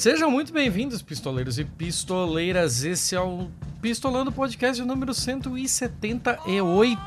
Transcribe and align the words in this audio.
Sejam 0.00 0.30
muito 0.30 0.50
bem-vindos, 0.50 1.02
pistoleiros 1.02 1.58
e 1.58 1.64
pistoleiras. 1.66 2.84
Esse 2.84 3.14
é 3.14 3.20
o 3.20 3.50
Pistolando 3.82 4.32
Podcast 4.32 4.82
número 4.82 5.12
178, 5.12 6.98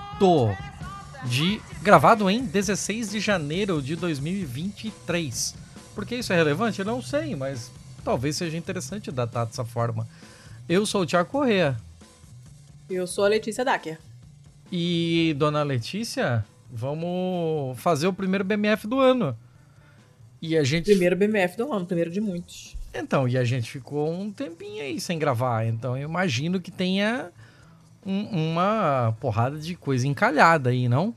de, 1.25 1.59
gravado 1.81 2.29
em 2.29 2.45
16 2.45 3.09
de 3.09 3.19
janeiro 3.19 3.81
de 3.81 3.95
2023. 3.95 5.55
Por 5.95 6.05
que 6.05 6.17
isso 6.17 6.31
é 6.33 6.35
relevante? 6.35 6.81
Eu 6.81 6.85
não 6.85 7.01
sei, 7.01 7.35
mas 7.35 7.71
talvez 8.05 8.35
seja 8.35 8.55
interessante 8.55 9.11
datar 9.11 9.47
dessa 9.47 9.65
forma. 9.65 10.07
Eu 10.69 10.85
sou 10.85 11.01
o 11.01 11.05
Tiago 11.07 11.31
Correa. 11.31 11.75
Eu 12.87 13.07
sou 13.07 13.25
a 13.25 13.27
Letícia 13.27 13.65
Dacker. 13.65 13.97
E, 14.71 15.33
dona 15.39 15.63
Letícia, 15.63 16.45
vamos 16.71 17.75
fazer 17.79 18.05
o 18.05 18.13
primeiro 18.13 18.43
BMF 18.43 18.85
do 18.85 18.99
ano. 18.99 19.35
E 20.39 20.55
a 20.55 20.63
gente. 20.63 20.85
Primeiro 20.85 21.15
BMF 21.15 21.57
do 21.57 21.73
ano, 21.73 21.87
primeiro 21.87 22.11
de 22.11 22.21
muitos. 22.21 22.72
Então, 22.93 23.27
e 23.27 23.37
a 23.37 23.43
gente 23.43 23.71
ficou 23.71 24.11
um 24.11 24.31
tempinho 24.31 24.83
aí 24.83 24.99
sem 24.99 25.17
gravar. 25.17 25.65
Então 25.65 25.97
eu 25.97 26.07
imagino 26.07 26.61
que 26.61 26.69
tenha 26.69 27.31
um, 28.05 28.51
uma 28.51 29.15
porrada 29.19 29.57
de 29.57 29.75
coisa 29.75 30.07
encalhada 30.07 30.69
aí, 30.69 30.87
não? 30.87 31.13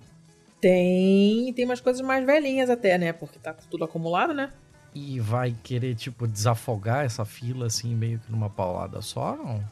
Tem. 0.60 1.52
Tem 1.52 1.64
umas 1.64 1.80
coisas 1.80 2.00
mais 2.00 2.24
velhinhas 2.24 2.70
até, 2.70 2.96
né? 2.96 3.12
Porque 3.12 3.38
tá 3.38 3.52
tudo 3.52 3.84
acumulado, 3.84 4.32
né? 4.32 4.52
E 4.94 5.20
vai 5.20 5.54
querer, 5.62 5.94
tipo, 5.94 6.26
desafogar 6.26 7.04
essa 7.04 7.24
fila 7.24 7.66
assim, 7.66 7.94
meio 7.94 8.18
que 8.18 8.32
numa 8.32 8.48
paulada 8.48 9.02
só, 9.02 9.36
não? 9.36 9.62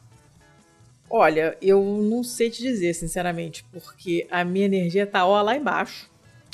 Olha, 1.08 1.56
eu 1.62 1.82
não 1.82 2.22
sei 2.22 2.50
te 2.50 2.60
dizer, 2.60 2.92
sinceramente, 2.92 3.64
porque 3.72 4.26
a 4.30 4.44
minha 4.44 4.66
energia 4.66 5.06
tá 5.06 5.24
ó 5.24 5.40
lá 5.40 5.56
embaixo. 5.56 6.10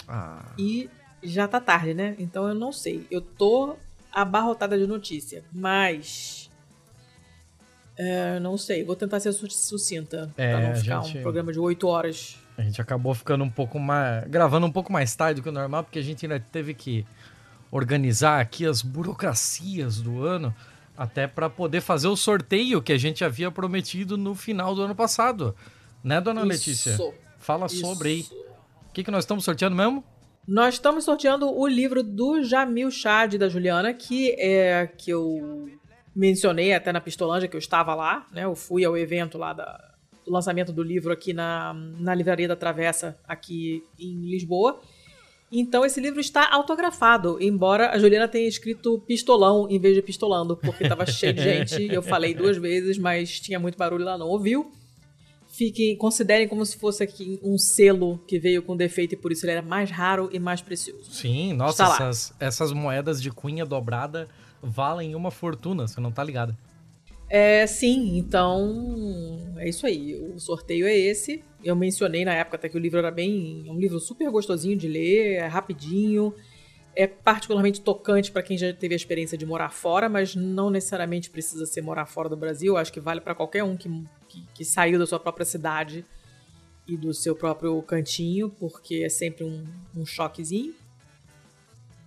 Ah. 0.07 0.45
E 0.57 0.89
já 1.23 1.49
tá 1.49 1.61
tarde, 1.61 1.95
né? 1.95 2.15
Então 2.19 2.49
eu 2.49 2.55
não 2.55 2.73
sei. 2.73 3.07
Eu 3.11 3.21
tô 3.21 3.77
abarrotada 4.13 4.79
de 4.79 4.87
notícia, 4.87 5.45
mas. 5.53 6.49
É, 7.97 8.41
não 8.41 8.57
sei, 8.57 8.83
vou 8.83 8.97
tentar 8.97 9.21
ser 9.21 9.33
sucinta 9.33 10.33
É, 10.37 10.51
pra 10.57 10.69
não 10.69 10.75
ficar 10.77 11.01
gente- 11.03 11.19
um 11.19 11.23
programa 11.23 11.53
de 11.53 11.59
8 11.59 11.87
horas. 11.87 12.39
A 12.57 12.63
gente 12.63 12.81
acabou 12.81 13.15
ficando 13.15 13.45
um 13.45 13.51
pouco 13.51 13.79
mais. 13.79 14.27
gravando 14.29 14.67
um 14.67 14.73
pouco 14.73 14.91
mais 14.93 15.15
tarde 15.15 15.41
do 15.41 15.43
que 15.43 15.49
o 15.49 15.53
normal, 15.53 15.85
porque 15.85 15.99
a 15.99 16.03
gente 16.03 16.25
ainda 16.25 16.41
teve 16.41 16.73
que 16.73 17.07
organizar 17.71 18.41
aqui 18.41 18.67
as 18.67 18.81
burocracias 18.83 20.01
do 20.01 20.25
ano, 20.25 20.55
até 20.97 21.27
para 21.27 21.49
poder 21.51 21.81
fazer 21.81 22.09
o 22.09 22.17
sorteio 22.17 22.81
que 22.83 22.93
a 22.93 22.99
gente 22.99 23.25
havia 23.25 23.51
prometido 23.51 24.17
no 24.17 24.35
final 24.35 24.75
do 24.75 24.83
ano 24.83 24.95
passado. 24.95 25.55
Né, 26.03 26.21
dona 26.21 26.43
Letícia? 26.43 26.91
Isso, 26.93 27.13
Fala 27.39 27.67
isso. 27.67 27.81
sobre 27.81 28.09
aí. 28.09 28.21
O 28.89 28.93
que, 28.93 29.05
que 29.05 29.11
nós 29.11 29.25
estamos 29.25 29.45
sorteando 29.45 29.77
mesmo? 29.77 30.03
Nós 30.53 30.75
estamos 30.75 31.05
sorteando 31.05 31.49
o 31.49 31.65
livro 31.65 32.03
do 32.03 32.43
Jamil 32.43 32.91
Chad 32.91 33.35
da 33.37 33.49
Juliana, 33.49 33.95
que 33.95 34.33
é 34.37 34.85
que 34.99 35.09
eu 35.11 35.69
mencionei 36.15 36.73
até 36.75 36.93
na 36.93 37.01
Pistolândia, 37.01 37.49
que 37.49 37.55
eu 37.55 37.61
estava 37.61 37.95
lá, 37.95 38.27
né? 38.33 38.45
Eu 38.47 38.57
fui 38.57 38.85
ao 38.85 38.97
evento 38.99 39.39
lá 39.39 39.53
da- 39.53 39.81
do 40.25 40.33
lançamento 40.33 40.73
do 40.73 40.83
livro 40.83 41.13
aqui 41.13 41.33
na, 41.33 41.73
na 41.73 42.13
Livraria 42.17 42.49
da 42.49 42.57
Travessa, 42.57 43.17
aqui 43.29 43.85
em 43.97 44.29
Lisboa. 44.29 44.81
Então 45.53 45.85
esse 45.85 46.01
livro 46.01 46.19
está 46.21 46.49
autografado, 46.53 47.39
embora 47.41 47.91
a 47.91 47.99
Juliana 47.99 48.27
tenha 48.27 48.49
escrito 48.49 48.99
pistolão 49.07 49.69
em 49.71 49.79
vez 49.79 49.95
de 49.95 50.03
pistolando, 50.03 50.57
porque 50.57 50.83
estava 50.83 51.07
cheio 51.07 51.33
de 51.33 51.43
gente. 51.43 51.93
Eu 51.95 52.03
falei 52.03 52.35
duas 52.35 52.57
vezes, 52.57 52.99
mas 52.99 53.39
tinha 53.39 53.61
muito 53.61 53.79
barulho 53.79 54.05
lá, 54.05 54.19
não 54.19 54.27
ouviu. 54.27 54.73
Fiquem, 55.61 55.95
considerem 55.95 56.49
como 56.49 56.65
se 56.65 56.79
fosse 56.79 57.03
aqui 57.03 57.39
um 57.43 57.59
selo 57.59 58.17
que 58.27 58.39
veio 58.39 58.63
com 58.63 58.75
defeito 58.75 59.13
e 59.13 59.17
por 59.17 59.31
isso 59.31 59.45
ele 59.45 59.53
era 59.53 59.61
mais 59.61 59.91
raro 59.91 60.31
e 60.33 60.39
mais 60.39 60.63
precioso. 60.63 61.13
Sim, 61.13 61.53
nossa, 61.53 61.85
essas, 61.85 62.33
essas 62.41 62.73
moedas 62.73 63.21
de 63.21 63.31
cunha 63.31 63.67
dobrada 63.67 64.27
valem 64.63 65.15
uma 65.15 65.31
fortuna, 65.31 65.87
você 65.87 66.01
não 66.01 66.11
tá 66.11 66.25
ligado. 66.25 66.57
É, 67.29 67.67
sim, 67.67 68.17
então 68.17 69.55
é 69.59 69.69
isso 69.69 69.85
aí. 69.85 70.15
O 70.35 70.41
sorteio 70.41 70.87
é 70.87 70.97
esse. 70.97 71.45
Eu 71.63 71.77
mencionei 71.77 72.25
na 72.25 72.33
época 72.33 72.57
até 72.57 72.67
que 72.67 72.79
o 72.79 72.81
livro 72.81 72.97
era 72.99 73.11
bem. 73.11 73.63
É 73.67 73.71
um 73.71 73.79
livro 73.79 74.01
super 74.01 74.31
gostosinho 74.31 74.79
de 74.79 74.89
ler, 74.89 75.35
é 75.35 75.47
rapidinho. 75.47 76.35
É 76.97 77.07
particularmente 77.07 77.83
tocante 77.83 78.33
para 78.33 78.43
quem 78.43 78.57
já 78.57 78.73
teve 78.73 78.95
a 78.95 78.97
experiência 78.97 79.37
de 79.37 79.45
morar 79.45 79.69
fora, 79.69 80.09
mas 80.09 80.35
não 80.35 80.71
necessariamente 80.71 81.29
precisa 81.29 81.67
ser 81.67 81.83
morar 81.83 82.07
fora 82.07 82.31
do 82.31 82.37
Brasil. 82.37 82.79
Acho 82.79 82.91
que 82.91 82.99
vale 82.99 83.21
para 83.21 83.35
qualquer 83.35 83.63
um 83.63 83.77
que, 83.77 83.91
que, 84.31 84.47
que 84.55 84.65
saiu 84.65 84.99
da 84.99 85.07
sua 85.07 85.19
própria 85.19 85.45
cidade 85.45 86.05
e 86.87 86.97
do 86.97 87.13
seu 87.13 87.35
próprio 87.35 87.81
cantinho, 87.83 88.49
porque 88.49 89.03
é 89.05 89.09
sempre 89.09 89.45
um, 89.45 89.65
um 89.95 90.07
choquezinho. 90.07 90.73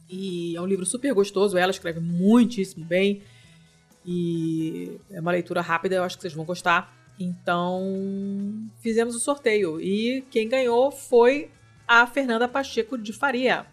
E 0.10 0.56
é 0.56 0.62
um 0.62 0.66
livro 0.66 0.86
super 0.86 1.14
gostoso. 1.14 1.58
Ela 1.58 1.72
escreve 1.72 2.00
muitíssimo 2.00 2.86
bem. 2.86 3.22
E 4.06 5.00
é 5.12 5.20
uma 5.20 5.32
leitura 5.32 5.62
rápida, 5.62 5.96
eu 5.96 6.04
acho 6.04 6.18
que 6.18 6.22
vocês 6.22 6.34
vão 6.34 6.46
gostar. 6.46 6.96
Então, 7.20 8.70
fizemos 8.80 9.16
o 9.16 9.20
sorteio. 9.20 9.80
E 9.80 10.24
quem 10.30 10.48
ganhou 10.48 10.92
foi 10.92 11.50
a 11.88 12.06
Fernanda 12.08 12.48
Pacheco 12.48 12.98
de 12.98 13.14
Faria. 13.14 13.66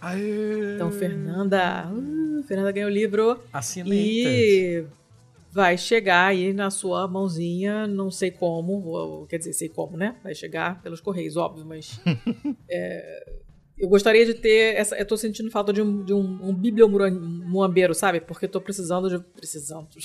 Aê! 0.00 0.74
Então, 0.74 0.90
Fernanda. 0.90 1.90
uh, 1.92 2.42
Fernanda 2.44 2.72
ganhou 2.72 2.90
o 2.90 2.92
livro. 2.92 3.42
Assinei. 3.52 4.78
E 4.78 4.86
vai 5.52 5.76
chegar 5.76 6.26
aí 6.28 6.52
na 6.52 6.70
sua 6.70 7.06
mãozinha, 7.08 7.86
não 7.86 8.10
sei 8.10 8.30
como, 8.30 8.72
ou- 8.86 9.26
quer 9.26 9.38
dizer, 9.38 9.52
sei 9.52 9.68
como, 9.68 9.96
né? 9.96 10.16
Vai 10.22 10.34
chegar 10.34 10.80
pelos 10.82 11.00
correios, 11.00 11.36
óbvio, 11.36 11.64
mas. 11.66 12.00
é, 12.70 13.32
eu 13.78 13.88
gostaria 13.88 14.24
de 14.26 14.34
ter. 14.34 14.76
Essa, 14.76 14.96
eu 14.96 15.06
tô 15.06 15.16
sentindo 15.16 15.50
falta 15.50 15.72
de 15.72 15.82
um, 15.82 16.04
de 16.04 16.12
um, 16.12 16.48
um 16.50 16.54
bibliomuambeiro, 16.54 17.94
sabe? 17.94 18.20
Porque 18.20 18.44
eu 18.46 18.50
tô 18.50 18.60
precisando 18.60 19.08
de. 19.08 19.18
Precisando. 19.32 19.88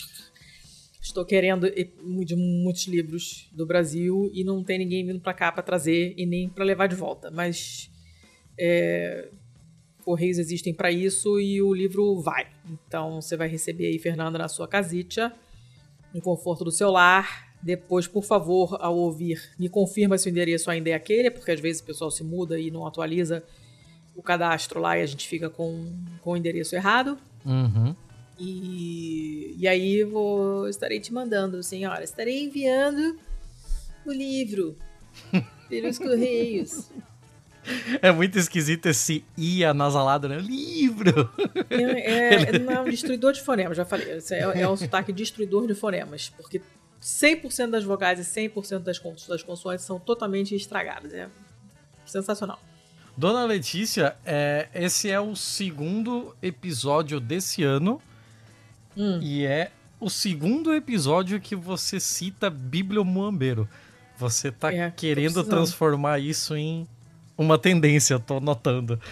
Estou 1.01 1.23
querendo 1.23 1.69
de 1.69 2.35
muitos 2.35 2.87
livros 2.87 3.47
do 3.53 3.63
Brasil 3.63 4.27
e 4.33 4.43
não 4.43 4.63
tem 4.63 4.79
ninguém 4.79 5.05
vindo 5.05 5.19
pra 5.19 5.35
cá 5.35 5.51
pra 5.51 5.61
trazer 5.61 6.15
e 6.17 6.25
nem 6.25 6.49
pra 6.49 6.65
levar 6.65 6.87
de 6.87 6.95
volta. 6.95 7.29
Mas. 7.29 7.91
é, 8.57 9.29
Correios 10.05 10.37
existem 10.37 10.71
para 10.71 10.91
isso 10.91 11.39
e 11.39 11.59
o 11.63 11.73
livro 11.73 12.21
vai. 12.21 12.47
Então 12.87 13.19
você 13.19 13.35
vai 13.35 13.47
receber 13.47 13.87
aí, 13.87 13.97
Fernanda, 13.97 14.37
na 14.37 14.47
sua 14.47 14.67
casita, 14.67 15.33
no 16.13 16.21
conforto 16.21 16.63
do 16.63 16.71
seu 16.71 16.91
lar. 16.91 17.55
Depois, 17.59 18.07
por 18.07 18.23
favor, 18.23 18.77
ao 18.79 18.95
ouvir, 18.95 19.41
me 19.57 19.67
confirma 19.67 20.15
se 20.19 20.27
o 20.27 20.29
endereço 20.29 20.69
ainda 20.69 20.91
é 20.91 20.93
aquele, 20.93 21.31
porque 21.31 21.49
às 21.49 21.59
vezes 21.59 21.81
o 21.81 21.85
pessoal 21.85 22.11
se 22.11 22.23
muda 22.23 22.59
e 22.59 22.69
não 22.69 22.85
atualiza 22.85 23.43
o 24.15 24.21
cadastro 24.21 24.79
lá 24.79 24.95
e 24.95 25.01
a 25.01 25.05
gente 25.07 25.27
fica 25.27 25.49
com, 25.49 25.91
com 26.21 26.33
o 26.33 26.37
endereço 26.37 26.75
errado. 26.75 27.17
Uhum. 27.43 27.95
E, 28.37 29.55
e 29.57 29.67
aí 29.67 30.03
vou, 30.03 30.69
estarei 30.69 30.99
te 30.99 31.11
mandando, 31.11 31.63
senhora. 31.63 32.03
Estarei 32.03 32.43
enviando 32.43 33.17
o 34.05 34.11
livro 34.11 34.77
pelos 35.67 35.97
correios. 35.97 36.91
É 38.01 38.11
muito 38.11 38.37
esquisito 38.37 38.85
esse 38.87 39.23
i 39.37 39.63
anasalado, 39.63 40.27
né? 40.29 40.37
Livro! 40.37 41.29
É, 41.69 42.53
é, 42.53 42.59
não, 42.59 42.73
é 42.73 42.79
um 42.81 42.89
destruidor 42.89 43.33
de 43.33 43.41
fonemas, 43.41 43.77
já 43.77 43.85
falei. 43.85 44.07
É, 44.31 44.61
é 44.61 44.69
um 44.69 44.77
sotaque 44.77 45.11
destruidor 45.11 45.67
de 45.67 45.73
fonemas, 45.73 46.29
porque 46.29 46.61
100% 47.01 47.69
das 47.69 47.83
vogais 47.83 48.19
e 48.19 48.23
100% 48.49 48.79
das, 48.79 48.99
das 49.27 49.43
consoantes 49.43 49.85
são 49.85 49.99
totalmente 49.99 50.55
estragadas. 50.55 51.13
É 51.13 51.27
sensacional. 52.05 52.59
Dona 53.17 53.45
Letícia, 53.45 54.15
é, 54.25 54.67
esse 54.73 55.09
é 55.09 55.19
o 55.19 55.35
segundo 55.35 56.35
episódio 56.41 57.19
desse 57.19 57.63
ano 57.63 58.01
Hum. 58.97 59.19
e 59.21 59.45
é 59.45 59.71
o 59.99 60.09
segundo 60.09 60.73
episódio 60.73 61.39
que 61.39 61.55
você 61.55 61.99
cita 61.99 62.49
Bibliomuambeiro. 62.49 63.67
Você 64.17 64.51
tá 64.51 64.71
É, 64.73 64.91
querendo 64.91 65.43
transformar 65.43 66.19
isso 66.19 66.55
em 66.55 66.87
uma 67.37 67.57
tendência, 67.57 68.19
tô 68.19 68.39
notando. 68.39 68.99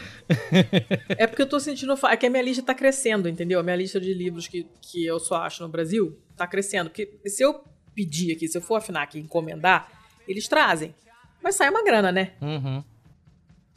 É 1.18 1.28
porque 1.28 1.42
eu 1.42 1.50
tô 1.50 1.60
sentindo. 1.60 1.94
É 2.10 2.18
que 2.18 2.26
a 2.26 2.30
minha 2.30 2.44
lista 2.44 2.64
tá 2.64 2.74
crescendo, 2.74 3.28
entendeu? 3.30 3.60
A 3.60 3.64
minha 3.64 3.76
lista 3.76 4.00
de 4.00 4.14
livros 4.14 4.48
que, 4.48 4.66
que 4.82 5.06
eu 5.06 5.20
só 5.20 5.38
acho 5.44 5.64
no 5.64 5.70
Brasil 5.70 6.18
tá 6.36 6.48
crescendo. 6.48 6.90
Porque 6.90 7.10
se 7.28 7.44
eu 7.44 7.64
pedir 7.94 8.34
aqui, 8.34 8.48
se 8.48 8.58
eu 8.58 8.62
for 8.62 8.76
afinar 8.76 9.04
aqui 9.04 9.20
encomendar, 9.20 9.90
eles 10.28 10.48
trazem. 10.48 10.94
Mas 11.42 11.56
sai 11.56 11.70
uma 11.70 11.84
grana, 11.84 12.12
né? 12.12 12.32
Uhum. 12.42 12.84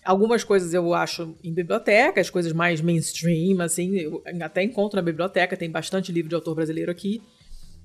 Algumas 0.04 0.44
coisas 0.44 0.72
eu 0.72 0.94
acho 0.94 1.36
em 1.42 1.52
biblioteca, 1.52 2.20
as 2.20 2.30
coisas 2.30 2.52
mais 2.52 2.80
mainstream, 2.80 3.60
assim, 3.60 3.96
eu 3.96 4.22
até 4.40 4.62
encontro 4.62 4.96
na 4.96 5.02
biblioteca, 5.02 5.56
tem 5.56 5.68
bastante 5.68 6.12
livro 6.12 6.28
de 6.28 6.34
autor 6.36 6.54
brasileiro 6.54 6.92
aqui, 6.92 7.20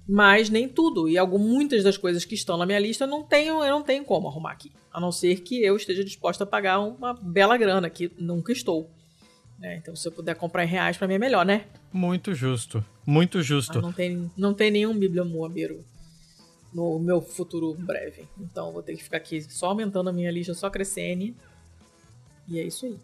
mas 0.08 0.50
nem 0.50 0.68
tudo. 0.68 1.08
E 1.08 1.18
algum, 1.18 1.38
muitas 1.38 1.84
das 1.84 1.98
coisas 1.98 2.26
que 2.26 2.36
estão 2.36 2.58
na 2.58 2.66
minha 2.66 2.80
lista 2.80 3.04
eu 3.04 3.08
não 3.08 3.24
tenho, 3.24 3.64
eu 3.64 3.72
não 3.72 3.84
tenho 3.84 4.04
como 4.04 4.28
arrumar 4.28 4.52
aqui. 4.52 4.72
A 4.92 5.00
não 5.00 5.12
ser 5.12 5.42
que 5.42 5.64
eu 5.64 5.76
esteja 5.76 6.04
disposta 6.04 6.44
a 6.44 6.48
pagar 6.48 6.80
uma 6.80 7.14
bela 7.14 7.58
grana, 7.58 7.90
que 7.90 8.12
nunca 8.18 8.52
estou. 8.52 8.90
né? 9.58 9.78
então, 9.78 9.96
se 9.96 10.08
eu 10.08 10.12
puder 10.12 10.36
comprar 10.36 10.64
em 10.64 10.68
reais, 10.68 10.98
pra 10.98 11.08
mim 11.08 11.16
é 11.16 11.20
melhor, 11.20 11.46
né? 11.46 11.66
Muito 11.94 12.34
justo. 12.34 12.84
Muito 13.06 13.42
justo. 13.42 13.76
Mas 13.76 13.84
não 13.84 13.94
tem, 13.94 14.32
não 14.38 14.54
tem 14.54 14.72
nenhum 14.72 14.98
bibliomuambeiro 14.98 15.84
no 16.74 17.00
meu 17.00 17.22
futuro 17.22 17.74
breve. 17.74 18.28
Então, 18.40 18.68
eu 18.68 18.74
vou 18.74 18.84
ter 18.84 18.96
que 18.96 19.04
ficar 19.04 19.18
aqui 19.18 19.42
só 19.42 19.68
aumentando 19.68 20.10
a 20.10 20.14
minha 20.14 20.32
lista, 20.32 20.54
só 20.54 20.70
crescendo. 20.70 21.34
E 22.48 22.60
é 22.60 22.64
isso 22.64 22.86
aí. 22.86 22.98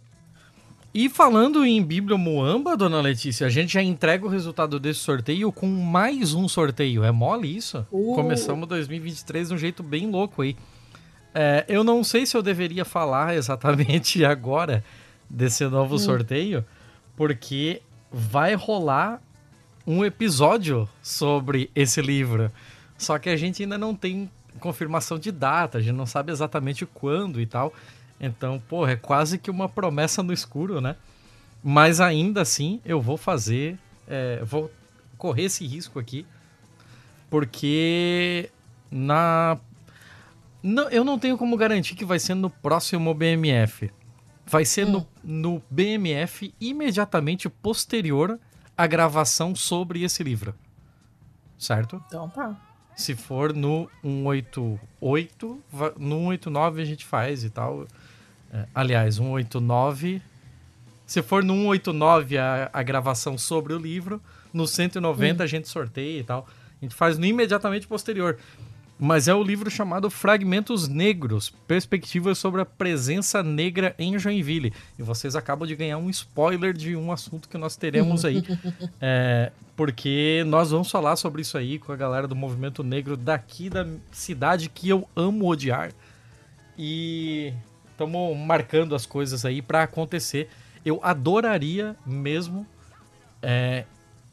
E 0.93 1.09
falando 1.09 1.65
em 1.65 1.83
Bíblia 1.83 2.17
Moamba, 2.17 2.75
dona 2.75 3.01
Letícia, 3.01 3.45
a 3.45 3.49
gente 3.49 3.73
já 3.73 3.83
entrega 3.83 4.25
o 4.25 4.29
resultado 4.29 4.79
desse 4.79 5.01
sorteio 5.01 5.51
com 5.51 5.67
mais 5.67 6.33
um 6.33 6.47
sorteio. 6.47 7.03
É 7.03 7.11
mole 7.11 7.55
isso? 7.55 7.85
Uh. 7.91 8.15
Começamos 8.15 8.67
2023 8.67 9.49
de 9.49 9.53
um 9.53 9.57
jeito 9.57 9.83
bem 9.83 10.09
louco 10.09 10.41
aí. 10.41 10.55
É, 11.35 11.65
eu 11.67 11.83
não 11.83 12.03
sei 12.03 12.25
se 12.25 12.35
eu 12.35 12.41
deveria 12.41 12.83
falar 12.83 13.35
exatamente 13.35 14.23
agora 14.25 14.83
desse 15.29 15.65
novo 15.67 15.95
hum. 15.95 15.99
sorteio, 15.99 16.65
porque 17.15 17.81
vai 18.11 18.55
rolar 18.55 19.21
um 19.85 20.03
episódio 20.03 20.89
sobre 21.01 21.69
esse 21.75 22.01
livro. 22.01 22.51
Só 22.97 23.19
que 23.19 23.29
a 23.29 23.37
gente 23.37 23.61
ainda 23.61 23.77
não 23.77 23.93
tem 23.93 24.31
confirmação 24.59 25.19
de 25.19 25.31
data, 25.31 25.77
a 25.77 25.81
gente 25.81 25.95
não 25.95 26.05
sabe 26.05 26.31
exatamente 26.31 26.85
quando 26.85 27.39
e 27.39 27.45
tal. 27.45 27.73
Então, 28.19 28.59
porra, 28.67 28.91
é 28.93 28.95
quase 28.95 29.37
que 29.37 29.51
uma 29.51 29.69
promessa 29.69 30.23
no 30.23 30.33
escuro, 30.33 30.81
né? 30.81 30.95
Mas 31.63 31.99
ainda 31.99 32.41
assim, 32.41 32.81
eu 32.85 33.01
vou 33.01 33.17
fazer. 33.17 33.77
É, 34.07 34.41
vou 34.43 34.71
correr 35.17 35.43
esse 35.43 35.65
risco 35.65 35.99
aqui. 35.99 36.25
Porque 37.29 38.49
na. 38.89 39.57
Não, 40.63 40.89
eu 40.89 41.03
não 41.03 41.19
tenho 41.19 41.37
como 41.37 41.55
garantir 41.55 41.95
que 41.95 42.05
vai 42.05 42.19
ser 42.19 42.33
no 42.33 42.49
próximo 42.49 43.13
BMF. 43.13 43.91
Vai 44.45 44.65
ser 44.65 44.87
hum. 44.87 45.05
no, 45.23 45.53
no 45.53 45.63
BMF 45.69 46.53
imediatamente 46.59 47.49
posterior 47.49 48.39
à 48.77 48.87
gravação 48.87 49.55
sobre 49.55 50.03
esse 50.03 50.23
livro. 50.23 50.55
Certo? 51.57 52.01
Então 52.07 52.29
tá. 52.29 52.55
Se 52.95 53.15
for 53.15 53.53
no 53.53 53.89
188, 54.01 55.63
no 55.97 56.19
189 56.31 56.81
a 56.81 56.85
gente 56.85 57.05
faz 57.05 57.43
e 57.43 57.49
tal. 57.49 57.85
É, 58.57 58.65
aliás, 58.73 59.15
189. 59.15 60.21
Se 61.05 61.21
for 61.21 61.43
no 61.43 61.53
189 61.53 62.37
a, 62.37 62.69
a 62.73 62.83
gravação 62.83 63.37
sobre 63.37 63.73
o 63.73 63.77
livro, 63.77 64.21
no 64.51 64.65
190 64.65 65.41
hum. 65.41 65.43
a 65.43 65.47
gente 65.47 65.67
sorteia 65.67 66.19
e 66.19 66.23
tal. 66.23 66.47
A 66.81 66.85
gente 66.85 66.95
faz 66.95 67.17
no 67.17 67.25
imediatamente 67.25 67.87
posterior. 67.87 68.37
Mas 68.99 69.27
é 69.27 69.33
o 69.33 69.43
livro 69.43 69.69
chamado 69.69 70.09
Fragmentos 70.09 70.87
Negros 70.87 71.53
Perspectivas 71.67 72.39
sobre 72.39 72.61
a 72.61 72.65
Presença 72.65 73.43
Negra 73.43 73.93
em 73.99 74.17
Joinville. 74.17 74.73
E 74.97 75.03
vocês 75.03 75.35
acabam 75.35 75.67
de 75.67 75.75
ganhar 75.75 75.99
um 75.99 76.09
spoiler 76.09 76.73
de 76.73 76.95
um 76.95 77.11
assunto 77.11 77.47
que 77.47 77.59
nós 77.59 77.75
teremos 77.75 78.25
aí. 78.25 78.43
é, 78.99 79.51
porque 79.75 80.43
nós 80.47 80.71
vamos 80.71 80.89
falar 80.89 81.15
sobre 81.15 81.43
isso 81.43 81.59
aí 81.59 81.77
com 81.77 81.91
a 81.91 81.95
galera 81.95 82.27
do 82.27 82.35
movimento 82.35 82.83
negro 82.83 83.15
daqui 83.15 83.69
da 83.69 83.85
cidade 84.11 84.67
que 84.67 84.89
eu 84.89 85.07
amo 85.15 85.47
odiar. 85.47 85.91
E 86.75 87.53
estamos 87.97 88.37
marcando 88.37 88.93
as 88.93 89.07
coisas 89.07 89.43
aí 89.43 89.59
para 89.59 89.81
acontecer. 89.81 90.47
Eu 90.85 90.99
adoraria 91.01 91.95
mesmo 92.05 92.65
é, 93.41 93.85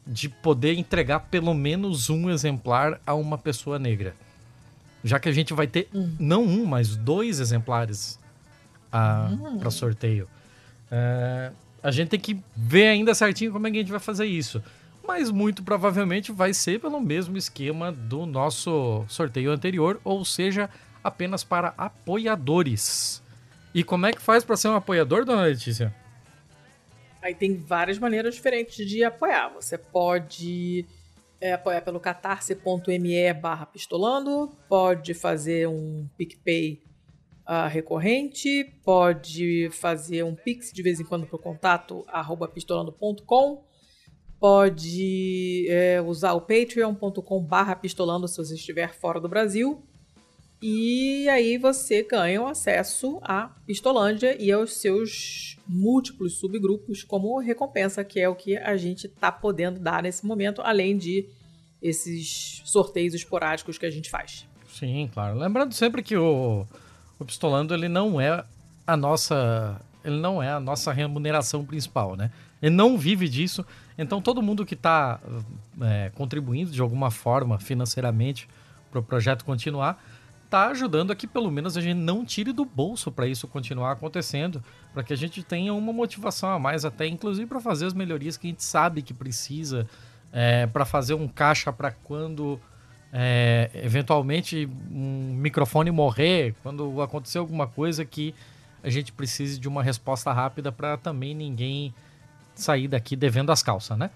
de 0.05 0.29
poder 0.29 0.77
entregar 0.77 1.21
pelo 1.21 1.53
menos 1.55 2.09
um 2.11 2.29
exemplar 2.29 3.01
a 3.05 3.15
uma 3.15 3.39
pessoa 3.39 3.79
negra. 3.79 4.15
Já 5.03 5.19
que 5.19 5.27
a 5.27 5.31
gente 5.31 5.53
vai 5.53 5.65
ter 5.65 5.89
não 6.19 6.43
um, 6.43 6.65
mas 6.65 6.95
dois 6.95 7.39
exemplares 7.39 8.19
hum. 8.93 9.57
para 9.57 9.71
sorteio. 9.71 10.27
É, 10.91 11.51
a 11.81 11.89
gente 11.89 12.09
tem 12.09 12.19
que 12.19 12.39
ver 12.55 12.87
ainda 12.87 13.15
certinho 13.15 13.51
como 13.51 13.65
é 13.65 13.71
que 13.71 13.77
a 13.77 13.81
gente 13.81 13.91
vai 13.91 13.99
fazer 13.99 14.25
isso. 14.25 14.61
Mas 15.07 15.29
muito 15.29 15.63
provavelmente 15.63 16.31
vai 16.31 16.53
ser 16.53 16.79
pelo 16.79 16.99
mesmo 16.99 17.37
esquema 17.37 17.91
do 17.91 18.25
nosso 18.25 19.05
sorteio 19.07 19.51
anterior, 19.51 19.99
ou 20.03 20.25
seja, 20.25 20.69
apenas 21.03 21.43
para 21.43 21.73
apoiadores. 21.77 23.21
E 23.75 23.83
como 23.83 24.05
é 24.05 24.13
que 24.13 24.21
faz 24.21 24.41
para 24.41 24.55
ser 24.55 24.69
um 24.69 24.75
apoiador, 24.75 25.25
dona 25.25 25.41
Letícia? 25.41 25.93
Aí 27.21 27.35
tem 27.35 27.57
várias 27.57 27.99
maneiras 27.99 28.35
diferentes 28.35 28.87
de 28.87 29.03
apoiar. 29.03 29.49
Você 29.49 29.77
pode 29.77 30.85
é, 31.41 31.51
apoiar 31.51 31.81
pelo 31.81 31.99
catarse.me 31.99 33.33
barra 33.33 33.65
pistolando, 33.65 34.49
pode 34.69 35.13
fazer 35.13 35.67
um 35.67 36.07
PicPay 36.17 36.83
uh, 37.45 37.67
recorrente, 37.67 38.63
pode 38.81 39.69
fazer 39.71 40.23
um 40.23 40.35
Pix 40.35 40.71
de 40.71 40.81
vez 40.81 41.01
em 41.01 41.03
quando 41.03 41.27
para 41.27 41.35
o 41.35 41.39
contato 41.39 42.05
arroba 42.07 42.47
pistolando.com, 42.47 43.65
pode 44.39 45.67
é, 45.67 46.01
usar 46.01 46.31
o 46.31 46.39
patreon.com 46.39 47.43
barra 47.43 47.75
pistolando 47.75 48.25
se 48.25 48.37
você 48.37 48.55
estiver 48.55 48.93
fora 48.93 49.19
do 49.19 49.27
Brasil 49.27 49.85
e 50.61 51.27
aí 51.29 51.57
você 51.57 52.03
ganha 52.03 52.41
o 52.41 52.47
acesso 52.47 53.19
à 53.21 53.51
Pistolândia 53.67 54.41
e 54.41 54.51
aos 54.51 54.77
seus 54.77 55.57
múltiplos 55.67 56.39
subgrupos 56.39 57.03
como 57.03 57.39
recompensa, 57.39 58.03
que 58.03 58.19
é 58.19 58.29
o 58.29 58.35
que 58.35 58.57
a 58.57 58.77
gente 58.77 59.07
está 59.07 59.31
podendo 59.31 59.79
dar 59.79 60.03
nesse 60.03 60.25
momento, 60.25 60.61
além 60.61 60.97
de 60.97 61.27
esses 61.81 62.61
sorteios 62.65 63.13
esporádicos 63.13 63.77
que 63.77 63.85
a 63.85 63.91
gente 63.91 64.09
faz. 64.09 64.47
Sim, 64.67 65.09
claro. 65.13 65.37
Lembrando 65.37 65.73
sempre 65.73 66.01
que 66.01 66.15
o, 66.15 66.65
o 67.19 67.25
Pistolando 67.25 67.73
ele 67.73 67.87
não 67.87 68.19
é 68.19 68.43
a 68.87 68.97
nossa 68.97 69.79
ele 70.03 70.17
não 70.17 70.41
é 70.41 70.51
a 70.51 70.59
nossa 70.59 70.93
remuneração 70.93 71.65
principal, 71.65 72.15
né? 72.15 72.31
Ele 72.61 72.75
não 72.75 72.97
vive 72.97 73.27
disso. 73.27 73.65
Então 73.97 74.21
todo 74.21 74.41
mundo 74.41 74.65
que 74.65 74.75
está 74.75 75.19
é, 75.81 76.11
contribuindo 76.15 76.71
de 76.71 76.81
alguma 76.81 77.09
forma 77.09 77.59
financeiramente 77.59 78.47
para 78.91 78.99
o 78.99 79.03
projeto 79.03 79.43
continuar 79.43 80.01
está 80.45 80.67
ajudando 80.67 81.11
a 81.11 81.15
que 81.15 81.27
pelo 81.27 81.51
menos 81.51 81.75
a 81.75 81.81
gente 81.81 81.97
não 81.97 82.23
tire 82.23 82.53
do 82.53 82.63
bolso 82.63 83.11
para 83.11 83.27
isso 83.27 83.47
continuar 83.47 83.91
acontecendo, 83.91 84.63
para 84.93 85.03
que 85.03 85.11
a 85.11 85.15
gente 85.15 85.43
tenha 85.43 85.73
uma 85.73 85.91
motivação 85.91 86.49
a 86.49 86.57
mais, 86.57 86.85
até 86.85 87.05
inclusive 87.05 87.47
para 87.47 87.59
fazer 87.59 87.85
as 87.85 87.93
melhorias 87.93 88.37
que 88.37 88.47
a 88.47 88.49
gente 88.49 88.63
sabe 88.63 89.01
que 89.01 89.13
precisa, 89.13 89.87
é, 90.31 90.65
para 90.67 90.85
fazer 90.85 91.13
um 91.13 91.27
caixa 91.27 91.73
para 91.73 91.91
quando 91.91 92.59
é, 93.11 93.69
eventualmente 93.73 94.69
um 94.91 95.33
microfone 95.35 95.91
morrer, 95.91 96.55
quando 96.61 97.01
acontecer 97.01 97.37
alguma 97.37 97.67
coisa 97.67 98.05
que 98.05 98.33
a 98.83 98.89
gente 98.89 99.11
precise 99.11 99.59
de 99.59 99.67
uma 99.67 99.81
resposta 99.81 100.31
rápida 100.31 100.71
para 100.71 100.97
também 100.97 101.33
ninguém 101.33 101.93
sair 102.53 102.87
daqui 102.87 103.15
devendo 103.15 103.51
as 103.51 103.63
calças, 103.63 103.97
né? 103.97 104.11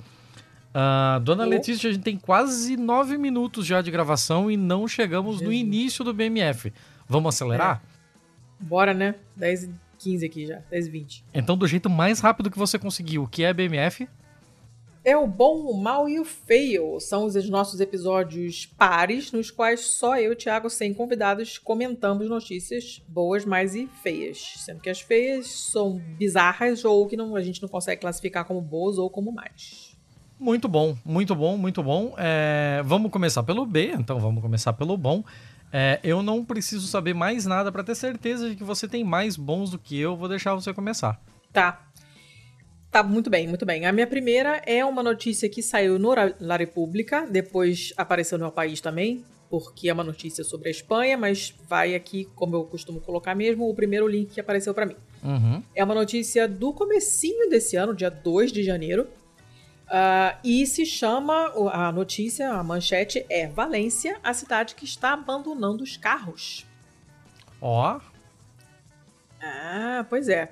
Uh, 0.70 1.20
Dona 1.22 1.46
oh. 1.46 1.50
Letícia, 1.50 1.90
a 1.90 1.94
gente 1.94 2.04
tem 2.04 2.18
quase 2.18 2.78
nove 2.78 3.18
minutos 3.18 3.66
já 3.66 3.82
de 3.82 3.90
gravação 3.90 4.52
e 4.52 4.56
não 4.58 4.88
chegamos 4.88 5.40
Jesus. 5.40 5.48
no 5.48 5.54
início 5.54 6.04
do 6.04 6.14
BMF. 6.14 6.72
Vamos 7.08 7.36
acelerar? 7.36 7.82
É. 7.84 8.64
Bora, 8.64 8.94
né? 8.94 9.16
10 9.36 9.64
e 9.64 9.70
15 9.98 10.26
aqui 10.26 10.46
já, 10.46 10.62
10 10.70 10.88
e 10.88 10.90
20. 10.90 11.26
Então, 11.34 11.58
do 11.58 11.68
jeito 11.68 11.90
mais 11.90 12.20
rápido 12.20 12.52
que 12.52 12.58
você 12.58 12.78
conseguiu, 12.78 13.24
o 13.24 13.28
que 13.28 13.44
é 13.44 13.54
BMF? 13.54 14.08
É 15.04 15.16
o 15.16 15.26
bom, 15.26 15.62
o 15.62 15.82
mal 15.82 16.10
e 16.10 16.20
o 16.20 16.26
feio. 16.26 17.00
São 17.00 17.26
os 17.26 17.50
nossos 17.50 17.80
episódios 17.80 18.66
pares, 18.66 19.32
nos 19.32 19.50
quais 19.50 19.80
só 19.80 20.20
eu, 20.20 20.36
Thiago, 20.36 20.70
sem 20.70 20.94
convidados, 20.94 21.58
comentamos 21.58 22.30
notícias 22.30 23.02
boas, 23.08 23.46
mais 23.46 23.76
e 23.76 23.88
feias. 24.04 24.56
Sendo 24.58 24.82
que 24.82 24.90
as 24.90 25.00
feias 25.00 25.48
são 25.48 25.98
bizarras 26.18 26.84
ou 26.84 27.08
que 27.08 27.16
não, 27.16 27.36
a 27.36 27.42
gente 27.42 27.62
não 27.62 27.70
consegue 27.70 28.02
classificar 28.02 28.46
como 28.46 28.62
boas 28.62 28.98
ou 28.98 29.10
como 29.10 29.32
mais. 29.32 29.89
Muito 30.40 30.70
bom, 30.70 30.96
muito 31.04 31.36
bom, 31.36 31.58
muito 31.58 31.84
bom. 31.84 32.16
É, 32.18 32.82
vamos 32.86 33.12
começar 33.12 33.44
pelo 33.44 33.66
B, 33.66 33.92
então 33.92 34.20
vamos 34.20 34.42
começar 34.42 34.72
pelo 34.72 34.96
bom. 34.96 35.24
É, 35.72 36.00
eu 36.02 36.24
não 36.24 36.44
preciso 36.46 36.88
saber 36.88 37.14
mais 37.14 37.46
nada 37.46 37.72
para 37.72 37.84
ter 37.84 37.94
certeza 37.94 38.50
de 38.50 38.56
que 38.56 38.64
você 38.64 38.88
tem 38.88 39.04
mais 39.04 39.36
bons 39.36 39.70
do 39.70 39.78
que 39.78 40.00
eu. 40.00 40.16
Vou 40.16 40.30
deixar 40.30 40.56
você 40.56 40.74
começar. 40.74 41.22
Tá. 41.52 41.86
Tá, 42.90 43.04
muito 43.04 43.30
bem, 43.30 43.48
muito 43.48 43.66
bem. 43.66 43.86
A 43.86 43.92
minha 43.92 44.08
primeira 44.08 44.62
é 44.66 44.84
uma 44.84 45.04
notícia 45.04 45.48
que 45.48 45.62
saiu 45.62 46.00
no 46.00 46.10
La 46.40 46.58
República, 46.58 47.28
depois 47.30 47.94
apareceu 47.96 48.38
no 48.38 48.46
meu 48.46 48.52
país 48.52 48.82
também, 48.82 49.24
porque 49.48 49.90
é 49.90 49.94
uma 49.94 50.04
notícia 50.04 50.44
sobre 50.44 50.70
a 50.70 50.72
Espanha, 50.72 51.16
mas 51.16 51.54
vai 51.68 51.94
aqui, 51.94 52.28
como 52.34 52.56
eu 52.56 52.64
costumo 52.64 53.00
colocar 53.00 53.36
mesmo, 53.36 53.70
o 53.70 53.76
primeiro 53.76 54.08
link 54.08 54.32
que 54.32 54.40
apareceu 54.40 54.74
para 54.74 54.88
mim. 54.88 54.96
Uhum. 55.24 55.62
É 55.76 55.84
uma 55.84 55.94
notícia 55.94 56.48
do 56.48 56.74
comecinho 56.74 57.48
desse 57.48 57.76
ano, 57.76 57.94
dia 57.94 58.10
2 58.10 58.52
de 58.52 58.64
janeiro, 58.64 59.08
Uh, 59.90 60.38
e 60.44 60.68
se 60.68 60.86
chama, 60.86 61.52
a 61.74 61.92
notícia, 61.92 62.52
a 62.52 62.64
manchete 62.64 63.26
é 63.28 63.48
Valência, 63.48 64.20
a 64.24 64.34
cidade 64.36 64.76
que 64.76 64.86
está 64.86 65.14
abandonando 65.14 65.84
os 65.84 65.98
carros. 65.98 66.64
Ó. 67.60 67.98
Oh. 67.98 68.02
Ah, 69.42 70.06
pois 70.08 70.30
é. 70.30 70.52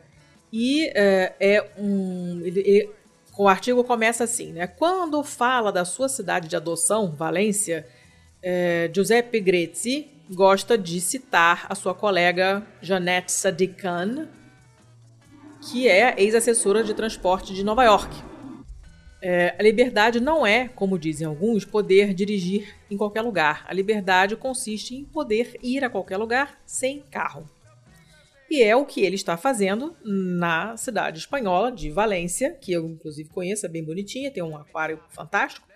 E 0.51 0.87
uh, 0.87 1.33
é 1.39 1.69
um. 1.77 2.41
Ele, 2.43 2.61
ele, 2.61 2.89
o 3.37 3.47
artigo 3.47 3.83
começa 3.83 4.23
assim, 4.23 4.53
né? 4.53 4.65
Quando 4.65 5.23
fala 5.23 5.71
da 5.71 5.85
sua 5.85 6.09
cidade 6.09 6.47
de 6.47 6.55
adoção, 6.55 7.11
Valência, 7.11 7.87
uh, 8.39 8.93
Giuseppe 8.93 9.39
Grezzi 9.39 10.07
gosta 10.31 10.75
de 10.77 10.99
citar 10.99 11.67
a 11.69 11.75
sua 11.75 11.93
colega 11.93 12.65
Janette 12.81 13.31
Sadikan, 13.31 14.27
que 15.69 15.87
é 15.87 16.15
ex-assessora 16.17 16.83
de 16.83 16.95
transporte 16.95 17.53
de 17.53 17.63
Nova 17.63 17.83
York. 17.83 18.26
É, 19.21 19.55
a 19.57 19.63
liberdade 19.63 20.19
não 20.19 20.45
é, 20.45 20.67
como 20.67 20.97
dizem 20.97 21.25
alguns, 21.25 21.65
poder 21.65 22.13
dirigir 22.13 22.75
em 22.89 22.97
qualquer 22.97 23.21
lugar. 23.21 23.65
A 23.67 23.73
liberdade 23.73 24.35
consiste 24.35 24.95
em 24.95 25.03
poder 25.05 25.57
ir 25.61 25.83
a 25.83 25.89
qualquer 25.89 26.17
lugar 26.17 26.59
sem 26.65 27.01
carro. 27.09 27.49
E 28.49 28.61
é 28.61 28.75
o 28.75 28.85
que 28.85 29.01
ele 29.01 29.15
está 29.15 29.35
fazendo 29.35 29.95
na 30.03 30.77
cidade 30.77 31.19
espanhola 31.19 31.71
de 31.71 31.89
Valência, 31.89 32.51
que 32.53 32.71
eu 32.71 32.87
inclusive 32.87 33.29
conheço, 33.29 33.65
é 33.65 33.69
bem 33.69 33.83
bonitinha, 33.83 34.31
tem 34.31 34.43
um 34.43 34.55
aquário 34.55 34.99
fantástico. 35.09 35.67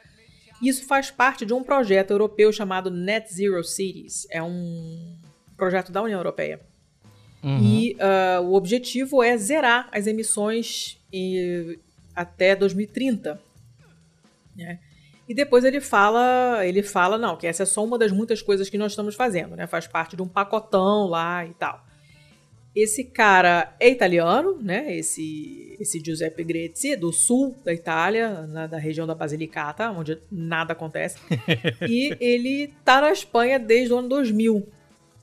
Isso 0.62 0.86
faz 0.86 1.10
parte 1.10 1.46
de 1.46 1.54
um 1.54 1.64
projeto 1.64 2.12
europeu 2.12 2.54
chamado 2.54 2.90
Net 2.90 3.34
Zero 3.34 3.64
Cities. 3.64 4.28
É 4.30 4.42
um 4.42 5.18
projeto 5.58 5.92
da 5.92 6.02
União 6.02 6.20
Europeia. 6.20 6.62
Uhum. 7.44 7.60
E 7.60 7.96
uh, 7.96 8.42
o 8.44 8.54
objetivo 8.54 9.24
é 9.24 9.36
zerar 9.36 9.90
as 9.92 10.06
emissões 10.06 11.00
e, 11.12 11.80
até 12.16 12.56
2030. 12.56 13.40
Né? 14.56 14.80
E 15.28 15.34
depois 15.34 15.64
ele 15.64 15.80
fala, 15.80 16.66
ele 16.66 16.84
fala, 16.84 17.18
não, 17.18 17.38
que 17.38 17.48
essa 17.48 17.64
é 17.64 17.66
só 17.66 17.84
uma 17.84 17.98
das 17.98 18.12
muitas 18.12 18.42
coisas 18.42 18.70
que 18.70 18.78
nós 18.78 18.92
estamos 18.92 19.16
fazendo, 19.16 19.56
né? 19.56 19.66
Faz 19.66 19.88
parte 19.88 20.16
de 20.16 20.22
um 20.22 20.28
pacotão 20.28 21.08
lá 21.08 21.46
e 21.46 21.54
tal. 21.54 21.86
Esse 22.76 23.04
cara 23.04 23.74
é 23.80 23.90
italiano, 23.90 24.58
né? 24.62 24.96
Esse, 24.96 25.78
esse 25.80 26.02
Giuseppe 26.04 26.44
Grezzi, 26.44 26.96
do 26.96 27.12
sul 27.14 27.56
da 27.64 27.74
Itália, 27.74 28.46
na, 28.48 28.68
da 28.68 28.78
região 28.78 29.08
da 29.08 29.16
Basilicata, 29.16 29.90
onde 29.92 30.18
nada 30.32 30.74
acontece. 30.74 31.18
e 31.88 32.16
ele 32.20 32.74
tá 32.84 33.00
na 33.02 33.12
Espanha 33.12 33.60
desde 33.60 33.94
o 33.94 34.00
ano 34.00 34.10
2000. 34.10 34.68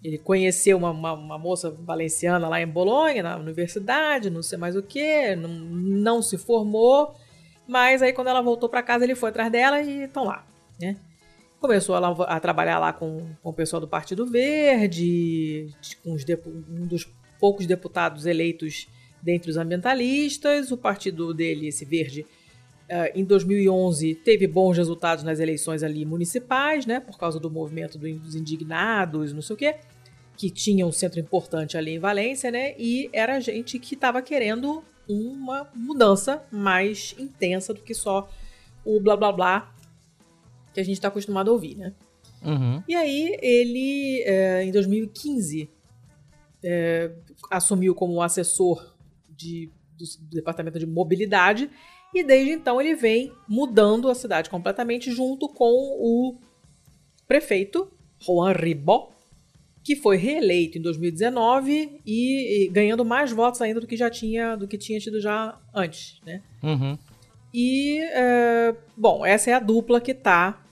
Ele 0.03 0.19
conheceu 0.19 0.77
uma, 0.77 0.91
uma, 0.91 1.13
uma, 1.13 1.39
moça 1.39 1.71
valenciana 1.71 2.49
lá 2.49 2.61
em 2.61 2.67
Bolonha, 2.67 3.23
na 3.23 3.37
universidade, 3.37 4.31
não 4.31 4.43
sei 4.43 4.57
mais 4.57 4.77
o 4.77 4.83
que, 4.83 5.35
não, 5.35 5.49
não 5.49 6.23
se 6.23 6.39
formou 6.39 7.17
mas 7.69 8.01
aí 8.01 8.15
quando 8.15 8.29
ela 8.29 8.41
voltou 8.41 8.67
para 8.67 8.83
casa, 8.83 9.05
ele 9.05 9.15
foi 9.15 9.29
atrás 9.29 9.53
dela 9.53 9.83
e 9.83 10.05
estão 10.05 10.25
lá, 10.25 10.45
né? 10.81 10.97
Começou 11.61 11.95
a, 11.95 12.35
a, 12.35 12.41
trabalhar 12.41 12.79
lá 12.79 12.93
com, 12.93 13.29
com 13.43 13.51
o 13.51 13.53
pessoal 13.53 13.79
do 13.79 13.87
Partido 13.87 14.25
Verde, 14.25 15.69
com 16.03 16.13
um 16.15 16.87
dos 16.87 17.13
poucos 17.39 17.67
deputados 17.67 18.25
eleitos 18.25 18.89
dentre 19.21 19.51
os 19.51 19.57
ambientalistas. 19.57 20.71
O 20.71 20.79
partido 20.79 21.35
dele, 21.35 21.69
esse 21.69 21.85
verde, 21.85 22.25
em 23.15 23.25
2011 23.25 24.15
teve 24.17 24.47
bons 24.47 24.77
resultados 24.77 25.23
nas 25.23 25.41
eleições 25.41 25.83
ali 25.83 26.05
municipais, 26.05 26.87
né? 26.87 27.01
Por 27.01 27.19
causa 27.19 27.39
do 27.39 27.51
movimento 27.51 27.99
dos 27.99 28.35
indignados, 28.35 29.33
não 29.33 29.43
sei 29.43 29.55
o 29.55 29.57
quê, 29.57 29.77
que 30.37 30.51
tinha 30.51 30.87
um 30.87 30.93
centro 30.93 31.21
importante 31.21 31.77
ali 31.77 31.93
em 31.93 31.99
Valência, 31.99 32.51
né? 32.51 32.75
E 32.79 33.11
era 33.13 33.41
gente 33.41 33.79
que 33.79 33.95
estava 33.95 34.23
querendo 34.23 34.83
uma 35.09 35.69
mudança 35.75 36.43
mais 36.51 37.15
intensa 37.19 37.75
do 37.75 37.81
que 37.81 37.95
só 37.95 38.29
o 38.85 39.01
blá 39.01 39.17
blá 39.17 39.33
blá 39.33 39.75
que 40.73 40.81
a 40.81 40.85
gente 40.85 40.95
está 40.95 41.09
acostumado 41.09 41.51
a 41.51 41.53
ouvir, 41.53 41.77
né? 41.77 41.93
Uhum. 42.43 42.83
E 42.87 42.95
aí 42.95 43.37
ele, 43.43 44.23
é, 44.25 44.63
em 44.63 44.71
2015, 44.71 45.69
é, 46.63 47.11
assumiu 47.51 47.95
como 47.95 48.23
assessor 48.23 48.95
de, 49.29 49.71
do 49.97 50.05
Departamento 50.31 50.79
de 50.79 50.87
Mobilidade 50.87 51.71
e 52.15 52.23
desde 52.23 52.53
então 52.53 52.81
ele 52.81 52.95
vem 52.95 53.33
mudando 53.49 54.09
a 54.09 54.15
cidade 54.15 54.51
completamente 54.51 55.11
junto 55.11 55.49
com 55.49 55.71
o 55.71 56.37
prefeito 57.27 57.91
Juan 58.19 58.53
Ribó, 58.53 59.11
que 59.85 59.95
foi 59.95 60.17
reeleito 60.17 60.79
em 60.79 60.83
2019 60.83 62.01
e, 62.05 62.65
e, 62.65 62.69
ganhando 62.69 63.05
mais 63.05 63.33
votos 63.33 63.63
ainda 63.63 63.81
do 63.81 63.87
que 63.87 63.97
já 63.97 64.11
tinha, 64.11 64.57
do 64.57 64.67
que 64.67 64.77
tinha 64.77 64.99
tido 64.99 65.21
já 65.21 65.59
antes, 65.75 66.21
né? 66.27 66.43
Uhum. 66.63 66.99
E, 67.53 68.01
é, 68.13 68.75
bom, 68.97 69.25
essa 69.25 69.51
é 69.51 69.55
a 69.55 69.59
dupla 69.59 70.01
que 70.01 70.11
está 70.11 70.63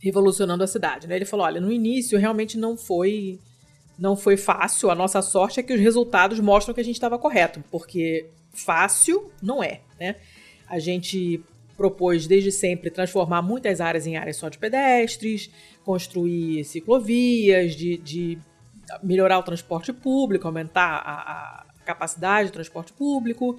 revolucionando 0.00 0.64
a 0.64 0.66
cidade, 0.66 1.06
né? 1.06 1.16
Ele 1.16 1.24
falou, 1.24 1.46
olha, 1.46 1.60
no 1.60 1.72
início 1.72 2.18
realmente 2.18 2.58
não 2.58 2.76
foi 2.76 3.38
não 3.96 4.16
foi 4.16 4.36
fácil, 4.36 4.90
a 4.90 4.94
nossa 4.94 5.22
sorte 5.22 5.60
é 5.60 5.62
que 5.62 5.72
os 5.72 5.80
resultados 5.80 6.40
mostram 6.40 6.74
que 6.74 6.80
a 6.80 6.84
gente 6.84 6.96
estava 6.96 7.16
correto, 7.16 7.62
porque 7.70 8.28
fácil 8.54 9.30
não 9.42 9.62
é, 9.62 9.80
né? 9.98 10.16
A 10.68 10.78
gente 10.78 11.42
propôs 11.76 12.26
desde 12.26 12.52
sempre 12.52 12.90
transformar 12.90 13.42
muitas 13.42 13.80
áreas 13.80 14.06
em 14.06 14.16
áreas 14.16 14.36
só 14.36 14.48
de 14.48 14.58
pedestres, 14.58 15.50
construir 15.84 16.64
ciclovias, 16.64 17.74
de, 17.74 17.96
de 17.98 18.38
melhorar 19.02 19.38
o 19.38 19.42
transporte 19.42 19.92
público, 19.92 20.46
aumentar 20.46 21.02
a, 21.04 21.14
a, 21.14 21.66
capacidade 21.84 22.48
do 22.48 22.52
transporte 22.52 22.92
público, 22.92 23.58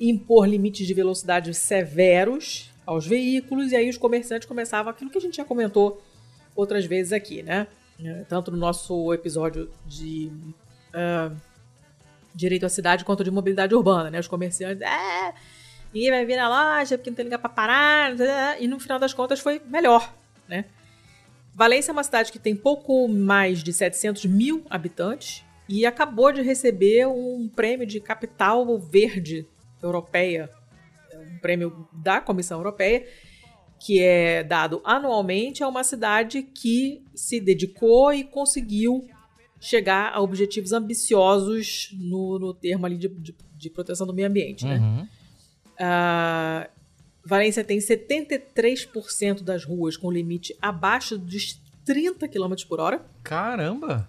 impor 0.00 0.48
limites 0.48 0.84
de 0.84 0.94
velocidade 0.94 1.54
severos 1.54 2.70
aos 2.84 3.06
veículos, 3.06 3.70
e 3.70 3.76
aí 3.76 3.88
os 3.88 3.96
comerciantes 3.96 4.48
começavam 4.48 4.90
aquilo 4.90 5.10
que 5.10 5.18
a 5.18 5.20
gente 5.20 5.36
já 5.36 5.44
comentou 5.44 6.02
outras 6.56 6.84
vezes 6.84 7.12
aqui, 7.12 7.42
né? 7.42 7.68
Tanto 8.28 8.50
no 8.50 8.56
nosso 8.56 9.12
episódio 9.14 9.70
de 9.86 10.32
uh, 10.92 11.36
direito 12.34 12.66
à 12.66 12.68
cidade 12.68 13.04
quanto 13.04 13.24
de 13.24 13.30
mobilidade 13.30 13.74
urbana, 13.74 14.10
né? 14.10 14.20
Os 14.20 14.28
comerciantes, 14.28 14.82
é, 14.82 15.34
ninguém 15.92 16.10
vai 16.10 16.24
vir 16.24 16.36
na 16.36 16.48
loja 16.48 16.96
porque 16.96 17.10
não 17.10 17.16
tem 17.16 17.24
lugar 17.24 17.38
para 17.38 17.50
parar, 17.50 18.12
e 18.60 18.66
no 18.66 18.78
final 18.78 18.98
das 18.98 19.12
contas 19.12 19.40
foi 19.40 19.60
melhor, 19.66 20.12
né? 20.48 20.64
Valência 21.54 21.90
é 21.90 21.92
uma 21.92 22.04
cidade 22.04 22.32
que 22.32 22.38
tem 22.38 22.56
pouco 22.56 23.06
mais 23.08 23.62
de 23.62 23.72
700 23.72 24.24
mil 24.24 24.64
habitantes 24.70 25.44
e 25.68 25.84
acabou 25.84 26.32
de 26.32 26.40
receber 26.40 27.06
um 27.06 27.48
prêmio 27.54 27.86
de 27.86 28.00
capital 28.00 28.78
verde 28.78 29.46
europeia, 29.82 30.50
um 31.14 31.38
prêmio 31.38 31.86
da 31.92 32.20
Comissão 32.20 32.58
Europeia, 32.58 33.06
que 33.78 34.00
é 34.00 34.42
dado 34.42 34.80
anualmente 34.84 35.62
a 35.62 35.68
uma 35.68 35.84
cidade 35.84 36.42
que 36.42 37.02
se 37.14 37.40
dedicou 37.40 38.12
e 38.12 38.24
conseguiu 38.24 39.06
chegar 39.62 40.12
a 40.12 40.20
objetivos 40.20 40.72
ambiciosos 40.72 41.90
no, 41.92 42.36
no 42.36 42.52
termo 42.52 42.84
ali 42.84 42.98
de, 42.98 43.08
de, 43.08 43.32
de, 43.56 43.70
proteção 43.70 44.04
do 44.04 44.12
meio 44.12 44.26
ambiente, 44.26 44.66
né? 44.66 44.78
Uhum. 44.78 45.08
Uh, 45.74 46.68
Valência 47.24 47.62
tem 47.62 47.78
73% 47.78 49.42
das 49.42 49.64
ruas 49.64 49.96
com 49.96 50.10
limite 50.10 50.56
abaixo 50.60 51.16
dos 51.16 51.60
30 51.84 52.26
km 52.26 52.54
por 52.68 52.80
hora. 52.80 53.00
Caramba! 53.22 54.08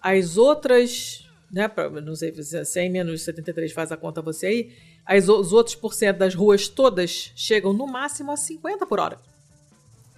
As 0.00 0.36
outras, 0.36 1.28
né, 1.48 1.70
não 2.02 2.16
sei 2.16 2.34
se 2.42 2.64
100 2.64 2.90
menos 2.90 3.22
73 3.22 3.70
faz 3.70 3.92
a 3.92 3.96
conta 3.96 4.20
você 4.20 4.46
aí, 4.46 4.72
as, 5.06 5.28
os 5.28 5.52
outros 5.52 5.76
por 5.76 5.94
cento 5.94 6.18
das 6.18 6.34
ruas 6.34 6.66
todas 6.66 7.30
chegam 7.36 7.72
no 7.72 7.86
máximo 7.86 8.32
a 8.32 8.36
50 8.36 8.84
por 8.84 8.98
hora. 8.98 9.16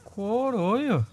Coronho! 0.03 1.07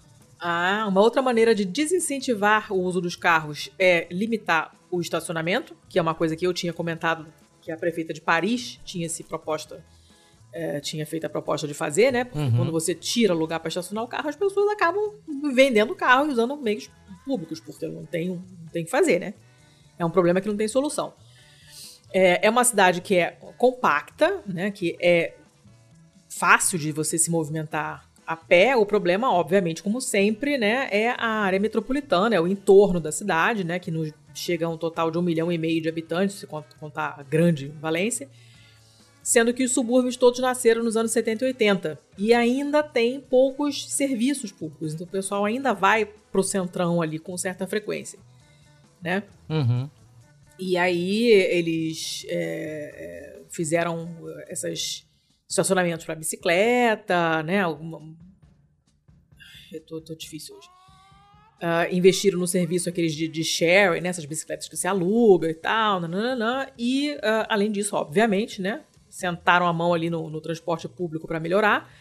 Ah, 0.44 0.86
uma 0.88 1.00
outra 1.00 1.22
maneira 1.22 1.54
de 1.54 1.64
desincentivar 1.64 2.72
o 2.72 2.80
uso 2.80 3.00
dos 3.00 3.14
carros 3.14 3.70
é 3.78 4.08
limitar 4.10 4.74
o 4.90 5.00
estacionamento, 5.00 5.76
que 5.88 6.00
é 6.00 6.02
uma 6.02 6.16
coisa 6.16 6.34
que 6.34 6.44
eu 6.44 6.52
tinha 6.52 6.72
comentado 6.72 7.32
que 7.60 7.70
a 7.70 7.76
prefeita 7.76 8.12
de 8.12 8.20
Paris 8.20 8.80
tinha 8.84 9.08
se 9.08 9.22
proposta 9.22 9.84
é, 10.52 10.80
tinha 10.80 11.06
feito 11.06 11.24
a 11.24 11.30
proposta 11.30 11.66
de 11.66 11.72
fazer, 11.72 12.12
né? 12.12 12.24
Porque 12.24 12.40
uhum. 12.40 12.56
quando 12.56 12.72
você 12.72 12.92
tira 12.92 13.32
lugar 13.32 13.60
para 13.60 13.68
estacionar 13.68 14.04
o 14.04 14.08
carro, 14.08 14.28
as 14.28 14.36
pessoas 14.36 14.70
acabam 14.70 15.14
vendendo 15.54 15.92
o 15.92 15.96
carro 15.96 16.26
e 16.26 16.32
usando 16.32 16.56
meios 16.56 16.90
públicos, 17.24 17.58
porque 17.58 17.86
não 17.86 18.04
tem, 18.04 18.28
não 18.28 18.68
tem 18.70 18.84
que 18.84 18.90
fazer, 18.90 19.18
né? 19.18 19.34
É 19.98 20.04
um 20.04 20.10
problema 20.10 20.40
que 20.40 20.48
não 20.48 20.56
tem 20.56 20.68
solução. 20.68 21.14
É, 22.12 22.46
é 22.46 22.50
uma 22.50 22.64
cidade 22.64 23.00
que 23.00 23.14
é 23.14 23.38
compacta, 23.56 24.42
né? 24.44 24.70
Que 24.70 24.98
é 25.00 25.34
fácil 26.28 26.78
de 26.78 26.92
você 26.92 27.16
se 27.16 27.30
movimentar 27.30 28.10
a 28.32 28.36
pé. 28.36 28.76
O 28.76 28.86
problema, 28.86 29.32
obviamente, 29.32 29.82
como 29.82 30.00
sempre, 30.00 30.58
né? 30.58 30.88
É 30.90 31.10
a 31.10 31.26
área 31.26 31.60
metropolitana, 31.60 32.34
é 32.34 32.40
o 32.40 32.46
entorno 32.46 33.00
da 33.00 33.12
cidade, 33.12 33.64
né? 33.64 33.78
Que 33.78 33.90
nos 33.90 34.12
chega 34.34 34.66
a 34.66 34.68
um 34.68 34.76
total 34.76 35.10
de 35.10 35.18
um 35.18 35.22
milhão 35.22 35.52
e 35.52 35.58
meio 35.58 35.80
de 35.80 35.88
habitantes, 35.88 36.36
se 36.36 36.46
contar 36.46 37.16
a 37.18 37.22
grande 37.22 37.68
Valência 37.80 38.28
sendo 39.22 39.54
que 39.54 39.62
os 39.62 39.72
subúrbios 39.72 40.16
todos 40.16 40.40
nasceram 40.40 40.82
nos 40.82 40.96
anos 40.96 41.12
70 41.12 41.44
e 41.44 41.48
80 41.48 41.98
e 42.18 42.34
ainda 42.34 42.82
tem 42.82 43.20
poucos 43.20 43.90
serviços 43.92 44.50
públicos, 44.50 44.92
então 44.92 45.06
o 45.06 45.10
pessoal 45.10 45.44
ainda 45.44 45.72
vai 45.72 46.04
pro 46.04 46.42
centrão 46.42 47.00
ali 47.00 47.18
com 47.18 47.36
certa 47.38 47.66
frequência, 47.66 48.18
né? 49.00 49.22
Uhum. 49.48 49.88
E 50.58 50.76
aí 50.76 51.28
eles 51.30 52.26
é, 52.28 53.38
é 53.38 53.42
fizeram 53.50 54.08
esses 54.48 55.06
estacionamentos 55.52 56.06
para 56.06 56.14
bicicleta, 56.14 57.42
né? 57.42 57.60
Alguma... 57.60 58.00
Eu 59.70 59.80
tô, 59.84 60.00
tô 60.00 60.14
difícil 60.14 60.56
hoje. 60.56 60.68
Uh, 61.58 61.94
investiram 61.94 62.38
no 62.38 62.46
serviço 62.46 62.88
aqueles 62.88 63.14
de, 63.14 63.28
de 63.28 63.44
sharing, 63.44 64.00
né? 64.00 64.08
Essas 64.08 64.24
bicicletas 64.24 64.68
que 64.68 64.76
você 64.76 64.88
aluga 64.88 65.48
e 65.48 65.54
tal, 65.54 66.00
nananana. 66.00 66.72
e 66.78 67.12
uh, 67.16 67.46
além 67.48 67.70
disso, 67.70 67.94
obviamente, 67.94 68.60
né? 68.60 68.82
sentaram 69.12 69.66
a 69.66 69.72
mão 69.74 69.92
ali 69.92 70.08
no, 70.08 70.30
no 70.30 70.40
transporte 70.40 70.88
público 70.88 71.28
para 71.28 71.38
melhorar, 71.38 71.92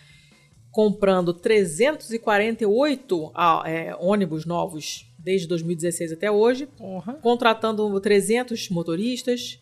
comprando 0.72 1.34
348 1.34 3.32
ah, 3.36 3.64
é, 3.66 3.94
ônibus 4.00 4.46
novos 4.46 5.06
desde 5.20 5.46
2016 5.46 6.14
até 6.14 6.32
hoje, 6.32 6.70
uhum. 6.80 7.20
contratando 7.22 8.00
300 8.00 8.70
motoristas 8.70 9.60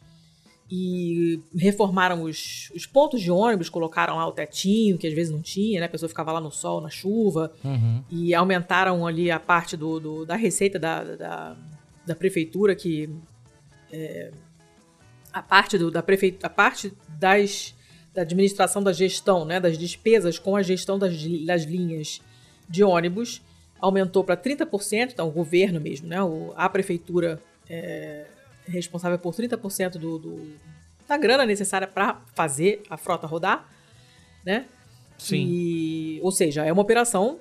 e 0.72 1.42
reformaram 1.56 2.24
os, 2.24 2.72
os, 2.76 2.86
pontos 2.86 3.22
de 3.22 3.32
ônibus, 3.32 3.70
colocaram 3.70 4.18
lá 4.18 4.28
o 4.28 4.32
tetinho, 4.32 5.00
que 5.00 5.08
às 5.08 5.14
vezes 5.14 5.32
não 5.32 5.42
tinha, 5.42 5.80
né? 5.80 5.88
A 5.88 5.90
pessoa 5.90 6.08
ficava 6.08 6.32
lá 6.32 6.40
no 6.40 6.52
sol, 6.52 6.80
na 6.80 6.90
chuva, 6.90 7.52
uhum. 7.64 8.04
e 8.10 8.36
aumentaram 8.36 9.08
ali 9.08 9.32
a 9.32 9.40
parte 9.40 9.76
do, 9.76 10.00
do 10.00 10.26
da 10.26 10.36
receita 10.36 10.78
da, 10.78 11.04
da, 11.04 11.58
da, 12.06 12.16
prefeitura 12.16 12.76
que 12.76 13.10
é, 13.92 14.32
a 15.34 15.42
parte 15.42 15.76
do, 15.76 15.90
da 15.90 16.04
prefeitura, 16.04 16.46
a 16.46 16.50
parte 16.52 16.94
das, 17.18 17.74
da 18.14 18.22
administração 18.22 18.84
da 18.84 18.94
gestão, 18.94 19.46
né, 19.46 19.60
das 19.60 19.76
despesas 19.76 20.38
com 20.38 20.56
a 20.56 20.62
gestão 20.62 21.00
das, 21.00 21.16
das 21.46 21.64
linhas 21.64 22.22
de 22.70 22.84
ônibus 22.84 23.42
aumentou 23.80 24.24
para 24.24 24.38
30%, 24.38 25.14
então 25.14 25.30
o 25.30 25.32
governo 25.32 25.80
mesmo, 25.80 26.08
né, 26.08 26.22
o, 26.22 26.54
a 26.56 26.70
prefeitura 26.70 27.42
é, 27.68 28.26
responsável 28.70 29.20
por 29.20 29.34
30% 29.34 29.92
do, 29.94 30.18
do, 30.18 30.54
da 31.08 31.18
grana 31.18 31.46
necessária 31.46 31.88
para 31.88 32.22
fazer 32.34 32.84
a 32.90 32.98
frota 32.98 33.28
rodar, 33.28 33.68
né? 34.46 34.66
Sim. 35.18 35.46
E, 35.48 36.20
ou 36.22 36.32
seja, 36.32 36.66
é 36.66 36.72
uma 36.72 36.82
operação 36.82 37.40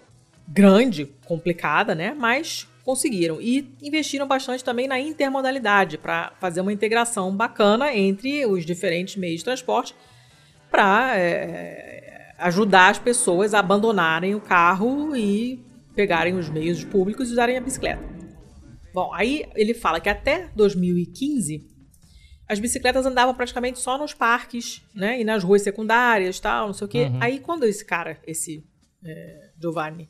grande, 0.48 1.06
complicada, 1.26 1.94
né? 1.94 2.14
Mas 2.18 2.66
conseguiram. 2.84 3.40
E 3.40 3.70
investiram 3.82 4.26
bastante 4.26 4.64
também 4.64 4.88
na 4.88 4.98
intermodalidade, 4.98 5.98
para 5.98 6.32
fazer 6.40 6.60
uma 6.60 6.72
integração 6.72 7.34
bacana 7.36 7.94
entre 7.94 8.46
os 8.46 8.64
diferentes 8.64 9.16
meios 9.16 9.40
de 9.40 9.44
transporte, 9.44 9.94
para 10.70 11.16
é, 11.16 12.32
ajudar 12.38 12.88
as 12.88 12.98
pessoas 12.98 13.52
a 13.52 13.58
abandonarem 13.58 14.34
o 14.34 14.40
carro 14.40 15.14
e 15.14 15.62
pegarem 15.94 16.34
os 16.34 16.48
meios 16.48 16.82
públicos 16.84 17.28
e 17.28 17.32
usarem 17.32 17.56
a 17.56 17.60
bicicleta. 17.60 18.17
Bom, 18.92 19.12
aí 19.12 19.46
ele 19.54 19.74
fala 19.74 20.00
que 20.00 20.08
até 20.08 20.50
2015 20.54 21.66
as 22.48 22.58
bicicletas 22.58 23.04
andavam 23.04 23.34
praticamente 23.34 23.78
só 23.78 23.98
nos 23.98 24.14
parques, 24.14 24.82
né? 24.94 25.20
E 25.20 25.24
nas 25.24 25.44
ruas 25.44 25.62
secundárias, 25.62 26.40
tal, 26.40 26.68
não 26.68 26.74
sei 26.74 26.86
o 26.86 26.88
quê. 26.88 27.04
Uhum. 27.04 27.18
Aí 27.20 27.40
quando 27.40 27.64
esse 27.64 27.84
cara, 27.84 28.18
esse 28.26 28.64
é, 29.04 29.50
Giovanni, 29.60 30.08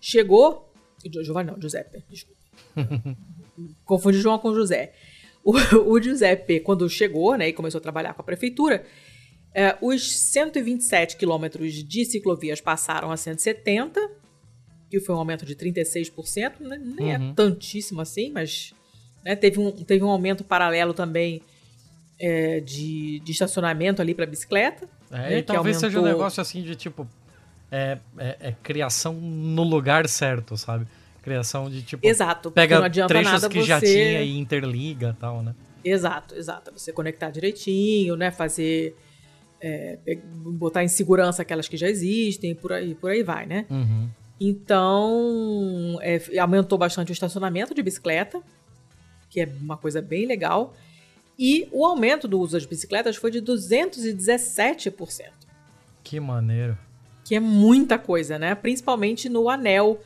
chegou 0.00 0.70
Giovanni 1.08 1.50
não, 1.50 1.60
Giuseppe, 1.60 2.04
desculpa. 2.10 2.40
Confundi 3.84 4.18
João 4.18 4.38
com 4.38 4.54
José. 4.54 4.92
O, 5.42 5.52
o, 5.92 6.02
Giuseppe, 6.02 6.60
quando 6.60 6.88
chegou, 6.88 7.36
né, 7.36 7.48
e 7.48 7.52
começou 7.52 7.78
a 7.78 7.82
trabalhar 7.82 8.12
com 8.12 8.20
a 8.20 8.24
prefeitura, 8.24 8.84
é, 9.54 9.76
os 9.80 10.18
127 10.18 11.16
quilômetros 11.16 11.72
de 11.72 12.04
ciclovias 12.04 12.60
passaram 12.60 13.10
a 13.10 13.16
170, 13.16 14.00
que 14.90 15.00
foi 15.00 15.14
um 15.14 15.18
aumento 15.18 15.46
de 15.46 15.54
36%, 15.54 16.60
né, 16.60 16.80
nem 16.82 17.12
é 17.12 17.18
uhum. 17.18 17.30
é 17.30 17.34
tantíssimo 17.34 18.00
assim, 18.00 18.30
mas 18.32 18.74
né, 19.24 19.36
teve, 19.36 19.60
um, 19.60 19.70
teve 19.70 20.04
um 20.04 20.10
aumento 20.10 20.42
paralelo 20.42 20.92
também 20.92 21.40
é, 22.18 22.60
de, 22.60 23.20
de 23.20 23.32
estacionamento 23.32 24.02
ali 24.02 24.14
para 24.14 24.26
bicicleta. 24.26 24.88
É, 25.10 25.16
né, 25.16 25.38
e 25.38 25.42
talvez 25.42 25.76
aumentou... 25.76 25.90
seja 25.90 26.00
um 26.00 26.04
negócio 26.04 26.40
assim 26.40 26.62
de 26.62 26.74
tipo 26.74 27.06
é, 27.70 27.98
é, 28.18 28.36
é, 28.40 28.54
criação 28.62 29.14
no 29.14 29.62
lugar 29.62 30.08
certo, 30.08 30.56
sabe? 30.56 30.86
Criação 31.22 31.70
de 31.70 31.82
tipo. 31.82 32.04
Exato. 32.04 32.50
Pega 32.50 32.78
não 32.78 32.84
adianta 32.84 33.14
trechos 33.14 33.46
que 33.46 33.60
você... 33.60 33.66
já 33.66 33.80
tinha 33.80 34.22
e 34.22 34.38
interliga 34.38 35.14
e 35.16 35.20
tal, 35.20 35.42
né? 35.42 35.54
Exato, 35.84 36.34
exato. 36.34 36.72
Você 36.76 36.92
conectar 36.92 37.30
direitinho, 37.30 38.16
né? 38.16 38.30
Fazer. 38.30 38.96
É, 39.62 39.98
botar 40.34 40.82
em 40.82 40.88
segurança 40.88 41.42
aquelas 41.42 41.68
que 41.68 41.76
já 41.76 41.86
existem, 41.86 42.54
por 42.54 42.72
aí, 42.72 42.94
por 42.94 43.10
aí 43.10 43.22
vai, 43.22 43.44
né? 43.44 43.66
Uhum. 43.68 44.08
Então, 44.40 45.98
é, 46.00 46.38
aumentou 46.38 46.78
bastante 46.78 47.10
o 47.10 47.12
estacionamento 47.12 47.74
de 47.74 47.82
bicicleta, 47.82 48.40
que 49.28 49.40
é 49.40 49.48
uma 49.60 49.76
coisa 49.76 50.00
bem 50.00 50.26
legal. 50.26 50.74
E 51.38 51.68
o 51.70 51.84
aumento 51.84 52.26
do 52.26 52.40
uso 52.40 52.52
das 52.52 52.64
bicicletas 52.64 53.16
foi 53.16 53.30
de 53.30 53.42
217%. 53.42 55.30
Que 56.02 56.18
maneiro 56.18 56.76
que 57.30 57.36
é 57.36 57.40
muita 57.40 57.96
coisa, 57.96 58.40
né? 58.40 58.56
Principalmente 58.56 59.28
no 59.28 59.48
anel 59.48 60.00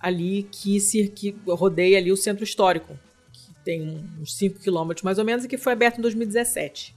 ali 0.00 0.48
que, 0.50 0.80
se, 0.80 1.06
que 1.06 1.36
rodeia 1.46 1.98
ali 1.98 2.10
o 2.10 2.16
centro 2.16 2.42
histórico, 2.42 2.98
que 3.32 3.54
tem 3.64 4.04
uns 4.20 4.34
5 4.34 4.58
quilômetros 4.58 5.04
mais 5.04 5.18
ou 5.18 5.24
menos 5.24 5.44
e 5.44 5.48
que 5.48 5.56
foi 5.56 5.72
aberto 5.72 5.98
em 5.98 6.02
2017. 6.02 6.96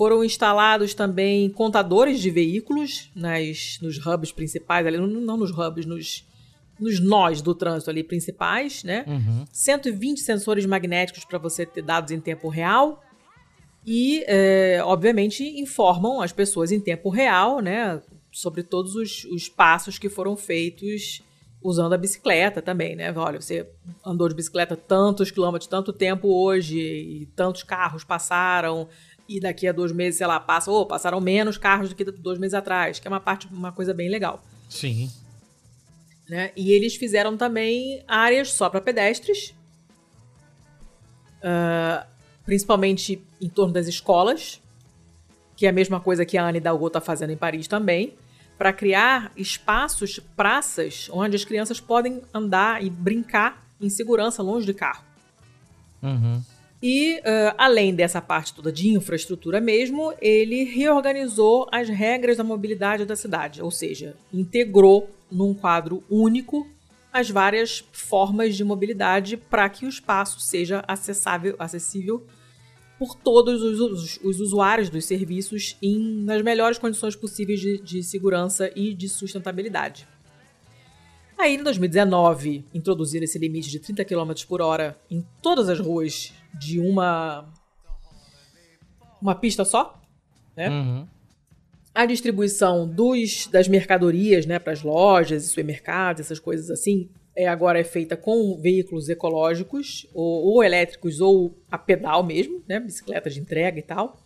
Foram 0.00 0.24
instalados 0.24 0.94
também 0.94 1.50
contadores 1.50 2.20
de 2.20 2.30
veículos 2.30 3.10
nas, 3.14 3.78
nos 3.82 3.98
hubs 3.98 4.32
principais, 4.32 4.86
ali, 4.86 4.96
não 4.96 5.36
nos 5.36 5.50
hubs, 5.50 5.84
nos, 5.84 6.26
nos 6.80 6.98
nós 6.98 7.42
do 7.42 7.54
trânsito 7.54 7.90
ali 7.90 8.02
principais, 8.02 8.82
né? 8.82 9.04
Uhum. 9.06 9.44
120 9.52 10.22
sensores 10.22 10.64
magnéticos 10.64 11.22
para 11.26 11.36
você 11.36 11.66
ter 11.66 11.82
dados 11.82 12.12
em 12.12 12.18
tempo 12.18 12.48
real. 12.48 13.04
E, 13.86 14.24
é, 14.26 14.80
obviamente, 14.82 15.44
informam 15.60 16.22
as 16.22 16.32
pessoas 16.32 16.72
em 16.72 16.80
tempo 16.80 17.10
real, 17.10 17.60
né? 17.60 18.00
sobre 18.32 18.62
todos 18.62 18.94
os, 18.94 19.24
os 19.24 19.50
passos 19.50 19.98
que 19.98 20.08
foram 20.08 20.34
feitos 20.34 21.22
usando 21.62 21.92
a 21.92 21.98
bicicleta 21.98 22.62
também, 22.62 22.96
né? 22.96 23.12
Olha, 23.14 23.38
você 23.38 23.68
andou 24.04 24.26
de 24.28 24.34
bicicleta 24.34 24.74
tantos 24.76 25.30
quilômetros, 25.30 25.68
tanto 25.68 25.92
tempo 25.92 26.28
hoje, 26.28 26.78
e 26.78 27.26
tantos 27.36 27.62
carros 27.62 28.02
passaram, 28.02 28.88
e 29.30 29.38
daqui 29.38 29.68
a 29.68 29.72
dois 29.72 29.92
meses, 29.92 30.18
sei 30.18 30.26
lá, 30.26 30.40
passa, 30.40 30.72
ou 30.72 30.80
oh, 30.80 30.86
passaram 30.86 31.20
menos 31.20 31.56
carros 31.56 31.88
do 31.88 31.94
que 31.94 32.04
dois 32.04 32.36
meses 32.36 32.52
atrás, 32.52 32.98
que 32.98 33.06
é 33.06 33.10
uma 33.10 33.20
parte, 33.20 33.46
uma 33.46 33.70
coisa 33.70 33.94
bem 33.94 34.08
legal. 34.08 34.42
Sim. 34.68 35.08
Né? 36.28 36.50
E 36.56 36.72
eles 36.72 36.96
fizeram 36.96 37.36
também 37.36 38.02
áreas 38.08 38.52
só 38.52 38.68
para 38.68 38.80
pedestres, 38.80 39.54
uh, 41.44 42.04
principalmente 42.44 43.22
em 43.40 43.48
torno 43.48 43.72
das 43.72 43.86
escolas, 43.86 44.60
que 45.56 45.64
é 45.64 45.68
a 45.68 45.72
mesma 45.72 46.00
coisa 46.00 46.26
que 46.26 46.36
a 46.36 46.44
Anne 46.44 46.58
Hidalgo 46.58 46.88
está 46.88 47.00
fazendo 47.00 47.30
em 47.30 47.36
Paris 47.36 47.68
também, 47.68 48.14
para 48.58 48.72
criar 48.72 49.32
espaços, 49.36 50.18
praças, 50.36 51.08
onde 51.12 51.36
as 51.36 51.44
crianças 51.44 51.78
podem 51.78 52.20
andar 52.34 52.82
e 52.82 52.90
brincar 52.90 53.64
em 53.80 53.88
segurança 53.88 54.42
longe 54.42 54.66
de 54.66 54.74
carro. 54.74 55.04
Uhum. 56.02 56.42
E, 56.82 57.18
uh, 57.18 57.54
além 57.58 57.94
dessa 57.94 58.22
parte 58.22 58.54
toda 58.54 58.72
de 58.72 58.88
infraestrutura 58.88 59.60
mesmo, 59.60 60.14
ele 60.20 60.64
reorganizou 60.64 61.68
as 61.70 61.88
regras 61.88 62.38
da 62.38 62.44
mobilidade 62.44 63.04
da 63.04 63.14
cidade, 63.14 63.60
ou 63.60 63.70
seja, 63.70 64.16
integrou 64.32 65.10
num 65.30 65.52
quadro 65.52 66.02
único 66.08 66.66
as 67.12 67.28
várias 67.28 67.84
formas 67.92 68.56
de 68.56 68.64
mobilidade 68.64 69.36
para 69.36 69.68
que 69.68 69.84
o 69.84 69.88
espaço 69.88 70.40
seja 70.40 70.82
acessável, 70.86 71.54
acessível 71.58 72.24
por 72.98 73.14
todos 73.14 73.62
os, 73.62 73.80
os, 73.80 74.20
os 74.22 74.40
usuários 74.40 74.88
dos 74.88 75.04
serviços 75.04 75.76
em, 75.82 76.22
nas 76.22 76.42
melhores 76.42 76.78
condições 76.78 77.16
possíveis 77.16 77.60
de, 77.60 77.78
de 77.78 78.02
segurança 78.02 78.70
e 78.76 78.94
de 78.94 79.08
sustentabilidade. 79.08 80.06
Aí, 81.36 81.54
em 81.54 81.62
2019, 81.62 82.64
introduziram 82.74 83.24
esse 83.24 83.38
limite 83.38 83.70
de 83.70 83.80
30 83.80 84.04
km 84.04 84.32
por 84.46 84.60
hora 84.60 84.98
em 85.10 85.24
todas 85.40 85.70
as 85.70 85.80
ruas 85.80 86.34
de 86.58 86.78
uma 86.80 87.52
uma 89.20 89.34
pista 89.34 89.64
só, 89.64 90.00
né? 90.56 90.68
Uhum. 90.68 91.06
A 91.94 92.06
distribuição 92.06 92.88
dos, 92.88 93.48
das 93.48 93.68
mercadorias, 93.68 94.46
né, 94.46 94.58
para 94.58 94.72
as 94.72 94.82
lojas 94.82 95.44
e 95.44 95.48
supermercados, 95.48 96.20
essas 96.20 96.38
coisas 96.38 96.70
assim, 96.70 97.10
é, 97.34 97.48
agora 97.48 97.78
é 97.78 97.84
feita 97.84 98.16
com 98.16 98.58
veículos 98.60 99.08
ecológicos, 99.08 100.06
ou, 100.14 100.54
ou, 100.54 100.64
elétricos, 100.64 101.20
ou 101.20 101.58
a 101.70 101.76
pedal 101.76 102.22
mesmo, 102.22 102.62
né? 102.68 102.78
Bicicleta 102.80 103.28
de 103.28 103.40
entrega 103.40 103.78
e 103.78 103.82
tal. 103.82 104.20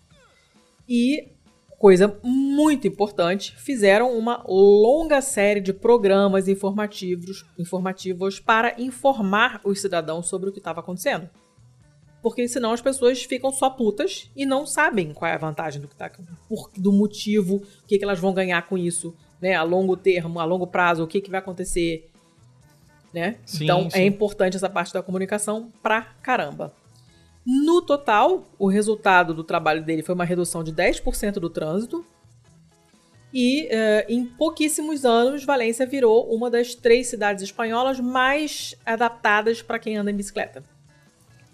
E, 0.88 1.32
coisa 1.78 2.18
muito 2.22 2.86
importante, 2.86 3.56
fizeram 3.56 4.16
uma 4.16 4.44
longa 4.46 5.20
série 5.20 5.60
de 5.60 5.72
programas 5.72 6.48
informativos, 6.48 7.44
informativos 7.58 8.40
para 8.40 8.80
informar 8.80 9.60
os 9.64 9.80
cidadãos 9.80 10.28
sobre 10.28 10.50
o 10.50 10.52
que 10.52 10.58
estava 10.58 10.80
acontecendo. 10.80 11.28
Porque 12.24 12.48
senão 12.48 12.72
as 12.72 12.80
pessoas 12.80 13.22
ficam 13.22 13.52
só 13.52 13.68
putas 13.68 14.30
e 14.34 14.46
não 14.46 14.66
sabem 14.66 15.12
qual 15.12 15.30
é 15.30 15.34
a 15.34 15.38
vantagem 15.38 15.78
do 15.78 15.86
que 15.86 15.94
tá, 15.94 16.10
por, 16.48 16.70
do 16.74 16.90
motivo, 16.90 17.56
o 17.56 17.86
que, 17.86 17.98
que 17.98 18.04
elas 18.04 18.18
vão 18.18 18.32
ganhar 18.32 18.66
com 18.66 18.78
isso, 18.78 19.14
né? 19.42 19.54
A 19.54 19.62
longo 19.62 19.94
termo, 19.94 20.40
a 20.40 20.44
longo 20.46 20.66
prazo, 20.66 21.04
o 21.04 21.06
que, 21.06 21.20
que 21.20 21.30
vai 21.30 21.40
acontecer 21.40 22.08
né? 23.12 23.36
Sim, 23.44 23.64
então 23.64 23.90
sim. 23.90 23.98
é 24.00 24.06
importante 24.06 24.56
essa 24.56 24.70
parte 24.70 24.92
da 24.94 25.02
comunicação 25.02 25.70
pra 25.82 26.00
caramba. 26.22 26.74
No 27.46 27.82
total, 27.82 28.44
o 28.58 28.68
resultado 28.68 29.34
do 29.34 29.44
trabalho 29.44 29.84
dele 29.84 30.02
foi 30.02 30.14
uma 30.14 30.24
redução 30.24 30.64
de 30.64 30.72
10% 30.72 31.34
do 31.34 31.50
trânsito. 31.50 32.04
E 33.32 33.66
uh, 33.66 34.10
em 34.10 34.24
pouquíssimos 34.24 35.04
anos, 35.04 35.44
Valência 35.44 35.86
virou 35.86 36.34
uma 36.34 36.50
das 36.50 36.74
três 36.74 37.08
cidades 37.08 37.44
espanholas 37.44 38.00
mais 38.00 38.74
adaptadas 38.86 39.60
para 39.60 39.78
quem 39.78 39.96
anda 39.96 40.10
em 40.10 40.16
bicicleta. 40.16 40.64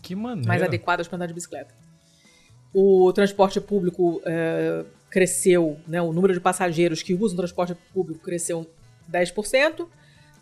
Que. 0.03 0.15
Mais 0.15 0.63
adequadas 0.63 1.09
para 1.09 1.17
andar 1.17 1.27
de 1.27 1.35
bicicleta. 1.35 1.75
O 2.73 3.13
transporte 3.13 3.61
público 3.61 4.19
uh, 4.19 4.87
cresceu, 5.11 5.79
né, 5.87 6.01
o 6.01 6.13
número 6.13 6.33
de 6.33 6.41
passageiros 6.41 7.03
que 7.03 7.15
usam 7.15 7.37
transporte 7.37 7.77
público 7.93 8.21
cresceu 8.21 8.69
10%. 9.11 9.87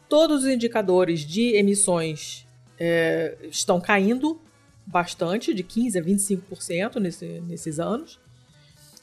Todos 0.08 0.44
os 0.44 0.50
indicadores 0.50 1.20
de 1.20 1.56
emissões 1.56 2.46
é, 2.78 3.36
estão 3.50 3.80
caindo 3.80 4.40
bastante, 4.86 5.52
de 5.52 5.62
15% 5.62 5.96
a 5.98 6.02
25% 6.02 6.96
nesse, 6.96 7.26
nesses 7.46 7.78
anos. 7.78 8.18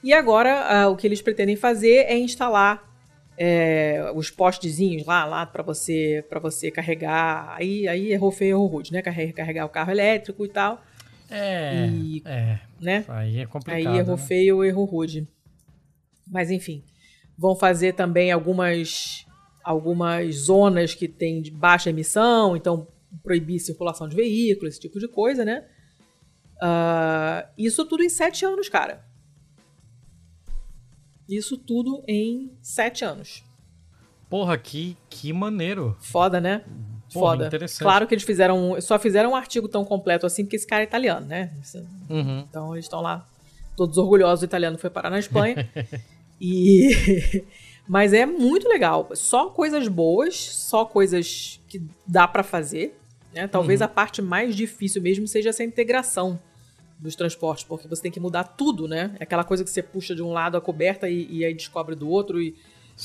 E 0.03 0.13
agora 0.13 0.87
o 0.89 0.95
que 0.95 1.05
eles 1.05 1.21
pretendem 1.21 1.55
fazer 1.55 2.05
é 2.07 2.17
instalar 2.17 2.94
é, 3.37 4.11
os 4.15 4.29
postezinhos 4.29 5.05
lá, 5.05 5.25
lá 5.25 5.45
para 5.45 5.63
você 5.63 6.23
para 6.29 6.39
você 6.39 6.71
carregar. 6.71 7.55
Aí, 7.57 7.87
aí 7.87 8.11
errou 8.11 8.31
feio, 8.31 8.51
errou 8.51 8.67
rude, 8.67 8.91
né? 8.91 9.01
Carregar, 9.01 9.33
carregar 9.33 9.65
o 9.65 9.69
carro 9.69 9.91
elétrico 9.91 10.45
e 10.45 10.49
tal. 10.49 10.81
É, 11.29 11.87
e, 11.87 12.21
é. 12.25 12.59
Né? 12.79 13.05
Aí 13.07 13.39
é 13.39 13.45
complicado. 13.45 13.93
Aí 13.93 13.97
errou 13.99 14.17
né? 14.17 14.23
feio, 14.23 14.63
errou 14.63 14.85
rude. 14.85 15.27
Mas 16.27 16.49
enfim, 16.49 16.83
vão 17.37 17.55
fazer 17.55 17.93
também 17.93 18.31
algumas 18.31 19.25
algumas 19.63 20.35
zonas 20.35 20.93
que 20.93 21.07
têm 21.07 21.41
de 21.41 21.49
baixa 21.49 21.89
emissão, 21.89 22.55
então 22.55 22.87
proibir 23.23 23.59
circulação 23.59 24.07
de 24.07 24.15
veículos, 24.15 24.73
esse 24.73 24.81
tipo 24.81 24.99
de 24.99 25.07
coisa, 25.07 25.43
né? 25.43 25.65
Uh, 26.57 27.47
isso 27.57 27.83
tudo 27.85 28.03
em 28.03 28.09
sete 28.09 28.45
anos, 28.45 28.69
cara. 28.69 29.03
Isso 31.27 31.57
tudo 31.57 32.03
em 32.07 32.51
sete 32.61 33.03
anos. 33.03 33.43
Porra, 34.29 34.57
que, 34.57 34.97
que 35.09 35.31
maneiro. 35.31 35.95
Foda, 35.99 36.41
né? 36.41 36.59
Porra, 37.13 37.33
Foda. 37.35 37.47
interessante. 37.47 37.79
Claro 37.83 38.07
que 38.07 38.13
eles 38.13 38.23
fizeram. 38.23 38.79
Só 38.81 38.97
fizeram 38.99 39.31
um 39.31 39.35
artigo 39.35 39.67
tão 39.67 39.85
completo 39.85 40.25
assim 40.25 40.43
porque 40.43 40.55
esse 40.55 40.67
cara 40.67 40.83
é 40.83 40.85
italiano, 40.85 41.25
né? 41.25 41.51
Uhum. 42.09 42.39
Então 42.49 42.73
eles 42.73 42.85
estão 42.85 43.01
lá, 43.01 43.27
todos 43.75 43.97
orgulhosos 43.97 44.41
do 44.41 44.45
italiano 44.45 44.77
foi 44.77 44.89
parar 44.89 45.09
na 45.09 45.19
Espanha. 45.19 45.69
e. 46.41 47.43
Mas 47.87 48.13
é 48.13 48.25
muito 48.25 48.67
legal. 48.67 49.09
Só 49.13 49.49
coisas 49.51 49.87
boas, 49.87 50.35
só 50.35 50.85
coisas 50.85 51.61
que 51.67 51.83
dá 52.05 52.27
para 52.27 52.41
fazer. 52.41 52.97
Né? 53.31 53.47
Talvez 53.47 53.79
Uhum. 53.79 53.85
a 53.85 53.87
parte 53.87 54.21
mais 54.23 54.55
difícil 54.55 55.01
mesmo 55.03 55.27
seja 55.27 55.49
essa 55.49 55.63
integração 55.63 56.39
dos 56.97 57.15
transportes, 57.15 57.63
porque 57.65 57.87
você 57.87 58.01
tem 58.03 58.11
que 58.11 58.19
mudar 58.19 58.43
tudo, 58.43 58.87
né? 58.87 59.15
É 59.19 59.23
aquela 59.23 59.43
coisa 59.43 59.63
que 59.63 59.69
você 59.69 59.83
puxa 59.83 60.15
de 60.15 60.21
um 60.23 60.31
lado 60.31 60.55
a 60.57 60.61
coberta 60.61 61.09
e, 61.09 61.27
e 61.29 61.45
aí 61.45 61.53
descobre 61.53 61.93
do 61.95 62.09
outro 62.09 62.41
e 62.41 62.51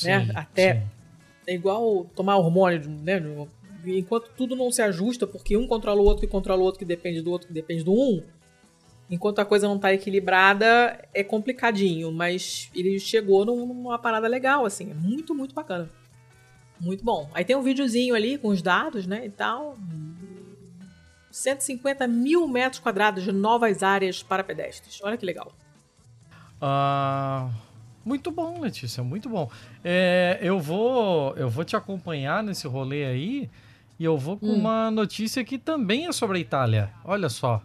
né? 0.04 0.24
Sim, 0.26 0.32
Até- 0.34 0.74
sim. 0.74 0.82
é 1.48 1.54
igual 1.54 2.06
tomar 2.14 2.36
hormônio, 2.36 2.88
né? 3.02 3.20
Enquanto 3.84 4.30
tudo 4.36 4.54
não 4.54 4.70
se 4.70 4.80
ajusta, 4.82 5.26
porque 5.26 5.56
um 5.56 5.66
controla 5.66 6.00
o 6.00 6.04
outro 6.04 6.20
que 6.20 6.26
controla 6.30 6.60
o 6.60 6.64
outro 6.64 6.78
que 6.78 6.84
depende 6.84 7.20
do 7.22 7.30
outro 7.30 7.48
que 7.48 7.54
depende 7.54 7.82
do 7.82 7.92
um, 7.92 8.22
enquanto 9.10 9.40
a 9.40 9.44
coisa 9.44 9.66
não 9.66 9.78
tá 9.78 9.92
equilibrada, 9.92 11.02
é 11.12 11.24
complicadinho, 11.24 12.12
mas 12.12 12.70
ele 12.74 13.00
chegou 13.00 13.44
num- 13.44 13.66
numa 13.66 13.98
parada 13.98 14.28
legal, 14.28 14.64
assim, 14.64 14.90
é 14.90 14.94
muito, 14.94 15.34
muito 15.34 15.54
bacana. 15.54 15.90
Muito 16.80 17.04
bom. 17.04 17.28
Aí 17.34 17.44
tem 17.44 17.56
um 17.56 17.62
videozinho 17.62 18.14
ali 18.14 18.38
com 18.38 18.48
os 18.48 18.62
dados, 18.62 19.06
né, 19.06 19.26
e 19.26 19.30
tal. 19.30 19.76
150 21.30 22.06
mil 22.08 22.46
metros 22.48 22.80
quadrados 22.80 23.24
de 23.24 23.32
novas 23.32 23.82
áreas 23.82 24.22
para 24.22 24.42
pedestres. 24.44 25.00
Olha 25.02 25.16
que 25.16 25.24
legal. 25.24 25.52
Ah, 26.60 27.48
muito 28.04 28.30
bom, 28.30 28.60
Letícia, 28.60 29.02
muito 29.02 29.28
bom. 29.28 29.50
É, 29.84 30.38
eu 30.42 30.58
vou 30.60 31.34
eu 31.36 31.48
vou 31.48 31.64
te 31.64 31.76
acompanhar 31.76 32.42
nesse 32.42 32.66
rolê 32.66 33.04
aí 33.04 33.50
e 33.98 34.04
eu 34.04 34.16
vou 34.18 34.36
com 34.38 34.46
Hum. 34.46 34.54
uma 34.54 34.90
notícia 34.90 35.44
que 35.44 35.58
também 35.58 36.06
é 36.06 36.12
sobre 36.12 36.38
a 36.38 36.40
Itália. 36.40 36.90
Olha 37.04 37.28
só. 37.28 37.62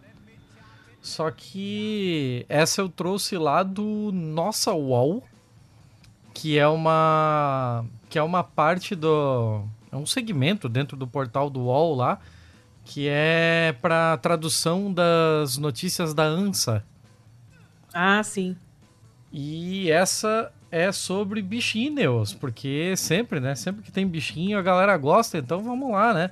Só 1.00 1.30
que 1.30 2.44
essa 2.48 2.80
eu 2.80 2.88
trouxe 2.88 3.36
lá 3.38 3.62
do 3.62 4.10
Nossa 4.12 4.74
UOL, 4.74 5.22
que 6.34 6.58
é 6.58 6.66
uma 6.66 7.84
que 8.08 8.18
é 8.18 8.22
uma 8.22 8.42
parte 8.42 8.94
do 8.94 9.62
é 9.92 9.96
um 9.96 10.06
segmento 10.06 10.68
dentro 10.68 10.96
do 10.96 11.06
portal 11.06 11.48
do 11.48 11.60
UOL 11.64 11.94
lá, 11.94 12.18
que 12.86 13.08
é 13.10 13.74
para 13.82 14.16
tradução 14.18 14.92
das 14.92 15.58
notícias 15.58 16.14
da 16.14 16.22
ANSA. 16.22 16.84
Ah, 17.92 18.22
sim. 18.22 18.56
E 19.32 19.90
essa 19.90 20.52
é 20.70 20.92
sobre 20.92 21.42
bichinhos, 21.42 22.32
porque 22.32 22.94
sempre, 22.96 23.40
né? 23.40 23.56
Sempre 23.56 23.82
que 23.82 23.90
tem 23.90 24.06
bichinho 24.06 24.56
a 24.56 24.62
galera 24.62 24.96
gosta, 24.96 25.36
então 25.36 25.62
vamos 25.64 25.90
lá, 25.90 26.14
né? 26.14 26.30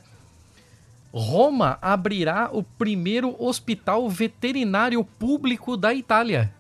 Roma 1.12 1.76
abrirá 1.82 2.48
o 2.52 2.62
primeiro 2.62 3.34
hospital 3.42 4.08
veterinário 4.08 5.04
público 5.04 5.76
da 5.76 5.92
Itália. 5.92 6.54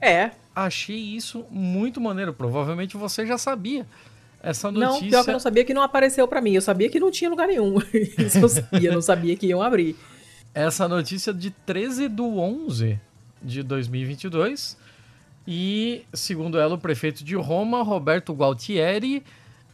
É. 0.00 0.30
Achei 0.54 0.96
isso 0.96 1.44
muito 1.50 2.00
maneiro. 2.00 2.32
Provavelmente 2.32 2.96
você 2.96 3.26
já 3.26 3.36
sabia 3.36 3.84
essa 4.42 4.70
Não, 4.70 4.80
notícia. 4.94 5.08
pior 5.08 5.24
que 5.24 5.30
eu 5.30 5.32
não 5.32 5.40
sabia 5.40 5.64
que 5.64 5.74
não 5.74 5.82
apareceu 5.82 6.26
pra 6.28 6.40
mim. 6.40 6.52
Eu 6.54 6.62
sabia 6.62 6.88
que 6.88 7.00
não 7.00 7.10
tinha 7.10 7.28
lugar 7.30 7.48
nenhum. 7.48 7.76
Isso 8.18 8.38
eu 8.38 8.48
sabia, 8.48 8.92
não 8.92 9.02
sabia 9.02 9.36
que 9.36 9.46
iam 9.46 9.60
abrir. 9.62 9.96
essa 10.54 10.86
notícia 10.88 11.32
de 11.34 11.50
13 11.50 12.08
de 12.08 12.22
11 12.22 13.00
de 13.42 13.62
2022. 13.62 14.76
E, 15.48 16.02
segundo 16.12 16.58
ela, 16.58 16.74
o 16.74 16.78
prefeito 16.78 17.22
de 17.22 17.36
Roma, 17.36 17.82
Roberto 17.82 18.32
Gualtieri, 18.32 19.22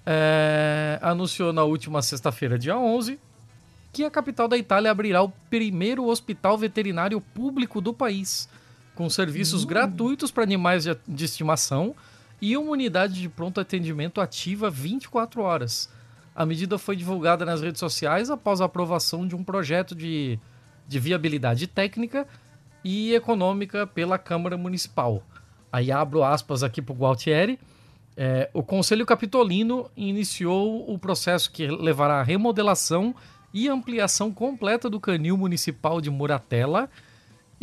eh, 0.05 0.99
anunciou 1.01 1.53
na 1.53 1.65
última 1.65 2.03
sexta-feira, 2.03 2.59
dia 2.59 2.77
11, 2.77 3.19
que 3.93 4.05
a 4.05 4.11
capital 4.11 4.49
da 4.49 4.57
Itália 4.59 4.91
abrirá 4.91 5.23
o 5.23 5.31
primeiro 5.49 6.07
hospital 6.07 6.59
veterinário 6.59 7.21
público 7.21 7.81
do 7.81 7.93
país, 7.95 8.49
com 8.95 9.09
serviços 9.09 9.65
gratuitos 9.65 10.31
para 10.31 10.43
animais 10.43 10.85
de, 10.85 10.95
de 11.09 11.25
estimação 11.25 11.95
e 12.43 12.57
uma 12.57 12.73
unidade 12.73 13.21
de 13.21 13.29
pronto 13.29 13.61
atendimento 13.61 14.21
ativa 14.21 14.69
24 14.69 15.41
horas. 15.41 15.89
A 16.35 16.45
medida 16.45 16.77
foi 16.77 16.97
divulgada 16.97 17.45
nas 17.45 17.63
redes 17.63 17.79
sociais 17.79 18.31
após 18.31 18.61
a 18.61 18.65
aprovação 18.65 19.25
de 19.25 19.37
um 19.37 19.45
projeto 19.45 19.95
de, 19.95 20.41
de 20.89 20.99
viabilidade 20.99 21.69
técnica 21.69 22.27
e 22.83 23.15
econômica 23.15 23.87
pela 23.87 24.19
Câmara 24.19 24.57
Municipal. 24.57 25.23
Aí 25.71 25.93
abro 25.93 26.25
aspas 26.25 26.65
aqui 26.65 26.83
para 26.83 26.93
o 26.93 26.97
Gualtieri. 26.97 27.61
É, 28.17 28.51
o 28.53 28.63
Conselho 28.63 29.07
Capitolino 29.07 29.89
iniciou 29.97 30.93
o 30.93 30.99
processo 30.99 31.49
que 31.51 31.69
levará 31.69 32.21
à 32.21 32.23
remodelação 32.25 33.15
e 33.55 33.69
ampliação 33.69 34.33
completa 34.33 34.91
do 34.91 34.99
canil 34.99 35.37
municipal 35.37 36.01
de 36.01 36.11
Muratella 36.11 36.91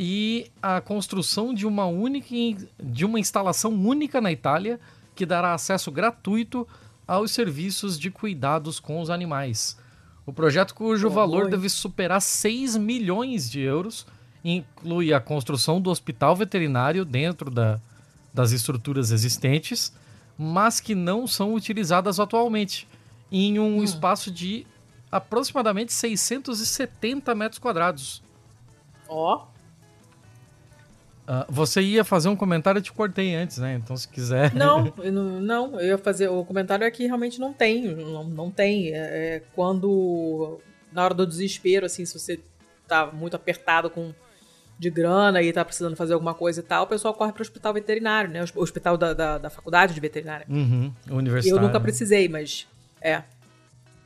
e 0.01 0.49
a 0.63 0.79
construção 0.79 1.53
de 1.53 1.67
uma 1.67 1.85
única 1.85 2.33
de 2.81 3.03
uma 3.03 3.19
instalação 3.19 3.73
única 3.73 4.21
na 4.21 4.31
Itália 4.31 4.79
que 5.13 5.25
dará 5.25 5.53
acesso 5.53 5.91
gratuito 5.91 6.65
aos 7.05 7.31
serviços 7.31 7.99
de 7.99 8.09
cuidados 8.09 8.79
com 8.79 9.01
os 9.01 9.09
animais. 9.09 9.77
O 10.25 10.31
projeto, 10.31 10.73
cujo 10.73 11.09
Pô, 11.09 11.15
valor 11.15 11.49
deve 11.49 11.67
superar 11.67 12.21
6 12.21 12.77
milhões 12.77 13.49
de 13.51 13.59
euros, 13.59 14.07
inclui 14.41 15.13
a 15.13 15.19
construção 15.19 15.81
do 15.81 15.89
hospital 15.89 16.33
veterinário 16.33 17.03
dentro 17.03 17.51
da, 17.51 17.77
das 18.33 18.53
estruturas 18.53 19.11
existentes, 19.11 19.91
mas 20.37 20.79
que 20.79 20.95
não 20.95 21.27
são 21.27 21.53
utilizadas 21.53 22.21
atualmente, 22.21 22.87
em 23.29 23.59
um 23.59 23.79
Hum. 23.79 23.83
espaço 23.83 24.31
de 24.31 24.65
aproximadamente 25.11 25.91
670 25.91 27.35
metros 27.35 27.59
quadrados. 27.59 28.23
Ó. 29.09 29.48
Ah, 31.31 31.45
você 31.47 31.79
ia 31.79 32.03
fazer 32.03 32.27
um 32.27 32.35
comentário, 32.35 32.79
eu 32.79 32.83
te 32.83 32.91
cortei 32.91 33.35
antes, 33.35 33.59
né? 33.59 33.75
Então, 33.75 33.95
se 33.95 34.07
quiser. 34.07 34.51
Não, 34.55 34.91
eu 34.97 35.11
não, 35.11 35.39
não, 35.39 35.79
eu 35.79 35.89
ia 35.89 35.97
fazer. 35.99 36.27
O 36.27 36.43
comentário 36.43 36.83
é 36.83 36.89
que 36.89 37.05
realmente 37.05 37.39
não 37.39 37.53
tem. 37.53 37.83
Não, 37.83 38.23
não 38.23 38.49
tem. 38.49 38.87
É, 38.95 38.97
é 39.35 39.43
quando. 39.53 40.59
Na 40.91 41.03
hora 41.03 41.13
do 41.13 41.27
desespero, 41.27 41.85
assim, 41.85 42.03
se 42.03 42.17
você 42.17 42.39
tá 42.87 43.11
muito 43.13 43.35
apertado 43.35 43.91
com 43.91 44.11
de 44.79 44.89
grana 44.89 45.39
e 45.43 45.53
tá 45.53 45.63
precisando 45.63 45.95
fazer 45.95 46.13
alguma 46.13 46.33
coisa 46.33 46.61
e 46.61 46.63
tal, 46.63 46.85
o 46.85 46.87
pessoal 46.87 47.13
corre 47.13 47.31
para 47.31 47.41
o 47.41 47.43
hospital 47.43 47.73
veterinário, 47.75 48.31
né? 48.31 48.43
O 48.55 48.61
hospital 48.63 48.97
da, 48.97 49.13
da, 49.13 49.37
da 49.37 49.49
faculdade 49.51 49.93
de 49.93 49.99
veterinária. 49.99 50.47
Uhum, 50.49 50.91
Eu 51.07 51.15
universitário. 51.17 51.61
nunca 51.61 51.79
precisei, 51.79 52.27
mas. 52.27 52.67
É. 52.99 53.21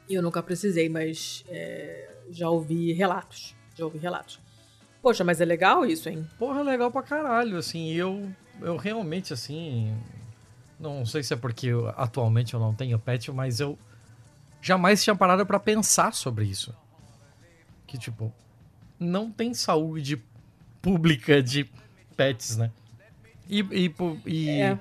Eu 0.09 0.21
nunca 0.21 0.43
precisei, 0.43 0.89
mas 0.89 1.45
é, 1.47 2.09
já 2.31 2.49
ouvi 2.49 2.91
relatos. 2.91 3.55
Já 3.77 3.86
ouvi 3.86 3.97
relatos. 3.97 4.42
Poxa, 5.04 5.24
mas 5.24 5.42
é 5.42 5.46
legal 5.46 5.86
isso, 5.86 6.08
hein? 6.08 6.26
Porra, 6.39 6.62
legal 6.63 6.89
pra 6.89 7.04
caralho, 7.04 7.58
assim, 7.58 7.92
eu, 7.92 8.32
eu 8.62 8.78
realmente, 8.78 9.34
assim, 9.34 9.94
não 10.80 11.06
sei 11.06 11.22
se 11.22 11.34
é 11.34 11.38
porque 11.38 11.68
eu- 11.68 11.89
atualmente 11.89 12.54
eu 12.54 12.60
não 12.60 12.74
tenho 12.74 12.98
pet, 12.98 13.30
mas 13.32 13.60
eu 13.60 13.78
jamais 14.62 15.04
tinha 15.04 15.13
parado 15.16 15.46
pra 15.46 15.60
pensar 15.60 16.13
sobre 16.13 16.46
isso. 16.46 16.74
Que, 17.86 17.98
tipo, 17.98 18.34
não 18.98 19.30
tem 19.30 19.54
saúde 19.54 20.24
pública 20.82 21.44
de 21.44 21.70
pets, 22.16 22.56
né? 22.56 22.72
E, 23.50 23.60
e, 23.60 23.94
e 24.26 24.62
É. 24.62 24.80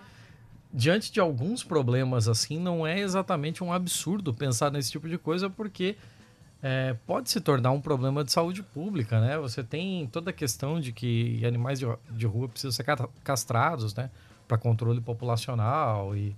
diante 0.72 1.10
de 1.10 1.18
alguns 1.18 1.64
problemas, 1.64 2.28
assim, 2.28 2.60
não 2.60 2.86
é 2.86 3.00
exatamente 3.00 3.64
um 3.64 3.72
absurdo 3.72 4.32
pensar 4.32 4.70
nesse 4.70 4.92
tipo 4.92 5.08
de 5.08 5.18
coisa, 5.18 5.50
porque 5.50 5.96
é, 6.62 6.94
pode 7.06 7.28
se 7.28 7.40
tornar 7.40 7.72
um 7.72 7.80
problema 7.80 8.22
de 8.22 8.30
saúde 8.30 8.62
pública, 8.62 9.20
né? 9.20 9.36
Você 9.38 9.64
tem 9.64 10.06
toda 10.06 10.30
a 10.30 10.32
questão 10.32 10.80
de 10.80 10.92
que 10.92 11.44
animais 11.44 11.80
de, 11.80 11.86
de 12.10 12.26
rua 12.26 12.48
precisam 12.48 12.70
ser 12.70 12.84
ca- 12.84 13.08
castrados, 13.24 13.94
né? 13.94 14.10
Para 14.46 14.56
controle 14.56 15.00
populacional 15.00 16.16
e, 16.16 16.36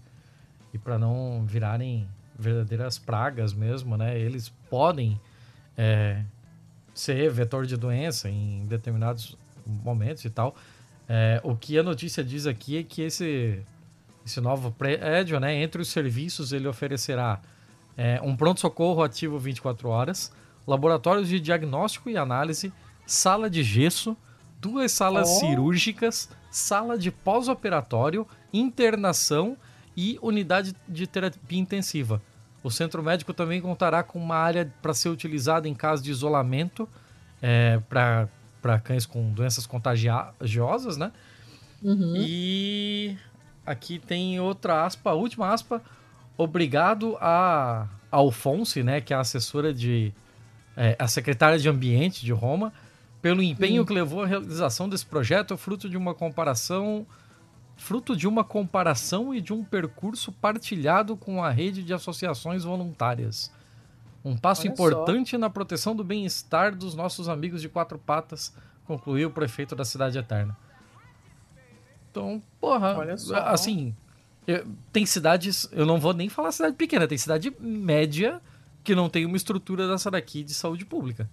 e 0.73 0.79
para 0.79 0.99
não 0.99 1.45
virarem 1.47 2.09
verdadeiras 2.39 2.99
pragas 2.99 3.53
mesmo, 3.53 3.97
né? 3.97 4.19
Eles 4.19 4.49
podem 4.71 5.21
é, 5.77 6.23
ser 6.95 7.31
vetor 7.31 7.67
de 7.67 7.77
doença 7.77 8.31
em 8.31 8.65
determinados 8.67 9.37
momentos 9.67 10.25
e 10.25 10.31
tal. 10.31 10.57
É, 11.07 11.39
o 11.45 11.55
que 11.55 11.79
a 11.79 11.83
notícia 11.83 12.25
diz 12.25 12.47
aqui 12.47 12.79
é 12.79 12.83
que 12.83 13.03
esse, 13.03 13.61
esse 14.25 14.41
novo 14.41 14.73
prédio, 14.73 15.39
né, 15.39 15.55
entre 15.55 15.83
os 15.83 15.89
serviços, 15.89 16.53
ele 16.53 16.67
oferecerá 16.67 17.43
é, 17.97 18.21
um 18.23 18.37
pronto-socorro 18.37 19.03
ativo 19.03 19.39
24 19.39 19.89
horas, 19.89 20.33
laboratórios 20.67 21.29
de 21.29 21.39
diagnóstico 21.41 22.11
e 22.11 22.17
análise, 22.17 22.73
sala 23.07 23.49
de 23.51 23.63
gesso, 23.63 24.17
duas 24.61 24.93
salas 24.93 25.29
Oh. 25.29 25.41
cirúrgicas, 25.41 26.29
sala 26.51 26.97
de 26.97 27.11
pós-operatório, 27.11 28.27
internação 28.53 29.57
e 29.97 30.19
unidade 30.23 30.75
de 30.89 31.07
terapia 31.07 31.59
intensiva. 31.59 32.21
O 32.63 32.71
centro 32.71 33.03
médico 33.03 33.35
também 33.35 33.61
contará 33.61 34.03
com 34.03 34.19
uma 34.19 34.37
área 34.37 34.73
para 34.81 34.95
ser 34.95 35.11
utilizada 35.11 35.69
em 35.69 35.75
caso 35.75 36.03
de 36.03 36.11
isolamento 36.11 36.89
é, 37.43 37.79
para 37.91 38.79
cães 38.83 39.05
com 39.05 39.31
doenças 39.33 39.67
contagiosas, 39.67 40.97
né? 40.97 41.13
Uhum. 41.83 42.15
E 42.17 43.19
aqui 43.67 43.99
tem 43.99 44.41
outra 44.41 44.87
aspa, 44.87 45.11
a 45.11 45.15
última 45.15 45.53
aspa. 45.53 45.83
Obrigado 46.37 47.17
a 47.21 47.87
Alfonso, 48.11 48.83
né, 48.83 49.01
que 49.01 49.13
é 49.13 49.17
a 49.17 49.21
assessora 49.21 49.73
de. 49.73 50.13
é, 50.77 50.97
a 50.99 51.07
secretária 51.07 51.59
de 51.59 51.69
Ambiente 51.69 52.25
de 52.25 52.33
Roma, 52.33 52.73
pelo 53.23 53.43
empenho 53.43 53.85
que 53.85 53.93
levou 53.93 54.23
à 54.23 54.27
realização 54.27 54.89
desse 54.89 55.07
projeto, 55.07 55.57
fruto 55.57 55.89
de 55.89 55.97
uma 55.97 56.15
comparação. 56.15 57.07
Fruto 57.77 58.17
de 58.17 58.29
uma 58.29 58.45
comparação 58.45 59.35
e 59.35 59.41
de 59.41 59.53
um 59.53 59.65
percurso 59.65 60.31
partilhado 60.31 61.17
com 61.17 61.43
a 61.43 61.51
rede 61.51 61.83
de 61.83 61.93
associações 61.93 62.63
voluntárias. 62.63 63.51
Um 64.25 64.37
passo 64.37 64.63
Olha 64.63 64.71
importante 64.71 65.37
na 65.37 65.51
proteção 65.51 65.95
do 65.95 66.05
bem-estar 66.05 66.75
dos 66.75 66.95
nossos 66.95 67.29
amigos 67.29 67.61
de 67.61 67.69
quatro 67.69 67.99
patas, 67.99 68.55
concluiu 68.87 69.29
o 69.29 69.33
prefeito 69.33 69.75
da 69.75 69.85
Cidade 69.85 70.17
Eterna. 70.17 70.57
Então, 72.11 72.41
porra, 72.61 73.17
só. 73.19 73.35
assim, 73.39 73.95
tem 74.93 75.07
cidades, 75.07 75.69
eu 75.73 75.87
não 75.87 75.99
vou 75.99 76.13
nem 76.13 76.29
falar 76.29 76.53
cidade 76.53 76.77
pequena, 76.77 77.09
tem 77.09 77.19
cidade 77.19 77.55
média 77.59 78.41
que 78.83 78.95
não 78.95 79.09
tem 79.09 79.25
uma 79.25 79.37
estrutura 79.37 79.89
dessa 79.89 80.11
daqui 80.11 80.45
de 80.45 80.53
saúde 80.53 80.85
pública. 80.85 81.29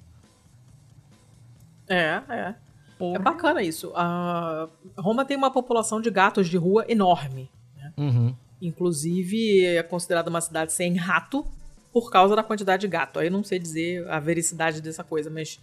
É, 1.87 2.21
é. 2.29 2.55
Porra. 2.97 3.15
É 3.15 3.19
bacana 3.19 3.61
isso. 3.61 3.91
A 3.95 4.69
Roma 4.97 5.25
tem 5.25 5.35
uma 5.35 5.51
população 5.51 5.99
de 5.99 6.09
gatos 6.09 6.47
de 6.47 6.55
rua 6.55 6.85
enorme. 6.87 7.49
Uhum. 7.97 8.33
Inclusive, 8.61 9.65
é 9.65 9.83
considerada 9.83 10.29
uma 10.29 10.39
cidade 10.39 10.71
sem 10.71 10.95
rato 10.95 11.45
por 11.91 12.09
causa 12.09 12.35
da 12.35 12.43
quantidade 12.43 12.81
de 12.81 12.87
gato. 12.87 13.19
Aí 13.19 13.27
eu 13.27 13.31
não 13.31 13.43
sei 13.43 13.59
dizer 13.59 14.07
a 14.09 14.19
vericidade 14.19 14.81
dessa 14.81 15.03
coisa, 15.03 15.29
mas 15.29 15.59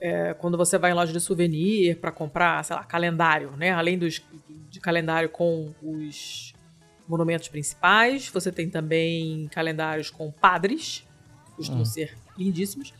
é, 0.00 0.34
quando 0.34 0.58
você 0.58 0.76
vai 0.76 0.90
em 0.90 0.94
loja 0.94 1.12
de 1.12 1.20
souvenir 1.20 1.96
para 1.96 2.12
comprar, 2.12 2.62
sei 2.64 2.76
lá, 2.76 2.84
calendário, 2.84 3.52
né? 3.56 3.70
Além 3.70 3.98
dos, 3.98 4.22
de 4.68 4.80
calendário 4.80 5.28
com 5.28 5.72
os 5.82 6.54
monumentos 7.08 7.48
principais, 7.48 8.28
você 8.28 8.52
tem 8.52 8.68
também 8.68 9.48
calendários 9.52 10.10
com 10.10 10.30
padres, 10.30 11.04
que 11.46 11.52
costumam 11.56 11.82
Hum. 11.82 11.86
ser 11.86 12.16
lindíssimos. 12.36 12.92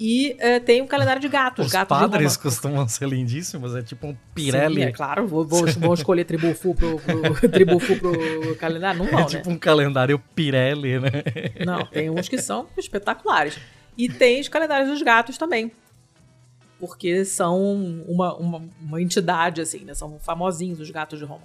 E 0.00 0.36
é, 0.38 0.60
tem 0.60 0.80
um 0.80 0.86
calendário 0.86 1.20
de 1.20 1.28
gatos. 1.28 1.66
Os 1.66 1.72
gatos 1.72 1.98
padres 1.98 2.36
costumam 2.36 2.86
ser 2.86 3.08
lindíssimos, 3.08 3.74
é 3.74 3.82
tipo 3.82 4.06
um 4.06 4.12
Sim, 4.12 4.18
Pirelli. 4.32 4.82
é 4.82 4.92
claro, 4.92 5.26
vou, 5.26 5.44
vou, 5.44 5.66
vão 5.72 5.92
escolher 5.92 6.24
Tribufu 6.24 6.72
pro, 6.72 7.00
pro, 7.00 7.34
Tribufu 7.50 7.96
pro 7.98 8.56
calendário? 8.56 8.98
Não 9.02 9.10
vão, 9.10 9.18
É 9.18 9.22
né? 9.22 9.28
tipo 9.28 9.50
um 9.50 9.58
calendário 9.58 10.16
Pirelli, 10.36 11.00
né? 11.00 11.10
Não, 11.66 11.84
tem 11.84 12.08
uns 12.10 12.28
que 12.28 12.38
são 12.38 12.68
espetaculares. 12.76 13.58
E 13.96 14.08
tem 14.08 14.40
os 14.40 14.48
calendários 14.48 14.88
dos 14.88 15.02
gatos 15.02 15.36
também. 15.36 15.72
Porque 16.78 17.24
são 17.24 17.60
uma, 18.06 18.34
uma, 18.36 18.62
uma 18.80 19.02
entidade, 19.02 19.60
assim, 19.60 19.80
né? 19.80 19.94
São 19.94 20.16
famosinhos 20.20 20.78
os 20.78 20.88
gatos 20.90 21.18
de 21.18 21.24
Roma. 21.24 21.42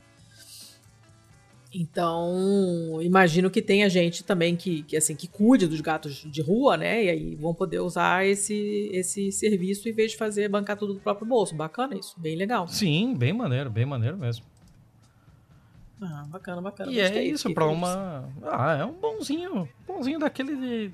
Então, 1.73 2.99
imagino 3.01 3.49
que 3.49 3.59
tenha 3.59 3.89
gente 3.89 4.23
também 4.23 4.55
que, 4.55 4.83
que, 4.83 4.95
assim, 4.95 5.15
que 5.15 5.27
cuide 5.27 5.65
dos 5.65 5.81
gatos 5.81 6.23
de 6.23 6.41
rua, 6.41 6.77
né? 6.77 7.03
E 7.03 7.09
aí 7.09 7.35
vão 7.35 7.51
poder 7.51 7.79
usar 7.79 8.25
esse, 8.27 8.89
esse 8.93 9.31
serviço 9.31 9.89
em 9.89 9.91
vez 9.91 10.11
de 10.11 10.17
fazer 10.17 10.47
bancar 10.47 10.77
tudo 10.77 10.93
do 10.93 10.99
próprio 10.99 11.25
bolso. 11.25 11.55
Bacana 11.55 11.97
isso, 11.97 12.13
bem 12.19 12.35
legal. 12.35 12.67
Sim, 12.67 13.15
bem 13.15 13.33
maneiro, 13.33 13.71
bem 13.71 13.85
maneiro 13.85 14.15
mesmo. 14.15 14.45
Ah, 15.99 16.25
bacana, 16.27 16.61
bacana. 16.61 16.91
E 16.91 16.99
é 16.99 17.03
gostei, 17.03 17.31
isso, 17.31 17.43
fiquei 17.43 17.55
pra 17.55 17.65
feliz. 17.65 17.77
uma. 17.79 18.29
Ah, 18.43 18.77
é 18.77 18.85
um 18.85 18.93
bonzinho. 18.93 19.67
Bonzinho 19.87 20.19
daquele 20.19 20.55
de. 20.55 20.91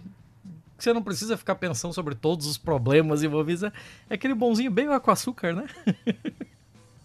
Que 0.78 0.84
você 0.84 0.94
não 0.94 1.04
precisa 1.04 1.36
ficar 1.36 1.56
pensando 1.56 1.94
sobre 1.94 2.16
todos 2.16 2.46
os 2.48 2.58
problemas 2.58 3.22
envolvidos. 3.22 3.64
É 3.64 3.72
é 4.10 4.14
aquele 4.14 4.34
bonzinho 4.34 4.72
bem 4.72 4.88
com 5.00 5.12
açúcar, 5.12 5.54
né? 5.54 5.68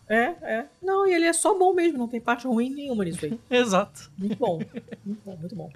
É, 0.08 0.34
é. 0.42 0.66
Não, 0.82 1.06
e 1.06 1.14
ele 1.14 1.26
é 1.26 1.32
só 1.32 1.58
bom 1.58 1.72
mesmo, 1.72 1.98
não 1.98 2.08
tem 2.08 2.20
parte 2.20 2.46
ruim 2.46 2.70
nenhuma 2.70 3.04
nisso 3.04 3.24
aí. 3.24 3.38
Exato. 3.50 4.10
Muito 4.18 4.36
bom. 4.36 4.60
Muito 5.04 5.22
bom, 5.24 5.36
muito 5.36 5.56
bom. 5.56 5.70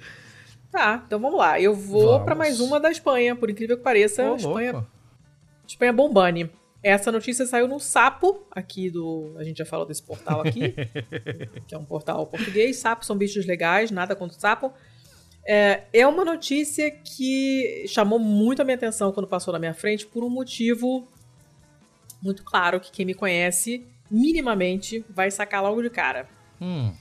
Tá, 0.70 1.02
então 1.06 1.18
vamos 1.18 1.38
lá. 1.38 1.60
Eu 1.60 1.74
vou 1.74 2.20
pra 2.20 2.34
mais 2.34 2.60
uma 2.60 2.78
da 2.78 2.90
Espanha, 2.90 3.34
por 3.34 3.48
incrível 3.48 3.76
que 3.76 3.82
pareça. 3.82 4.30
Ô, 4.30 4.36
Espanha, 4.36 4.72
louco. 4.72 4.88
Espanha 5.66 5.92
Bombani. 5.92 6.50
Essa 6.82 7.10
notícia 7.10 7.44
saiu 7.44 7.66
no 7.66 7.80
Sapo, 7.80 8.46
aqui 8.50 8.88
do. 8.88 9.34
A 9.36 9.44
gente 9.44 9.58
já 9.58 9.64
falou 9.64 9.84
desse 9.84 10.02
portal 10.02 10.42
aqui, 10.42 10.74
que 11.66 11.74
é 11.74 11.78
um 11.78 11.84
portal 11.84 12.26
português. 12.26 12.76
Sapos 12.76 13.06
são 13.06 13.16
bichos 13.16 13.46
legais, 13.46 13.90
nada 13.90 14.14
contra 14.14 14.36
o 14.36 14.40
sapo. 14.40 14.72
É, 15.44 15.84
é 15.92 16.06
uma 16.06 16.24
notícia 16.24 16.90
que 16.90 17.84
chamou 17.88 18.18
muito 18.18 18.60
a 18.60 18.64
minha 18.64 18.76
atenção 18.76 19.10
quando 19.10 19.26
passou 19.26 19.52
na 19.52 19.58
minha 19.58 19.74
frente, 19.74 20.06
por 20.06 20.22
um 20.22 20.28
motivo 20.28 21.08
muito 22.22 22.44
claro 22.44 22.78
que 22.78 22.92
quem 22.92 23.06
me 23.06 23.14
conhece, 23.14 23.86
minimamente, 24.10 25.04
vai 25.10 25.30
sacar 25.30 25.62
logo 25.62 25.82
de 25.82 25.90
cara. 25.90 26.28
Hum. 26.60 26.92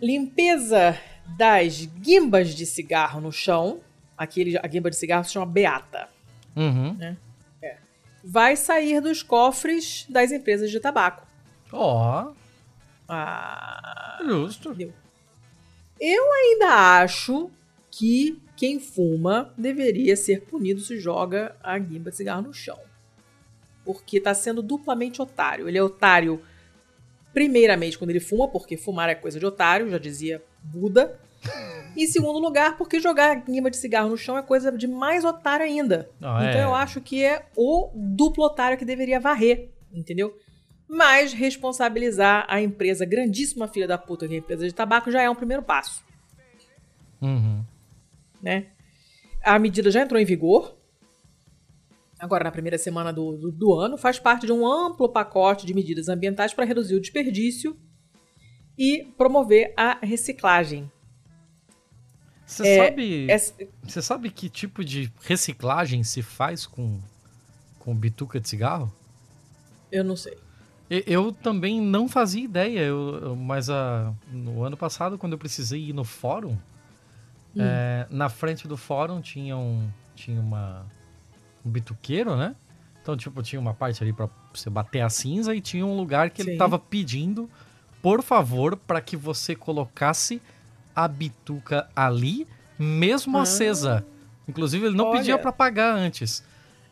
Limpeza 0.00 0.98
das 1.36 1.86
guimbas 1.86 2.54
de 2.54 2.66
cigarro 2.66 3.20
no 3.20 3.32
chão. 3.32 3.80
Aquele, 4.16 4.56
a 4.58 4.66
guimba 4.66 4.90
de 4.90 4.96
cigarro 4.96 5.24
se 5.24 5.32
chama 5.32 5.46
Beata. 5.46 6.08
Uhum. 6.54 6.96
Vai 8.24 8.56
sair 8.56 9.00
dos 9.00 9.22
cofres 9.22 10.04
das 10.08 10.32
empresas 10.32 10.70
de 10.70 10.80
tabaco. 10.80 11.26
Ó, 11.72 12.32
Ah, 13.08 14.18
justo. 14.24 14.70
entendeu? 14.70 14.92
Eu 16.00 16.32
ainda 16.32 17.00
acho 17.00 17.50
que 17.90 18.40
quem 18.56 18.80
fuma 18.80 19.54
deveria 19.56 20.16
ser 20.16 20.42
punido 20.42 20.80
se 20.80 20.98
joga 20.98 21.54
a 21.62 21.78
guimba 21.78 22.10
de 22.10 22.16
cigarro 22.16 22.42
no 22.42 22.52
chão. 22.52 22.78
Porque 23.86 24.20
tá 24.20 24.34
sendo 24.34 24.60
duplamente 24.60 25.22
otário. 25.22 25.66
Ele 25.68 25.78
é 25.78 25.82
otário, 25.82 26.42
primeiramente, 27.32 27.96
quando 27.96 28.10
ele 28.10 28.20
fuma, 28.20 28.48
porque 28.48 28.76
fumar 28.76 29.08
é 29.08 29.14
coisa 29.14 29.38
de 29.40 29.46
otário, 29.46 29.88
já 29.88 29.96
dizia 29.96 30.42
Buda. 30.62 31.18
Em 31.96 32.06
segundo 32.06 32.38
lugar, 32.38 32.76
porque 32.76 33.00
jogar 33.00 33.30
a 33.30 33.34
guimba 33.36 33.70
de 33.70 33.76
cigarro 33.78 34.10
no 34.10 34.18
chão 34.18 34.36
é 34.36 34.42
coisa 34.42 34.70
de 34.70 34.86
mais 34.86 35.24
otário 35.24 35.64
ainda. 35.64 36.10
Ah, 36.20 36.44
então 36.46 36.60
é. 36.60 36.64
eu 36.64 36.74
acho 36.74 37.00
que 37.00 37.24
é 37.24 37.46
o 37.56 37.90
duplo 37.94 38.44
otário 38.44 38.76
que 38.76 38.84
deveria 38.84 39.18
varrer, 39.18 39.70
entendeu? 39.90 40.36
Mas 40.86 41.32
responsabilizar 41.32 42.44
a 42.48 42.60
empresa, 42.60 43.06
grandíssima 43.06 43.66
filha 43.66 43.86
da 43.88 43.96
puta 43.96 44.28
que 44.28 44.34
é 44.34 44.36
a 44.36 44.40
empresa 44.40 44.66
de 44.66 44.74
tabaco, 44.74 45.10
já 45.10 45.22
é 45.22 45.30
um 45.30 45.34
primeiro 45.34 45.62
passo, 45.62 46.04
Uhum. 47.22 47.64
né? 48.42 48.66
A 49.42 49.58
medida 49.58 49.90
já 49.90 50.02
entrou 50.02 50.20
em 50.20 50.24
vigor. 50.26 50.76
Agora, 52.18 52.44
na 52.44 52.50
primeira 52.50 52.78
semana 52.78 53.12
do, 53.12 53.36
do, 53.36 53.52
do 53.52 53.74
ano, 53.74 53.98
faz 53.98 54.18
parte 54.18 54.46
de 54.46 54.52
um 54.52 54.66
amplo 54.66 55.08
pacote 55.08 55.66
de 55.66 55.74
medidas 55.74 56.08
ambientais 56.08 56.54
para 56.54 56.64
reduzir 56.64 56.94
o 56.94 57.00
desperdício 57.00 57.76
e 58.78 59.04
promover 59.16 59.72
a 59.76 59.98
reciclagem. 60.04 60.90
Você 62.46 62.66
É, 62.66 62.86
sabe. 62.86 63.26
Você 63.82 64.00
sabe 64.02 64.30
que 64.30 64.48
tipo 64.48 64.84
de 64.84 65.12
reciclagem 65.22 66.02
se 66.04 66.22
faz 66.22 66.66
com, 66.66 67.00
com 67.78 67.94
bituca 67.94 68.40
de 68.40 68.48
cigarro? 68.48 68.92
eu 69.92 70.04
não 70.04 70.16
sei. 70.16 70.36
Eu 70.88 71.32
também 71.32 71.80
não 71.80 72.08
fazia 72.08 72.44
ideia, 72.44 72.80
eu, 72.80 73.18
eu- 73.20 73.36
mas 73.36 73.68
ah, 73.68 74.14
no 74.30 74.62
ano 74.62 74.76
passado, 74.76 75.18
quando 75.18 75.32
eu 75.32 75.38
precisei 75.38 75.88
ir 75.88 75.92
no 75.92 76.04
fórum, 76.04 76.56
é, 77.58 78.06
na 78.10 78.28
frente 78.28 78.68
do 78.68 78.76
fórum 78.76 79.20
tinha, 79.20 79.56
um, 79.56 79.88
tinha 80.14 80.40
uma, 80.40 80.82
um 80.82 80.95
bituqueiro, 81.68 82.36
né? 82.36 82.54
Então, 83.02 83.16
tipo, 83.16 83.42
tinha 83.42 83.60
uma 83.60 83.72
parte 83.74 84.02
ali 84.02 84.12
pra 84.12 84.28
você 84.52 84.68
bater 84.68 85.00
a 85.00 85.08
cinza 85.08 85.54
e 85.54 85.60
tinha 85.60 85.86
um 85.86 85.96
lugar 85.96 86.30
que 86.30 86.42
ele 86.42 86.52
Sim. 86.52 86.58
tava 86.58 86.78
pedindo, 86.78 87.48
por 88.02 88.22
favor, 88.22 88.76
para 88.76 89.00
que 89.00 89.16
você 89.16 89.54
colocasse 89.54 90.42
a 90.94 91.06
bituca 91.06 91.88
ali, 91.94 92.46
mesmo 92.78 93.38
Ah. 93.38 93.42
acesa. 93.42 94.04
Inclusive, 94.48 94.86
ele 94.86 94.96
não 94.96 95.06
Olha. 95.06 95.18
pedia 95.18 95.38
para 95.38 95.52
pagar 95.52 95.94
antes. 95.94 96.42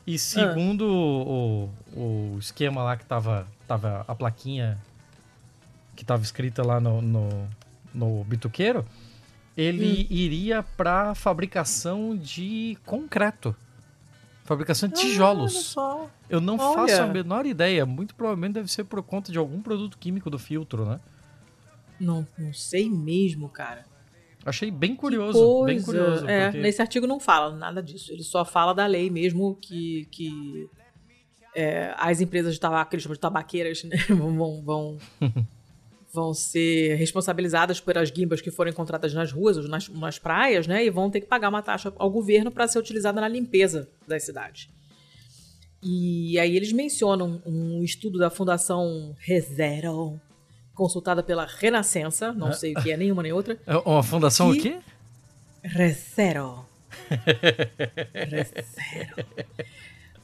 E 0.07 0.19
segundo 0.19 0.83
o, 0.87 1.71
o 1.97 2.37
esquema 2.39 2.83
lá 2.83 2.97
que 2.97 3.07
tava, 3.07 3.47
tava 3.67 4.05
a 4.07 4.15
plaquinha 4.15 4.79
que 5.97 6.05
tava 6.05 6.23
escrita 6.23 6.63
lá 6.65 6.79
no, 6.81 7.01
no, 7.01 7.49
no 7.95 8.25
bituqueiro, 8.25 8.85
ele 9.57 10.07
iria 10.11 10.63
para 10.63 11.15
fabricação 11.15 12.17
de 12.17 12.77
concreto. 12.85 13.55
Fabricação 14.44 14.88
de 14.88 14.94
Ah, 14.94 14.98
tijolos. 14.98 15.74
Eu 16.28 16.40
não 16.40 16.59
Olha. 16.59 16.74
faço 16.74 17.02
a 17.02 17.07
menor 17.07 17.46
ideia. 17.46 17.85
Muito 17.87 18.14
provavelmente 18.14 18.54
deve 18.54 18.70
ser 18.70 18.85
por 18.85 19.02
conta 19.02 19.33
de 19.33 19.38
algum 19.38 19.61
produto 19.61 19.98
químico 19.98 20.28
do 20.30 20.38
filtro, 20.38 20.85
né? 20.85 21.00
Não, 21.98 22.26
não 22.38 22.52
sei 22.52 22.90
mesmo, 22.90 23.48
cara. 23.48 23.87
Achei 24.44 24.70
bem 24.70 24.94
curioso, 24.94 25.64
bem 25.64 25.80
curioso. 25.80 26.28
É, 26.28 26.46
porque... 26.46 26.61
nesse 26.61 26.83
artigo 26.83 27.07
não 27.07 27.18
fala 27.18 27.57
nada 27.57 27.83
disso. 27.83 28.12
Ele 28.12 28.22
só 28.22 28.44
fala 28.44 28.74
da 28.74 28.85
lei 28.85 29.09
mesmo 29.09 29.57
que, 29.57 30.07
que 30.11 30.68
é, 31.54 31.94
as 31.96 32.20
empresas 32.20 32.52
de 32.52 32.61
tabaco, 32.61 32.90
que 32.90 32.96
eles 32.96 33.02
chamam 33.02 33.14
de 33.14 33.20
tabaqueiras, 33.20 33.83
né, 33.85 33.96
vão, 34.11 34.62
vão, 34.62 34.98
vão 36.14 36.33
ser 36.33 36.94
responsabilizadas 36.94 37.81
pelas 37.81 38.09
guimbas 38.09 38.40
que 38.40 38.50
forem 38.50 38.72
encontradas 38.72 39.12
nas 39.12 39.33
ruas 39.33 39.57
ou 39.57 39.64
nas, 39.64 39.88
nas 39.88 40.16
praias, 40.16 40.64
né? 40.64 40.85
E 40.85 40.90
vão 40.90 41.11
ter 41.11 41.20
que 41.20 41.27
pagar 41.27 41.48
uma 41.48 41.61
taxa 41.61 41.92
ao 41.98 42.09
governo 42.09 42.53
para 42.53 42.68
ser 42.68 42.79
utilizada 42.79 43.20
na 43.20 43.27
limpeza 43.27 43.88
das 44.07 44.22
cidades. 44.22 44.68
E 45.83 46.38
aí 46.38 46.57
eles 46.57 46.72
mencionam 46.72 47.42
um 47.44 47.83
estudo 47.83 48.18
da 48.18 48.31
Fundação 48.31 49.14
Rezero, 49.18 50.18
consultada 50.72 51.22
pela 51.22 51.44
Renascença, 51.44 52.33
não 52.33 52.53
sei 52.53 52.72
o 52.72 52.83
que 52.83 52.92
é 52.92 52.96
nenhuma 52.96 53.22
nem 53.22 53.33
outra. 53.33 53.59
É 53.66 53.77
uma 53.77 54.03
fundação 54.03 54.53
que... 54.53 54.59
o 54.59 54.62
quê? 54.62 54.79
Rezero. 55.62 56.64
Rezero. 58.14 59.27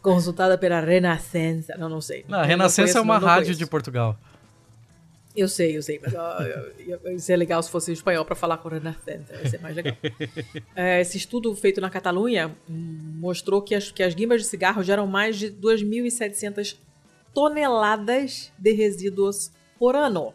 Consultada 0.00 0.57
pela 0.57 0.81
Renascença, 0.81 1.76
não, 1.76 1.88
não 1.88 2.00
sei. 2.00 2.24
Não, 2.29 2.38
a 2.38 2.44
Renascença 2.44 2.98
é 2.98 3.03
uma 3.03 3.18
rádio 3.18 3.55
de 3.55 3.66
Portugal. 3.66 4.16
Eu 5.35 5.47
sei, 5.47 5.77
eu 5.77 5.83
sei, 5.83 6.01
mas 6.03 6.12
isso 7.16 7.31
é 7.31 7.37
legal 7.37 7.62
se 7.62 7.71
fosse 7.71 7.93
espanhol 7.93 8.25
para 8.25 8.35
falar 8.35 8.59
com 8.59 8.69
Renascença, 8.69 9.33
vai 9.33 9.47
ser 9.47 9.61
mais 9.61 9.77
legal. 9.77 9.97
É, 10.75 11.01
esse 11.01 11.16
estudo 11.16 11.55
feito 11.55 11.81
na 11.81 11.88
Catalunha 11.88 12.57
mostrou 12.69 13.62
que 13.62 13.75
as, 13.75 13.93
que 13.93 14.03
as 14.03 14.14
guimbas 14.14 14.43
de 14.43 14.49
cigarro 14.49 14.83
geram 14.83 15.07
mais 15.07 15.38
de 15.38 15.51
2.700 15.51 16.77
toneladas 17.33 18.53
de 18.59 18.73
resíduos 18.73 19.53
por 19.79 19.95
ano. 19.95 20.35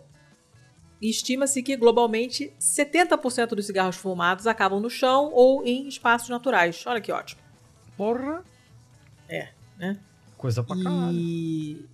Estima-se 1.01 1.62
que, 1.62 1.75
globalmente, 1.75 2.53
70% 2.60 3.49
dos 3.49 3.65
cigarros 3.65 3.97
fumados 3.97 4.47
acabam 4.47 4.79
no 4.79 4.89
chão 4.89 5.29
ou 5.34 5.65
em 5.65 5.88
espaços 5.88 6.29
naturais. 6.29 6.84
Olha 6.88 7.01
que 7.01 7.12
ótimo. 7.12 7.41
Porra! 7.97 8.43
É, 9.27 9.49
né? 9.77 9.99
Coisa 10.38 10.63
pra 10.63 10.75
caralho. 10.81 11.12
E 11.12 11.86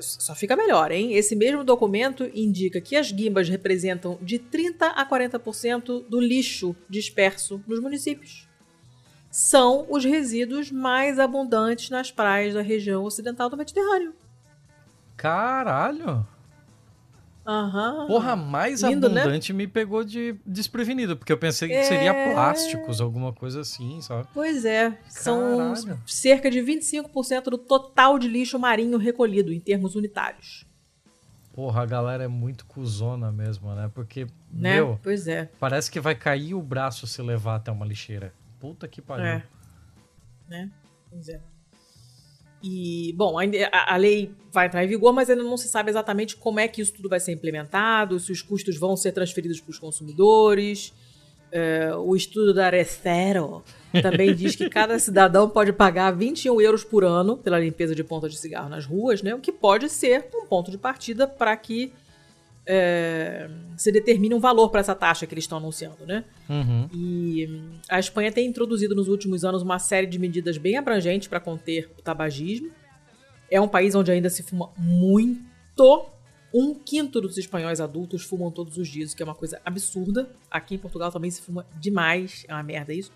só 0.00 0.34
fica 0.34 0.56
melhor, 0.56 0.90
hein? 0.90 1.14
Esse 1.14 1.36
mesmo 1.36 1.62
documento 1.62 2.28
indica 2.34 2.80
que 2.80 2.96
as 2.96 3.12
guimbas 3.12 3.48
representam 3.48 4.18
de 4.20 4.38
30 4.38 4.86
a 4.86 5.08
40% 5.08 6.08
do 6.08 6.20
lixo 6.20 6.74
disperso 6.88 7.62
nos 7.66 7.80
municípios. 7.80 8.48
São 9.30 9.86
os 9.88 10.04
resíduos 10.04 10.72
mais 10.72 11.20
abundantes 11.20 11.88
nas 11.88 12.10
praias 12.10 12.54
da 12.54 12.62
região 12.62 13.04
ocidental 13.04 13.48
do 13.48 13.56
Mediterrâneo. 13.56 14.12
Caralho! 15.16 16.26
Aham. 17.50 18.06
Porra, 18.06 18.36
mais 18.36 18.82
Lindo, 18.82 19.08
né? 19.08 19.22
abundante 19.22 19.52
né? 19.52 19.56
me 19.56 19.66
pegou 19.66 20.04
de 20.04 20.36
desprevenido, 20.46 21.16
porque 21.16 21.32
eu 21.32 21.36
pensei 21.36 21.68
que 21.68 21.74
é... 21.74 21.82
seria 21.82 22.14
plásticos, 22.32 23.00
alguma 23.00 23.32
coisa 23.32 23.62
assim, 23.62 24.00
sabe? 24.00 24.28
Pois 24.32 24.64
é, 24.64 24.96
são 25.08 25.74
Caralho. 25.74 26.00
cerca 26.06 26.48
de 26.48 26.60
25% 26.60 27.44
do 27.44 27.58
total 27.58 28.20
de 28.20 28.28
lixo 28.28 28.56
marinho 28.56 28.96
recolhido 28.98 29.52
em 29.52 29.58
termos 29.58 29.96
unitários. 29.96 30.64
Porra, 31.52 31.82
a 31.82 31.86
galera 31.86 32.22
é 32.22 32.28
muito 32.28 32.64
cuzona 32.66 33.32
mesmo, 33.32 33.74
né? 33.74 33.90
Porque, 33.92 34.28
né? 34.52 34.76
meu, 34.76 35.00
pois 35.02 35.26
é. 35.26 35.50
parece 35.58 35.90
que 35.90 35.98
vai 35.98 36.14
cair 36.14 36.54
o 36.54 36.62
braço 36.62 37.04
se 37.04 37.20
levar 37.20 37.56
até 37.56 37.72
uma 37.72 37.84
lixeira. 37.84 38.32
Puta 38.60 38.86
que 38.86 39.02
pariu. 39.02 39.26
É. 39.26 39.42
Né? 40.48 40.70
Pois 41.10 41.28
é. 41.28 41.40
E, 42.62 43.14
bom, 43.16 43.38
a, 43.38 43.94
a, 43.94 43.96
lei 43.96 44.30
vai 44.52 44.66
entrar 44.66 44.84
em 44.84 44.88
vigor, 44.88 45.12
mas 45.12 45.30
ainda 45.30 45.42
não 45.42 45.56
se 45.56 45.68
sabe 45.68 45.90
exatamente 45.90 46.36
como 46.36 46.60
é 46.60 46.68
que 46.68 46.82
isso 46.82 46.92
tudo 46.92 47.08
vai 47.08 47.18
ser 47.18 47.32
implementado, 47.32 48.20
se 48.20 48.30
os 48.30 48.42
custos 48.42 48.76
vão 48.76 48.96
ser 48.96 49.12
transferidos 49.12 49.60
para 49.60 49.70
os 49.70 49.78
consumidores. 49.78 50.92
É, 51.52 51.92
o 51.96 52.14
estudo 52.14 52.54
da 52.54 52.70
Recero 52.70 53.64
também 54.02 54.34
diz 54.34 54.54
que 54.54 54.68
cada 54.68 54.98
cidadão 55.00 55.48
pode 55.48 55.72
pagar 55.72 56.12
21 56.12 56.60
euros 56.60 56.84
por 56.84 57.02
ano 57.02 57.36
pela 57.36 57.58
limpeza 57.58 57.94
de 57.94 58.04
pontas 58.04 58.30
de 58.30 58.38
cigarro 58.38 58.68
nas 58.68 58.84
ruas, 58.84 59.22
né? 59.22 59.34
o 59.34 59.40
que 59.40 59.50
pode 59.50 59.88
ser 59.88 60.28
um 60.34 60.46
ponto 60.46 60.70
de 60.70 60.78
partida 60.78 61.26
para 61.26 61.56
que 61.56 61.92
é, 62.66 63.48
se 63.76 63.90
determine 63.90 64.34
um 64.34 64.40
valor 64.40 64.68
para 64.70 64.80
essa 64.80 64.94
taxa 64.94 65.26
que 65.26 65.34
eles 65.34 65.44
estão 65.44 65.58
anunciando, 65.58 66.06
né? 66.06 66.24
Uhum. 66.48 66.88
E 66.92 67.48
a 67.88 67.98
Espanha 67.98 68.30
tem 68.30 68.46
introduzido 68.46 68.94
nos 68.94 69.08
últimos 69.08 69.44
anos 69.44 69.62
uma 69.62 69.78
série 69.78 70.06
de 70.06 70.18
medidas 70.18 70.58
bem 70.58 70.76
abrangentes 70.76 71.28
para 71.28 71.40
conter 71.40 71.90
o 71.98 72.02
tabagismo. 72.02 72.70
É 73.50 73.60
um 73.60 73.68
país 73.68 73.94
onde 73.94 74.10
ainda 74.12 74.30
se 74.30 74.42
fuma 74.42 74.70
muito. 74.76 76.06
Um 76.52 76.74
quinto 76.74 77.20
dos 77.20 77.38
espanhóis 77.38 77.80
adultos 77.80 78.22
fumam 78.22 78.50
todos 78.50 78.76
os 78.76 78.88
dias, 78.88 79.12
o 79.12 79.16
que 79.16 79.22
é 79.22 79.24
uma 79.24 79.34
coisa 79.34 79.60
absurda. 79.64 80.28
Aqui 80.50 80.74
em 80.74 80.78
Portugal 80.78 81.10
também 81.10 81.30
se 81.30 81.40
fuma 81.40 81.66
demais, 81.78 82.44
é 82.48 82.54
uma 82.54 82.62
merda 82.62 82.92
isso. 82.92 83.12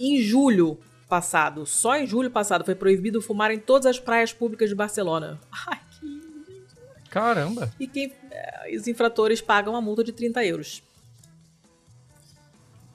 Em 0.00 0.20
julho 0.22 0.78
passado, 1.08 1.64
só 1.64 1.96
em 1.96 2.06
julho 2.06 2.30
passado, 2.30 2.64
foi 2.64 2.74
proibido 2.74 3.20
fumar 3.20 3.50
em 3.50 3.58
todas 3.58 3.86
as 3.86 3.98
praias 3.98 4.32
públicas 4.32 4.68
de 4.68 4.74
Barcelona. 4.74 5.40
Ai, 5.68 5.80
Caramba! 7.10 7.72
E 7.78 7.86
quem, 7.86 8.12
é, 8.30 8.76
os 8.76 8.86
infratores 8.86 9.40
pagam 9.40 9.72
uma 9.74 9.80
multa 9.80 10.04
de 10.04 10.12
30 10.12 10.44
euros. 10.44 10.82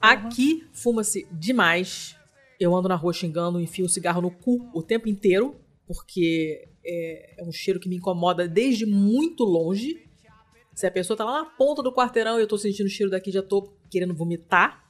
Aqui 0.00 0.66
fuma-se 0.72 1.26
demais. 1.32 2.14
Eu 2.60 2.74
ando 2.76 2.88
na 2.88 2.94
rua 2.94 3.12
xingando, 3.12 3.60
enfio 3.60 3.86
o 3.86 3.88
cigarro 3.88 4.20
no 4.20 4.30
cu 4.30 4.68
o 4.74 4.82
tempo 4.82 5.08
inteiro, 5.08 5.56
porque 5.86 6.68
é, 6.84 7.34
é, 7.38 7.44
um 7.44 7.50
cheiro 7.50 7.80
que 7.80 7.88
me 7.88 7.96
incomoda 7.96 8.46
desde 8.46 8.84
muito 8.84 9.44
longe. 9.44 10.06
Se 10.74 10.86
a 10.86 10.90
pessoa 10.90 11.16
tá 11.16 11.24
lá 11.24 11.42
na 11.42 11.44
ponta 11.44 11.82
do 11.82 11.92
quarteirão 11.92 12.38
e 12.38 12.42
eu 12.42 12.46
tô 12.46 12.58
sentindo 12.58 12.86
o 12.86 12.90
cheiro 12.90 13.10
daqui, 13.10 13.30
já 13.30 13.42
tô 13.42 13.72
querendo 13.90 14.14
vomitar. 14.14 14.84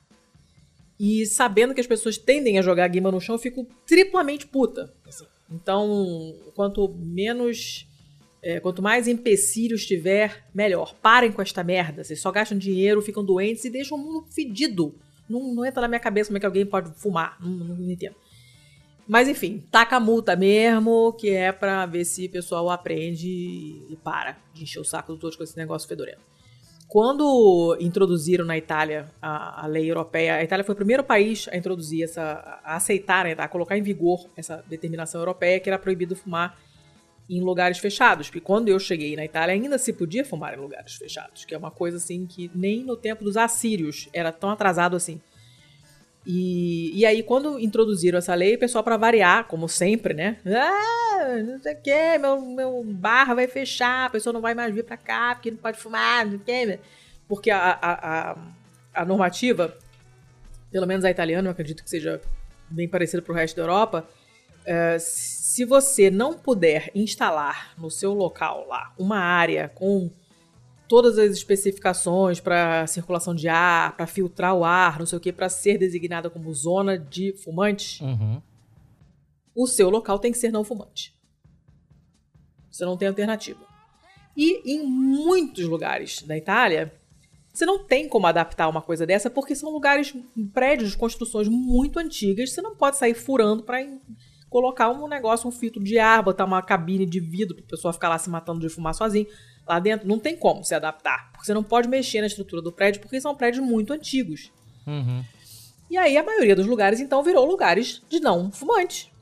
E 0.98 1.26
sabendo 1.26 1.74
que 1.74 1.80
as 1.80 1.86
pessoas 1.86 2.18
tendem 2.18 2.58
a 2.58 2.62
jogar 2.62 2.84
a 2.84 2.88
guima 2.88 3.10
no 3.10 3.20
chão, 3.20 3.34
eu 3.34 3.40
fico 3.40 3.66
triplamente 3.86 4.46
puta. 4.46 4.92
Assim. 5.06 5.26
Então, 5.50 6.34
quanto 6.54 6.88
menos 6.88 7.86
é, 8.44 8.60
quanto 8.60 8.82
mais 8.82 9.08
empecilhos 9.08 9.86
tiver, 9.86 10.44
melhor. 10.54 10.94
Parem 11.00 11.32
com 11.32 11.40
esta 11.40 11.64
merda. 11.64 12.04
Vocês 12.04 12.20
só 12.20 12.30
gastam 12.30 12.58
dinheiro, 12.58 13.00
ficam 13.00 13.24
doentes 13.24 13.64
e 13.64 13.70
deixam 13.70 13.96
o 13.96 14.00
mundo 14.00 14.26
fedido. 14.30 14.94
Não, 15.26 15.54
não 15.54 15.64
entra 15.64 15.80
na 15.80 15.88
minha 15.88 15.98
cabeça 15.98 16.28
como 16.28 16.36
é 16.36 16.40
que 16.40 16.46
alguém 16.46 16.66
pode 16.66 16.92
fumar. 17.00 17.38
Não, 17.40 17.48
não, 17.50 17.74
não 17.74 17.90
entendo. 17.90 18.14
Mas 19.08 19.28
enfim, 19.28 19.64
taca 19.70 19.96
a 19.96 20.00
multa 20.00 20.36
mesmo, 20.36 21.14
que 21.14 21.30
é 21.30 21.52
pra 21.52 21.86
ver 21.86 22.04
se 22.04 22.26
o 22.26 22.30
pessoal 22.30 22.68
aprende 22.68 23.28
e 23.28 23.98
para 24.04 24.36
de 24.52 24.62
encher 24.62 24.80
o 24.80 24.84
saco 24.84 25.14
dos 25.14 25.24
outros 25.24 25.36
com 25.36 25.44
esse 25.44 25.56
negócio 25.56 25.88
fedorento. 25.88 26.20
Quando 26.86 27.76
introduziram 27.80 28.44
na 28.44 28.58
Itália 28.58 29.10
a, 29.20 29.64
a, 29.64 29.66
lei 29.66 29.90
europeia, 29.90 30.36
a 30.36 30.44
Itália 30.44 30.64
foi 30.64 30.74
o 30.74 30.76
primeiro 30.76 31.02
país 31.02 31.48
a 31.50 31.56
introduzir 31.56 32.04
essa, 32.04 32.60
a 32.62 32.76
aceitar, 32.76 33.24
né, 33.24 33.34
a 33.36 33.48
colocar 33.48 33.76
em 33.76 33.82
vigor 33.82 34.28
essa 34.36 34.62
determinação 34.68 35.20
europeia 35.20 35.58
que 35.58 35.68
era 35.68 35.78
proibido 35.78 36.14
fumar 36.14 36.56
em 37.28 37.40
lugares 37.40 37.78
fechados, 37.78 38.28
porque 38.28 38.40
quando 38.40 38.68
eu 38.68 38.78
cheguei 38.78 39.16
na 39.16 39.24
Itália 39.24 39.54
ainda 39.54 39.78
se 39.78 39.92
podia 39.92 40.24
fumar 40.24 40.54
em 40.54 40.60
lugares 40.60 40.94
fechados, 40.94 41.44
que 41.44 41.54
é 41.54 41.58
uma 41.58 41.70
coisa 41.70 41.96
assim 41.96 42.26
que 42.26 42.50
nem 42.54 42.84
no 42.84 42.96
tempo 42.96 43.24
dos 43.24 43.36
assírios 43.36 44.08
era 44.12 44.30
tão 44.30 44.50
atrasado 44.50 44.94
assim. 44.94 45.20
E, 46.26 46.90
e 46.98 47.04
aí, 47.04 47.22
quando 47.22 47.58
introduziram 47.60 48.18
essa 48.18 48.34
lei, 48.34 48.54
o 48.54 48.58
pessoal, 48.58 48.82
para 48.82 48.96
variar, 48.96 49.46
como 49.46 49.68
sempre, 49.68 50.14
né? 50.14 50.38
Ah, 50.46 51.42
não 51.42 51.60
sei 51.60 51.74
o 51.74 51.82
que, 51.82 52.18
meu, 52.18 52.40
meu 52.40 52.82
bar 52.84 53.34
vai 53.34 53.46
fechar, 53.46 54.06
a 54.06 54.10
pessoa 54.10 54.32
não 54.32 54.40
vai 54.40 54.54
mais 54.54 54.74
vir 54.74 54.84
para 54.84 54.96
cá 54.96 55.34
porque 55.34 55.50
não 55.50 55.58
pode 55.58 55.78
fumar, 55.78 56.24
não 56.24 56.32
sei 56.32 56.38
o 56.38 56.40
que. 56.40 56.80
Porque 57.28 57.50
a, 57.50 57.58
a, 57.58 58.30
a, 58.32 58.36
a 58.94 59.04
normativa, 59.04 59.76
pelo 60.70 60.86
menos 60.86 61.04
a 61.04 61.10
italiana, 61.10 61.48
eu 61.48 61.52
acredito 61.52 61.84
que 61.84 61.90
seja 61.90 62.20
bem 62.70 62.88
parecida 62.88 63.20
para 63.20 63.32
o 63.32 63.36
resto 63.36 63.56
da 63.56 63.62
Europa, 63.62 64.08
é, 64.64 64.96
se 65.54 65.64
você 65.64 66.10
não 66.10 66.36
puder 66.36 66.90
instalar 66.96 67.76
no 67.78 67.88
seu 67.88 68.12
local 68.12 68.66
lá 68.66 68.92
uma 68.98 69.18
área 69.20 69.68
com 69.68 70.10
todas 70.88 71.16
as 71.16 71.30
especificações 71.30 72.40
para 72.40 72.84
circulação 72.88 73.32
de 73.32 73.46
ar, 73.46 73.96
para 73.96 74.04
filtrar 74.04 74.52
o 74.52 74.64
ar, 74.64 74.98
não 74.98 75.06
sei 75.06 75.16
o 75.16 75.20
que, 75.20 75.32
para 75.32 75.48
ser 75.48 75.78
designada 75.78 76.28
como 76.28 76.52
zona 76.52 76.98
de 76.98 77.34
fumantes, 77.34 78.00
uhum. 78.00 78.42
o 79.54 79.68
seu 79.68 79.88
local 79.90 80.18
tem 80.18 80.32
que 80.32 80.38
ser 80.38 80.50
não 80.50 80.64
fumante. 80.64 81.14
Você 82.68 82.84
não 82.84 82.96
tem 82.96 83.06
alternativa. 83.06 83.64
E 84.36 84.60
em 84.74 84.84
muitos 84.84 85.66
lugares 85.66 86.20
da 86.22 86.36
Itália, 86.36 86.92
você 87.52 87.64
não 87.64 87.78
tem 87.78 88.08
como 88.08 88.26
adaptar 88.26 88.68
uma 88.68 88.82
coisa 88.82 89.06
dessa 89.06 89.30
porque 89.30 89.54
são 89.54 89.70
lugares, 89.70 90.12
prédios, 90.52 90.96
construções 90.96 91.46
muito 91.46 92.00
antigas. 92.00 92.50
Você 92.50 92.60
não 92.60 92.74
pode 92.74 92.96
sair 92.96 93.14
furando 93.14 93.62
para 93.62 93.80
colocar 94.54 94.88
um 94.88 95.08
negócio, 95.08 95.48
um 95.48 95.50
filtro 95.50 95.82
de 95.82 95.98
ar, 95.98 96.22
botar 96.22 96.44
uma 96.44 96.62
cabine 96.62 97.04
de 97.04 97.18
vidro 97.18 97.56
para 97.56 97.64
o 97.64 97.66
pessoal 97.66 97.92
ficar 97.92 98.08
lá 98.08 98.16
se 98.18 98.30
matando 98.30 98.60
de 98.60 98.68
fumar 98.68 98.94
sozinho. 98.94 99.26
Lá 99.66 99.80
dentro 99.80 100.06
não 100.06 100.16
tem 100.16 100.36
como 100.36 100.62
se 100.62 100.72
adaptar. 100.76 101.32
Porque 101.32 101.44
você 101.44 101.52
não 101.52 101.64
pode 101.64 101.88
mexer 101.88 102.20
na 102.20 102.28
estrutura 102.28 102.62
do 102.62 102.70
prédio, 102.70 103.00
porque 103.00 103.20
são 103.20 103.34
prédios 103.34 103.66
muito 103.66 103.92
antigos. 103.92 104.52
Uhum. 104.86 105.24
E 105.90 105.96
aí 105.96 106.16
a 106.16 106.22
maioria 106.22 106.54
dos 106.54 106.68
lugares, 106.68 107.00
então, 107.00 107.20
virou 107.20 107.44
lugares 107.44 108.00
de 108.08 108.20
não 108.20 108.52
fumante. 108.52 109.12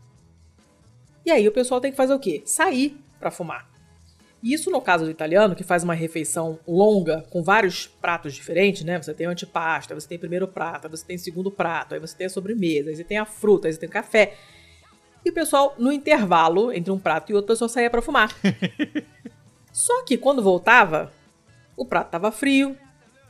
E 1.25 1.31
aí 1.31 1.49
o 1.49 1.53
pessoal 1.53 1.81
tem 1.81 1.91
que 1.91 1.97
fazer 1.97 2.13
o 2.13 2.21
quê? 2.21 2.43
Sair 2.45 2.95
para 3.19 3.31
fumar. 3.31 3.67
Isso 4.43 4.71
no 4.71 4.83
caso 4.83 5.07
do 5.07 5.11
italiano, 5.11 5.57
que 5.57 5.65
faz 5.65 5.83
uma 5.83 5.95
refeição 5.95 6.59
longa 6.69 7.23
com 7.31 7.43
vários 7.43 7.87
pratos 7.87 8.35
diferentes, 8.35 8.85
né? 8.85 9.01
Você 9.01 9.15
tem 9.15 9.27
o 9.27 9.31
antipasta, 9.31 9.95
você 9.95 10.07
tem 10.07 10.19
primeiro 10.19 10.47
prato, 10.47 10.91
você 10.91 11.07
tem 11.07 11.17
segundo 11.17 11.51
prato, 11.51 11.95
aí 11.95 12.01
você 12.01 12.15
tem 12.15 12.27
a 12.27 12.31
sobremesa, 12.31 12.91
aí 12.91 12.97
você 12.97 13.05
tem 13.05 13.17
a 13.17 13.25
fruta, 13.25 13.67
aí 13.67 13.73
você 13.73 13.81
tem 13.81 13.89
o 13.89 13.93
café. 13.93 14.37
E 15.25 15.31
o 15.31 15.33
pessoal, 15.33 15.75
no 15.79 15.93
intervalo 15.93 16.73
entre 16.73 16.91
um 16.91 16.99
prato 16.99 17.31
e 17.31 17.35
outro, 17.35 17.53
o 17.53 17.55
pessoal 17.55 17.69
saía 17.69 17.91
para 17.91 18.03
fumar. 18.03 18.35
Só 19.73 20.05
que 20.05 20.17
quando 20.17 20.43
voltava, 20.43 21.13
o 21.77 21.85
prato 21.85 22.07
estava 22.07 22.33
frio, 22.33 22.77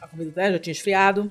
a 0.01 0.09
comida 0.09 0.53
já 0.53 0.59
tinha 0.59 0.73
esfriado, 0.73 1.31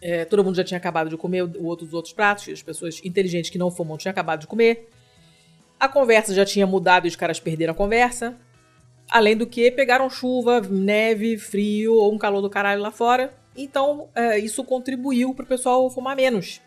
é, 0.00 0.24
todo 0.26 0.44
mundo 0.44 0.54
já 0.54 0.62
tinha 0.62 0.76
acabado 0.76 1.08
de 1.08 1.16
comer 1.16 1.42
o 1.42 1.64
outro, 1.64 1.86
os 1.86 1.94
outros 1.94 2.12
pratos, 2.12 2.48
as 2.48 2.62
pessoas 2.62 3.00
inteligentes 3.02 3.50
que 3.50 3.56
não 3.56 3.70
fumam 3.70 3.96
tinham 3.96 4.10
acabado 4.10 4.40
de 4.40 4.46
comer. 4.46 4.90
A 5.80 5.88
conversa 5.88 6.34
já 6.34 6.44
tinha 6.44 6.66
mudado 6.66 7.06
e 7.06 7.08
os 7.08 7.16
caras 7.16 7.40
perderam 7.40 7.72
a 7.72 7.76
conversa. 7.76 8.36
Além 9.10 9.36
do 9.36 9.46
que, 9.46 9.70
pegaram 9.70 10.08
chuva, 10.10 10.60
neve, 10.60 11.38
frio 11.38 11.94
ou 11.94 12.12
um 12.12 12.18
calor 12.18 12.42
do 12.42 12.50
caralho 12.50 12.82
lá 12.82 12.90
fora. 12.90 13.34
Então, 13.56 14.08
é, 14.14 14.38
isso 14.38 14.62
contribuiu 14.62 15.34
para 15.34 15.44
o 15.44 15.48
pessoal 15.48 15.88
fumar 15.90 16.14
menos. 16.14 16.60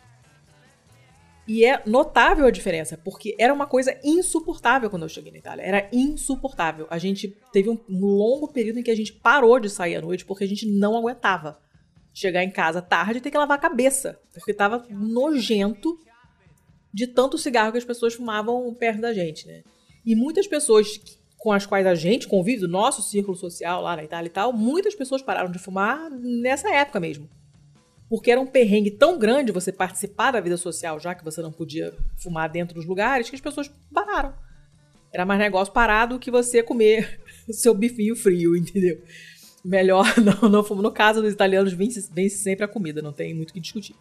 E 1.47 1.63
é 1.63 1.81
notável 1.85 2.45
a 2.45 2.51
diferença, 2.51 2.97
porque 2.97 3.35
era 3.39 3.53
uma 3.53 3.65
coisa 3.65 3.97
insuportável 4.03 4.89
quando 4.89 5.03
eu 5.03 5.09
cheguei 5.09 5.31
na 5.31 5.37
Itália. 5.37 5.63
Era 5.63 5.89
insuportável. 5.93 6.85
A 6.89 6.97
gente 6.97 7.29
teve 7.53 7.69
um 7.69 7.79
longo 7.89 8.49
período 8.49 8.79
em 8.79 8.83
que 8.83 8.91
a 8.91 8.95
gente 8.95 9.13
parou 9.13 9.57
de 9.59 9.69
sair 9.69 9.95
à 9.95 10.01
noite 10.01 10.25
porque 10.25 10.43
a 10.43 10.47
gente 10.47 10.65
não 10.67 10.97
aguentava 10.97 11.57
chegar 12.13 12.43
em 12.43 12.51
casa 12.51 12.81
tarde 12.81 13.19
e 13.19 13.21
ter 13.21 13.31
que 13.31 13.37
lavar 13.37 13.57
a 13.57 13.61
cabeça, 13.61 14.19
porque 14.33 14.53
tava 14.53 14.85
nojento 14.89 15.97
de 16.91 17.05
tanto 17.05 17.37
cigarro 17.37 17.71
que 17.71 17.77
as 17.77 17.85
pessoas 17.85 18.15
fumavam 18.15 18.73
perto 18.73 19.01
da 19.01 19.13
gente, 19.13 19.47
né? 19.47 19.63
E 20.05 20.15
muitas 20.15 20.47
pessoas 20.47 20.99
com 21.37 21.51
as 21.51 21.65
quais 21.65 21.85
a 21.85 21.93
gente 21.93 22.27
convive, 22.27 22.61
do 22.61 22.67
nosso 22.67 23.01
círculo 23.01 23.37
social 23.37 23.81
lá 23.81 23.95
na 23.95 24.03
Itália 24.03 24.27
e 24.27 24.31
tal, 24.31 24.51
muitas 24.51 24.95
pessoas 24.95 25.21
pararam 25.21 25.51
de 25.51 25.59
fumar 25.59 26.09
nessa 26.09 26.73
época 26.73 26.99
mesmo. 26.99 27.29
Porque 28.09 28.31
era 28.31 28.39
um 28.39 28.47
perrengue 28.47 28.91
tão 28.91 29.19
grande 29.19 29.51
você 29.51 29.71
participar 29.71 30.31
da 30.31 30.39
vida 30.39 30.57
social, 30.57 30.99
já 30.99 31.13
que 31.13 31.23
você 31.23 31.41
não 31.41 31.51
podia 31.51 31.93
fumar 32.17 32.49
dentro 32.49 32.75
dos 32.75 32.85
lugares, 32.85 33.29
que 33.29 33.35
as 33.35 33.41
pessoas 33.41 33.69
pararam. 33.93 34.33
Era 35.11 35.25
mais 35.25 35.39
negócio 35.39 35.73
parado 35.73 36.19
que 36.19 36.31
você 36.31 36.63
comer 36.63 37.19
o 37.47 37.53
seu 37.53 37.73
bifinho 37.73 38.15
frio, 38.15 38.55
entendeu? 38.55 39.01
melhor 39.67 40.05
não, 40.17 40.49
não 40.49 40.63
fumo. 40.63 40.81
No 40.81 40.91
caso 40.91 41.21
dos 41.21 41.33
italianos, 41.33 41.73
vence, 41.73 42.09
vence 42.11 42.37
sempre 42.37 42.63
a 42.63 42.67
comida, 42.67 43.01
não 43.01 43.11
tem 43.11 43.33
muito 43.33 43.51
o 43.51 43.53
que 43.53 43.59
discutir. 43.59 43.95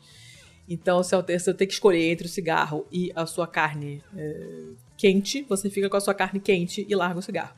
Então, 0.68 1.02
se 1.02 1.14
eu, 1.14 1.22
ter 1.22 1.66
que 1.66 1.72
escolher 1.72 2.10
entre 2.10 2.26
o 2.26 2.30
cigarro 2.30 2.86
e 2.90 3.12
a 3.14 3.24
sua 3.24 3.46
carne 3.46 4.02
é, 4.16 4.70
quente, 4.96 5.44
você 5.48 5.70
fica 5.70 5.88
com 5.88 5.96
a 5.96 6.00
sua 6.00 6.14
carne 6.14 6.40
quente 6.40 6.84
e 6.88 6.94
larga 6.94 7.18
o 7.18 7.22
cigarro. 7.22 7.54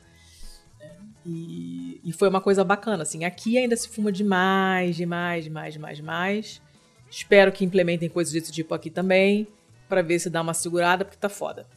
E, 1.31 2.01
e, 2.03 2.11
foi 2.11 2.27
uma 2.27 2.41
coisa 2.41 2.63
bacana, 2.63 3.03
assim. 3.03 3.23
Aqui 3.23 3.57
ainda 3.57 3.75
se 3.75 3.87
fuma 3.87 4.11
demais, 4.11 4.95
demais, 4.95 5.43
demais, 5.43 5.73
demais, 5.73 5.97
demais. 5.97 6.61
Espero 7.09 7.51
que 7.51 7.63
implementem 7.63 8.09
coisas 8.09 8.33
desse 8.33 8.51
tipo 8.51 8.73
aqui 8.73 8.89
também, 8.89 9.47
para 9.87 10.01
ver 10.01 10.19
se 10.19 10.29
dá 10.29 10.41
uma 10.41 10.53
segurada, 10.53 11.05
porque 11.05 11.17
tá 11.17 11.29
foda. 11.29 11.67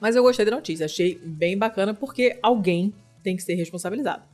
Mas 0.00 0.14
eu 0.14 0.22
gostei 0.22 0.44
da 0.44 0.52
notícia, 0.52 0.86
achei 0.86 1.16
bem 1.24 1.56
bacana, 1.58 1.94
porque 1.94 2.38
alguém 2.42 2.94
tem 3.22 3.36
que 3.36 3.42
ser 3.42 3.54
responsabilizado. 3.54 4.24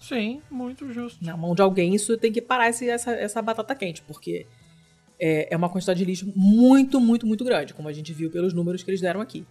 Sim, 0.00 0.42
muito 0.50 0.92
justo. 0.92 1.24
Na 1.24 1.34
mão 1.34 1.54
de 1.54 1.62
alguém, 1.62 1.94
isso 1.94 2.16
tem 2.18 2.30
que 2.30 2.42
parar 2.42 2.68
esse, 2.68 2.86
essa, 2.88 3.12
essa 3.12 3.40
batata 3.40 3.74
quente, 3.74 4.02
porque 4.02 4.46
é, 5.18 5.48
é 5.50 5.56
uma 5.56 5.70
quantidade 5.70 5.98
de 5.98 6.04
lixo 6.04 6.30
muito, 6.36 7.00
muito, 7.00 7.26
muito 7.26 7.42
grande, 7.42 7.72
como 7.72 7.88
a 7.88 7.92
gente 7.92 8.12
viu 8.12 8.30
pelos 8.30 8.52
números 8.52 8.82
que 8.82 8.90
eles 8.90 9.00
deram 9.00 9.22
aqui. 9.22 9.46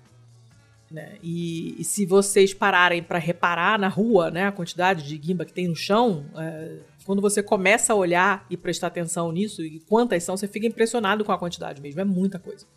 Né? 0.93 1.17
E, 1.23 1.81
e, 1.81 1.83
se 1.83 2.05
vocês 2.05 2.53
pararem 2.53 3.01
para 3.01 3.17
reparar 3.17 3.79
na 3.79 3.87
rua 3.87 4.29
né, 4.29 4.45
a 4.45 4.51
quantidade 4.51 5.01
de 5.01 5.17
guimba 5.17 5.43
que 5.43 5.51
tem 5.51 5.67
no 5.67 5.75
chão, 5.75 6.23
é, 6.37 6.77
quando 7.03 7.19
você 7.19 7.41
começa 7.41 7.93
a 7.93 7.95
olhar 7.95 8.45
e 8.47 8.55
prestar 8.55 8.87
atenção 8.87 9.31
nisso 9.31 9.63
e 9.63 9.79
quantas 9.79 10.23
são, 10.23 10.37
você 10.37 10.47
fica 10.47 10.67
impressionado 10.67 11.25
com 11.25 11.31
a 11.31 11.37
quantidade 11.39 11.81
mesmo. 11.81 11.99
É 11.99 12.03
muita 12.03 12.37
coisa. 12.37 12.67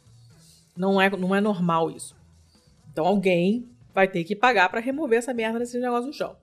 Não 0.75 0.99
é, 0.99 1.11
não 1.11 1.35
é 1.35 1.43
normal 1.43 1.91
isso. 1.91 2.17
Então 2.91 3.05
alguém 3.05 3.69
vai 3.95 4.09
ter 4.09 4.25
que 4.25 4.35
pagar 4.35 4.71
para 4.71 4.81
remover 4.81 5.19
essa 5.19 5.35
merda 5.35 5.59
desse 5.59 5.79
negócio 5.79 6.07
no 6.07 6.13
chão. 6.15 6.35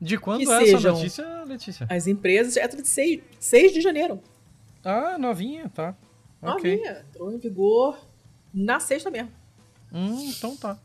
De 0.00 0.16
quando 0.16 0.48
é 0.52 0.62
essa 0.62 0.92
notícia, 0.92 1.44
Letícia? 1.44 1.86
As 1.90 2.06
empresas. 2.06 2.56
É 2.56 2.68
de 2.68 2.86
6, 2.86 3.20
6 3.40 3.72
de 3.72 3.80
janeiro. 3.80 4.22
Ah, 4.84 5.18
novinha, 5.18 5.68
tá. 5.70 5.96
Novinha. 6.40 6.76
Okay. 6.76 7.02
Entrou 7.08 7.32
em 7.32 7.38
vigor 7.38 7.98
na 8.52 8.78
sexta 8.78 9.10
mesmo. 9.10 9.32
Hum, 9.94 10.28
então 10.28 10.56
tá. 10.56 10.78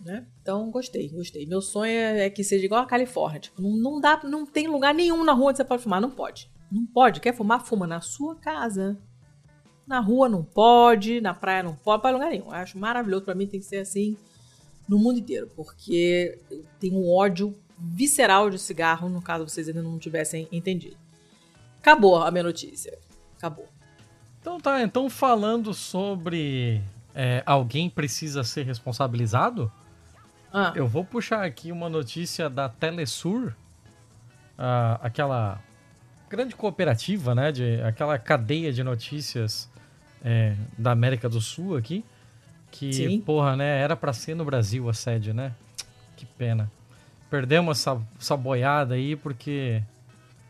Né? 0.00 0.24
Então, 0.40 0.70
gostei, 0.70 1.08
gostei. 1.08 1.46
Meu 1.46 1.60
sonho 1.60 1.90
é 1.90 2.30
que 2.30 2.44
seja 2.44 2.64
igual 2.64 2.82
a 2.82 2.86
Califórnia. 2.86 3.40
Tipo, 3.40 3.60
não, 3.60 3.70
não 3.76 4.00
dá, 4.00 4.20
não 4.22 4.46
tem 4.46 4.68
lugar 4.68 4.94
nenhum 4.94 5.24
na 5.24 5.32
rua 5.32 5.48
onde 5.48 5.56
você 5.56 5.64
pode 5.64 5.82
fumar. 5.82 6.00
Não 6.00 6.10
pode. 6.10 6.48
Não 6.70 6.86
pode. 6.86 7.20
Quer 7.20 7.34
fumar? 7.34 7.64
Fuma 7.64 7.86
na 7.86 8.00
sua 8.00 8.36
casa. 8.36 8.96
Na 9.84 9.98
rua 9.98 10.28
não 10.28 10.44
pode, 10.44 11.20
na 11.20 11.34
praia 11.34 11.62
não 11.62 11.74
pode, 11.74 12.02
para 12.02 12.12
lugar 12.12 12.30
nenhum. 12.30 12.46
Eu 12.46 12.52
acho 12.52 12.78
maravilhoso. 12.78 13.24
Para 13.24 13.34
mim 13.34 13.48
tem 13.48 13.58
que 13.58 13.66
ser 13.66 13.78
assim 13.78 14.16
no 14.88 14.98
mundo 14.98 15.18
inteiro, 15.18 15.50
porque 15.56 16.38
tenho 16.78 16.96
um 16.96 17.12
ódio 17.12 17.56
visceral 17.78 18.48
de 18.48 18.58
cigarro, 18.58 19.08
no 19.08 19.20
caso 19.20 19.48
vocês 19.48 19.68
ainda 19.68 19.82
não 19.82 19.98
tivessem 19.98 20.48
entendido. 20.52 20.96
Acabou 21.78 22.16
a 22.16 22.30
minha 22.30 22.44
notícia. 22.44 22.96
Acabou. 23.36 23.68
Então 24.40 24.60
tá, 24.60 24.82
então 24.82 25.10
falando 25.10 25.74
sobre 25.74 26.80
é, 27.16 27.42
alguém 27.44 27.90
precisa 27.90 28.44
ser 28.44 28.64
responsabilizado, 28.64 29.72
ah. 30.52 30.72
eu 30.76 30.86
vou 30.86 31.04
puxar 31.04 31.44
aqui 31.44 31.72
uma 31.72 31.88
notícia 31.88 32.48
da 32.48 32.68
Telesur, 32.68 33.52
ah, 34.56 35.00
aquela 35.02 35.60
grande 36.30 36.54
cooperativa, 36.54 37.34
né, 37.34 37.50
de, 37.50 37.80
aquela 37.82 38.18
cadeia 38.18 38.72
de 38.72 38.84
notícias 38.84 39.68
é, 40.22 40.54
da 40.78 40.92
América 40.92 41.28
do 41.28 41.40
Sul 41.40 41.76
aqui, 41.76 42.04
que, 42.70 42.92
Sim. 42.92 43.20
porra, 43.20 43.56
né, 43.56 43.80
era 43.80 43.96
para 43.96 44.12
ser 44.12 44.36
no 44.36 44.44
Brasil 44.44 44.88
a 44.88 44.92
sede, 44.92 45.32
né? 45.32 45.52
Que 46.14 46.26
pena 46.26 46.70
perdemos 47.30 47.80
essa, 47.80 48.00
essa 48.18 48.36
boiada 48.36 48.94
aí 48.94 49.16
porque 49.16 49.82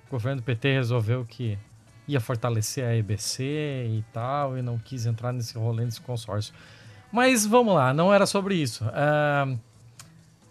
o 0.06 0.10
governo 0.10 0.42
PT 0.42 0.72
resolveu 0.72 1.24
que 1.24 1.58
ia 2.08 2.20
fortalecer 2.20 2.84
a 2.84 2.94
EBC 2.94 3.42
e 3.42 4.04
tal, 4.12 4.56
e 4.56 4.62
não 4.62 4.78
quis 4.78 5.06
entrar 5.06 5.32
nesse 5.32 5.56
rolê, 5.58 5.84
nesse 5.84 6.00
consórcio. 6.00 6.54
Mas 7.10 7.46
vamos 7.46 7.74
lá, 7.74 7.92
não 7.92 8.12
era 8.12 8.26
sobre 8.26 8.54
isso. 8.54 8.84
Uh, 8.84 9.58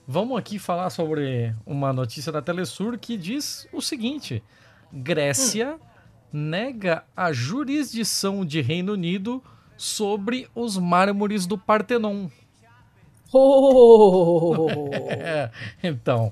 vamos 0.07 0.37
aqui 0.37 0.57
falar 0.59 0.89
sobre 0.89 1.53
uma 1.65 1.93
notícia 1.93 2.31
da 2.31 2.41
Telesur 2.41 2.97
que 2.97 3.17
diz 3.17 3.67
o 3.71 3.81
seguinte: 3.81 4.43
Grécia 4.91 5.75
hum. 5.75 5.79
nega 6.49 7.03
a 7.15 7.31
jurisdição 7.31 8.45
de 8.45 8.61
Reino 8.61 8.93
Unido 8.93 9.43
sobre 9.77 10.49
os 10.55 10.77
mármores 10.77 11.45
do 11.45 11.57
Partenon. 11.57 12.27
Oh! 13.33 14.67
é, 15.09 15.51
então, 15.83 16.31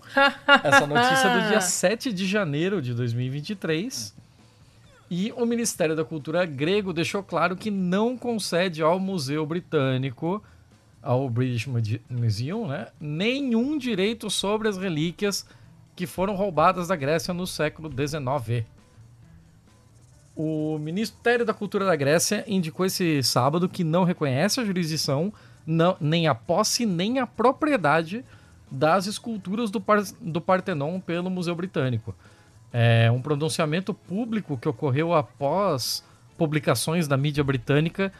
essa 0.63 0.87
notícia 0.87 1.27
é 1.27 1.41
do 1.41 1.47
dia 1.49 1.59
7 1.59 2.13
de 2.13 2.25
janeiro 2.25 2.81
de 2.81 2.93
2023. 2.93 4.15
E 5.09 5.31
o 5.33 5.45
Ministério 5.45 5.95
da 5.95 6.05
Cultura 6.05 6.45
grego 6.45 6.93
deixou 6.93 7.21
claro 7.21 7.55
que 7.55 7.69
não 7.69 8.17
concede 8.17 8.81
ao 8.81 8.99
Museu 8.99 9.45
Britânico, 9.45 10.43
ao 11.01 11.29
British 11.29 11.67
Museum, 12.09 12.67
né, 12.67 12.87
nenhum 12.99 13.77
direito 13.77 14.29
sobre 14.29 14.69
as 14.69 14.77
relíquias 14.77 15.45
que 15.95 16.07
foram 16.07 16.33
roubadas 16.35 16.87
da 16.87 16.95
Grécia 16.95 17.33
no 17.33 17.45
século 17.45 17.89
XIX. 17.91 18.65
O 20.35 20.79
Ministério 20.79 21.45
da 21.45 21.53
Cultura 21.53 21.85
da 21.85 21.95
Grécia 21.95 22.43
indicou 22.47 22.85
esse 22.85 23.21
sábado 23.21 23.69
que 23.69 23.83
não 23.83 24.03
reconhece 24.03 24.59
a 24.59 24.65
jurisdição 24.65 25.31
não, 25.65 25.95
nem 25.99 26.27
a 26.27 26.33
posse 26.33 26.85
nem 26.85 27.19
a 27.19 27.27
propriedade 27.27 28.25
das 28.69 29.05
esculturas 29.05 29.69
do, 29.69 29.79
Par 29.79 30.01
do 30.19 30.41
Partenon 30.41 30.99
pelo 30.99 31.29
Museu 31.29 31.53
Britânico. 31.53 32.15
É 32.73 33.11
um 33.11 33.21
pronunciamento 33.21 33.93
público 33.93 34.57
que 34.57 34.67
ocorreu 34.67 35.13
após 35.13 36.03
publicações 36.35 37.07
da 37.07 37.15
mídia 37.15 37.43
britânica 37.43 38.11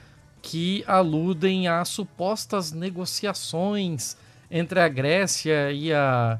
que 0.42 0.84
aludem 0.86 1.68
a 1.68 1.84
supostas 1.84 2.72
negociações 2.72 4.16
entre 4.52 4.80
a 4.80 4.88
Grécia 4.88 5.72
e 5.72 5.92
a, 5.92 6.40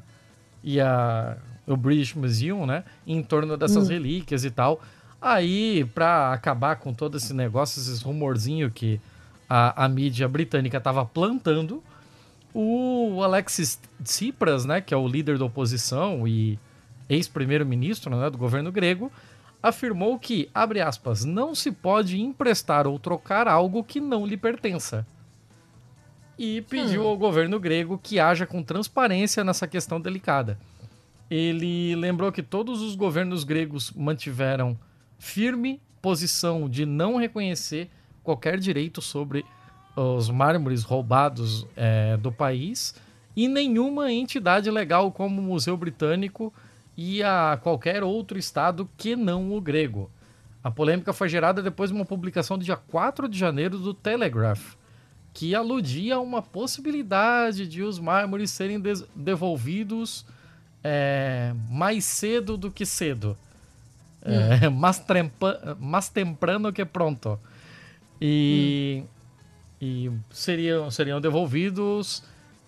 e 0.62 0.80
a 0.80 1.36
o 1.66 1.76
British 1.76 2.14
Museum, 2.14 2.66
né, 2.66 2.84
em 3.06 3.22
torno 3.22 3.56
dessas 3.56 3.88
hum. 3.88 3.90
relíquias 3.90 4.44
e 4.44 4.50
tal. 4.50 4.80
Aí, 5.20 5.84
para 5.94 6.32
acabar 6.32 6.76
com 6.76 6.92
todo 6.92 7.16
esse 7.16 7.32
negócio, 7.32 7.80
esses 7.80 8.02
rumorzinho 8.02 8.70
que 8.70 9.00
a, 9.48 9.84
a 9.84 9.88
mídia 9.88 10.28
britânica 10.28 10.76
estava 10.76 11.04
plantando, 11.04 11.82
o 12.52 13.22
Alexis 13.22 13.80
Tsipras, 14.02 14.64
né, 14.64 14.80
que 14.80 14.92
é 14.92 14.96
o 14.96 15.08
líder 15.08 15.38
da 15.38 15.44
oposição 15.46 16.28
e 16.28 16.58
ex-primeiro-ministro 17.08 18.14
né, 18.16 18.30
do 18.30 18.38
governo 18.38 18.72
grego, 18.72 19.10
afirmou 19.62 20.18
que, 20.18 20.50
abre 20.54 20.80
aspas, 20.80 21.24
não 21.24 21.54
se 21.54 21.72
pode 21.72 22.20
emprestar 22.20 22.86
ou 22.86 22.98
trocar 22.98 23.48
algo 23.48 23.82
que 23.82 24.00
não 24.00 24.26
lhe 24.26 24.36
pertença. 24.36 25.06
e 26.38 26.62
pediu 26.62 27.04
hum. 27.04 27.08
ao 27.08 27.16
governo 27.16 27.60
grego 27.60 27.96
que 27.96 28.18
haja 28.18 28.44
com 28.44 28.62
transparência 28.62 29.44
nessa 29.44 29.68
questão 29.68 30.00
delicada. 30.00 30.58
Ele 31.30 31.94
lembrou 31.94 32.30
que 32.32 32.42
todos 32.42 32.82
os 32.82 32.94
governos 32.94 33.44
gregos 33.44 33.92
mantiveram 33.92 34.76
firme 35.18 35.80
posição 36.02 36.68
de 36.68 36.84
não 36.84 37.16
reconhecer 37.16 37.88
qualquer 38.22 38.58
direito 38.58 39.00
sobre 39.00 39.44
os 39.96 40.28
mármores 40.28 40.82
roubados 40.82 41.66
é, 41.76 42.16
do 42.16 42.30
país 42.30 42.94
e 43.36 43.48
nenhuma 43.48 44.12
entidade 44.12 44.70
legal 44.70 45.10
como 45.10 45.40
o 45.40 45.44
Museu 45.44 45.76
Britânico 45.76 46.52
e 46.96 47.22
a 47.22 47.58
qualquer 47.62 48.02
outro 48.02 48.38
estado 48.38 48.88
que 48.96 49.16
não 49.16 49.52
o 49.52 49.60
grego. 49.60 50.10
A 50.62 50.70
polêmica 50.70 51.12
foi 51.12 51.28
gerada 51.28 51.62
depois 51.62 51.90
de 51.90 51.96
uma 51.96 52.06
publicação 52.06 52.56
do 52.56 52.64
dia 52.64 52.76
4 52.76 53.28
de 53.28 53.38
janeiro 53.38 53.78
do 53.78 53.92
Telegraph, 53.92 54.74
que 55.32 55.54
aludia 55.54 56.14
a 56.14 56.20
uma 56.20 56.40
possibilidade 56.40 57.66
de 57.66 57.82
os 57.82 57.98
mármores 57.98 58.50
serem 58.50 58.80
devolvidos 59.14 60.24
é, 60.82 61.52
mais 61.68 62.04
cedo 62.04 62.56
do 62.56 62.70
que 62.70 62.86
cedo. 62.86 63.36
É, 64.22 64.68
hum. 64.68 64.70
mais, 64.72 64.98
trempa, 64.98 65.76
mais 65.78 66.08
temprano 66.08 66.72
que 66.72 66.84
pronto. 66.84 67.38
E, 68.20 69.02
hum. 69.02 69.08
e 69.82 70.10
seriam, 70.30 70.90
seriam 70.90 71.20
devolvidos 71.20 72.22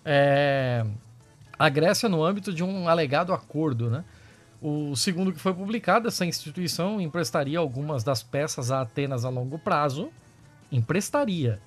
é, 0.05 0.85
à 1.57 1.67
Grécia 1.67 2.07
no 2.07 2.23
âmbito 2.23 2.53
de 2.53 2.63
um 2.63 2.87
alegado 2.87 3.33
acordo, 3.33 3.89
né? 3.89 4.03
O 4.61 4.95
segundo 4.95 5.31
que 5.31 5.39
foi 5.39 5.53
publicado, 5.53 6.07
essa 6.07 6.25
instituição 6.25 6.99
emprestaria 6.99 7.59
algumas 7.59 8.03
das 8.03 8.23
peças 8.23 8.71
a 8.71 8.81
Atenas 8.81 9.23
a 9.23 9.29
longo 9.29 9.59
prazo. 9.59 10.09
Emprestaria. 10.71 11.61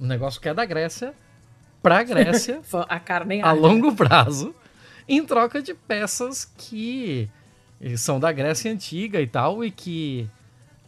Um 0.00 0.06
negócio 0.06 0.40
que 0.40 0.48
é 0.48 0.54
da 0.54 0.64
Grécia 0.64 1.14
para 1.82 1.98
a 1.98 2.02
Grécia 2.04 2.60
a, 2.88 3.00
carne 3.00 3.42
a 3.42 3.52
longo 3.52 3.94
prazo, 3.94 4.54
em 5.08 5.24
troca 5.24 5.60
de 5.60 5.74
peças 5.74 6.44
que 6.44 7.28
são 7.96 8.20
da 8.20 8.30
Grécia 8.30 8.70
antiga 8.70 9.20
e 9.20 9.26
tal, 9.26 9.64
e 9.64 9.70
que, 9.70 10.28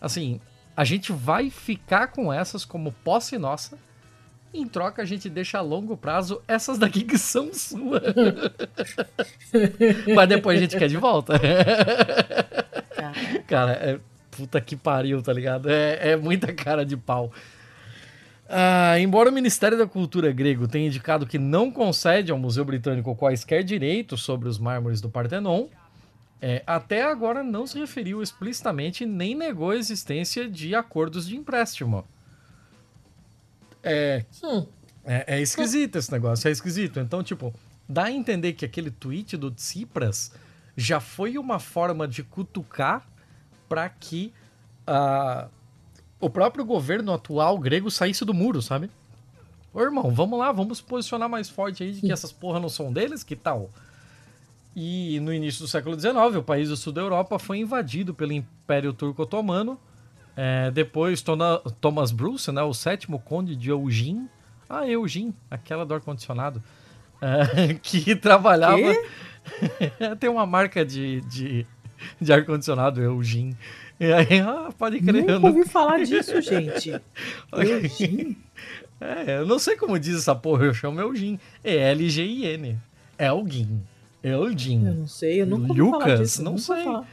assim, 0.01 0.41
a 0.77 0.85
gente 0.85 1.13
vai 1.13 1.51
ficar 1.51 2.09
com 2.09 2.33
essas 2.33 2.65
como 2.65 2.93
posse 2.93 3.39
nossa. 3.39 3.79
Em 4.53 4.67
troca, 4.67 5.03
a 5.03 5.05
gente 5.05 5.29
deixa 5.29 5.59
a 5.59 5.61
longo 5.61 5.97
prazo 5.97 6.43
essas 6.49 6.77
daqui 6.77 7.05
que 7.05 7.17
são 7.17 7.55
suas. 7.55 8.03
Mas 10.15 10.29
depois 10.29 10.59
a 10.59 10.61
gente 10.61 10.77
quer 10.77 10.89
de 10.89 10.97
volta. 10.97 11.35
Cara, 13.47 13.73
é, 13.73 14.01
puta 14.31 14.61
que 14.61 14.75
pariu, 14.75 15.23
tá 15.23 15.33
ligado? 15.33 15.71
É, 15.71 16.11
é 16.11 16.17
muita 16.17 16.53
cara 16.53 16.85
de 16.85 16.97
pau. 16.97 17.33
Ah, 18.49 18.99
embora 18.99 19.31
o 19.31 19.33
Ministério 19.33 19.79
da 19.79 19.87
Cultura 19.87 20.33
grego 20.33 20.67
tenha 20.67 20.89
indicado 20.89 21.25
que 21.25 21.39
não 21.39 21.71
concede 21.71 22.33
ao 22.33 22.39
Museu 22.39 22.65
Britânico 22.65 23.15
quaisquer 23.15 23.63
direitos 23.63 24.23
sobre 24.23 24.49
os 24.49 24.59
mármores 24.59 25.01
do 25.01 25.09
Partenon, 25.09 25.69
é, 26.43 26.65
até 26.67 27.03
agora 27.03 27.45
não 27.45 27.65
se 27.65 27.79
referiu 27.79 28.21
explicitamente 28.21 29.07
nem 29.07 29.37
negou 29.37 29.71
a 29.71 29.77
existência 29.77 30.49
de 30.49 30.75
acordos 30.75 31.29
de 31.29 31.37
empréstimo. 31.37 32.05
É, 33.83 34.25
hum. 34.43 34.67
é, 35.05 35.37
é, 35.37 35.41
esquisito 35.41 35.97
esse 35.97 36.13
negócio, 36.13 36.49
é 36.49 36.51
esquisito. 36.51 37.01
Então, 37.01 37.23
tipo, 37.23 37.55
dá 37.89 38.05
a 38.05 38.13
entender 38.13 38.53
que 38.53 38.65
aquele 38.65 38.91
tweet 38.91 39.37
do 39.37 39.51
Tsipras 39.51 40.33
já 40.77 41.01
foi 41.01 41.39
uma 41.39 41.59
forma 41.59 42.07
de 42.07 42.23
cutucar 42.23 43.07
para 43.69 43.89
que 43.89 44.33
uh, 44.89 45.49
o 46.21 46.29
próprio 46.29 46.65
governo 46.65 47.13
atual 47.13 47.59
grego 47.59 47.91
saísse 47.91 48.25
do 48.25 48.35
muro, 48.35 48.61
sabe? 48.61 48.91
Ô 49.73 49.81
irmão, 49.81 50.11
vamos 50.11 50.39
lá, 50.39 50.51
vamos 50.51 50.81
posicionar 50.81 51.29
mais 51.29 51.49
forte 51.49 51.83
aí 51.83 51.93
de 51.93 52.01
que 52.01 52.13
essas 52.13 52.33
porra 52.33 52.59
não 52.59 52.69
são 52.69 52.93
deles, 52.93 53.23
que 53.23 53.37
tal? 53.37 53.71
E 54.75 55.19
no 55.21 55.33
início 55.33 55.63
do 55.63 55.69
século 55.69 55.99
XIX, 55.99 56.15
o 56.37 56.43
país 56.43 56.69
do 56.69 56.77
sul 56.77 56.93
da 56.93 57.01
Europa 57.01 57.39
foi 57.39 57.59
invadido 57.59 58.15
pelo 58.15 58.33
Império 58.33 58.93
Turco 58.93 59.23
Otomano. 59.23 59.79
É, 60.43 60.71
depois, 60.71 61.23
Thomas 61.83 62.11
Bruce, 62.11 62.51
né, 62.51 62.63
o 62.63 62.73
sétimo 62.73 63.19
conde 63.19 63.55
de 63.55 63.69
Eugene, 63.69 64.27
ah, 64.71 64.89
Eugene, 64.89 65.35
aquela 65.51 65.85
do 65.85 65.93
ar-condicionado, 65.93 66.63
é, 67.21 67.75
que 67.83 68.17
trabalhava. 68.17 68.81
Tem 70.19 70.31
uma 70.31 70.47
marca 70.47 70.83
de, 70.83 71.21
de, 71.23 71.67
de 72.19 72.33
ar-condicionado, 72.33 73.03
Eugene. 73.03 73.55
E 74.01 74.11
aí, 74.11 74.41
ah, 74.41 74.71
pode 74.79 75.01
crer. 75.01 75.27
Nunca 75.27 75.47
ouvi 75.47 75.69
falar 75.69 76.03
disso, 76.03 76.41
gente. 76.41 76.99
Eugene? 77.53 78.39
É, 78.99 79.41
eu 79.41 79.47
não 79.47 79.59
sei 79.59 79.77
como 79.77 79.99
diz 79.99 80.17
essa 80.17 80.35
porra, 80.35 80.65
eu 80.65 80.73
chamo 80.73 81.03
Eugene. 81.03 81.39
É 81.63 81.91
L-G-I-N. 81.91 82.79
Elgin. 83.19 83.83
Elgin. 84.25 84.87
Eu 84.87 84.95
não 84.95 85.07
sei, 85.07 85.43
eu 85.43 85.47
nunca 85.47 85.69
ouvi 85.69 85.83
Lucas, 85.83 86.03
falar 86.03 86.17
disso. 86.17 86.43
não 86.43 86.57
sei. 86.57 86.83
Falar. 86.83 87.07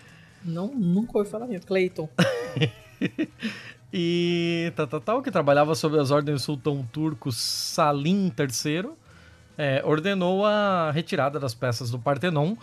Não, 0.45 0.67
nunca 0.67 1.17
ouvi 1.17 1.29
falar 1.29 1.45
mesmo. 1.45 1.67
Clayton. 1.67 2.07
e 3.93 4.71
tal, 4.75 4.87
tal, 4.87 5.01
tal, 5.01 5.21
que 5.21 5.31
trabalhava 5.31 5.75
sob 5.75 5.97
as 5.99 6.11
ordens 6.11 6.41
do 6.41 6.45
sultão 6.45 6.87
turco 6.91 7.31
Salim 7.31 8.31
III, 8.37 8.91
é, 9.57 9.81
ordenou 9.83 10.45
a 10.45 10.91
retirada 10.91 11.39
das 11.39 11.53
peças 11.53 11.89
do 11.89 11.97
Partenon 11.99 12.55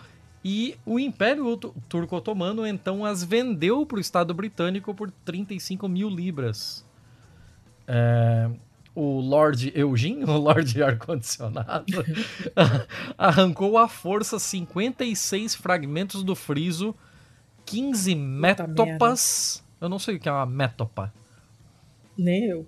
e 0.43 0.77
o 0.85 0.99
Império 0.99 1.57
Turco 1.89 2.15
Otomano 2.15 2.67
então 2.67 3.03
as 3.03 3.23
vendeu 3.23 3.85
para 3.85 3.97
o 3.97 3.99
Estado 3.99 4.33
Britânico 4.33 4.93
por 4.93 5.09
35 5.25 5.87
mil 5.89 6.07
libras. 6.07 6.85
É, 7.87 8.49
o 8.93 9.19
Lord 9.19 9.73
Eugene, 9.75 10.23
o 10.29 10.37
Lord 10.37 10.81
Ar-Condicionado, 10.81 12.05
arrancou 13.17 13.77
à 13.77 13.87
força 13.87 14.39
56 14.39 15.55
fragmentos 15.55 16.23
do 16.23 16.35
friso, 16.35 16.95
15 17.65 18.15
métopas. 18.15 19.64
Eu 19.85 19.89
não 19.89 19.99
sei 19.99 20.15
o 20.15 20.19
que 20.19 20.27
é 20.27 20.31
uma 20.31 20.45
métopa. 20.45 21.13
Nem 22.17 22.45
eu. 22.45 22.67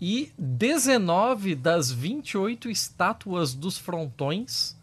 E 0.00 0.32
19 0.38 1.54
das 1.54 1.90
28 1.90 2.68
estátuas 2.68 3.54
dos 3.54 3.78
frontões 3.78 4.76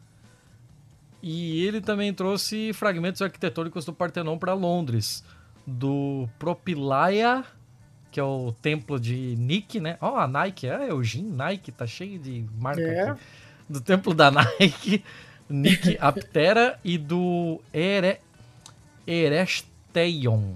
e 1.22 1.64
ele 1.66 1.82
também 1.82 2.14
trouxe 2.14 2.74
fragmentos 2.74 3.22
arquitetônicos 3.22 3.86
do 3.86 3.94
Partenon 3.94 4.38
para 4.38 4.54
Londres, 4.54 5.24
do 5.68 6.28
Propylaia, 6.40 7.46
que 8.12 8.20
é 8.20 8.24
o 8.24 8.52
templo 8.52 9.00
de 9.00 9.36
Nike, 9.38 9.80
né? 9.80 9.98
Ó, 10.02 10.14
oh, 10.14 10.16
a 10.18 10.28
Nike, 10.28 10.68
é, 10.68 10.90
Eugene 10.90 11.30
Nike, 11.30 11.72
tá 11.72 11.86
cheio 11.86 12.18
de 12.18 12.44
marca 12.58 12.82
é. 12.82 13.10
aqui. 13.10 13.22
Do 13.70 13.80
templo 13.80 14.14
da 14.14 14.32
Nike, 14.60 15.04
Nike 15.48 15.98
Aptera 16.00 16.80
e 16.84 16.98
do 16.98 17.62
Ere... 17.72 18.20
Eresteion, 19.06 20.56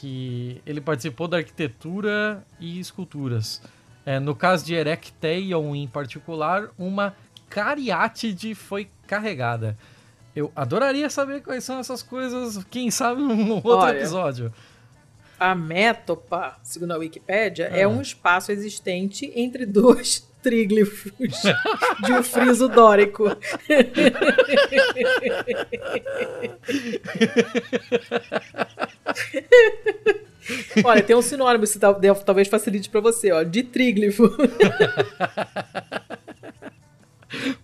que 0.00 0.62
ele 0.64 0.80
participou 0.80 1.28
da 1.28 1.36
arquitetura 1.36 2.42
e 2.58 2.80
esculturas. 2.80 3.60
É, 4.06 4.18
no 4.18 4.34
caso 4.34 4.64
de 4.64 4.74
Erecteion 4.74 5.74
em 5.74 5.86
particular, 5.86 6.70
uma 6.78 7.14
cariátide 7.50 8.54
foi 8.54 8.88
carregada. 9.06 9.76
Eu 10.34 10.50
adoraria 10.56 11.10
saber 11.10 11.42
quais 11.42 11.64
são 11.64 11.78
essas 11.78 12.02
coisas, 12.02 12.64
quem 12.70 12.90
sabe 12.90 13.20
num 13.22 13.52
outro 13.56 13.70
Olha, 13.70 13.98
episódio. 13.98 14.50
A 15.38 15.54
métopa, 15.54 16.58
segundo 16.62 16.92
a 16.92 16.96
Wikipédia, 16.96 17.64
é 17.64 17.86
um 17.86 18.00
espaço 18.00 18.50
existente 18.52 19.30
entre 19.34 19.66
dois 19.66 20.29
tríglifos 20.42 21.12
de 22.04 22.12
um 22.12 22.22
friso 22.22 22.68
dórico. 22.68 23.24
Olha, 30.84 31.02
tem 31.02 31.16
um 31.16 31.22
sinônimo, 31.22 31.66
se 31.66 31.78
talvez 31.78 32.48
facilite 32.48 32.88
para 32.88 33.00
você, 33.00 33.32
ó, 33.32 33.42
de 33.42 33.62
tríglifo. 33.62 34.30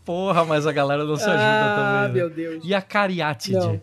Porra, 0.05 0.45
mas 0.45 0.67
a 0.67 0.73
galera 0.73 1.05
não 1.05 1.17
se 1.17 1.25
ajuda 1.25 1.41
ah, 1.41 1.77
também. 1.77 2.05
Ah, 2.05 2.09
meu 2.09 2.31
Deus. 2.31 2.65
E 2.65 2.75
a 2.75 2.81
cariátide? 2.81 3.57
Não. 3.57 3.83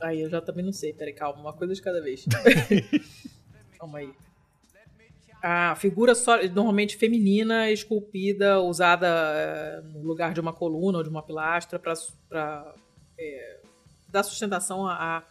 Aí 0.00 0.20
eu 0.20 0.30
já 0.30 0.40
também 0.40 0.64
não 0.64 0.72
sei. 0.72 0.92
Peraí, 0.92 1.12
calma. 1.12 1.40
Uma 1.40 1.52
coisa 1.52 1.74
de 1.74 1.82
cada 1.82 2.00
vez. 2.00 2.24
calma 3.78 3.98
aí. 3.98 4.10
A 5.46 5.74
figura 5.74 6.14
só, 6.14 6.42
normalmente 6.48 6.96
feminina, 6.96 7.70
esculpida, 7.70 8.60
usada 8.60 9.06
é, 9.06 9.82
no 9.82 10.00
lugar 10.00 10.32
de 10.32 10.40
uma 10.40 10.54
coluna 10.54 10.96
ou 10.96 11.04
de 11.04 11.10
uma 11.10 11.22
pilastra 11.22 11.78
para 11.78 12.74
é, 13.18 13.60
dar 14.08 14.22
sustentação 14.22 14.86
a, 14.86 15.18
a 15.18 15.22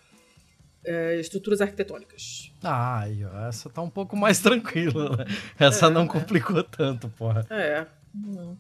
é, 0.86 1.20
estruturas 1.20 1.62
arquitetônicas. 1.62 2.52
Ah, 2.64 3.06
essa 3.50 3.72
tá 3.72 3.82
um 3.82 3.90
pouco 3.90 4.16
mais 4.16 4.38
tranquila. 4.40 5.18
Né? 5.18 5.26
Essa 5.58 5.88
é, 5.88 5.90
não 5.90 6.06
complicou 6.06 6.64
tanto, 6.64 7.10
porra. 7.10 7.48
É. 7.50 7.88
Hum. 8.16 8.56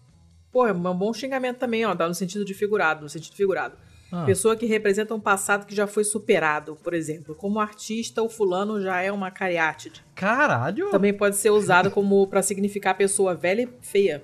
Pô, 0.51 0.65
é 0.65 0.73
um 0.73 0.97
bom 0.97 1.13
xingamento 1.13 1.59
também, 1.59 1.85
ó, 1.85 1.93
dá 1.93 2.07
no 2.07 2.15
sentido 2.15 2.43
de 2.43 2.55
figurado, 2.55 3.03
no 3.03 3.09
sentido 3.09 3.35
figurado. 3.35 3.77
Ah. 4.15 4.25
Pessoa 4.25 4.55
que 4.55 4.67
representa 4.67 5.15
um 5.15 5.19
passado 5.19 5.65
que 5.65 5.73
já 5.73 5.87
foi 5.87 6.03
superado, 6.03 6.75
por 6.83 6.93
exemplo. 6.93 7.33
Como 7.33 7.59
artista, 7.59 8.21
o 8.21 8.29
fulano 8.29 8.79
já 8.79 9.01
é 9.01 9.11
uma 9.11 9.31
cariátide. 9.31 10.05
Caralho! 10.13 10.91
Também 10.91 11.11
pode 11.11 11.35
ser 11.35 11.49
usado 11.49 11.89
como 11.89 12.27
para 12.27 12.43
significar 12.43 12.95
pessoa 12.95 13.33
velha 13.33 13.63
e 13.63 13.69
feia. 13.81 14.21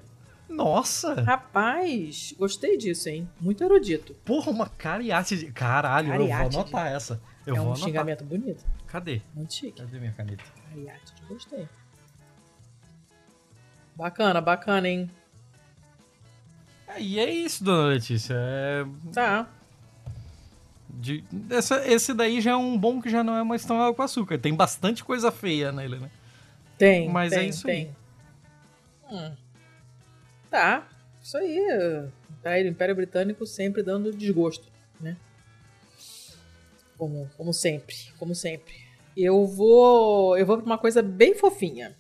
Nossa! 0.48 1.16
Rapaz, 1.24 2.36
gostei 2.38 2.78
disso, 2.78 3.10
hein? 3.10 3.28
Muito 3.42 3.64
erudito. 3.64 4.14
Porra, 4.24 4.52
uma 4.52 4.70
cariátide. 4.70 5.52
Caralho, 5.52 6.14
eu 6.14 6.28
vou 6.28 6.36
anotar 6.36 6.86
essa. 6.86 7.20
Eu 7.48 7.56
é 7.56 7.60
um 7.60 7.64
anotar. 7.64 7.84
xingamento 7.84 8.24
bonito. 8.24 8.64
Cadê? 8.86 9.24
Muito 9.34 9.52
chique. 9.56 9.82
Cadê 9.82 9.98
minha 9.98 10.14
caneta? 10.14 10.44
Cariátide, 10.70 11.24
gostei. 11.28 11.68
Bacana, 13.96 14.40
bacana, 14.40 14.88
hein? 14.88 15.10
É, 16.88 17.02
e 17.02 17.20
é 17.20 17.28
isso, 17.28 17.64
dona 17.64 17.88
Letícia. 17.88 18.36
É... 18.38 18.86
Tá. 19.12 19.50
De... 21.00 21.24
Essa, 21.50 21.88
esse 21.90 22.14
daí 22.14 22.42
já 22.42 22.52
é 22.52 22.56
um 22.58 22.78
bom 22.78 23.02
que 23.02 23.10
já 23.10 23.24
não 23.24 23.34
é 23.38 23.42
mais 23.44 23.64
tão 23.64 23.82
água 23.82 23.94
com 23.96 24.02
açúcar. 24.02 24.38
Tem 24.38 24.54
bastante 24.54 25.02
coisa 25.02 25.32
feia 25.32 25.72
nele, 25.72 25.98
né? 25.98 26.12
Tem. 26.78 27.08
Mas 27.08 27.32
tem, 27.32 27.40
é 27.40 27.46
isso 27.46 27.66
tem. 27.66 27.96
aí. 29.10 29.16
Hum. 29.32 29.36
Tá. 30.52 30.88
Isso 31.24 31.38
aí. 31.38 32.10
Tá, 32.44 32.52
o 32.52 32.68
Império 32.68 32.96
Britânico 32.96 33.46
sempre 33.46 33.82
dando 33.82 34.12
desgosto, 34.12 34.68
né? 35.00 35.16
Como, 36.98 37.30
como 37.38 37.54
sempre. 37.54 37.96
Como 38.18 38.36
sempre. 38.36 38.74
Eu 39.16 39.46
vou. 39.46 40.38
Eu 40.38 40.46
vou 40.46 40.58
pra 40.58 40.66
uma 40.66 40.78
coisa 40.78 41.02
bem 41.02 41.34
fofinha. 41.34 41.96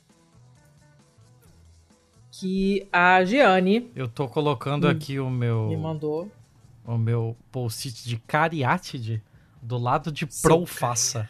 Que 2.31 2.87
a 2.91 3.23
Gianni 3.25 3.91
Eu 3.95 4.07
tô 4.07 4.27
colocando 4.27 4.87
Hum. 4.87 4.91
aqui 4.91 5.19
o 5.19 5.29
meu 5.29 5.67
me 5.69 5.77
mandou. 5.77 6.29
O 6.93 6.97
meu 6.97 7.35
post-it 7.51 8.03
de 8.07 8.17
cariátide 8.17 9.21
do 9.61 9.77
lado 9.77 10.11
de 10.11 10.25
Seu 10.29 10.49
profaça. 10.49 11.29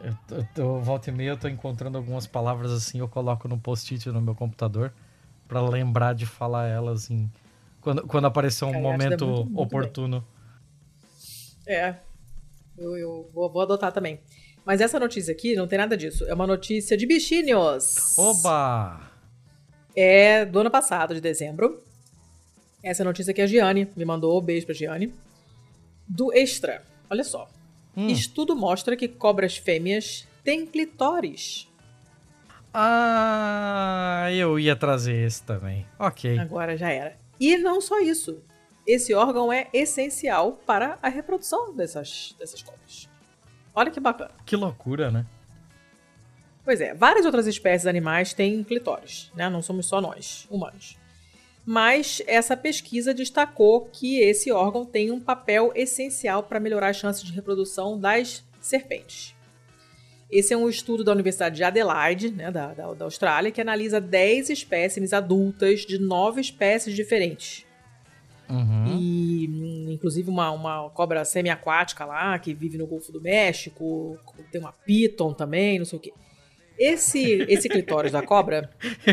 Eu, 0.00 0.14
eu 0.36 0.46
tô- 0.54 0.80
volta 0.80 1.10
e 1.10 1.12
meia 1.12 1.30
eu 1.30 1.36
tô 1.36 1.48
encontrando 1.48 1.96
algumas 1.98 2.26
palavras 2.26 2.70
assim, 2.70 2.98
eu 2.98 3.08
coloco 3.08 3.48
no 3.48 3.58
post-it 3.58 4.08
no 4.10 4.20
meu 4.20 4.34
computador 4.34 4.92
pra 5.48 5.60
lembrar 5.60 6.14
de 6.14 6.26
falar 6.26 6.66
elas 6.68 7.10
em 7.10 7.30
quando, 7.80 8.06
quando 8.06 8.26
aparecer 8.26 8.64
um 8.64 8.72
Cariátide 8.72 8.88
é 9.04 9.08
momento 9.10 9.26
muito- 9.26 9.44
muito 9.46 9.60
oportuno. 9.62 10.24
É. 11.66 11.96
Eu, 12.76 12.96
eu 12.96 13.30
vou, 13.32 13.50
vou 13.50 13.62
adotar 13.62 13.90
também. 13.92 14.20
Mas 14.64 14.80
essa 14.80 14.98
notícia 15.00 15.32
aqui 15.32 15.54
não 15.56 15.66
tem 15.66 15.78
nada 15.78 15.96
disso. 15.96 16.24
É 16.26 16.34
uma 16.34 16.46
notícia 16.46 16.96
de 16.96 17.06
bichinhos. 17.06 18.16
Oba! 18.18 19.00
É 19.94 20.44
do 20.44 20.58
ano 20.60 20.70
passado, 20.70 21.14
de 21.14 21.20
dezembro. 21.20 21.82
Essa 22.86 23.02
notícia 23.02 23.32
aqui 23.32 23.40
é 23.40 23.44
a 23.44 23.46
Gianni 23.48 23.90
me 23.96 24.04
mandou. 24.04 24.40
Beijo 24.40 24.64
pra 24.64 24.72
Gianni. 24.72 25.12
Do 26.06 26.32
Extra. 26.32 26.84
Olha 27.10 27.24
só. 27.24 27.48
Hum. 27.96 28.06
Estudo 28.06 28.54
mostra 28.54 28.94
que 28.94 29.08
cobras 29.08 29.56
fêmeas 29.56 30.24
têm 30.44 30.64
clitóris. 30.64 31.68
Ah, 32.72 34.28
eu 34.32 34.56
ia 34.56 34.76
trazer 34.76 35.16
esse 35.26 35.42
também. 35.42 35.84
Ok. 35.98 36.38
Agora 36.38 36.76
já 36.76 36.88
era. 36.88 37.16
E 37.40 37.56
não 37.56 37.80
só 37.80 37.98
isso. 37.98 38.40
Esse 38.86 39.12
órgão 39.14 39.52
é 39.52 39.66
essencial 39.72 40.52
para 40.52 40.96
a 41.02 41.08
reprodução 41.08 41.74
dessas, 41.74 42.36
dessas 42.38 42.62
cobras. 42.62 43.08
Olha 43.74 43.90
que 43.90 43.98
bacana. 43.98 44.30
Que 44.44 44.54
loucura, 44.54 45.10
né? 45.10 45.26
Pois 46.64 46.80
é, 46.80 46.94
várias 46.94 47.26
outras 47.26 47.48
espécies 47.48 47.86
animais 47.86 48.32
têm 48.32 48.62
clitóris, 48.62 49.32
né? 49.34 49.50
Não 49.50 49.60
somos 49.60 49.86
só 49.86 50.00
nós, 50.00 50.46
humanos. 50.48 50.96
Mas 51.66 52.22
essa 52.28 52.56
pesquisa 52.56 53.12
destacou 53.12 53.86
que 53.92 54.20
esse 54.20 54.52
órgão 54.52 54.86
tem 54.86 55.10
um 55.10 55.18
papel 55.18 55.72
essencial 55.74 56.44
para 56.44 56.60
melhorar 56.60 56.90
as 56.90 56.96
chances 56.96 57.24
de 57.24 57.32
reprodução 57.32 57.98
das 57.98 58.44
serpentes. 58.60 59.34
Esse 60.30 60.54
é 60.54 60.56
um 60.56 60.68
estudo 60.68 61.02
da 61.02 61.12
Universidade 61.12 61.56
de 61.56 61.64
Adelaide, 61.64 62.30
né, 62.30 62.52
da, 62.52 62.72
da, 62.72 62.94
da 62.94 63.04
Austrália, 63.04 63.50
que 63.50 63.60
analisa 63.60 64.00
10 64.00 64.50
espécimes 64.50 65.12
adultas 65.12 65.80
de 65.80 65.98
9 65.98 66.40
espécies 66.40 66.94
diferentes. 66.94 67.66
Uhum. 68.48 68.98
E, 68.98 69.92
inclusive, 69.92 70.30
uma, 70.30 70.50
uma 70.52 70.90
cobra 70.90 71.24
semiaquática 71.24 72.04
lá, 72.04 72.38
que 72.38 72.54
vive 72.54 72.78
no 72.78 72.86
Golfo 72.86 73.10
do 73.10 73.20
México, 73.20 74.18
tem 74.52 74.60
uma 74.60 74.72
piton 74.72 75.32
também, 75.32 75.78
não 75.78 75.84
sei 75.84 75.98
o 75.98 76.02
quê. 76.02 76.12
Esse, 76.78 77.46
esse 77.48 77.68
clitóris 77.68 78.12
da 78.12 78.22
cobra, 78.22 78.70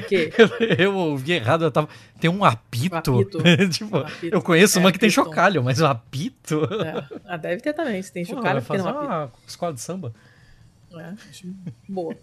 que 0.08 0.32
Eu 0.78 0.96
ouvi 0.96 1.32
errado, 1.34 1.64
eu 1.64 1.72
tava. 1.72 1.88
Tem 2.20 2.30
um 2.30 2.44
apito. 2.44 3.12
Um 3.14 3.20
apito. 3.20 3.44
tipo, 3.72 3.98
Um 3.98 4.02
apito. 4.02 4.36
eu 4.36 4.42
conheço 4.42 4.80
uma 4.80 4.90
É, 4.90 4.92
que 4.92 5.00
tem 5.00 5.10
chocalho, 5.10 5.64
mas 5.64 5.80
um 5.80 5.86
apito. 5.86 6.64
é, 6.84 7.20
ah, 7.26 7.38
deve 7.38 7.62
ter 7.62 7.74
também, 7.74 8.02
se 8.02 8.12
tem 8.12 8.26
Pô, 8.26 8.36
chocalho, 8.36 8.62
porque 8.62 8.78
fazer 8.78 8.84
não 8.90 8.98
apito. 8.98 9.12
uma 9.14 9.32
escola 9.48 9.74
de 9.74 9.82
samba. 9.82 10.14
É, 10.96 11.14
boa. 11.88 12.16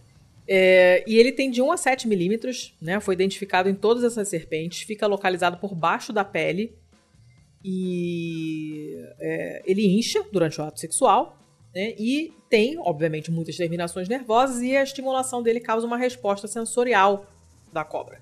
É, 0.47 1.05
e 1.07 1.17
ele 1.17 1.33
tem 1.33 1.51
de 1.51 1.63
1 1.63 1.73
a 1.73 1.77
7 1.77 2.07
milímetros, 2.09 2.75
né? 2.83 2.99
Foi 3.01 3.15
identificado 3.15 3.69
em 3.69 3.75
todas 3.75 4.05
essas 4.05 4.29
serpentes, 4.29 4.83
fica 4.83 5.07
localizado 5.07 5.57
por 5.59 5.75
baixo 5.75 6.13
da 6.13 6.25
pele 6.25 6.75
e 7.65 8.97
é, 9.19 9.63
ele 9.65 9.87
incha 9.99 10.25
durante 10.33 10.61
o 10.61 10.65
ato 10.65 10.81
sexual, 10.81 11.37
né? 11.75 11.95
E 11.99 12.33
tem, 12.49 12.79
obviamente, 12.79 13.31
muitas 13.31 13.57
terminações 13.57 14.09
nervosas 14.09 14.61
e 14.61 14.77
a 14.77 14.83
estimulação 14.83 15.43
dele 15.43 15.61
causa 15.61 15.87
uma 15.87 15.97
resposta 15.97 16.49
sensorial 16.49 17.27
da 17.73 17.85
cobra. 17.85 18.21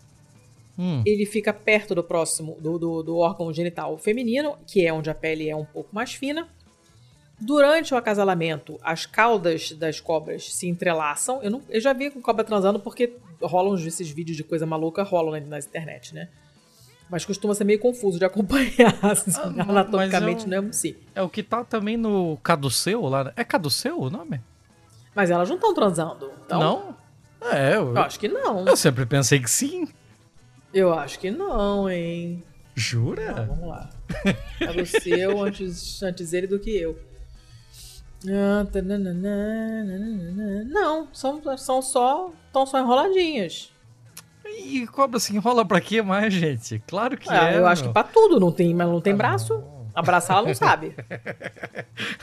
Hum. 0.78 1.02
Ele 1.04 1.26
fica 1.26 1.52
perto 1.52 1.94
do 1.94 2.04
próximo 2.04 2.56
do, 2.60 2.78
do, 2.78 3.02
do 3.02 3.16
órgão 3.16 3.52
genital 3.52 3.98
feminino, 3.98 4.56
que 4.66 4.86
é 4.86 4.92
onde 4.92 5.10
a 5.10 5.14
pele 5.14 5.48
é 5.48 5.56
um 5.56 5.64
pouco 5.64 5.92
mais 5.92 6.14
fina. 6.14 6.48
Durante 7.40 7.94
o 7.94 7.96
acasalamento, 7.96 8.78
as 8.82 9.06
caudas 9.06 9.72
das 9.72 10.00
cobras 10.00 10.52
se 10.52 10.66
entrelaçam. 10.68 11.40
Eu, 11.42 11.50
não, 11.50 11.62
eu 11.68 11.80
já 11.80 11.92
vi 11.92 12.10
com 12.10 12.20
cobra 12.20 12.44
transando 12.44 12.80
porque 12.80 13.14
rolam 13.40 13.74
esses 13.74 14.10
vídeos 14.10 14.36
de 14.36 14.44
coisa 14.44 14.66
maluca, 14.66 15.02
rolam 15.02 15.40
na, 15.40 15.46
na 15.46 15.58
internet, 15.58 16.14
né? 16.14 16.28
Mas 17.10 17.24
costuma 17.24 17.54
ser 17.54 17.64
meio 17.64 17.78
confuso 17.78 18.18
de 18.18 18.24
acompanhar. 18.24 18.94
assim, 19.02 19.30
Ah, 19.36 19.62
anatomicamente 19.68 20.44
eu- 20.44 20.62
não 20.62 20.68
é 20.68 20.72
sim. 20.72 20.94
É 21.14 21.22
o 21.22 21.28
que 21.28 21.42
tá 21.42 21.64
também 21.64 21.96
no 21.96 22.36
Caduceu 22.42 23.00
lá. 23.02 23.24
né? 23.24 23.32
É 23.36 23.44
Caduceu 23.44 23.98
o 24.00 24.10
nome? 24.10 24.40
Mas 25.14 25.30
elas 25.30 25.48
não 25.48 25.56
estão 25.56 25.72
transando. 25.74 26.30
Então, 26.44 26.60
Não? 26.60 26.98
É, 27.50 27.76
eu, 27.76 27.94
Eu 27.94 27.98
acho 27.98 28.18
que 28.18 28.28
não. 28.28 28.66
eu 28.66 28.76
sempre 28.76 29.06
pensei 29.06 29.38
que 29.40 29.48
sim. 29.50 29.88
Eu 30.74 30.92
acho 30.92 31.18
que 31.18 31.30
não, 31.30 31.88
hein? 31.88 32.42
Jura? 32.74 33.46
Vamos 33.48 33.68
lá. 33.68 33.90
É 34.60 34.84
seu 34.84 35.42
antes, 35.42 36.02
antes 36.02 36.32
ele 36.32 36.46
do 36.46 36.58
que 36.58 36.76
eu. 36.76 36.98
Ah. 38.28 38.66
Não, 40.66 41.08
são, 41.12 41.40
são 41.56 41.80
só. 41.82 42.30
Estão 42.46 42.66
só 42.66 42.78
enroladinhas. 42.80 43.72
E 44.56 44.86
cobra 44.86 45.18
se 45.20 45.34
enrola 45.34 45.64
pra 45.64 45.80
quê 45.80 46.02
mais, 46.02 46.32
gente? 46.32 46.78
Claro 46.86 47.16
que 47.16 47.28
Ah, 47.30 47.50
é. 47.52 47.58
eu 47.58 47.66
acho 47.66 47.82
que 47.82 47.88
meu. 47.88 47.92
pra 47.94 48.02
tudo, 48.04 48.38
não 48.40 48.52
tem, 48.52 48.74
mas 48.74 48.88
não 48.88 49.00
tem 49.00 49.12
Ah, 49.12 49.16
braço. 49.16 49.54
não. 49.54 49.78
Abraçar 49.94 50.36
ela 50.36 50.46
não 50.46 50.54
sabe. 50.54 50.94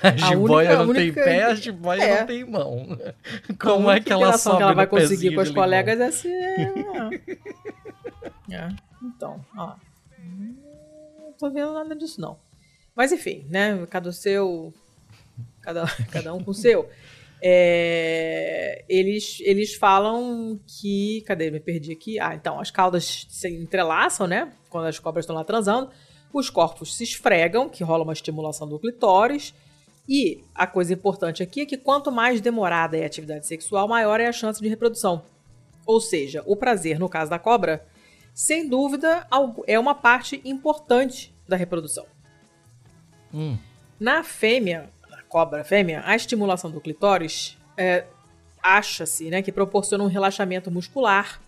A 0.02 0.12
jiboia 0.16 0.70
única- 0.80 0.84
não 0.86 0.92
a 0.92 0.96
tem 0.96 1.04
única- 1.10 1.24
pé, 1.24 1.44
a 1.44 1.56
jiboia 1.56 2.02
é. 2.04 2.20
não 2.22 2.28
tem 2.28 2.46
mão. 2.46 2.98
Como 3.60 3.90
é 3.90 3.94
única 3.96 4.06
que 4.06 4.14
ela 4.14 4.38
sobe 4.38 4.58
que 4.58 4.64
ela 4.64 4.74
vai 4.74 4.88
conseguir 4.88 5.36
com 5.36 5.42
limão? 5.42 5.56
colegas 5.56 6.00
é 6.00 6.12
se. 6.12 6.30
É. 8.52 8.70
Então, 9.04 9.44
ó. 9.58 9.74
Hum, 10.20 10.56
Não 11.20 11.34
tô 11.34 11.50
vendo 11.50 11.74
nada 11.74 11.96
disso, 11.96 12.22
não. 12.22 12.38
Mas 12.96 13.12
enfim, 13.12 13.46
né? 13.50 13.86
Cada 13.90 14.10
o 14.10 14.14
seu. 14.14 14.74
Cada, 15.62 15.84
cada 16.12 16.34
um 16.34 16.44
com 16.44 16.52
o 16.52 16.54
seu. 16.54 16.90
É, 17.48 18.84
eles, 18.90 19.40
eles 19.42 19.76
falam 19.76 20.60
que. 20.66 21.22
Cadê? 21.28 21.52
Me 21.52 21.60
perdi 21.60 21.92
aqui. 21.92 22.20
Ah, 22.20 22.34
então, 22.34 22.60
as 22.60 22.72
caudas 22.72 23.28
se 23.30 23.48
entrelaçam, 23.48 24.26
né? 24.26 24.52
Quando 24.68 24.88
as 24.88 24.98
cobras 24.98 25.26
estão 25.26 25.36
lá 25.36 25.44
transando. 25.44 25.92
Os 26.34 26.50
corpos 26.50 26.96
se 26.96 27.04
esfregam, 27.04 27.70
que 27.70 27.84
rola 27.84 28.04
uma 28.04 28.14
estimulação 28.14 28.68
do 28.68 28.80
clitóris. 28.80 29.54
E 30.10 30.44
a 30.56 30.66
coisa 30.66 30.94
importante 30.94 31.44
aqui 31.44 31.62
é 31.62 31.66
que 31.68 31.78
quanto 31.78 32.12
mais 32.12 32.42
demorada 32.42 32.98
é 32.98 33.04
a 33.04 33.06
atividade 33.06 33.46
sexual, 33.46 33.88
maior 33.88 34.20
é 34.20 34.26
a 34.26 34.32
chance 34.32 34.60
de 34.60 34.68
reprodução. 34.68 35.22
Ou 35.86 36.02
seja, 36.02 36.42
o 36.48 36.56
prazer, 36.56 36.98
no 36.98 37.08
caso 37.08 37.30
da 37.30 37.38
cobra, 37.38 37.86
sem 38.34 38.68
dúvida, 38.68 39.28
é 39.68 39.80
uma 39.80 39.94
parte 39.94 40.42
importante 40.44 41.32
da 41.48 41.56
reprodução. 41.56 42.08
Hum. 43.32 43.56
Na 44.00 44.24
fêmea, 44.24 44.90
cobra 45.36 45.66
fêmea, 45.66 46.02
a 46.06 46.16
estimulação 46.16 46.72
do 46.72 46.80
clitóris 46.80 47.58
é, 47.76 48.06
acha-se 48.64 49.30
né, 49.30 49.42
que 49.42 49.52
proporciona 49.52 50.02
um 50.02 50.08
relaxamento 50.08 50.72
muscular 50.72 51.42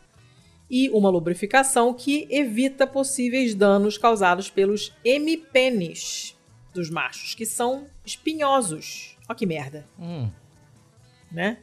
e 0.69 0.89
uma 0.89 1.09
lubrificação 1.09 1.93
que 1.93 2.27
evita 2.29 2.85
possíveis 2.85 3.55
danos 3.55 3.97
causados 3.97 4.49
pelos 4.49 4.93
hemipênis 5.05 6.35
dos 6.73 6.89
machos, 6.89 7.33
que 7.33 7.45
são 7.45 7.87
espinhosos. 8.05 9.15
Ó 9.29 9.33
que 9.33 9.45
merda 9.45 9.85
Hum. 9.97 10.29
né? 11.31 11.59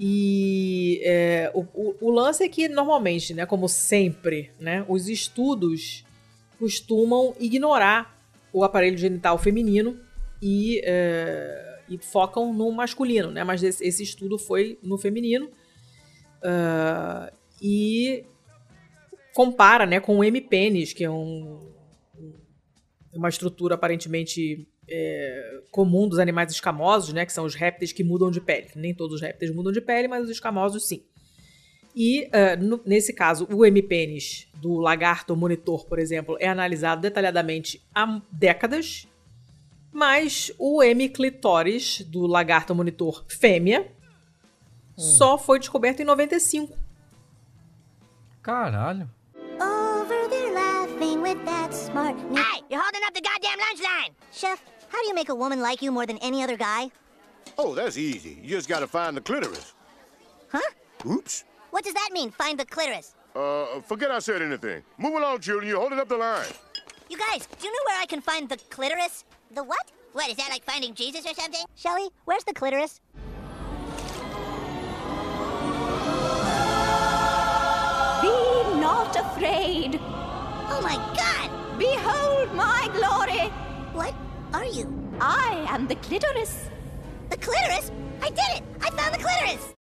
E 0.00 1.02
é, 1.04 1.50
o, 1.54 1.60
o- 1.74 1.96
o 2.00 2.10
lance 2.10 2.42
é 2.42 2.48
que, 2.48 2.66
normalmente, 2.66 3.34
né, 3.34 3.44
como 3.44 3.68
sempre, 3.68 4.50
né, 4.58 4.86
os 4.88 5.06
estudos 5.06 6.02
costumam 6.58 7.34
ignorar 7.38 8.18
o 8.54 8.64
aparelho 8.64 8.96
genital 8.96 9.36
feminino 9.36 10.00
e, 10.42 10.82
é, 10.84 11.78
e 11.88 11.96
focam 11.98 12.52
no 12.52 12.70
masculino, 12.72 13.30
né? 13.30 13.44
Mas 13.44 13.62
esse, 13.62 13.86
esse 13.86 14.02
estudo 14.02 14.36
foi 14.36 14.78
no 14.82 14.98
feminino. 14.98 15.48
Ah, 16.42 17.32
e 17.62 18.24
compara 19.32 19.86
né, 19.86 20.00
com 20.00 20.18
o 20.18 20.24
M-pênis, 20.24 20.92
que 20.92 21.04
é 21.04 21.10
um, 21.10 21.72
uma 23.14 23.28
estrutura 23.28 23.76
aparentemente 23.76 24.66
é, 24.88 25.60
comum 25.70 26.08
dos 26.08 26.18
animais 26.18 26.50
escamosos, 26.50 27.12
né, 27.12 27.24
que 27.24 27.32
são 27.32 27.44
os 27.44 27.54
répteis 27.54 27.92
que 27.92 28.02
mudam 28.02 28.30
de 28.30 28.40
pele. 28.40 28.68
Nem 28.74 28.92
todos 28.92 29.16
os 29.16 29.22
répteis 29.22 29.54
mudam 29.54 29.72
de 29.72 29.80
pele, 29.80 30.08
mas 30.08 30.24
os 30.24 30.30
escamosos 30.30 30.86
sim. 30.86 31.04
E, 31.94 32.24
uh, 32.28 32.62
no, 32.62 32.80
nesse 32.86 33.12
caso, 33.12 33.46
o 33.52 33.66
M-pênis 33.66 34.48
do 34.54 34.78
lagarto 34.78 35.36
monitor, 35.36 35.86
por 35.86 35.98
exemplo, 35.98 36.36
é 36.40 36.48
analisado 36.48 37.02
detalhadamente 37.02 37.86
há 37.94 38.20
décadas, 38.32 39.06
mas 39.92 40.50
o 40.58 40.82
M-clitóris 40.82 42.00
do 42.02 42.26
lagarto 42.26 42.74
monitor 42.74 43.24
fêmea 43.28 43.92
hum. 44.96 45.00
só 45.00 45.36
foi 45.36 45.58
descoberto 45.58 46.00
em 46.00 46.04
95. 46.04 46.74
Caralho. 48.42 49.08
Over 49.60 50.28
there 50.28 50.52
laughing 50.52 51.20
with 51.20 51.44
that 51.44 51.72
smart... 51.72 52.16
Hey, 52.34 52.62
you're 52.70 52.82
holding 52.82 53.04
up 53.06 53.14
the 53.14 53.20
goddamn 53.20 53.58
lunch 53.58 53.80
line! 53.80 54.14
Chef, 54.32 54.60
how 54.88 55.00
do 55.02 55.08
you 55.08 55.14
make 55.14 55.28
a 55.28 55.34
woman 55.34 55.60
like 55.60 55.84
you 55.84 55.92
more 55.92 56.06
than 56.06 56.18
any 56.18 56.42
other 56.42 56.56
guy? 56.56 56.90
Oh, 57.58 57.74
that's 57.74 57.96
easy. 57.98 58.38
You 58.42 58.56
just 58.56 58.68
gotta 58.68 58.86
find 58.86 59.16
the 59.16 59.20
clitoris. 59.20 59.74
Huh? 60.48 60.60
Oops. 61.06 61.44
What 61.70 61.84
does 61.84 61.94
that 61.94 62.10
mean, 62.12 62.30
find 62.30 62.58
the 62.58 62.64
clitoris? 62.64 63.14
Uh, 63.34 63.80
forget 63.82 64.10
I 64.10 64.18
said 64.18 64.42
anything. 64.42 64.82
Move 64.98 65.14
along, 65.14 65.40
children. 65.40 65.68
You're 65.68 65.80
holding 65.80 65.98
up 65.98 66.08
the 66.08 66.16
line. 66.16 66.46
You 67.12 67.18
guys, 67.18 67.46
do 67.60 67.66
you 67.66 67.70
know 67.70 67.78
where 67.88 68.00
I 68.00 68.06
can 68.06 68.22
find 68.22 68.48
the 68.48 68.56
clitoris? 68.70 69.24
The 69.54 69.62
what? 69.62 69.92
What, 70.14 70.30
is 70.30 70.36
that 70.38 70.48
like 70.48 70.64
finding 70.64 70.94
Jesus 70.94 71.26
or 71.26 71.34
something? 71.34 71.60
Shelly, 71.76 72.08
where's 72.24 72.42
the 72.44 72.54
clitoris? 72.54 73.02
Be 78.22 78.80
not 78.80 79.14
afraid. 79.14 80.00
Oh 80.70 80.80
my 80.82 80.96
god! 81.14 81.50
Behold 81.78 82.54
my 82.54 82.88
glory! 82.94 83.50
What 83.92 84.14
are 84.54 84.64
you? 84.64 84.88
I 85.20 85.66
am 85.68 85.86
the 85.88 85.96
clitoris. 85.96 86.70
The 87.28 87.36
clitoris? 87.36 87.90
I 88.22 88.30
did 88.30 88.38
it! 88.56 88.62
I 88.80 88.88
found 88.88 89.14
the 89.14 89.18
clitoris! 89.18 89.74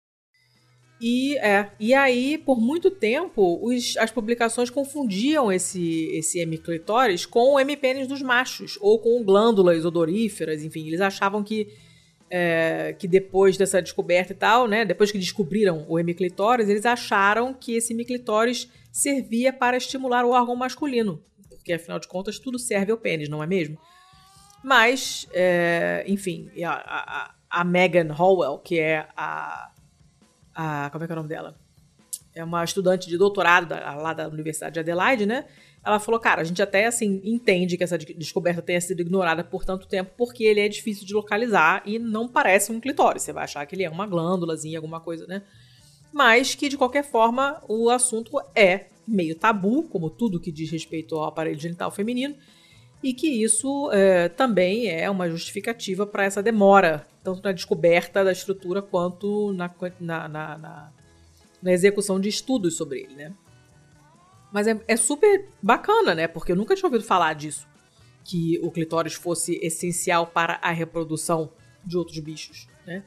E, 1.00 1.38
é, 1.38 1.70
e 1.80 1.94
aí, 1.94 2.36
por 2.36 2.60
muito 2.60 2.90
tempo, 2.90 3.58
os, 3.62 3.96
as 3.96 4.10
publicações 4.10 4.68
confundiam 4.68 5.50
esse, 5.50 6.10
esse 6.12 6.38
hemiclitoris 6.38 7.24
com 7.24 7.54
o 7.54 7.60
hemipênis 7.60 8.06
dos 8.06 8.20
machos, 8.20 8.76
ou 8.82 8.98
com 8.98 9.24
glândulas 9.24 9.86
odoríferas, 9.86 10.62
enfim, 10.62 10.86
eles 10.86 11.00
achavam 11.00 11.42
que, 11.42 11.68
é, 12.28 12.94
que 12.98 13.08
depois 13.08 13.56
dessa 13.56 13.80
descoberta 13.80 14.34
e 14.34 14.36
tal, 14.36 14.68
né, 14.68 14.84
depois 14.84 15.10
que 15.10 15.18
descobriram 15.18 15.86
o 15.88 15.98
hemiclitoris, 15.98 16.68
eles 16.68 16.84
acharam 16.84 17.54
que 17.54 17.76
esse 17.76 17.94
hemiclitoris 17.94 18.68
servia 18.92 19.54
para 19.54 19.78
estimular 19.78 20.26
o 20.26 20.32
órgão 20.32 20.54
masculino, 20.54 21.24
porque 21.48 21.72
afinal 21.72 21.98
de 21.98 22.08
contas 22.08 22.38
tudo 22.38 22.58
serve 22.58 22.92
ao 22.92 22.98
pênis, 22.98 23.30
não 23.30 23.42
é 23.42 23.46
mesmo? 23.46 23.78
Mas, 24.62 25.26
é, 25.32 26.04
enfim, 26.06 26.50
a, 26.62 26.72
a, 26.72 27.34
a 27.60 27.64
Megan 27.64 28.14
Howell, 28.14 28.58
que 28.58 28.78
é 28.78 29.08
a 29.16 29.70
a. 30.54 30.90
Como 30.90 31.04
é 31.04 31.06
que 31.06 31.12
é 31.12 31.14
o 31.14 31.16
nome 31.16 31.28
dela? 31.28 31.56
É 32.34 32.44
uma 32.44 32.62
estudante 32.62 33.08
de 33.08 33.18
doutorado 33.18 33.66
da, 33.66 33.94
lá 33.94 34.12
da 34.12 34.28
Universidade 34.28 34.74
de 34.74 34.80
Adelaide, 34.80 35.26
né? 35.26 35.44
Ela 35.84 35.98
falou, 35.98 36.20
cara, 36.20 36.42
a 36.42 36.44
gente 36.44 36.60
até 36.60 36.86
assim 36.86 37.20
entende 37.24 37.76
que 37.76 37.82
essa 37.82 37.96
descoberta 37.96 38.60
tenha 38.60 38.80
sido 38.80 39.00
ignorada 39.00 39.42
por 39.42 39.64
tanto 39.64 39.88
tempo, 39.88 40.12
porque 40.16 40.44
ele 40.44 40.60
é 40.60 40.68
difícil 40.68 41.06
de 41.06 41.14
localizar 41.14 41.82
e 41.86 41.98
não 41.98 42.28
parece 42.28 42.70
um 42.70 42.78
clitóris. 42.78 43.22
Você 43.22 43.32
vai 43.32 43.44
achar 43.44 43.64
que 43.64 43.74
ele 43.74 43.84
é 43.84 43.90
uma 43.90 44.06
glândulazinha, 44.06 44.78
alguma 44.78 45.00
coisa, 45.00 45.26
né? 45.26 45.42
Mas 46.12 46.54
que, 46.54 46.68
de 46.68 46.76
qualquer 46.76 47.04
forma, 47.04 47.62
o 47.66 47.88
assunto 47.88 48.38
é 48.54 48.86
meio 49.06 49.34
tabu, 49.34 49.84
como 49.84 50.10
tudo 50.10 50.40
que 50.40 50.52
diz 50.52 50.70
respeito 50.70 51.16
ao 51.16 51.24
aparelho 51.24 51.58
genital 51.58 51.90
feminino, 51.90 52.34
e 53.02 53.14
que 53.14 53.28
isso 53.28 53.90
é, 53.92 54.28
também 54.28 54.88
é 54.88 55.08
uma 55.08 55.28
justificativa 55.30 56.06
para 56.06 56.24
essa 56.24 56.42
demora, 56.42 57.06
tanto 57.22 57.42
na 57.42 57.52
descoberta 57.52 58.24
da 58.24 58.32
estrutura 58.32 58.80
quanto 58.80 59.52
na, 59.52 59.70
na, 60.00 60.28
na, 60.28 60.58
na, 60.58 60.92
na 61.62 61.72
execução 61.72 62.18
de 62.18 62.28
estudos 62.28 62.76
sobre 62.76 63.00
ele, 63.00 63.14
né? 63.14 63.34
Mas 64.52 64.66
é, 64.66 64.80
é, 64.88 64.96
super 64.96 65.48
bacana, 65.62 66.14
né? 66.14 66.26
Porque 66.26 66.52
eu 66.52 66.56
nunca 66.56 66.74
tinha 66.74 66.86
ouvido 66.86 67.04
falar 67.04 67.34
disso. 67.34 67.68
Que 68.24 68.58
o 68.62 68.70
clitóris 68.70 69.14
fosse 69.14 69.58
essencial 69.62 70.26
para 70.26 70.58
a 70.62 70.70
reprodução 70.70 71.52
de 71.84 71.96
outros 71.96 72.18
bichos, 72.18 72.68
né? 72.86 73.04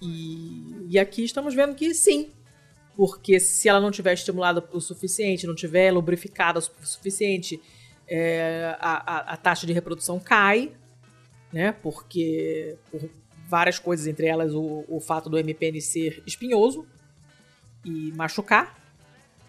E, 0.00 0.86
e 0.90 0.98
aqui 0.98 1.24
estamos 1.24 1.54
vendo 1.54 1.74
que 1.74 1.94
sim. 1.94 2.32
Porque 2.96 3.38
se 3.38 3.68
ela 3.68 3.80
não 3.80 3.90
tiver 3.90 4.14
estimulada 4.14 4.66
o 4.72 4.80
suficiente, 4.80 5.46
não 5.46 5.54
tiver 5.54 5.90
lubrificada 5.92 6.58
o 6.58 6.62
suficiente, 6.62 7.60
é, 8.08 8.76
a, 8.80 8.94
a, 8.96 9.18
a, 9.34 9.36
taxa 9.36 9.66
de 9.66 9.72
reprodução 9.72 10.18
cai, 10.18 10.72
né? 11.52 11.72
Porque 11.72 12.76
por 12.90 13.08
várias 13.48 13.78
coisas, 13.78 14.06
entre 14.06 14.26
elas 14.26 14.54
o, 14.54 14.84
o 14.88 15.00
fato 15.00 15.30
do 15.30 15.38
MPN 15.38 15.80
ser 15.80 16.22
espinhoso 16.26 16.86
e 17.84 18.12
machucar. 18.12 18.76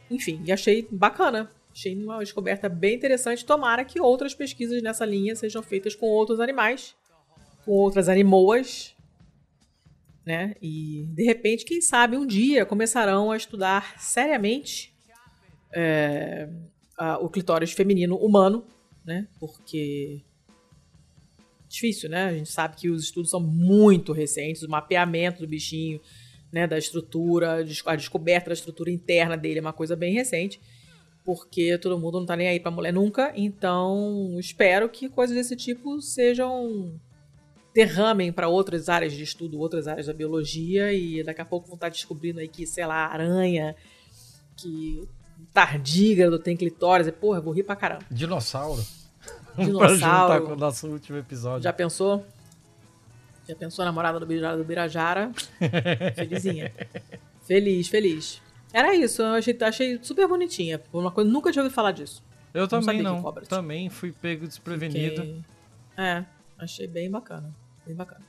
Enfim, 0.10 0.42
e 0.46 0.52
achei 0.52 0.88
bacana. 0.92 1.52
Achei 1.72 1.96
uma 1.96 2.20
descoberta 2.20 2.70
bem 2.70 2.96
interessante. 2.96 3.46
Tomara 3.46 3.84
que 3.86 4.00
outras 4.00 4.34
pesquisas 4.34 4.82
nessa 4.82 5.06
linha 5.06 5.36
sejam 5.36 5.62
feitas 5.62 5.96
com 5.96 6.08
outros 6.08 6.40
animais, 6.40 6.96
com 7.66 7.72
outras 7.72 8.10
animoas, 8.10 8.96
né? 10.26 10.56
E 10.62 11.06
de 11.14 11.24
repente, 11.24 11.66
quem 11.66 11.82
sabe 11.82 12.18
um 12.18 12.26
dia 12.26 12.66
começarão 12.66 13.32
a 13.32 13.38
estudar 13.38 14.00
seriamente 14.00 14.94
é, 15.74 16.50
a, 16.98 17.18
o 17.20 17.30
clitóris 17.30 17.72
feminino 17.72 18.16
humano, 18.18 18.66
né? 19.06 19.28
Porque 19.40 20.24
difícil, 21.78 22.10
né? 22.10 22.26
A 22.26 22.34
gente 22.34 22.50
sabe 22.50 22.76
que 22.76 22.90
os 22.90 23.04
estudos 23.04 23.30
são 23.30 23.40
muito 23.40 24.12
recentes, 24.12 24.64
o 24.64 24.70
mapeamento 24.70 25.42
do 25.42 25.48
bichinho, 25.48 26.02
né, 26.52 26.66
da 26.66 26.78
estrutura, 26.78 27.64
a 27.86 27.96
descoberta 27.96 28.50
da 28.50 28.54
estrutura 28.54 28.90
interna 28.90 29.36
dele 29.36 29.60
é 29.60 29.62
uma 29.62 29.74
coisa 29.74 29.96
bem 29.96 30.14
recente, 30.14 30.60
porque 31.24 31.78
todo 31.78 32.00
mundo 32.00 32.20
não 32.20 32.26
tá 32.26 32.36
nem 32.36 32.48
aí 32.48 32.60
pra 32.60 32.72
mulher 32.72 32.94
nunca, 32.94 33.34
então 33.36 34.38
espero 34.40 34.88
que 34.88 35.10
coisas 35.10 35.36
desse 35.36 35.56
tipo 35.56 36.02
sejam 36.02 37.00
derramem 37.74 38.32
para 38.32 38.48
outras 38.48 38.90
áreas 38.90 39.14
de 39.14 39.22
estudo, 39.22 39.60
outras 39.60 39.88
áreas 39.88 40.08
da 40.08 40.14
biologia 40.14 40.92
e 40.94 41.22
daqui 41.22 41.42
a 41.42 41.46
pouco 41.46 41.68
vão 41.68 41.76
estar 41.76 41.88
tá 41.88 41.92
descobrindo 41.92 42.40
aí 42.40 42.48
que, 42.48 42.66
sei 42.66 42.86
lá, 42.88 43.06
aranha, 43.06 43.76
que 44.56 45.08
tardígrado 45.54 46.40
tem 46.40 46.58
clitóris. 46.58 47.12
Porra, 47.12 47.38
eu 47.38 47.44
vou 47.44 47.54
rir 47.54 47.64
pra 47.64 47.76
caramba. 47.76 48.04
Dinossauro. 48.10 48.84
Pra 49.78 49.88
juntar 49.90 50.42
com 50.42 50.54
o 50.54 50.56
nosso 50.56 50.88
último 50.88 51.18
episódio. 51.18 51.64
Já 51.64 51.74
pensou? 51.74 52.26
Já 53.48 53.56
pensou 53.56 53.84
a 53.84 53.86
namorada 53.86 54.20
do 54.20 54.26
Birajara? 54.26 54.58
Do 54.58 54.64
Birajara? 54.64 55.32
Felizinha. 56.16 56.72
Feliz, 57.42 57.88
feliz. 57.88 58.42
Era 58.74 58.94
isso, 58.94 59.22
eu 59.22 59.36
achei, 59.36 59.58
achei 59.62 60.00
super 60.04 60.28
bonitinha. 60.28 60.82
Uma 60.92 61.12
coisa, 61.12 61.30
nunca 61.30 61.52
tinha 61.52 61.64
ouvido 61.64 61.74
falar 61.74 61.94
disso. 61.94 62.22
Eu 62.54 62.62
não 62.62 62.68
também 62.68 63.02
não. 63.02 63.34
Também 63.48 63.90
fui 63.90 64.12
pego 64.12 64.46
desprevenido. 64.46 65.22
Fiquei... 65.22 65.42
É, 65.96 66.26
achei 66.60 66.88
bem 66.88 67.10
bacana. 67.10 67.56
Bem 67.86 67.96
bacana. 67.96 68.22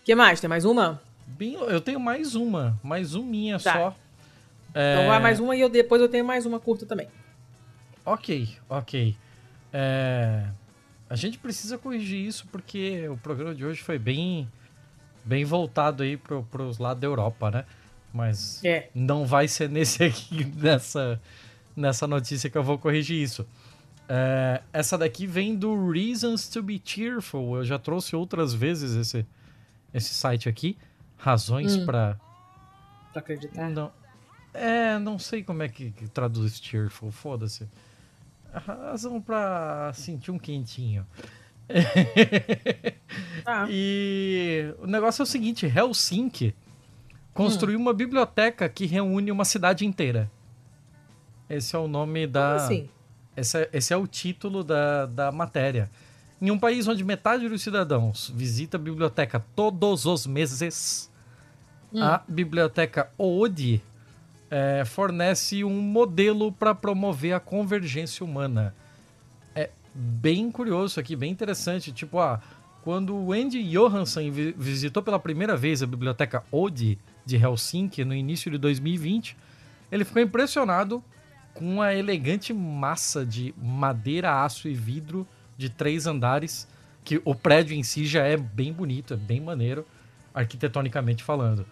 O 0.00 0.04
que 0.04 0.14
mais? 0.14 0.40
Tem 0.40 0.48
mais 0.48 0.64
uma? 0.64 1.02
Bem, 1.26 1.54
eu 1.54 1.80
tenho 1.80 1.98
mais 1.98 2.34
uma. 2.34 2.78
Mais 2.82 3.14
uma 3.14 3.26
minha 3.26 3.58
tá. 3.58 3.72
só. 3.72 3.96
É... 4.74 4.94
Então 4.94 5.08
vai 5.08 5.20
mais 5.20 5.40
uma 5.40 5.56
e 5.56 5.60
eu, 5.60 5.68
depois 5.68 6.00
eu 6.00 6.08
tenho 6.08 6.24
mais 6.24 6.46
uma 6.46 6.60
curta 6.60 6.86
também. 6.86 7.08
Ok, 8.04 8.56
ok. 8.68 9.16
É... 9.72 10.48
A 11.08 11.16
gente 11.16 11.38
precisa 11.38 11.76
corrigir 11.76 12.26
isso 12.26 12.46
porque 12.50 13.08
o 13.08 13.16
programa 13.16 13.54
de 13.54 13.64
hoje 13.64 13.82
foi 13.82 13.98
bem, 13.98 14.50
bem 15.24 15.44
voltado 15.44 16.02
aí 16.02 16.16
pro, 16.16 16.42
pros 16.44 16.78
lados 16.78 17.00
da 17.00 17.06
Europa, 17.06 17.50
né? 17.50 17.64
Mas 18.12 18.62
é. 18.64 18.88
não 18.94 19.26
vai 19.26 19.48
ser 19.48 19.68
nesse 19.68 20.04
aqui, 20.04 20.44
nessa, 20.56 21.20
nessa 21.76 22.06
notícia 22.06 22.48
que 22.48 22.56
eu 22.56 22.62
vou 22.62 22.78
corrigir 22.78 23.22
isso. 23.22 23.46
É, 24.08 24.62
essa 24.72 24.96
daqui 24.98 25.26
vem 25.26 25.54
do 25.56 25.90
Reasons 25.90 26.48
to 26.48 26.62
be 26.62 26.80
Cheerful. 26.82 27.56
Eu 27.56 27.64
já 27.64 27.78
trouxe 27.78 28.16
outras 28.16 28.54
vezes 28.54 28.94
esse, 28.94 29.26
esse 29.92 30.14
site 30.14 30.48
aqui. 30.48 30.76
Razões 31.16 31.76
hum. 31.76 31.86
para 31.86 32.18
Pra 33.12 33.20
acreditar? 33.20 33.68
Não, 33.68 33.92
é, 34.54 34.98
não 34.98 35.18
sei 35.18 35.42
como 35.42 35.62
é 35.62 35.68
que, 35.68 35.90
que 35.90 36.08
traduz 36.08 36.58
cheerful, 36.60 37.10
foda-se. 37.10 37.68
Razão 38.52 39.20
pra 39.20 39.92
sentir 39.94 40.30
um 40.30 40.38
quentinho. 40.38 41.06
Ah. 43.46 43.66
E 43.70 44.74
o 44.78 44.86
negócio 44.86 45.22
é 45.22 45.24
o 45.24 45.26
seguinte: 45.26 45.66
Helsinki 45.66 46.54
construiu 47.34 47.78
hum. 47.78 47.82
uma 47.82 47.92
biblioteca 47.92 48.68
que 48.68 48.86
reúne 48.86 49.30
uma 49.30 49.44
cidade 49.44 49.84
inteira. 49.84 50.30
Esse 51.48 51.76
é 51.76 51.78
o 51.78 51.86
nome 51.86 52.26
da. 52.26 52.40
Como 52.40 52.56
assim? 52.56 52.88
Esse 53.36 53.58
é, 53.58 53.70
esse 53.72 53.92
é 53.92 53.96
o 53.96 54.06
título 54.06 54.62
da, 54.64 55.06
da 55.06 55.32
matéria. 55.32 55.90
Em 56.40 56.50
um 56.50 56.58
país 56.58 56.88
onde 56.88 57.04
metade 57.04 57.48
dos 57.48 57.62
cidadãos 57.62 58.32
visita 58.34 58.76
a 58.76 58.80
biblioteca 58.80 59.44
todos 59.54 60.06
os 60.06 60.26
meses, 60.26 61.10
hum. 61.92 62.02
a 62.02 62.22
biblioteca 62.26 63.10
Oodi 63.16 63.82
é, 64.52 64.84
fornece 64.84 65.64
um 65.64 65.80
modelo 65.80 66.52
para 66.52 66.74
promover 66.74 67.32
a 67.32 67.40
convergência 67.40 68.22
humana. 68.22 68.74
É 69.54 69.70
bem 69.94 70.50
curioso 70.50 71.00
aqui, 71.00 71.16
bem 71.16 71.32
interessante. 71.32 71.90
Tipo, 71.90 72.18
ah, 72.18 72.38
quando 72.82 73.16
o 73.16 73.32
Andy 73.32 73.62
Johansson 73.62 74.30
vi 74.30 74.52
visitou 74.52 75.02
pela 75.02 75.18
primeira 75.18 75.56
vez 75.56 75.82
a 75.82 75.86
biblioteca 75.86 76.44
Ode 76.52 76.98
de 77.24 77.36
Helsinki 77.36 78.04
no 78.04 78.14
início 78.14 78.50
de 78.50 78.58
2020, 78.58 79.38
ele 79.90 80.04
ficou 80.04 80.20
impressionado 80.20 81.02
com 81.54 81.80
a 81.80 81.94
elegante 81.94 82.52
massa 82.52 83.24
de 83.24 83.54
madeira, 83.56 84.44
aço 84.44 84.68
e 84.68 84.74
vidro 84.74 85.26
de 85.56 85.70
três 85.70 86.06
andares, 86.06 86.68
que 87.02 87.22
o 87.24 87.34
prédio 87.34 87.74
em 87.74 87.82
si 87.82 88.04
já 88.04 88.26
é 88.26 88.36
bem 88.36 88.70
bonito, 88.70 89.14
é 89.14 89.16
bem 89.16 89.40
maneiro, 89.40 89.86
arquitetonicamente 90.34 91.24
falando. 91.24 91.64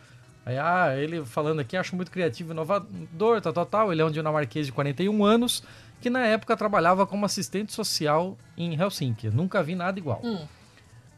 Aí, 0.44 0.58
ah, 0.58 0.96
ele 0.96 1.24
falando 1.24 1.60
aqui, 1.60 1.76
acho 1.76 1.94
muito 1.94 2.10
criativo 2.10 2.50
e 2.50 2.52
inovador, 2.52 3.40
tal, 3.40 3.52
tal, 3.52 3.66
tal. 3.66 3.92
Ele 3.92 4.00
é 4.00 4.04
um 4.04 4.10
dinamarquês 4.10 4.66
de 4.66 4.72
41 4.72 5.24
anos, 5.24 5.62
que 6.00 6.08
na 6.08 6.24
época 6.26 6.56
trabalhava 6.56 7.06
como 7.06 7.26
assistente 7.26 7.72
social 7.72 8.36
em 8.56 8.74
Helsinki. 8.74 9.28
Nunca 9.28 9.62
vi 9.62 9.74
nada 9.74 9.98
igual. 9.98 10.20
Hum. 10.24 10.46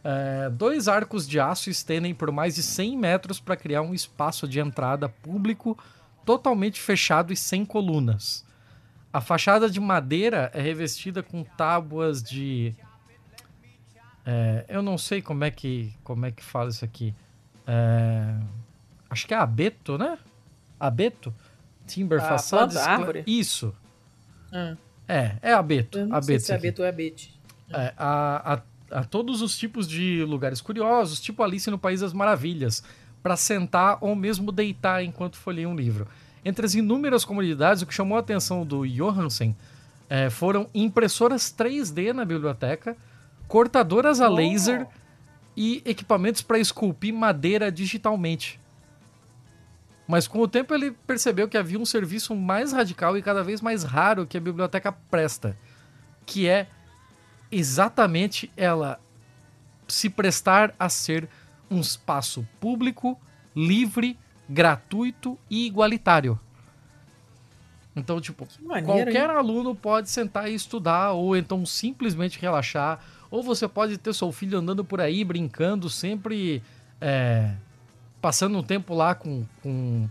É, 0.05 0.51
dois 0.51 0.89
arcos 0.89 1.29
de 1.29 1.39
aço 1.39 1.71
estendem 1.71 2.13
por 2.13 2.33
mais 2.33 2.57
de 2.57 2.63
100 2.63 2.99
metros 2.99 3.39
para 3.39 3.57
criar 3.57 3.83
um 3.83 3.95
espaço 3.95 4.49
de 4.49 4.59
entrada 4.59 5.09
público 5.09 5.79
totalmente 6.25 6.81
fechado 6.81 7.33
e 7.33 7.37
sem 7.37 7.65
colunas. 7.65 8.45
A 9.13 9.21
fachada 9.21 9.71
de 9.71 9.79
madeira 9.79 10.51
é 10.55 10.61
revestida 10.61 11.23
com 11.23 11.45
tábuas 11.45 12.23
de. 12.23 12.75
É, 14.25 14.65
eu 14.69 14.83
não 14.83 14.97
sei 14.97 15.21
como 15.21 15.45
é 15.45 15.51
que 15.51 15.93
como 16.03 16.27
é 16.27 16.33
que 16.33 16.43
fala 16.43 16.71
isso 16.71 16.85
aqui. 16.85 17.15
É, 17.67 18.35
acho 19.13 19.27
que 19.27 19.35
é 19.35 19.37
abeto, 19.37 19.97
né? 19.99 20.19
Abeto? 20.81 21.33
Timber 21.87 22.19
A 22.23 22.29
façades. 22.29 22.75
planta, 22.77 22.91
a 22.91 22.93
árvore? 22.95 23.25
Isso. 23.27 23.75
Ah, 24.53 24.77
É, 25.09 25.37
é 25.43 25.53
abeto. 25.53 25.99
eu 25.99 26.07
não 26.07 26.17
abeto 26.17 26.27
sei 26.27 26.41
se 26.41 26.53
é 26.53 26.57
abeto 26.57 26.83
ou 26.83 26.87
é 26.87 26.89
abete. 26.91 27.39
É, 27.71 27.93
a, 27.97 28.55
a- 28.55 28.63
a 29.01 29.05
todos 29.05 29.41
os 29.41 29.57
tipos 29.57 29.89
de 29.89 30.23
lugares 30.25 30.61
curiosos, 30.61 31.19
tipo 31.21 31.43
Alice 31.43 31.71
no 31.71 31.79
País 31.79 32.01
das 32.01 32.13
Maravilhas, 32.13 32.83
para 33.23 33.37
sentar 33.37 33.97
ou 34.03 34.15
mesmo 34.15 34.53
deitar 34.53 35.03
enquanto 35.03 35.37
folheia 35.39 35.69
um 35.69 35.75
livro. 35.75 36.07
Entre 36.45 36.67
as 36.67 36.75
inúmeras 36.75 37.25
comunidades, 37.25 37.83
o 37.83 37.87
que 37.87 37.95
chamou 37.95 38.17
a 38.17 38.21
atenção 38.21 38.67
do 38.67 38.87
Johansen 38.87 39.57
é, 40.11 40.29
foram 40.29 40.69
impressoras 40.75 41.51
3D 41.57 42.13
na 42.13 42.25
biblioteca, 42.25 42.97
cortadoras 43.49 44.21
a 44.21 44.29
Oh. 44.29 44.35
laser 44.35 44.87
e 45.57 45.83
equipamentos 45.87 46.43
para 46.43 46.59
esculpir 46.59 47.15
madeira 47.15 47.71
digitalmente. 47.73 48.61
Mas 50.07 50.27
com 50.27 50.41
o 50.41 50.49
tempo 50.49 50.75
ele 50.75 50.91
percebeu 50.91 51.49
que 51.49 51.57
havia 51.57 51.79
um 51.79 51.87
serviço 51.87 52.35
mais 52.35 52.73
radical 52.73 53.17
e 53.17 53.23
cada 53.23 53.43
vez 53.43 53.61
mais 53.61 53.83
raro 53.83 54.27
que 54.27 54.37
a 54.37 54.41
biblioteca 54.41 54.93
presta, 54.93 55.57
que 56.27 56.49
é 56.49 56.67
exatamente 57.51 58.51
ela 58.57 58.99
se 59.87 60.09
prestar 60.09 60.75
a 60.79 60.89
ser 60.89 61.29
um 61.71 61.81
espaço 61.81 62.47
público, 62.61 63.19
livre, 63.55 64.19
gratuito 64.49 65.39
e 65.49 65.67
igualitário. 65.67 66.39
Então, 67.95 68.21
tipo, 68.21 68.49
maneiro, 68.63 68.87
qualquer 68.87 69.29
hein? 69.29 69.37
aluno 69.37 69.75
pode 69.75 70.09
sentar 70.09 70.51
e 70.51 70.55
estudar, 70.55 71.13
ou 71.13 71.37
então 71.37 71.65
simplesmente 71.67 72.41
relaxar, 72.41 73.01
ou 73.31 73.43
você 73.43 73.69
pode 73.69 73.99
ter 73.99 74.15
seu 74.15 74.33
filho 74.33 74.59
andando 74.59 74.83
por 74.83 75.01
aí, 75.01 75.23
brincando, 75.23 75.91
sempre 75.91 76.63
é, 77.01 77.55
passando 78.23 78.57
um 78.57 78.63
tempo 78.63 78.95
lá 78.95 79.17
com, 79.17 79.45
com, 79.63 80.09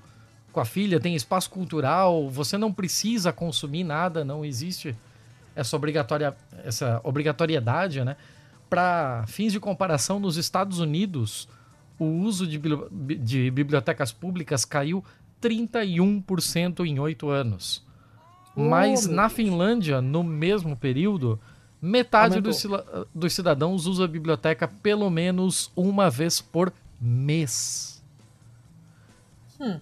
com 0.51 0.59
a 0.59 0.65
filha, 0.65 0.99
tem 0.99 1.15
espaço 1.15 1.49
cultural, 1.49 2.29
você 2.29 2.57
não 2.57 2.71
precisa 2.71 3.31
consumir 3.31 3.85
nada, 3.85 4.25
não 4.25 4.43
existe 4.43 4.95
essa, 5.55 5.75
obrigatória, 5.77 6.35
essa 6.63 6.99
obrigatoriedade, 7.03 8.03
né? 8.03 8.17
Para 8.69 9.23
fins 9.27 9.53
de 9.53 9.59
comparação, 9.59 10.19
nos 10.19 10.35
Estados 10.37 10.79
Unidos, 10.79 11.47
o 11.97 12.05
uso 12.05 12.45
de, 12.45 12.59
de 13.17 13.49
bibliotecas 13.49 14.11
públicas 14.11 14.65
caiu 14.65 15.03
31% 15.41 16.85
em 16.85 16.99
oito 16.99 17.29
anos. 17.29 17.83
Mas 18.55 19.07
meu 19.07 19.15
na 19.15 19.29
Finlândia, 19.29 20.01
no 20.01 20.23
mesmo 20.23 20.75
período, 20.75 21.39
metade 21.81 22.41
dos, 22.41 22.65
dos 23.13 23.33
cidadãos 23.33 23.85
usa 23.85 24.05
a 24.05 24.07
biblioteca 24.07 24.67
pelo 24.67 25.09
menos 25.09 25.71
uma 25.75 26.09
vez 26.09 26.41
por 26.41 26.71
mês. 26.99 27.90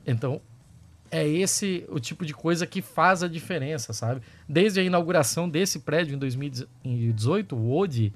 Então, 0.05 0.41
é 1.11 1.27
esse 1.27 1.86
o 1.89 1.99
tipo 1.99 2.25
de 2.25 2.34
coisa 2.34 2.67
que 2.67 2.82
faz 2.82 3.23
a 3.23 3.27
diferença, 3.27 3.93
sabe? 3.93 4.21
Desde 4.47 4.80
a 4.80 4.84
inauguração 4.84 5.49
desse 5.49 5.80
prédio 5.80 6.15
em 6.15 6.19
2018, 6.19 7.55
o 7.55 7.75
ODI, 7.75 8.13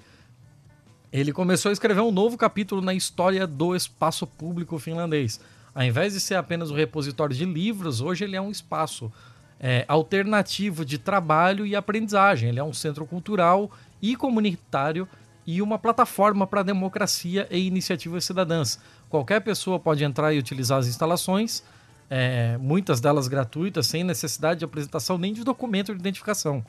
ele 1.11 1.31
começou 1.31 1.69
a 1.69 1.73
escrever 1.73 2.01
um 2.01 2.11
novo 2.11 2.37
capítulo 2.37 2.81
na 2.81 2.93
história 2.93 3.45
do 3.45 3.75
espaço 3.75 4.25
público 4.25 4.77
finlandês. 4.77 5.39
Ao 5.73 5.83
invés 5.83 6.13
de 6.13 6.19
ser 6.19 6.35
apenas 6.35 6.69
um 6.69 6.75
repositório 6.75 7.35
de 7.35 7.45
livros, 7.45 7.99
hoje 7.99 8.23
ele 8.23 8.35
é 8.35 8.41
um 8.41 8.51
espaço 8.51 9.11
é, 9.59 9.85
alternativo 9.87 10.85
de 10.85 10.97
trabalho 10.97 11.65
e 11.65 11.75
aprendizagem. 11.75 12.49
Ele 12.49 12.59
é 12.59 12.63
um 12.63 12.73
centro 12.73 13.05
cultural 13.05 13.71
e 14.01 14.15
comunitário 14.15 15.07
e 15.45 15.61
uma 15.61 15.77
plataforma 15.77 16.45
para 16.45 16.63
democracia 16.63 17.47
e 17.49 17.65
iniciativas 17.65 18.25
cidadãs. 18.25 18.79
Qualquer 19.13 19.41
pessoa 19.41 19.79
pode 19.79 20.03
entrar 20.03 20.33
e 20.33 20.39
utilizar 20.39 20.79
as 20.79 20.87
instalações, 20.87 21.63
é, 22.09 22.57
muitas 22.57 22.99
delas 22.99 23.27
gratuitas, 23.27 23.85
sem 23.85 24.03
necessidade 24.03 24.57
de 24.61 24.65
apresentação 24.65 25.19
nem 25.19 25.31
de 25.31 25.43
documento 25.43 25.93
de 25.93 25.99
identificação. 25.99 26.65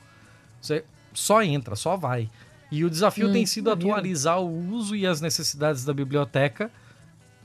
Você 0.61 0.85
só 1.11 1.41
entra, 1.41 1.75
só 1.75 1.97
vai. 1.97 2.29
E 2.71 2.85
o 2.85 2.89
desafio 2.89 3.29
Hum, 3.29 3.33
tem 3.33 3.47
sido 3.47 3.71
atualizar 3.71 4.39
o 4.39 4.69
uso 4.75 4.95
e 4.95 5.07
as 5.07 5.21
necessidades 5.21 5.83
da 5.83 5.91
biblioteca, 5.91 6.69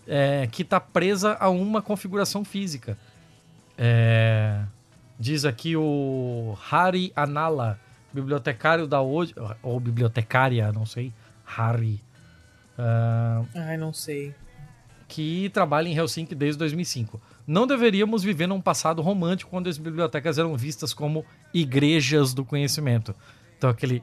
é, 0.07 0.46
que 0.53 0.61
está 0.61 0.78
presa 0.78 1.34
a 1.40 1.48
uma 1.48 1.80
configuração 1.80 2.44
física. 2.44 2.98
É, 3.78 4.62
diz 5.18 5.46
aqui 5.46 5.74
o 5.78 6.59
Hari 6.70 7.11
Anala, 7.16 7.80
bibliotecário 8.12 8.86
da 8.86 9.01
OD, 9.01 9.34
ou 9.62 9.80
bibliotecária, 9.80 10.70
não 10.72 10.84
sei, 10.84 11.11
Hari, 11.57 12.03
ah, 12.78 13.42
Ai, 13.55 13.76
não 13.76 13.92
sei. 13.92 14.34
Que 15.11 15.50
trabalha 15.50 15.88
em 15.88 15.96
Helsinki 15.96 16.36
desde 16.36 16.56
2005. 16.61 17.20
Não 17.44 17.66
deveríamos 17.66 18.22
viver 18.22 18.46
num 18.46 18.61
passado 18.61 19.02
romântico 19.02 19.50
quando 19.50 19.68
as 19.68 19.76
bibliotecas 19.76 20.38
eram 20.38 20.56
vistas 20.56 20.94
como 20.94 21.24
igrejas 21.52 22.32
do 22.32 22.44
conhecimento. 22.44 23.12
Então 23.58 23.68
aquele 23.68 24.02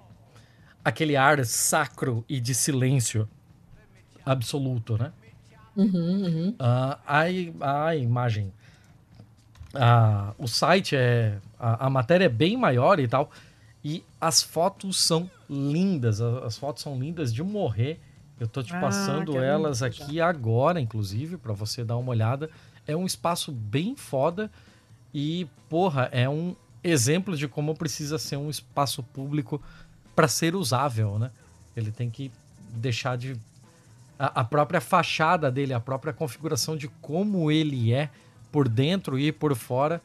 aquele 0.84 1.16
ar 1.16 1.44
sacro 1.46 2.26
e 2.28 2.40
de 2.42 2.54
silêncio 2.54 3.28
absoluto, 4.26 4.98
né? 4.98 5.12
Ah, 6.60 7.00
a, 7.08 7.30
i- 7.30 7.54
a 7.62 7.96
imagem, 7.96 8.52
a- 9.74 10.34
o 10.38 10.48
site 10.48 10.96
é 10.96 11.38
a, 11.60 11.86
a 11.86 11.90
matéria 11.90 12.26
é 12.26 12.30
bem 12.30 12.58
maior 12.58 13.00
e 13.00 13.08
tal 13.08 13.32
e 13.84 14.04
as 14.20 14.42
fotos 14.42 15.00
são 15.00 15.30
lindas. 15.50 16.20
a- 16.22 16.46
As 16.46 16.58
fotos 16.58 16.84
são 16.84 17.00
lindas 17.00 17.34
de 17.34 17.42
morrer. 17.44 18.00
Eu 18.40 18.48
tô 18.48 18.62
te 18.62 18.76
Ah, 18.76 18.80
passando 18.80 19.38
elas 19.38 19.82
muito 19.82 20.04
aqui 20.04 20.22
agora, 20.22 20.80
inclusive, 20.80 21.38
para 21.38 21.54
você 21.54 21.84
dar 21.84 21.98
uma 21.98 22.12
olhada. 22.12 22.50
É 22.86 22.96
um 22.96 23.06
espaço 23.06 23.52
bem 23.52 23.96
foda 23.96 24.52
e, 25.14 25.48
porra, 25.68 26.10
é 26.12 26.30
um 26.30 26.56
exemplo 26.84 27.36
de 27.36 27.48
como 27.48 27.76
precisa 27.76 28.18
ser 28.20 28.38
um 28.38 28.50
espaço 28.50 29.02
público 29.02 29.62
para 30.16 30.28
ser 30.28 30.56
usável, 30.56 31.18
né? 31.18 31.32
Ele 31.76 31.92
tem 31.92 32.10
que 32.10 32.32
deixar 32.74 33.18
de 33.18 33.36
a, 34.18 34.42
a 34.42 34.44
própria 34.44 34.80
fachada 34.80 35.52
dele, 35.52 35.74
a 35.74 35.80
própria 35.80 36.14
configuração 36.14 36.78
de 36.78 36.88
como 37.02 37.52
ele 37.52 37.92
é 37.94 38.10
por 38.52 38.70
dentro 38.70 39.18
e 39.20 39.32
por 39.32 39.56
fora 39.56 40.02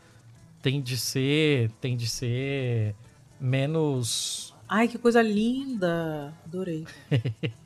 tem 0.61 0.81
de 0.81 0.97
ser 0.97 1.71
tem 1.81 1.97
de 1.97 2.09
ser 2.09 2.95
menos 3.41 4.55
Ai, 4.69 4.89
que 4.89 4.97
coisa 4.99 5.21
linda. 5.21 6.33
Adorei. 6.47 6.87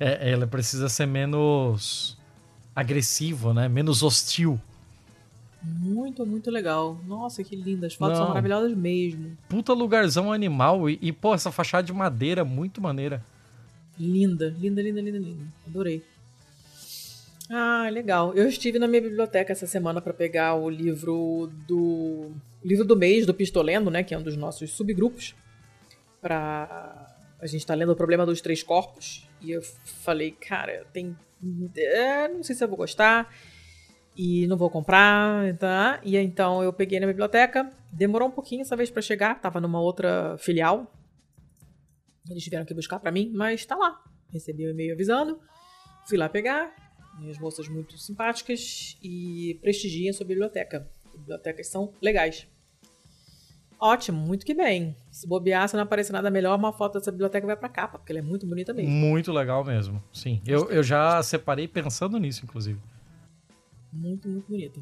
é, 0.00 0.30
ela 0.30 0.46
precisa 0.46 0.88
ser 0.88 1.06
menos 1.06 2.16
agressivo, 2.74 3.52
né? 3.52 3.68
Menos 3.68 4.02
hostil. 4.02 4.60
Muito, 5.62 6.24
muito 6.24 6.50
legal. 6.50 6.98
Nossa, 7.06 7.42
que 7.42 7.56
linda. 7.56 7.86
As 7.86 7.94
fotos 7.94 8.16
Não. 8.18 8.24
são 8.24 8.28
maravilhosas 8.28 8.76
mesmo. 8.76 9.36
Puta 9.48 9.72
lugarzão 9.72 10.32
animal 10.32 10.88
e, 10.88 10.98
e 11.02 11.12
pô, 11.12 11.34
essa 11.34 11.50
fachada 11.50 11.86
de 11.86 11.92
madeira 11.92 12.44
muito 12.44 12.80
maneira. 12.80 13.24
Linda, 13.98 14.54
linda, 14.58 14.80
linda, 14.80 15.00
linda, 15.00 15.18
linda. 15.18 15.44
Adorei. 15.66 16.04
Ah, 17.50 17.88
legal. 17.90 18.34
Eu 18.34 18.48
estive 18.48 18.78
na 18.78 18.86
minha 18.86 19.00
biblioteca 19.00 19.52
essa 19.52 19.66
semana 19.66 20.00
para 20.00 20.12
pegar 20.12 20.54
o 20.54 20.68
livro 20.70 21.50
do 21.66 22.30
livro 22.64 22.84
do 22.84 22.96
mês 22.96 23.24
do 23.26 23.34
Pistolendo, 23.34 23.90
né, 23.90 24.02
que 24.02 24.14
é 24.14 24.18
um 24.18 24.22
dos 24.22 24.36
nossos 24.36 24.70
subgrupos. 24.70 25.34
Para 26.20 27.07
a 27.40 27.46
gente 27.46 27.64
tá 27.64 27.74
lendo 27.74 27.92
o 27.92 27.96
problema 27.96 28.26
dos 28.26 28.40
três 28.40 28.62
corpos 28.62 29.28
e 29.40 29.50
eu 29.50 29.62
falei, 29.62 30.32
cara, 30.32 30.84
tem 30.92 31.16
é, 31.76 32.28
não 32.28 32.42
sei 32.42 32.54
se 32.54 32.64
eu 32.64 32.68
vou 32.68 32.76
gostar. 32.76 33.32
E 34.16 34.48
não 34.48 34.56
vou 34.56 34.68
comprar, 34.68 35.56
tá? 35.58 36.00
E 36.02 36.16
então 36.16 36.62
eu 36.62 36.72
peguei 36.72 36.98
na 36.98 37.06
biblioteca. 37.06 37.70
Demorou 37.92 38.28
um 38.28 38.32
pouquinho 38.32 38.62
essa 38.62 38.74
vez 38.76 38.90
pra 38.90 39.00
chegar, 39.00 39.40
tava 39.40 39.60
numa 39.60 39.80
outra 39.80 40.36
filial. 40.38 40.92
Eles 42.28 42.42
tiveram 42.42 42.64
que 42.64 42.74
buscar 42.74 42.98
pra 42.98 43.12
mim, 43.12 43.30
mas 43.32 43.64
tá 43.64 43.76
lá. 43.76 44.02
Recebi 44.30 44.66
o 44.66 44.70
e-mail 44.70 44.92
avisando. 44.94 45.40
Fui 46.08 46.18
lá 46.18 46.28
pegar. 46.28 46.74
As 47.30 47.38
moças 47.38 47.68
muito 47.68 47.96
simpáticas 47.96 48.98
e 49.02 49.56
prestigiem 49.60 50.10
a 50.10 50.12
sua 50.12 50.26
biblioteca. 50.26 50.88
Bibliotecas 51.14 51.68
são 51.68 51.92
legais. 52.02 52.46
Ótimo, 53.80 54.18
muito 54.18 54.44
que 54.44 54.54
bem. 54.54 54.96
Se 55.10 55.26
bobear, 55.26 55.68
se 55.68 55.76
não 55.76 55.84
aparecer 55.84 56.12
nada 56.12 56.30
melhor, 56.30 56.58
uma 56.58 56.72
foto 56.72 56.98
dessa 56.98 57.12
biblioteca 57.12 57.46
vai 57.46 57.56
pra 57.56 57.68
capa, 57.68 57.98
porque 57.98 58.12
ela 58.12 58.18
é 58.18 58.22
muito 58.22 58.44
bonita 58.46 58.74
mesmo. 58.74 58.90
Muito 58.90 59.30
legal 59.32 59.64
mesmo, 59.64 60.02
sim. 60.12 60.42
Eu, 60.44 60.68
eu 60.70 60.82
já 60.82 61.22
separei 61.22 61.68
pensando 61.68 62.18
nisso, 62.18 62.44
inclusive. 62.44 62.80
Muito, 63.92 64.28
muito 64.28 64.48
bonita. 64.48 64.80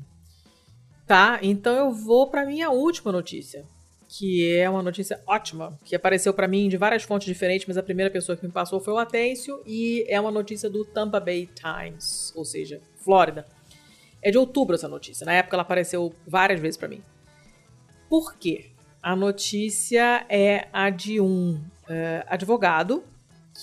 Tá, 1.07 1.39
então 1.43 1.75
eu 1.77 1.93
vou 1.93 2.31
pra 2.31 2.47
minha 2.47 2.71
última 2.71 3.13
notícia. 3.13 3.65
Que 4.09 4.57
é 4.57 4.71
uma 4.71 4.83
notícia 4.83 5.21
ótima, 5.27 5.77
que 5.85 5.95
apareceu 5.95 6.33
pra 6.33 6.47
mim 6.47 6.69
de 6.69 6.77
várias 6.77 7.03
fontes 7.03 7.27
diferentes, 7.27 7.67
mas 7.67 7.77
a 7.77 7.83
primeira 7.83 8.09
pessoa 8.11 8.37
que 8.37 8.47
me 8.47 8.53
passou 8.53 8.79
foi 8.79 8.95
o 8.95 8.99
Atêncio, 8.99 9.61
e 9.67 10.07
é 10.09 10.21
uma 10.21 10.31
notícia 10.31 10.71
do 10.71 10.85
Tampa 10.85 11.19
Bay 11.19 11.49
Times, 11.53 12.33
ou 12.37 12.45
seja, 12.45 12.81
Flórida. 13.01 13.47
É 14.23 14.31
de 14.31 14.39
outubro 14.39 14.77
essa 14.77 14.87
notícia. 14.87 15.27
Na 15.27 15.33
época 15.33 15.57
ela 15.57 15.63
apareceu 15.63 16.15
várias 16.27 16.61
vezes 16.61 16.77
pra 16.77 16.89
mim. 16.89 17.03
Por 18.09 18.37
quê? 18.37 18.71
A 19.07 19.15
notícia 19.15 20.27
é 20.29 20.67
a 20.73 20.91
de 20.91 21.21
um 21.21 21.63
eh, 21.89 22.27
advogado 22.27 23.05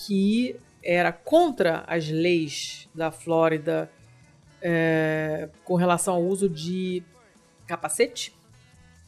que 0.06 0.56
era 0.82 1.12
contra 1.12 1.84
as 1.86 2.08
leis 2.08 2.88
da 2.94 3.10
Flórida 3.10 3.90
eh, 4.62 5.50
com 5.62 5.74
relação 5.74 6.14
ao 6.14 6.22
uso 6.22 6.48
de 6.48 7.02
capacete. 7.66 8.34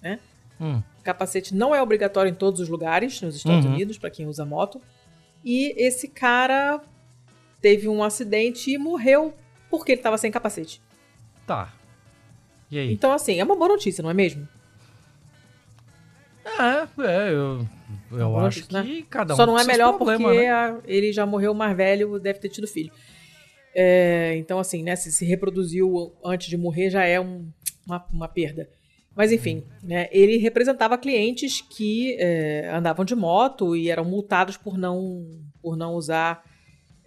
Né? 0.02 0.20
Hum. 0.60 0.82
Capacete 1.02 1.54
não 1.54 1.74
é 1.74 1.80
obrigatório 1.80 2.28
em 2.28 2.34
todos 2.34 2.60
os 2.60 2.68
lugares 2.68 3.18
nos 3.22 3.34
Estados 3.34 3.64
Uhum. 3.64 3.72
Unidos, 3.72 3.96
para 3.96 4.10
quem 4.10 4.26
usa 4.26 4.44
moto. 4.44 4.78
E 5.42 5.72
esse 5.82 6.06
cara 6.06 6.82
teve 7.62 7.88
um 7.88 8.04
acidente 8.04 8.70
e 8.70 8.76
morreu 8.76 9.32
porque 9.70 9.92
ele 9.92 10.00
estava 10.00 10.18
sem 10.18 10.30
capacete. 10.30 10.82
Tá. 11.46 11.72
E 12.70 12.78
aí? 12.78 12.92
Então, 12.92 13.10
assim, 13.10 13.40
é 13.40 13.42
uma 13.42 13.56
boa 13.56 13.68
notícia, 13.68 14.02
não 14.02 14.10
é 14.10 14.14
mesmo? 14.14 14.46
É, 16.46 17.02
é, 17.02 17.30
eu, 17.32 17.66
eu 18.12 18.38
acho 18.38 18.60
notícia, 18.60 18.82
que 18.84 19.02
cada 19.02 19.34
um 19.34 19.36
Só 19.36 19.44
não 19.46 19.58
é 19.58 19.64
melhor 19.64 19.94
problemas, 19.96 20.22
porque 20.32 20.40
né? 20.46 20.50
a- 20.50 20.78
ele 20.86 21.12
já 21.12 21.26
morreu 21.26 21.52
mais 21.52 21.76
velho, 21.76 22.18
deve 22.20 22.38
ter 22.38 22.48
tido 22.48 22.66
filho. 22.68 22.92
É, 23.74 24.34
então, 24.36 24.58
assim, 24.58 24.82
né, 24.82 24.94
se 24.96 25.12
se 25.12 25.24
reproduziu 25.24 26.14
antes 26.24 26.48
de 26.48 26.56
morrer 26.56 26.88
já 26.88 27.04
é 27.04 27.20
um- 27.20 27.46
uma, 27.86 28.06
uma 28.12 28.28
perda. 28.28 28.68
Mas, 29.14 29.32
enfim, 29.32 29.64
né, 29.82 30.08
ele 30.12 30.36
representava 30.36 30.96
clientes 30.98 31.62
que 31.62 32.16
é, 32.20 32.70
andavam 32.72 33.04
de 33.04 33.14
moto 33.14 33.74
e 33.74 33.90
eram 33.90 34.04
multados 34.04 34.56
por 34.56 34.76
não, 34.78 35.26
por 35.62 35.76
não 35.76 35.94
usar 35.94 36.42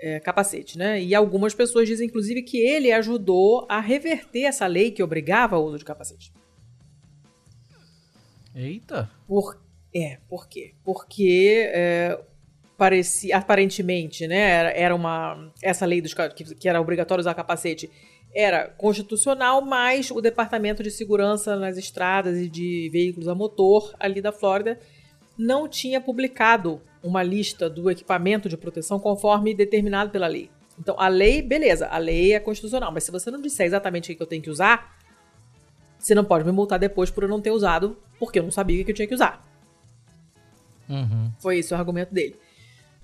é, 0.01 0.19
capacete, 0.19 0.77
né? 0.77 1.01
E 1.03 1.13
algumas 1.13 1.53
pessoas 1.53 1.87
dizem, 1.87 2.07
inclusive, 2.07 2.41
que 2.41 2.57
ele 2.57 2.91
ajudou 2.91 3.65
a 3.69 3.79
reverter 3.79 4.43
essa 4.43 4.65
lei 4.65 4.91
que 4.91 5.03
obrigava 5.03 5.55
ao 5.57 5.65
uso 5.65 5.77
de 5.77 5.85
capacete. 5.85 6.31
Eita. 8.53 9.09
Por, 9.27 9.61
é, 9.93 10.17
por 10.27 10.47
quê? 10.47 10.73
Porque 10.83 11.69
é, 11.73 12.19
parecia, 12.77 13.37
aparentemente, 13.37 14.27
né, 14.27 14.37
era, 14.37 14.71
era 14.71 14.95
uma 14.95 15.51
essa 15.61 15.85
lei 15.85 16.01
dos 16.01 16.13
que, 16.13 16.55
que 16.55 16.69
era 16.69 16.81
obrigatório 16.81 17.21
usar 17.21 17.33
capacete 17.33 17.89
era 18.33 18.67
constitucional, 18.67 19.61
mas 19.61 20.11
o 20.11 20.21
Departamento 20.21 20.83
de 20.83 20.91
Segurança 20.91 21.55
nas 21.55 21.77
Estradas 21.77 22.37
e 22.37 22.47
de 22.47 22.89
Veículos 22.91 23.27
a 23.27 23.33
Motor 23.33 23.95
ali 23.99 24.21
da 24.21 24.31
Flórida 24.31 24.79
não 25.37 25.67
tinha 25.67 25.99
publicado 25.99 26.81
uma 27.01 27.23
lista 27.23 27.69
do 27.69 27.89
equipamento 27.89 28.49
de 28.49 28.57
proteção 28.57 28.99
conforme 28.99 29.53
determinado 29.53 30.11
pela 30.11 30.27
lei. 30.27 30.49
Então, 30.77 30.95
a 30.97 31.07
lei, 31.07 31.41
beleza, 31.41 31.87
a 31.87 31.97
lei 31.97 32.33
é 32.33 32.39
constitucional, 32.39 32.91
mas 32.91 33.03
se 33.03 33.11
você 33.11 33.31
não 33.31 33.41
disser 33.41 33.65
exatamente 33.65 34.11
o 34.11 34.15
que 34.15 34.21
eu 34.21 34.27
tenho 34.27 34.41
que 34.41 34.49
usar, 34.49 34.97
você 35.99 36.15
não 36.15 36.23
pode 36.23 36.45
me 36.45 36.51
multar 36.51 36.79
depois 36.79 37.11
por 37.11 37.23
eu 37.23 37.29
não 37.29 37.41
ter 37.41 37.51
usado, 37.51 37.97
porque 38.17 38.39
eu 38.39 38.43
não 38.43 38.51
sabia 38.51 38.81
o 38.81 38.85
que 38.85 38.91
eu 38.91 38.95
tinha 38.95 39.07
que 39.07 39.13
usar. 39.13 39.45
Uhum. 40.89 41.31
Foi 41.39 41.59
esse 41.59 41.73
o 41.73 41.77
argumento 41.77 42.13
dele. 42.13 42.35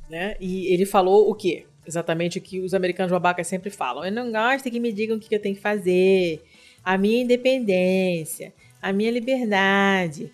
Né? 0.09 0.35
E 0.39 0.73
ele 0.73 0.85
falou 0.85 1.29
o 1.29 1.35
quê? 1.35 1.65
Exatamente 1.85 2.39
o 2.39 2.41
que 2.41 2.59
os 2.59 2.73
americanos 2.73 3.11
babacas 3.11 3.45
sempre 3.47 3.69
falam. 3.69 4.03
Eu 4.03 4.11
não 4.11 4.31
gosto 4.31 4.71
que 4.71 4.79
me 4.79 4.91
digam 4.91 5.17
o 5.17 5.19
que 5.19 5.33
eu 5.33 5.41
tenho 5.41 5.55
que 5.55 5.61
fazer. 5.61 6.41
A 6.83 6.97
minha 6.97 7.21
independência. 7.21 8.53
A 8.81 8.91
minha 8.93 9.11
liberdade. 9.11 10.31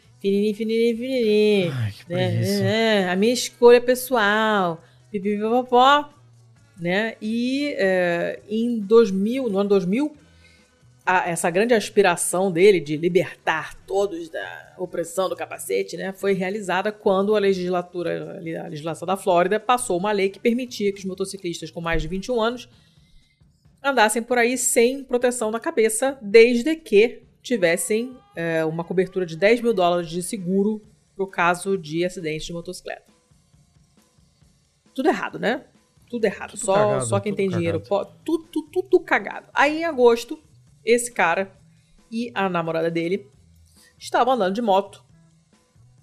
Ai, 1.73 1.91
que 1.91 2.13
né? 2.13 2.29
preguiça. 2.29 2.63
É, 2.63 3.09
a 3.09 3.15
minha 3.15 3.33
escolha 3.33 3.81
pessoal. 3.81 4.83
Pipipipopó. 5.11 6.09
Né? 6.79 7.15
E 7.21 7.73
é, 7.77 8.39
em 8.49 8.79
2000, 8.79 9.49
no 9.49 9.59
ano 9.59 9.69
2000, 9.69 10.15
a- 11.05 11.27
essa 11.29 11.49
grande 11.49 11.73
aspiração 11.73 12.51
dele 12.51 12.79
de 12.79 12.95
libertar 12.97 13.75
todos 13.87 14.29
da 14.29 14.75
opressão 14.77 15.27
do 15.29 15.35
capacete, 15.35 15.97
né, 15.97 16.13
foi 16.13 16.33
realizada 16.33 16.91
quando 16.91 17.35
a 17.35 17.39
legislatura, 17.39 18.37
a 18.37 18.67
legislação 18.67 19.05
da 19.05 19.17
Flórida 19.17 19.59
passou 19.59 19.97
uma 19.97 20.11
lei 20.11 20.29
que 20.29 20.39
permitia 20.39 20.91
que 20.93 20.99
os 20.99 21.05
motociclistas 21.05 21.69
com 21.71 21.81
mais 21.81 22.01
de 22.01 22.07
21 22.07 22.41
anos 22.41 22.69
andassem 23.83 24.21
por 24.21 24.37
aí 24.37 24.57
sem 24.57 25.03
proteção 25.03 25.49
na 25.51 25.59
cabeça, 25.59 26.17
desde 26.21 26.75
que 26.75 27.23
tivessem 27.41 28.15
é, 28.35 28.63
uma 28.63 28.83
cobertura 28.83 29.25
de 29.25 29.35
10 29.35 29.59
mil 29.61 29.73
dólares 29.73 30.09
de 30.09 30.21
seguro 30.21 30.81
pro 31.15 31.25
caso 31.27 31.77
de 31.77 32.05
acidente 32.05 32.45
de 32.45 32.53
motocicleta. 32.53 33.11
Tudo 34.93 35.09
errado, 35.09 35.39
né? 35.39 35.65
Tudo 36.09 36.25
errado. 36.25 36.51
Tudo 36.51 36.59
só, 36.65 36.73
cagado, 36.73 37.05
só 37.07 37.19
quem 37.19 37.33
tem 37.33 37.49
dinheiro 37.49 37.79
cagado. 37.81 37.89
pode. 37.89 38.19
Tudo, 38.23 38.43
tudo, 38.47 38.67
tudo 38.71 38.99
cagado. 38.99 39.47
Aí 39.53 39.79
em 39.79 39.83
agosto, 39.85 40.37
esse 40.85 41.11
cara 41.11 41.51
e 42.11 42.31
a 42.33 42.49
namorada 42.49 42.91
dele 42.91 43.29
estavam 43.97 44.33
andando 44.33 44.55
de 44.55 44.61
moto 44.61 45.03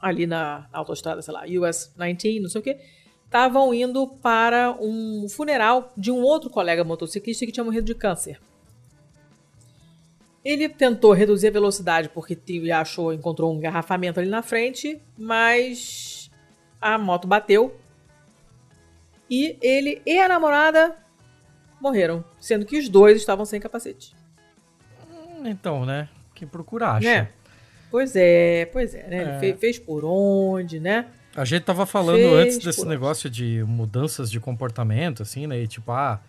ali 0.01 0.26
na 0.26 0.68
autoestrada, 0.72 1.20
sei 1.20 1.35
lá, 1.35 1.43
US 1.61 1.93
19, 1.97 2.41
não 2.41 2.49
sei 2.49 2.61
o 2.61 2.64
que, 2.64 2.79
estavam 3.24 3.74
indo 3.74 4.07
para 4.07 4.76
um 4.81 5.29
funeral 5.29 5.93
de 5.97 6.11
um 6.11 6.22
outro 6.22 6.49
colega 6.49 6.85
motociclista 6.85 7.45
que 7.45 7.53
tinha 7.53 7.64
morrido 7.64 7.87
de 7.87 7.95
câncer. 7.95 8.41
Ele 10.45 10.68
tentou 10.68 11.12
reduzir 11.12 11.49
a 11.49 11.51
velocidade 11.51 12.09
porque 12.09 12.39
achou, 12.72 13.12
encontrou 13.12 13.53
um 13.53 13.57
engarrafamento 13.57 14.20
ali 14.20 14.31
na 14.31 14.41
frente, 14.41 15.03
mas 15.16 16.31
a 16.81 16.97
moto 16.97 17.26
bateu 17.26 17.76
e 19.29 19.59
ele 19.61 20.01
e 20.07 20.18
a 20.18 20.29
namorada 20.29 20.97
morreram, 21.81 22.24
sendo 22.41 22.64
que 22.64 22.79
os 22.79 22.89
dois 22.89 23.16
estavam 23.16 23.45
sem 23.45 23.61
capacete. 23.61 24.17
Então, 25.45 25.84
né? 25.86 26.09
Quem 26.34 26.47
procura 26.47 26.93
acha. 26.93 27.07
Né? 27.22 27.28
Pois 27.91 28.14
é, 28.14 28.66
pois 28.72 28.95
é, 28.95 29.07
né? 29.09 29.20
Ele 29.22 29.30
É. 29.30 29.41
fe- 29.41 29.57
fez 29.57 29.78
por 29.78 30.05
onde, 30.05 30.78
né? 30.78 31.07
A 31.34 31.45
gente 31.45 31.62
tava 31.62 31.86
falando 31.86 32.18
Fez 32.20 32.32
antes 32.34 32.59
desse 32.59 32.84
negócio 32.86 33.30
de 33.30 33.62
mudanças 33.66 34.30
de 34.30 34.39
comportamento, 34.41 35.22
assim, 35.22 35.47
né? 35.47 35.61
E 35.61 35.66
tipo, 35.68 35.91
ah, 35.93 36.20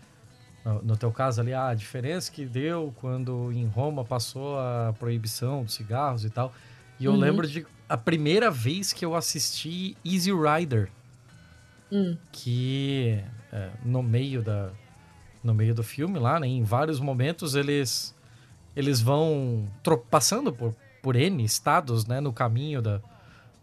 no, 0.63 0.81
no 0.83 0.97
teu 0.97 1.11
caso 1.11 1.41
ali, 1.41 1.53
ah, 1.53 1.69
a 1.69 1.73
diferença 1.73 2.31
que 2.31 2.45
deu 2.45 2.93
quando 2.99 3.51
em 3.51 3.65
Roma 3.65 4.05
passou 4.05 4.57
a 4.59 4.93
proibição 4.99 5.63
dos 5.63 5.73
cigarros 5.73 6.23
e 6.25 6.29
tal. 6.29 6.53
E 6.99 7.05
eu 7.05 7.11
Uhum. 7.13 7.17
lembro 7.17 7.47
de 7.47 7.65
a 7.87 7.97
primeira 7.97 8.51
vez 8.51 8.93
que 8.93 9.03
eu 9.03 9.15
assisti 9.15 9.97
Easy 10.05 10.31
Rider, 10.31 10.89
Hum. 11.91 12.15
que 12.31 13.19
é, 13.51 13.69
no 13.83 14.03
meio 14.03 14.41
da 14.43 14.69
no 15.43 15.53
meio 15.53 15.73
do 15.73 15.81
filme 15.83 16.19
lá, 16.19 16.37
né, 16.39 16.45
em 16.47 16.63
vários 16.63 16.99
momentos 16.99 17.55
eles 17.55 18.13
eles 18.79 19.01
vão 19.01 19.67
passando 20.09 20.51
por, 20.53 20.73
por 21.01 21.15
N 21.15 21.43
estados, 21.43 22.05
né, 22.05 22.19
no 22.19 22.31
caminho 22.33 22.81
da, 22.81 23.01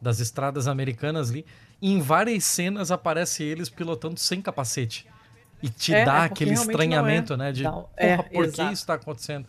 das 0.00 0.20
estradas 0.20 0.68
americanas 0.68 1.30
ali. 1.30 1.44
E 1.80 1.90
em 1.92 2.00
várias 2.00 2.44
cenas 2.44 2.90
aparece 2.90 3.42
eles 3.42 3.68
pilotando 3.68 4.18
sem 4.18 4.40
capacete. 4.42 5.06
E 5.62 5.68
te 5.68 5.94
É, 5.94 6.04
dá 6.04 6.22
é 6.22 6.26
aquele 6.26 6.52
não 6.52 6.62
é. 6.62 6.66
estranhamento, 6.66 7.36
né? 7.36 7.50
De, 7.52 7.62
Não, 7.62 7.82
porra, 7.82 7.90
é, 7.96 8.16
por 8.18 8.44
que 8.44 8.50
exato. 8.60 8.72
isso 8.72 8.86
tá 8.86 8.94
acontecendo? 8.94 9.46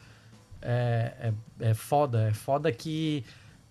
É, 0.61 1.32
é, 1.59 1.70
é 1.70 1.74
foda. 1.74 2.30
É 2.30 2.34
foda 2.34 2.72
que 2.72 3.24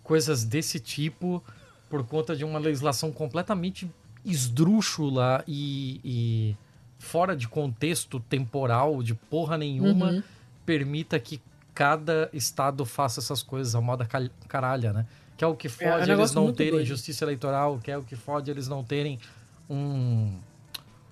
coisas 0.03 0.44
desse 0.44 0.78
tipo, 0.78 1.42
por 1.90 2.05
conta 2.07 2.36
de 2.36 2.44
uma 2.44 2.59
legislação 2.59 3.11
completamente 3.11 3.90
esdrúxula 4.24 5.42
e, 5.47 6.01
e 6.05 6.57
fora 6.99 7.34
de 7.36 7.49
contexto 7.49 8.20
temporal, 8.20 9.03
de 9.03 9.14
porra 9.14 9.57
nenhuma, 9.59 10.11
Uhum. 10.11 10.22
permita 10.64 11.18
que 11.18 11.40
cada 11.77 12.31
estado 12.33 12.87
faça 12.87 13.20
essas 13.20 13.43
coisas 13.43 13.74
a 13.74 13.81
moda 13.83 14.09
caralha, 14.49 14.95
né? 14.95 15.07
Que 15.37 15.45
é 15.45 15.47
o 15.47 15.55
que 15.55 15.68
um 15.68 15.70
fode 15.70 15.95
eles 15.97 16.09
negócio 16.09 16.35
não 16.35 16.45
muito 16.45 16.57
terem 16.57 16.72
doido. 16.72 16.87
justiça 16.87 17.22
eleitoral, 17.22 17.79
que 17.79 17.91
é 17.91 17.99
o 17.99 18.03
que 18.03 18.16
fode 18.16 18.51
eles 18.51 18.66
não 18.66 18.83
terem 18.83 19.20
um, 19.68 20.39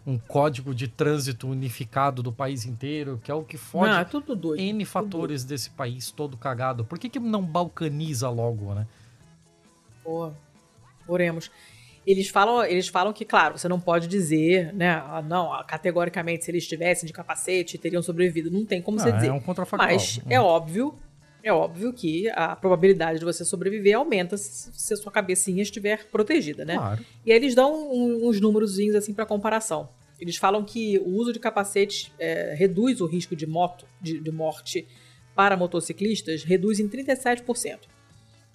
um 0.07 0.17
código 0.17 0.75
de 0.75 0.89
trânsito 0.89 1.47
unificado 1.47 2.23
do 2.23 2.33
país 2.33 2.65
inteiro, 2.65 3.21
que 3.23 3.31
é 3.31 3.35
o 3.35 3.45
que 3.45 3.59
fode 3.59 3.93
Não, 3.93 3.99
é 3.99 4.05
tudo 4.07 4.35
doido. 4.35 4.59
N 4.59 4.87
fatores 4.87 5.45
desse 5.45 5.69
país 5.69 6.11
todo 6.11 6.35
cagado. 6.39 6.83
Por 6.83 6.99
que, 6.99 7.11
que 7.11 7.21
não 7.21 7.43
balcaniza 7.43 8.31
logo, 8.31 8.73
né? 8.73 8.87
Pô, 10.03 10.33
oremos. 11.07 11.51
Eles 12.07 12.29
falam, 12.29 12.65
eles 12.65 12.89
falam 12.89 13.13
que, 13.13 13.25
claro, 13.25 13.57
você 13.59 13.67
não 13.69 13.81
pode 13.81 14.07
dizer, 14.09 14.73
né? 14.75 14.91
ah, 14.91 15.23
Não, 15.23 15.53
ah, 15.53 15.65
categoricamente, 15.65 16.45
se 16.45 16.51
eles 16.51 16.65
estivessem 16.65 17.07
de 17.07 17.13
capacete, 17.13 17.79
teriam 17.79 18.03
sobrevivido. 18.03 18.51
Não 18.51 18.65
tem 18.67 18.83
como 18.83 18.99
você 18.99 19.09
Ah, 19.09 19.13
dizer. 19.13 19.29
é 19.29 19.33
um 19.33 19.41
contrafactual. 19.41 19.91
Mas 19.91 20.19
Hum. 20.19 20.27
é 20.29 20.39
óbvio, 20.41 20.95
é 21.43 21.53
óbvio 21.53 21.93
que 21.93 22.29
a 22.31 22.55
probabilidade 22.55 23.19
de 23.19 23.25
você 23.25 23.45
sobreviver 23.45 23.97
aumenta 23.97 24.37
se 24.37 24.71
se 24.73 24.93
a 24.93 24.97
sua 24.99 25.11
cabecinha 25.11 25.63
estiver 25.63 26.05
protegida, 26.11 26.65
né? 26.65 26.77
Claro. 26.77 27.05
E 27.25 27.33
aí 27.33 27.39
eles 27.39 27.55
dão 27.55 27.73
um- 27.91 28.29
uns 28.29 28.41
númerozinhos 28.41 28.95
assim 28.95 29.15
para 29.15 29.25
comparação. 29.25 29.89
Eles 30.21 30.37
falam 30.37 30.63
que 30.65 30.99
o 30.99 31.09
uso 31.09 31.33
de 31.33 31.39
capacete 31.41 32.13
é, 32.19 32.55
reduz 32.57 33.01
o 33.01 33.07
risco 33.07 33.35
de 33.35 33.47
moto, 33.47 33.87
de, 34.01 34.21
de 34.21 34.31
morte 34.31 34.87
para 35.35 35.57
motociclistas, 35.57 36.45
reduz 36.45 36.79
em 36.79 36.87
37%. 36.89 37.89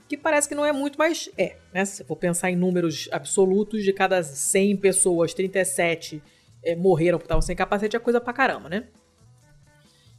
Que 0.09 0.17
parece 0.17 0.49
que 0.49 0.55
não 0.55 0.65
é 0.65 0.73
muito, 0.73 0.97
mas 0.97 1.29
é. 1.37 1.55
Né? 1.71 1.85
Se 1.85 1.97
você 1.97 2.03
for 2.03 2.15
pensar 2.15 2.49
em 2.49 2.55
números 2.55 3.07
absolutos, 3.11 3.83
de 3.83 3.93
cada 3.93 4.23
100 4.23 4.77
pessoas, 4.77 5.35
37 5.35 6.21
é, 6.63 6.75
morreram 6.75 7.19
porque 7.19 7.27
estavam 7.27 7.43
sem 7.43 7.55
capacete, 7.55 7.95
é 7.95 7.99
coisa 7.99 8.19
pra 8.19 8.33
caramba, 8.33 8.67
né? 8.67 8.87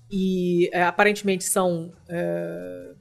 E 0.08 0.70
é, 0.72 0.84
aparentemente 0.84 1.42
são. 1.42 1.92
é, 2.08 2.92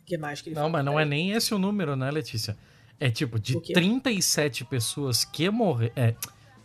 O 0.00 0.04
que 0.04 0.18
mais 0.18 0.40
que 0.40 0.48
ele 0.48 0.56
Não, 0.56 0.68
mas 0.68 0.84
não 0.84 0.98
é 0.98 1.04
nem 1.04 1.30
esse 1.30 1.54
o 1.54 1.58
número, 1.58 1.94
né, 1.94 2.10
Letícia? 2.10 2.56
É 2.98 3.08
tipo, 3.08 3.38
de 3.38 3.56
O 3.56 3.60
quê? 3.60 3.72
37 3.72 4.64
pessoas 4.64 5.24
que 5.24 5.48
morreram. 5.50 5.92
É, 5.94 6.16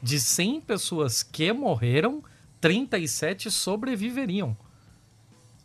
de 0.01 0.19
100 0.19 0.61
pessoas 0.61 1.21
que 1.21 1.53
morreram, 1.53 2.23
37 2.59 3.51
sobreviveriam. 3.51 4.57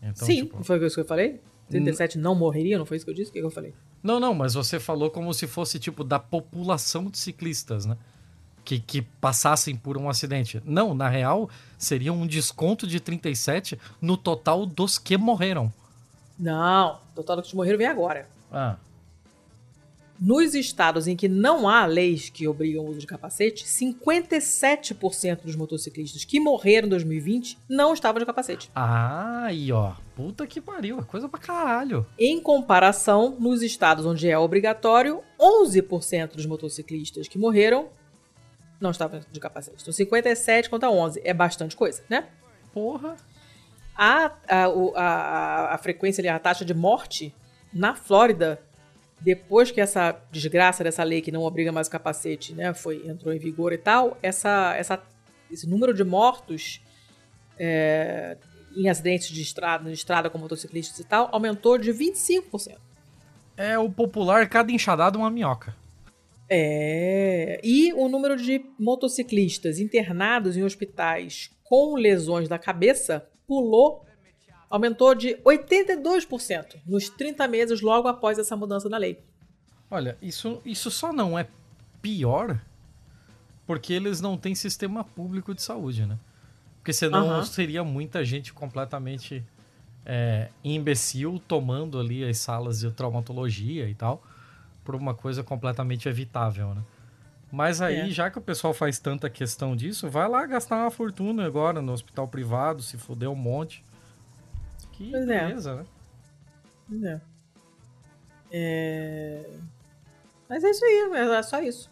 Então, 0.02 0.26
Sim, 0.26 0.44
tipo, 0.44 0.62
foi 0.62 0.84
isso 0.84 0.96
que 0.96 1.00
eu 1.00 1.06
falei? 1.06 1.40
37 1.70 2.18
não 2.18 2.34
morreriam, 2.34 2.78
não 2.78 2.86
foi 2.86 2.96
isso 2.96 3.06
que 3.06 3.10
eu 3.10 3.14
disse? 3.14 3.30
O 3.30 3.32
que 3.32 3.40
que 3.40 3.46
eu 3.46 3.50
falei? 3.50 3.74
Não, 4.02 4.18
não, 4.18 4.34
mas 4.34 4.54
você 4.54 4.80
falou 4.80 5.10
como 5.10 5.32
se 5.32 5.46
fosse, 5.46 5.78
tipo, 5.78 6.02
da 6.02 6.18
população 6.18 7.04
de 7.06 7.18
ciclistas, 7.18 7.86
né? 7.86 7.96
Que, 8.64 8.78
que 8.78 9.02
passassem 9.02 9.74
por 9.74 9.96
um 9.96 10.08
acidente. 10.08 10.62
Não, 10.64 10.94
na 10.94 11.08
real, 11.08 11.48
seria 11.78 12.12
um 12.12 12.26
desconto 12.26 12.86
de 12.86 13.00
37 13.00 13.78
no 14.00 14.16
total 14.16 14.66
dos 14.66 14.98
que 14.98 15.16
morreram. 15.16 15.72
Não, 16.38 16.98
o 17.12 17.16
total 17.16 17.36
dos 17.36 17.50
que 17.50 17.56
morreram 17.56 17.78
vem 17.78 17.86
agora. 17.86 18.28
Ah, 18.52 18.76
Nos 20.24 20.54
estados 20.54 21.08
em 21.08 21.16
que 21.16 21.28
não 21.28 21.68
há 21.68 21.84
leis 21.84 22.30
que 22.30 22.46
obrigam 22.46 22.84
o 22.84 22.88
uso 22.90 23.00
de 23.00 23.06
capacete, 23.08 23.64
57% 23.64 25.42
dos 25.42 25.56
motociclistas 25.56 26.24
que 26.24 26.38
morreram 26.38 26.86
em 26.86 26.90
2020 26.90 27.58
não 27.68 27.92
estavam 27.92 28.20
de 28.20 28.26
capacete. 28.26 28.70
ah 28.74 29.44
aí, 29.46 29.72
ó. 29.72 29.94
Puta 30.14 30.46
que 30.46 30.60
pariu, 30.60 31.00
é 31.00 31.02
coisa 31.02 31.28
pra 31.28 31.40
caralho. 31.40 32.06
Em 32.16 32.40
comparação, 32.40 33.36
nos 33.40 33.62
estados 33.62 34.06
onde 34.06 34.28
é 34.28 34.38
obrigatório, 34.38 35.22
11% 35.40 36.36
dos 36.36 36.46
motociclistas 36.46 37.26
que 37.26 37.36
morreram 37.38 37.88
não 38.80 38.90
estavam 38.92 39.20
de 39.30 39.40
capacete. 39.40 39.78
Então, 39.80 39.92
57 39.92 40.70
contra 40.70 40.88
11 40.90 41.20
é 41.24 41.34
bastante 41.34 41.74
coisa, 41.74 42.02
né? 42.08 42.28
Porra. 42.72 43.16
A, 43.96 44.32
a, 44.48 44.68
o- 44.68 44.92
a, 44.96 45.74
a 45.74 45.78
frequência, 45.78 46.32
a 46.34 46.38
taxa 46.38 46.64
de 46.64 46.74
morte 46.74 47.34
na 47.72 47.94
Flórida, 47.96 48.60
depois 49.22 49.70
que 49.70 49.80
essa 49.80 50.20
desgraça 50.30 50.82
dessa 50.82 51.02
lei 51.04 51.20
que 51.20 51.30
não 51.30 51.42
obriga 51.42 51.70
mais 51.70 51.86
o 51.86 51.90
capacete, 51.90 52.54
né, 52.54 52.74
foi, 52.74 53.06
entrou 53.06 53.32
em 53.32 53.38
vigor 53.38 53.72
e 53.72 53.78
tal, 53.78 54.18
essa, 54.22 54.74
essa, 54.76 55.02
esse 55.50 55.68
número 55.68 55.94
de 55.94 56.02
mortos 56.02 56.80
é, 57.58 58.36
em 58.76 58.88
acidentes 58.88 59.28
de 59.28 59.40
estrada, 59.40 59.84
de 59.88 59.94
estrada 59.94 60.28
com 60.28 60.38
motociclistas 60.38 60.98
e 60.98 61.04
tal, 61.04 61.28
aumentou 61.32 61.78
de 61.78 61.92
25%. 61.92 62.76
É 63.56 63.78
o 63.78 63.90
popular 63.90 64.48
cada 64.48 64.72
enxadada 64.72 65.18
uma 65.18 65.30
minhoca. 65.30 65.76
É. 66.50 67.60
E 67.62 67.92
o 67.92 68.08
número 68.08 68.36
de 68.36 68.64
motociclistas 68.78 69.78
internados 69.78 70.56
em 70.56 70.64
hospitais 70.64 71.50
com 71.62 71.94
lesões 71.94 72.48
da 72.48 72.58
cabeça 72.58 73.26
pulou, 73.46 74.04
aumentou 74.72 75.14
de 75.14 75.34
82% 75.44 76.76
nos 76.86 77.10
30 77.10 77.46
meses 77.46 77.82
logo 77.82 78.08
após 78.08 78.38
essa 78.38 78.56
mudança 78.56 78.88
na 78.88 78.96
lei. 78.96 79.22
Olha, 79.90 80.16
isso, 80.22 80.62
isso 80.64 80.90
só 80.90 81.12
não 81.12 81.38
é 81.38 81.46
pior 82.00 82.58
porque 83.66 83.92
eles 83.92 84.20
não 84.22 84.36
têm 84.38 84.54
sistema 84.54 85.04
público 85.04 85.54
de 85.54 85.60
saúde, 85.60 86.06
né? 86.06 86.18
Porque 86.78 86.92
senão 86.92 87.32
Aham. 87.34 87.42
seria 87.44 87.84
muita 87.84 88.24
gente 88.24 88.52
completamente 88.52 89.44
é, 90.06 90.48
imbecil 90.64 91.40
tomando 91.46 92.00
ali 92.00 92.24
as 92.24 92.38
salas 92.38 92.80
de 92.80 92.90
traumatologia 92.90 93.88
e 93.88 93.94
tal, 93.94 94.22
por 94.82 94.94
uma 94.96 95.14
coisa 95.14 95.44
completamente 95.44 96.08
evitável, 96.08 96.74
né? 96.74 96.82
Mas 97.52 97.82
aí, 97.82 98.00
É. 98.00 98.08
já 98.10 98.30
que 98.30 98.38
o 98.38 98.42
pessoal 98.42 98.72
faz 98.72 98.98
tanta 98.98 99.28
questão 99.28 99.76
disso, 99.76 100.08
vai 100.08 100.26
lá 100.26 100.46
gastar 100.46 100.76
uma 100.76 100.90
fortuna 100.90 101.44
agora 101.46 101.82
no 101.82 101.92
hospital 101.92 102.26
privado, 102.26 102.82
se 102.82 102.96
fuder 102.96 103.28
um 103.28 103.36
monte. 103.36 103.84
Que 104.92 105.10
Pois 105.10 105.28
é. 105.28 105.46
beleza, 105.46 105.74
né? 105.76 105.86
Pois 106.88 107.02
é. 107.02 107.20
É. 108.50 109.50
Mas 110.48 110.62
é 110.64 110.70
isso 110.70 110.84
aí, 110.84 111.10
é 111.14 111.42
só 111.42 111.62
isso. 111.62 111.90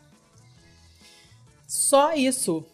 Só 1.67 2.13
isso. 2.15 2.65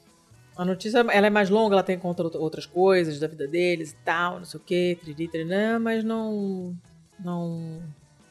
A 0.56 0.64
notícia 0.64 0.98
ela 0.98 1.26
é 1.26 1.30
mais 1.30 1.50
longa, 1.50 1.74
ela 1.74 1.82
tem 1.82 1.98
conta 1.98 2.22
outra- 2.22 2.40
outras 2.40 2.66
coisas 2.66 3.20
da 3.20 3.26
vida 3.26 3.46
deles 3.46 3.92
e 3.92 3.96
tal, 4.04 4.38
não 4.38 4.44
sei 4.44 4.58
o 4.58 4.62
que, 4.62 4.98
triri, 5.00 5.28
trinã, 5.28 5.78
mas 5.78 6.02
não, 6.02 6.74
não. 7.20 7.82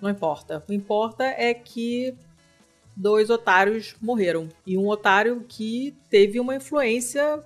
Não 0.02 0.10
importa. 0.10 0.58
O 0.58 0.62
que 0.62 0.74
importa 0.74 1.24
é 1.24 1.54
que 1.54 2.14
dois 2.96 3.30
otários 3.30 3.96
morreram. 4.02 4.50
E 4.66 4.78
um 4.78 4.88
otário 4.88 5.46
que 5.48 5.96
teve 6.10 6.40
uma 6.40 6.56
influência 6.56 7.42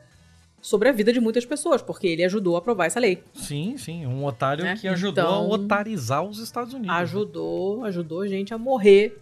sobre 0.61 0.89
a 0.89 0.91
vida 0.91 1.11
de 1.13 1.19
muitas 1.19 1.45
pessoas, 1.45 1.81
porque 1.81 2.07
ele 2.07 2.23
ajudou 2.23 2.55
a 2.55 2.59
aprovar 2.59 2.85
essa 2.85 2.99
lei. 2.99 3.23
Sim, 3.33 3.77
sim. 3.77 4.05
Um 4.05 4.23
otário 4.25 4.63
Né? 4.63 4.75
que 4.75 4.87
ajudou 4.87 5.23
Então, 5.23 5.33
a 5.35 5.47
otarizar 5.47 6.23
os 6.23 6.39
Estados 6.39 6.73
Unidos. 6.73 6.95
né? 6.95 7.01
ajudou, 7.01 7.83
ajudou 7.85 8.21
a 8.21 8.27
gente 8.27 8.53
a 8.53 8.57
morrer, 8.57 9.17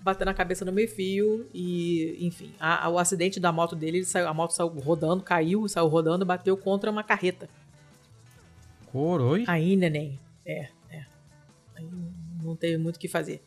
batendo 0.00 0.28
a 0.28 0.34
cabeça 0.34 0.64
no 0.64 0.72
meio 0.72 0.88
fio 0.88 1.48
e, 1.54 2.18
enfim, 2.20 2.52
a- 2.60 2.84
a- 2.86 2.88
o 2.90 2.98
acidente 2.98 3.40
da 3.40 3.50
moto 3.50 3.74
dele, 3.74 3.98
ele 3.98 4.04
saiu, 4.04 4.28
a 4.28 4.34
moto 4.34 4.50
saiu 4.52 4.68
rodando, 4.68 5.22
caiu, 5.22 5.66
saiu 5.68 5.86
rodando, 5.88 6.24
bateu 6.26 6.56
contra 6.56 6.90
uma 6.90 7.02
carreta. 7.02 7.48
Coroi. 8.92 9.44
Aí, 9.46 9.76
neném, 9.76 10.18
é, 10.46 10.68
é. 10.90 11.04
Aí 11.76 11.88
não 12.42 12.54
teve 12.54 12.76
muito 12.78 12.96
o 12.96 12.98
que 12.98 13.08
fazer. 13.08 13.42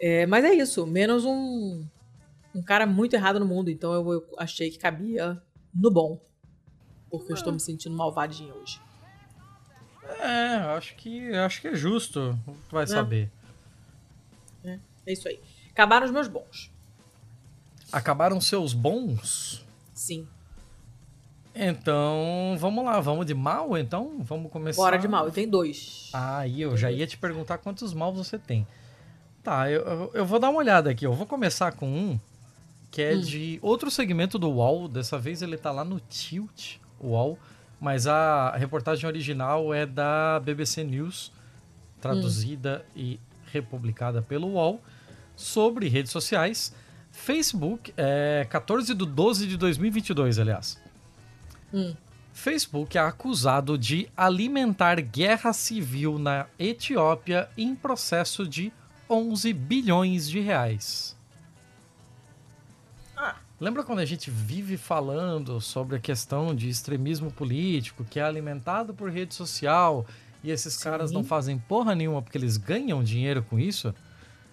É, 0.00 0.26
mas 0.26 0.44
é 0.44 0.54
isso, 0.54 0.86
menos 0.86 1.24
um 1.24 1.84
um 2.54 2.62
cara 2.62 2.86
muito 2.86 3.12
errado 3.14 3.38
no 3.38 3.44
mundo, 3.44 3.70
então 3.70 3.92
eu, 3.92 4.12
eu 4.14 4.24
achei 4.38 4.70
que 4.70 4.78
cabia 4.78 5.40
no 5.74 5.90
bom. 5.90 6.18
Porque 7.10 7.32
eu 7.32 7.34
estou 7.36 7.52
me 7.52 7.60
sentindo 7.60 7.96
malvadinha 7.96 8.52
hoje. 8.54 8.80
É, 10.20 10.56
acho 10.76 10.94
que 10.96 11.32
acho 11.34 11.60
que 11.60 11.68
é 11.68 11.74
justo. 11.74 12.38
Tu 12.68 12.72
vai 12.74 12.84
Né? 12.84 12.86
saber. 12.94 13.30
É 14.64 15.12
isso 15.12 15.28
aí. 15.28 15.40
Acabaram 15.70 16.04
os 16.06 16.12
meus 16.12 16.26
bons. 16.26 16.70
Acabaram 17.92 18.40
seus 18.40 18.72
bons? 18.72 19.64
Sim. 19.94 20.26
Então, 21.54 22.54
vamos 22.58 22.84
lá, 22.84 23.00
vamos 23.00 23.24
de 23.24 23.32
mal 23.34 23.78
então? 23.78 24.18
Vamos 24.20 24.50
começar. 24.50 24.82
Bora 24.82 24.98
de 24.98 25.06
mal. 25.08 25.24
Eu 25.26 25.32
tenho 25.32 25.50
dois. 25.50 26.10
Ah, 26.12 26.46
eu 26.46 26.76
já 26.76 26.90
ia 26.90 27.06
te 27.06 27.16
perguntar 27.16 27.58
quantos 27.58 27.94
mal 27.94 28.12
você 28.12 28.38
tem. 28.38 28.66
Tá, 29.42 29.70
eu, 29.70 29.80
eu, 29.82 30.10
eu 30.12 30.26
vou 30.26 30.38
dar 30.38 30.50
uma 30.50 30.58
olhada 30.58 30.90
aqui. 30.90 31.06
Eu 31.06 31.12
vou 31.12 31.26
começar 31.26 31.72
com 31.72 31.88
um 31.88 32.20
que 32.90 33.00
é 33.00 33.14
de 33.16 33.58
outro 33.62 33.90
segmento 33.90 34.38
do 34.38 34.50
UOL. 34.50 34.88
Dessa 34.88 35.18
vez 35.18 35.40
ele 35.40 35.56
tá 35.56 35.70
lá 35.70 35.84
no 35.84 36.00
Tilt 36.00 36.76
UOL. 37.00 37.38
Mas 37.80 38.06
a 38.06 38.56
reportagem 38.56 39.06
original 39.06 39.72
é 39.72 39.84
da 39.84 40.40
BBC 40.40 40.82
News, 40.82 41.30
traduzida 42.00 42.84
e 42.94 43.20
republicada 43.52 44.22
pelo 44.22 44.48
UOL, 44.48 44.80
sobre 45.34 45.88
redes 45.88 46.10
sociais. 46.10 46.74
Facebook, 47.10 47.92
é 47.96 48.46
14 48.48 48.94
de 48.94 49.06
12 49.06 49.46
de 49.46 49.56
2022, 49.56 50.38
aliás. 50.38 50.80
Facebook 52.32 52.98
é 52.98 53.00
acusado 53.00 53.78
de 53.78 54.08
alimentar 54.14 55.00
guerra 55.00 55.52
civil 55.54 56.18
na 56.18 56.46
Etiópia 56.58 57.48
em 57.56 57.74
processo 57.74 58.46
de 58.46 58.70
11 59.08 59.52
bilhões 59.54 60.28
de 60.28 60.40
reais. 60.40 61.15
Lembra 63.60 63.82
quando 63.82 64.00
a 64.00 64.04
gente 64.04 64.30
vive 64.30 64.76
falando 64.76 65.60
sobre 65.60 65.96
a 65.96 66.00
questão 66.00 66.54
de 66.54 66.68
extremismo 66.68 67.30
político 67.30 68.04
que 68.04 68.20
é 68.20 68.22
alimentado 68.22 68.92
por 68.92 69.10
rede 69.10 69.34
social 69.34 70.06
e 70.44 70.50
esses 70.50 70.76
caras 70.76 71.10
não 71.10 71.24
fazem 71.24 71.58
porra 71.58 71.94
nenhuma 71.94 72.20
porque 72.20 72.36
eles 72.36 72.56
ganham 72.56 73.02
dinheiro 73.02 73.42
com 73.42 73.58
isso? 73.58 73.94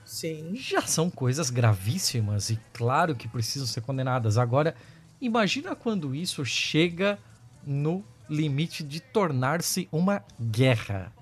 Sim. 0.05 0.53
já 0.55 0.81
são 0.81 1.09
coisas 1.09 1.49
gravíssimas 1.49 2.49
e 2.49 2.59
claro 2.73 3.15
que 3.15 3.27
precisam 3.27 3.65
ser 3.65 3.81
condenadas. 3.81 4.37
Agora, 4.37 4.75
Imagina 5.23 5.73
quando 5.73 6.13
isso 6.13 6.43
chega 6.43 7.17
no 7.65 8.03
limite 8.29 8.83
de 8.83 8.99
tornar-se 8.99 9.87
uma 9.89 10.21
guerra. 10.37 11.13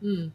Hum. 0.00 0.30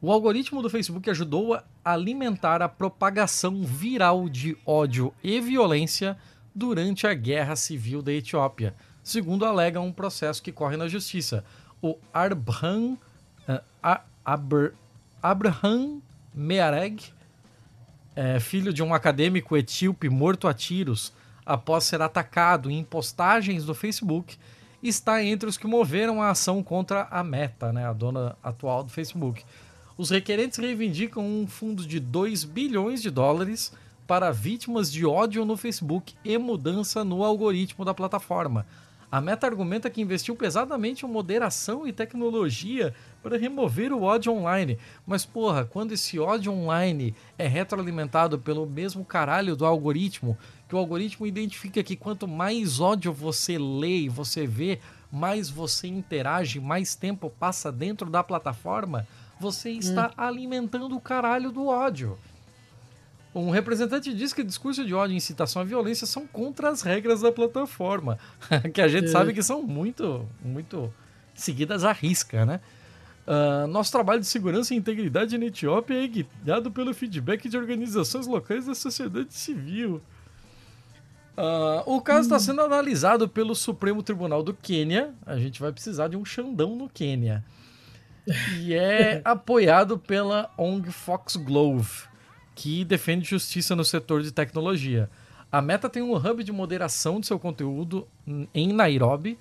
O 0.00 0.10
algoritmo 0.10 0.62
do 0.62 0.70
Facebook 0.70 1.10
ajudou 1.10 1.52
a 1.52 1.64
alimentar 1.84 2.62
a 2.62 2.68
propagação 2.68 3.62
viral 3.62 4.28
de 4.28 4.56
ódio 4.64 5.12
e 5.22 5.40
violência 5.40 6.16
durante 6.54 7.06
a 7.06 7.14
guerra 7.14 7.56
civil 7.56 8.02
da 8.02 8.12
Etiópia, 8.12 8.74
segundo 9.02 9.44
alega 9.44 9.80
um 9.80 9.92
processo 9.92 10.42
que 10.42 10.52
corre 10.52 10.76
na 10.76 10.88
justiça. 10.88 11.44
O 11.80 11.96
Arbraham, 12.12 12.98
uh, 13.48 14.00
Abr, 14.24 14.72
Abraham 15.22 16.00
Meareg, 16.34 17.12
é, 18.14 18.40
filho 18.40 18.72
de 18.72 18.82
um 18.82 18.92
acadêmico 18.92 19.56
etíope 19.56 20.08
morto 20.08 20.48
a 20.48 20.54
tiros 20.54 21.12
após 21.46 21.84
ser 21.84 22.02
atacado 22.02 22.70
em 22.70 22.82
postagens 22.82 23.64
do 23.64 23.74
Facebook, 23.74 24.36
está 24.82 25.22
entre 25.22 25.48
os 25.48 25.56
que 25.56 25.66
moveram 25.66 26.20
a 26.20 26.30
ação 26.30 26.62
contra 26.62 27.08
a 27.10 27.24
Meta, 27.24 27.72
né, 27.72 27.86
a 27.86 27.92
dona 27.92 28.36
atual 28.42 28.84
do 28.84 28.90
Facebook. 28.90 29.44
Os 29.98 30.10
requerentes 30.10 30.58
reivindicam 30.58 31.26
um 31.26 31.44
fundo 31.44 31.84
de 31.84 31.98
2 31.98 32.44
bilhões 32.44 33.02
de 33.02 33.10
dólares 33.10 33.72
para 34.06 34.30
vítimas 34.30 34.92
de 34.92 35.04
ódio 35.04 35.44
no 35.44 35.56
Facebook 35.56 36.14
e 36.24 36.38
mudança 36.38 37.02
no 37.02 37.24
algoritmo 37.24 37.84
da 37.84 37.92
plataforma. 37.92 38.64
A 39.10 39.20
Meta 39.20 39.48
argumenta 39.48 39.90
que 39.90 40.00
investiu 40.00 40.36
pesadamente 40.36 41.04
em 41.04 41.08
moderação 41.08 41.84
e 41.84 41.92
tecnologia 41.92 42.94
para 43.20 43.36
remover 43.36 43.92
o 43.92 44.02
ódio 44.04 44.32
online. 44.32 44.78
Mas, 45.04 45.26
porra, 45.26 45.64
quando 45.64 45.90
esse 45.90 46.16
ódio 46.16 46.52
online 46.52 47.12
é 47.36 47.48
retroalimentado 47.48 48.38
pelo 48.38 48.66
mesmo 48.66 49.04
caralho 49.04 49.56
do 49.56 49.66
algoritmo, 49.66 50.38
que 50.68 50.76
o 50.76 50.78
algoritmo 50.78 51.26
identifica 51.26 51.82
que 51.82 51.96
quanto 51.96 52.28
mais 52.28 52.78
ódio 52.78 53.12
você 53.12 53.58
lê 53.58 54.02
e 54.02 54.08
você 54.08 54.46
vê, 54.46 54.78
mais 55.10 55.50
você 55.50 55.88
interage, 55.88 56.60
mais 56.60 56.94
tempo 56.94 57.28
passa 57.28 57.72
dentro 57.72 58.08
da 58.08 58.22
plataforma, 58.22 59.04
você 59.40 59.70
está 59.70 60.08
hum. 60.08 60.12
alimentando 60.16 60.96
o 60.96 61.00
caralho 61.00 61.50
do 61.50 61.66
ódio. 61.66 62.18
Um 63.34 63.50
representante 63.50 64.12
diz 64.12 64.32
que 64.32 64.42
discurso 64.42 64.84
de 64.84 64.94
ódio 64.94 65.14
e 65.14 65.16
incitação 65.16 65.62
à 65.62 65.64
violência 65.64 66.06
são 66.06 66.26
contra 66.26 66.70
as 66.70 66.82
regras 66.82 67.20
da 67.20 67.30
plataforma, 67.30 68.18
que 68.72 68.80
a 68.80 68.88
gente 68.88 69.04
é. 69.04 69.08
sabe 69.08 69.32
que 69.32 69.42
são 69.42 69.62
muito, 69.62 70.26
muito 70.42 70.92
seguidas 71.34 71.84
à 71.84 71.92
risca, 71.92 72.44
né? 72.44 72.60
Uh, 73.26 73.66
nosso 73.66 73.92
trabalho 73.92 74.20
de 74.20 74.26
segurança 74.26 74.72
e 74.72 74.76
integridade 74.78 75.36
na 75.36 75.44
Etiópia 75.44 76.02
é 76.02 76.08
guiado 76.08 76.70
pelo 76.70 76.94
feedback 76.94 77.46
de 77.46 77.58
organizações 77.58 78.26
locais 78.26 78.64
da 78.64 78.74
sociedade 78.74 79.34
civil. 79.34 80.00
Uh, 81.36 81.82
o 81.84 82.00
caso 82.00 82.22
está 82.22 82.36
hum. 82.36 82.40
sendo 82.40 82.62
analisado 82.62 83.28
pelo 83.28 83.54
Supremo 83.54 84.02
Tribunal 84.02 84.42
do 84.42 84.54
Quênia. 84.54 85.14
A 85.26 85.36
gente 85.36 85.60
vai 85.60 85.70
precisar 85.70 86.08
de 86.08 86.16
um 86.16 86.24
Xandão 86.24 86.74
no 86.74 86.88
Quênia 86.88 87.44
e 88.58 88.74
é 88.74 89.20
apoiado 89.24 89.98
pela 89.98 90.50
ONG 90.56 90.90
Foxglove, 90.90 92.08
que 92.54 92.84
defende 92.84 93.28
justiça 93.28 93.74
no 93.74 93.84
setor 93.84 94.22
de 94.22 94.32
tecnologia. 94.32 95.10
A 95.50 95.62
Meta 95.62 95.88
tem 95.88 96.02
um 96.02 96.14
hub 96.14 96.44
de 96.44 96.52
moderação 96.52 97.20
de 97.20 97.26
seu 97.26 97.38
conteúdo 97.38 98.06
em 98.54 98.72
Nairobi 98.72 99.38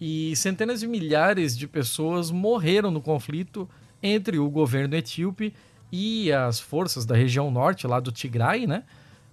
e 0.00 0.34
centenas 0.34 0.80
de 0.80 0.86
milhares 0.86 1.56
de 1.56 1.68
pessoas 1.68 2.30
morreram 2.30 2.90
no 2.90 3.00
conflito 3.00 3.68
entre 4.02 4.38
o 4.38 4.50
governo 4.50 4.96
etíope 4.96 5.54
e 5.92 6.32
as 6.32 6.58
forças 6.58 7.04
da 7.04 7.14
região 7.14 7.50
norte, 7.50 7.86
lá 7.86 8.00
do 8.00 8.10
Tigray, 8.10 8.66
né? 8.66 8.84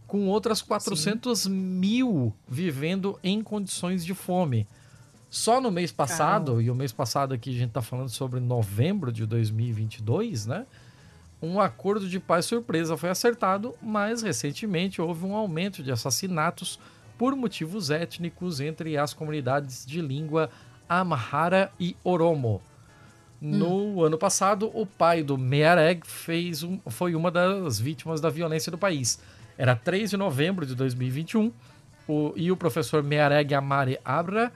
Com 0.05 0.27
outras 0.27 0.61
400 0.61 1.39
Sim. 1.39 1.49
mil 1.49 2.33
vivendo 2.47 3.17
em 3.23 3.41
condições 3.41 4.05
de 4.05 4.13
fome. 4.13 4.67
Só 5.29 5.61
no 5.61 5.69
mês 5.69 5.91
passado, 5.91 6.53
Caramba. 6.53 6.63
e 6.63 6.71
o 6.71 6.75
mês 6.75 6.91
passado 6.91 7.33
aqui 7.33 7.51
a 7.51 7.53
gente 7.53 7.69
está 7.69 7.81
falando 7.81 8.09
sobre 8.09 8.39
novembro 8.39 9.11
de 9.11 9.25
2022, 9.25 10.47
né? 10.47 10.65
Um 11.41 11.59
acordo 11.59 12.09
de 12.09 12.19
paz 12.19 12.45
surpresa 12.45 12.97
foi 12.97 13.09
acertado, 13.09 13.73
mas 13.81 14.21
recentemente 14.21 15.01
houve 15.01 15.25
um 15.25 15.35
aumento 15.35 15.81
de 15.81 15.91
assassinatos 15.91 16.79
por 17.17 17.35
motivos 17.35 17.89
étnicos 17.89 18.59
entre 18.59 18.97
as 18.97 19.13
comunidades 19.13 19.85
de 19.85 20.01
língua 20.01 20.49
Amhara 20.87 21.71
e 21.79 21.95
Oromo. 22.03 22.61
No 23.39 23.99
hum. 23.99 24.03
ano 24.03 24.17
passado, 24.17 24.69
o 24.73 24.85
pai 24.85 25.23
do 25.23 25.37
Meareg 25.37 26.05
fez 26.05 26.63
um, 26.63 26.79
foi 26.87 27.15
uma 27.15 27.31
das 27.31 27.79
vítimas 27.79 28.19
da 28.19 28.29
violência 28.29 28.71
do 28.71 28.77
país. 28.77 29.19
Era 29.57 29.75
3 29.75 30.09
de 30.09 30.17
novembro 30.17 30.65
de 30.65 30.75
2021 30.75 31.51
o, 32.07 32.33
e 32.35 32.51
o 32.51 32.57
professor 32.57 33.01
Meareg 33.03 33.53
Amare 33.53 33.99
Abra 34.03 34.51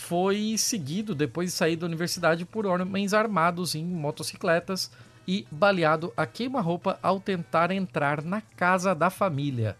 foi 0.00 0.56
seguido 0.56 1.14
depois 1.14 1.50
de 1.50 1.54
sair 1.54 1.76
da 1.76 1.84
universidade 1.84 2.46
por 2.46 2.66
homens 2.66 3.12
armados 3.12 3.74
em 3.74 3.84
motocicletas 3.84 4.90
e 5.28 5.46
baleado 5.50 6.10
a 6.16 6.26
queima-roupa 6.26 6.98
ao 7.02 7.20
tentar 7.20 7.70
entrar 7.70 8.22
na 8.24 8.40
casa 8.40 8.94
da 8.94 9.10
família. 9.10 9.76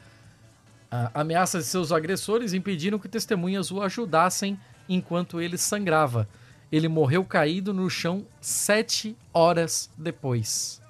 A 0.91 1.23
ameaças 1.23 1.65
de 1.65 1.71
seus 1.71 1.91
agressores 1.91 2.53
impediram 2.53 2.99
que 2.99 3.09
testemunhas 3.09 3.71
o 3.71 3.81
ajudassem 3.81 4.61
enquanto 4.89 5.41
ele 5.41 5.57
sangrava. 5.57 6.29
Ele 6.71 6.87
morreu 6.87 7.25
caído 7.25 7.73
no 7.73 7.89
chão 7.89 8.27
sete 8.41 9.17
horas 9.33 9.91
depois. 9.97 10.83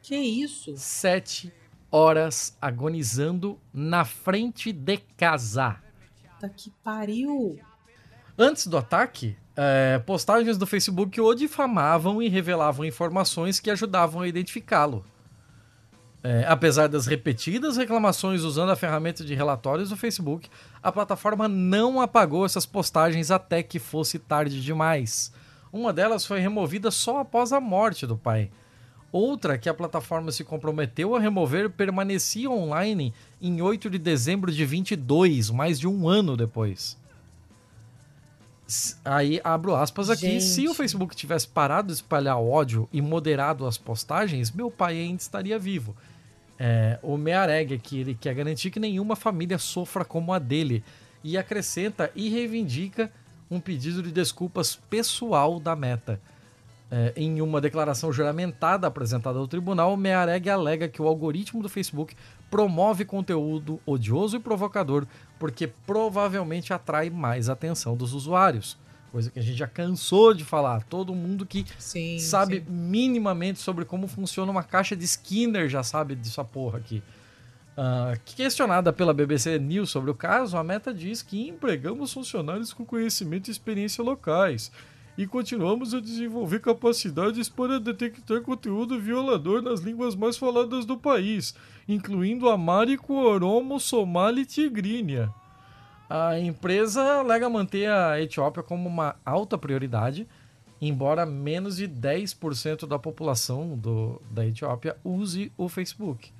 Que 0.00 0.16
isso? 0.16 0.72
Sete 0.76 1.52
horas 1.90 2.56
agonizando 2.62 3.58
na 3.74 4.04
frente 4.04 4.72
de 4.72 4.96
casa. 5.16 5.82
Tá 6.40 6.48
que 6.48 6.70
pariu! 6.84 7.58
Antes 8.40 8.68
do 8.68 8.78
ataque, 8.78 9.36
é, 9.56 9.98
postagens 9.98 10.56
do 10.56 10.64
Facebook 10.64 11.20
o 11.20 11.34
difamavam 11.34 12.22
e 12.22 12.28
revelavam 12.28 12.86
informações 12.86 13.58
que 13.58 13.68
ajudavam 13.68 14.22
a 14.22 14.28
identificá-lo. 14.28 15.04
É, 16.22 16.44
apesar 16.46 16.86
das 16.86 17.08
repetidas 17.08 17.76
reclamações 17.76 18.42
usando 18.42 18.70
a 18.70 18.76
ferramenta 18.76 19.24
de 19.24 19.34
relatórios 19.34 19.90
do 19.90 19.96
Facebook, 19.96 20.48
a 20.80 20.92
plataforma 20.92 21.48
não 21.48 22.00
apagou 22.00 22.46
essas 22.46 22.64
postagens 22.64 23.32
até 23.32 23.60
que 23.60 23.80
fosse 23.80 24.20
tarde 24.20 24.62
demais. 24.62 25.32
Uma 25.72 25.92
delas 25.92 26.24
foi 26.24 26.38
removida 26.38 26.92
só 26.92 27.18
após 27.18 27.52
a 27.52 27.58
morte 27.60 28.06
do 28.06 28.16
pai. 28.16 28.52
Outra, 29.10 29.58
que 29.58 29.68
a 29.68 29.74
plataforma 29.74 30.30
se 30.30 30.44
comprometeu 30.44 31.16
a 31.16 31.18
remover, 31.18 31.70
permanecia 31.70 32.48
online 32.48 33.12
em 33.42 33.60
8 33.60 33.90
de 33.90 33.98
dezembro 33.98 34.52
de 34.52 34.64
22, 34.64 35.50
mais 35.50 35.80
de 35.80 35.88
um 35.88 36.08
ano 36.08 36.36
depois. 36.36 36.96
Aí 39.04 39.40
abro 39.42 39.74
aspas 39.74 40.10
aqui. 40.10 40.32
Gente. 40.32 40.44
Se 40.44 40.68
o 40.68 40.74
Facebook 40.74 41.16
tivesse 41.16 41.48
parado 41.48 41.88
de 41.88 41.94
espalhar 41.94 42.38
ódio 42.38 42.88
e 42.92 43.00
moderado 43.00 43.66
as 43.66 43.78
postagens, 43.78 44.50
meu 44.50 44.70
pai 44.70 44.98
ainda 44.98 45.22
estaria 45.22 45.58
vivo. 45.58 45.96
É, 46.58 46.98
o 47.02 47.16
Meareg 47.16 47.74
aqui, 47.74 48.00
ele 48.00 48.14
quer 48.14 48.34
garantir 48.34 48.70
que 48.70 48.80
nenhuma 48.80 49.16
família 49.16 49.58
sofra 49.58 50.04
como 50.04 50.32
a 50.32 50.38
dele. 50.38 50.84
E 51.24 51.38
acrescenta 51.38 52.10
e 52.14 52.28
reivindica 52.28 53.10
um 53.50 53.58
pedido 53.58 54.02
de 54.02 54.12
desculpas 54.12 54.76
pessoal 54.76 55.58
da 55.58 55.74
meta. 55.74 56.20
É, 56.90 57.12
em 57.16 57.40
uma 57.40 57.60
declaração 57.60 58.12
juramentada 58.12 58.86
apresentada 58.86 59.38
ao 59.38 59.46
tribunal, 59.46 59.92
o 59.92 59.96
Meareg 59.96 60.48
alega 60.48 60.88
que 60.88 61.02
o 61.02 61.06
algoritmo 61.06 61.62
do 61.62 61.68
Facebook 61.68 62.14
promove 62.50 63.04
conteúdo 63.04 63.80
odioso 63.84 64.36
e 64.36 64.40
provocador 64.40 65.06
porque 65.38 65.66
provavelmente 65.66 66.72
atrai 66.72 67.10
mais 67.10 67.48
atenção 67.48 67.96
dos 67.96 68.12
usuários. 68.12 68.76
Coisa 69.12 69.30
que 69.30 69.38
a 69.38 69.42
gente 69.42 69.56
já 69.56 69.66
cansou 69.66 70.34
de 70.34 70.44
falar. 70.44 70.82
Todo 70.84 71.14
mundo 71.14 71.46
que 71.46 71.64
sim, 71.78 72.18
sabe 72.18 72.60
sim. 72.60 72.64
minimamente 72.68 73.58
sobre 73.58 73.84
como 73.84 74.06
funciona 74.06 74.50
uma 74.50 74.62
caixa 74.62 74.94
de 74.94 75.04
Skinner 75.04 75.68
já 75.68 75.82
sabe 75.82 76.14
disso 76.14 76.44
porra 76.44 76.78
aqui. 76.78 77.02
Uh, 77.78 78.18
questionada 78.24 78.92
pela 78.92 79.14
BBC 79.14 79.58
News 79.58 79.90
sobre 79.90 80.10
o 80.10 80.14
caso, 80.14 80.56
a 80.56 80.64
Meta 80.64 80.92
diz 80.92 81.22
que 81.22 81.48
empregamos 81.48 82.12
funcionários 82.12 82.72
com 82.72 82.84
conhecimento 82.84 83.48
e 83.48 83.50
experiência 83.52 84.02
locais 84.02 84.72
e 85.18 85.26
continuamos 85.26 85.92
a 85.94 86.00
desenvolver 86.00 86.60
capacidades 86.60 87.48
para 87.48 87.80
detectar 87.80 88.40
conteúdo 88.40 89.00
violador 89.00 89.60
nas 89.60 89.80
línguas 89.80 90.14
mais 90.14 90.38
faladas 90.38 90.84
do 90.84 90.96
país, 90.96 91.56
incluindo 91.88 92.48
Amárico, 92.48 93.14
Oromo, 93.14 93.80
Somali 93.80 94.42
e 94.42 94.46
Tigrínia. 94.46 95.28
A 96.08 96.38
empresa 96.38 97.02
alega 97.18 97.50
manter 97.50 97.90
a 97.90 98.22
Etiópia 98.22 98.62
como 98.62 98.88
uma 98.88 99.16
alta 99.26 99.58
prioridade, 99.58 100.24
embora 100.80 101.26
menos 101.26 101.78
de 101.78 101.88
10% 101.88 102.86
da 102.86 102.96
população 102.96 103.76
do, 103.76 104.22
da 104.30 104.46
Etiópia 104.46 104.96
use 105.02 105.50
o 105.58 105.68
Facebook. 105.68 106.30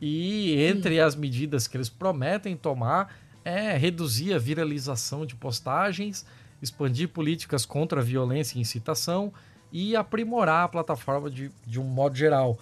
E 0.00 0.54
entre 0.62 1.00
as 1.00 1.16
medidas 1.16 1.66
que 1.66 1.76
eles 1.76 1.88
prometem 1.88 2.56
tomar 2.56 3.12
é 3.44 3.76
reduzir 3.76 4.32
a 4.32 4.38
viralização 4.38 5.26
de 5.26 5.34
postagens 5.34 6.24
expandir 6.60 7.08
políticas 7.08 7.66
contra 7.66 8.00
a 8.00 8.04
violência 8.04 8.58
e 8.58 8.60
incitação 8.60 9.32
e 9.72 9.96
aprimorar 9.96 10.64
a 10.64 10.68
plataforma 10.68 11.30
de, 11.30 11.50
de 11.66 11.80
um 11.80 11.84
modo 11.84 12.16
geral. 12.16 12.58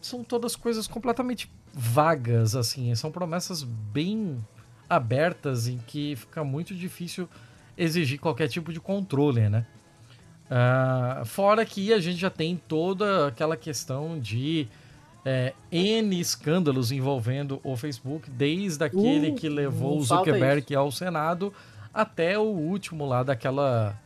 São 0.00 0.24
todas 0.24 0.56
coisas 0.56 0.86
completamente 0.86 1.50
vagas, 1.72 2.54
assim, 2.54 2.94
são 2.94 3.10
promessas 3.10 3.62
bem 3.62 4.44
abertas 4.88 5.68
em 5.68 5.78
que 5.78 6.16
fica 6.16 6.44
muito 6.44 6.74
difícil 6.74 7.28
exigir 7.76 8.18
qualquer 8.18 8.48
tipo 8.48 8.72
de 8.72 8.80
controle, 8.80 9.48
né? 9.48 9.64
Uh, 10.50 11.24
fora 11.24 11.64
que 11.64 11.94
a 11.94 11.98
gente 11.98 12.18
já 12.18 12.28
tem 12.28 12.60
toda 12.68 13.28
aquela 13.28 13.56
questão 13.56 14.20
de 14.20 14.68
é, 15.24 15.54
N 15.70 16.20
escândalos 16.20 16.92
envolvendo 16.92 17.58
o 17.64 17.74
Facebook, 17.74 18.28
desde 18.30 18.84
aquele 18.84 19.30
Uh, 19.30 19.34
que 19.34 19.48
levou 19.48 19.96
o 19.96 20.02
Zuckerberg 20.02 20.74
ao 20.74 20.90
Senado 20.90 21.54
até 21.92 22.38
o 22.38 22.42
último 22.42 23.06
lá 23.06 23.22
daquela, 23.22 23.98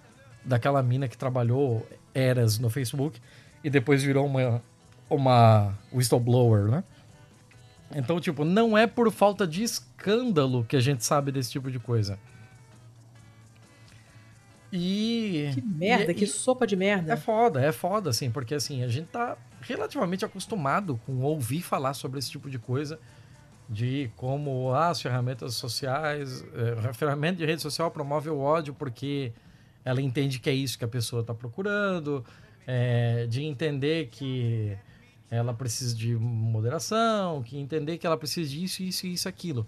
daquela 0.44 0.82
mina 0.82 1.08
que 1.08 1.16
trabalhou 1.16 1.86
eras 2.14 2.58
no 2.58 2.68
Facebook 2.70 3.20
e 3.62 3.70
depois 3.70 4.02
virou 4.02 4.26
uma, 4.26 4.62
uma 5.08 5.74
whistleblower, 5.92 6.64
né? 6.70 6.84
Então, 7.94 8.20
tipo, 8.20 8.44
não 8.44 8.76
é 8.76 8.86
por 8.86 9.10
falta 9.12 9.46
de 9.46 9.62
escândalo 9.62 10.64
que 10.64 10.76
a 10.76 10.80
gente 10.80 11.04
sabe 11.04 11.30
desse 11.30 11.50
tipo 11.52 11.70
de 11.70 11.78
coisa. 11.78 12.18
E. 14.72 15.50
Que 15.54 15.62
merda, 15.62 16.12
e- 16.12 16.14
que 16.14 16.24
e- 16.24 16.26
sopa 16.26 16.66
de 16.66 16.76
merda. 16.76 17.12
é 17.12 17.16
foda, 17.16 17.60
é 17.60 17.72
foda, 17.72 18.10
assim, 18.10 18.30
porque 18.30 18.54
assim, 18.54 18.82
a 18.82 18.88
gente 18.88 19.06
tá 19.06 19.36
relativamente 19.60 20.24
acostumado 20.24 21.00
com 21.06 21.20
ouvir 21.22 21.62
falar 21.62 21.94
sobre 21.94 22.18
esse 22.18 22.30
tipo 22.30 22.50
de 22.50 22.58
coisa, 22.58 22.98
de 23.68 24.10
como 24.16 24.72
as 24.74 25.00
ferramentas 25.00 25.54
sociais, 25.54 26.44
eh, 26.54 26.88
a 26.88 26.92
ferramenta 26.92 27.38
de 27.38 27.46
rede 27.46 27.60
social 27.60 27.90
promove 27.90 28.30
o 28.30 28.38
ódio 28.38 28.72
porque 28.72 29.32
ela 29.84 30.00
entende 30.00 30.38
que 30.38 30.48
é 30.48 30.54
isso 30.54 30.78
que 30.78 30.84
a 30.84 30.88
pessoa 30.88 31.22
está 31.22 31.34
procurando, 31.34 32.24
eh, 32.66 33.26
de 33.28 33.42
entender 33.42 34.08
que 34.08 34.76
ela 35.30 35.52
precisa 35.52 35.94
de 35.94 36.14
moderação, 36.14 37.42
que 37.42 37.58
entender 37.58 37.98
que 37.98 38.06
ela 38.06 38.16
precisa 38.16 38.48
disso, 38.48 38.82
isso, 38.82 39.06
isso, 39.06 39.28
aquilo. 39.28 39.66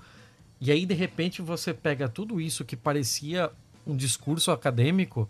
E 0.60 0.70
aí, 0.70 0.86
de 0.86 0.94
repente, 0.94 1.42
você 1.42 1.74
pega 1.74 2.08
tudo 2.08 2.40
isso 2.40 2.64
que 2.64 2.76
parecia 2.76 3.50
um 3.86 3.96
discurso 3.96 4.50
acadêmico 4.50 5.28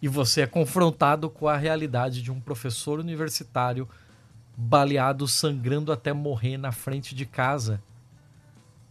e 0.00 0.08
você 0.08 0.42
é 0.42 0.46
confrontado 0.46 1.28
com 1.28 1.48
a 1.48 1.56
realidade 1.56 2.22
de 2.22 2.30
um 2.30 2.40
professor 2.40 2.98
universitário 2.98 3.86
baleado, 4.56 5.28
sangrando 5.28 5.92
até 5.92 6.12
morrer 6.12 6.56
na 6.56 6.72
frente 6.72 7.14
de 7.14 7.26
casa 7.26 7.82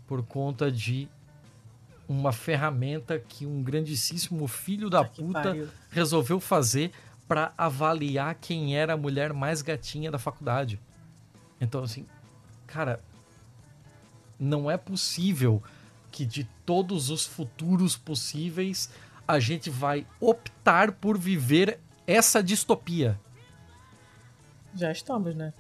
por 0.10 0.24
conta 0.24 0.72
de 0.72 1.08
uma 2.08 2.34
ferramenta 2.34 3.20
que 3.20 3.46
um 3.46 3.62
grandíssimo 3.62 4.48
filho 4.48 4.90
da 4.90 5.06
que 5.06 5.22
puta 5.22 5.44
pariu. 5.44 5.70
resolveu 5.92 6.40
fazer 6.40 6.92
para 7.28 7.54
avaliar 7.56 8.34
quem 8.34 8.76
era 8.76 8.94
a 8.94 8.98
mulher 8.98 9.32
mais 9.34 9.62
gatinha 9.62 10.10
da 10.10 10.18
faculdade. 10.18 10.80
Então, 11.62 11.84
assim, 11.84 12.08
cara, 12.66 13.00
não 14.40 14.72
é 14.72 14.78
possível 14.78 15.62
que 16.12 16.26
de 16.26 16.44
todos 16.66 17.12
os 17.12 17.28
futuros 17.28 17.96
possíveis 17.96 18.90
a 19.28 19.40
gente 19.40 19.70
vai 19.70 20.08
optar 20.20 20.92
por 20.94 21.20
viver 21.20 21.80
essa 22.08 22.42
distopia. 22.42 23.20
Já 24.74 24.92
estamos, 24.92 25.36
né? 25.36 25.54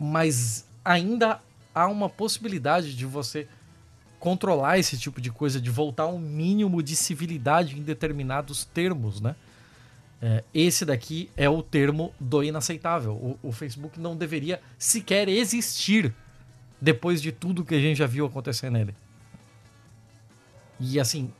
Mas 0.00 0.68
ainda 0.84 1.40
há 1.74 1.86
uma 1.86 2.08
possibilidade 2.08 2.94
de 2.94 3.06
você 3.06 3.46
controlar 4.18 4.78
esse 4.78 4.98
tipo 4.98 5.20
de 5.20 5.30
coisa, 5.30 5.60
de 5.60 5.70
voltar 5.70 6.06
um 6.08 6.18
mínimo 6.18 6.82
de 6.82 6.96
civilidade 6.96 7.78
em 7.78 7.82
determinados 7.82 8.64
termos, 8.64 9.20
né? 9.20 9.36
É, 10.20 10.42
esse 10.52 10.84
daqui 10.84 11.30
é 11.36 11.48
o 11.48 11.62
termo 11.62 12.12
do 12.18 12.42
inaceitável. 12.42 13.12
O, 13.12 13.38
o 13.48 13.52
Facebook 13.52 14.00
não 14.00 14.16
deveria 14.16 14.60
sequer 14.76 15.28
existir 15.28 16.12
depois 16.80 17.22
de 17.22 17.30
tudo 17.30 17.64
que 17.64 17.74
a 17.74 17.80
gente 17.80 17.98
já 17.98 18.06
viu 18.06 18.26
acontecer 18.26 18.70
nele. 18.70 18.94
E 20.80 20.98
assim, 20.98 21.32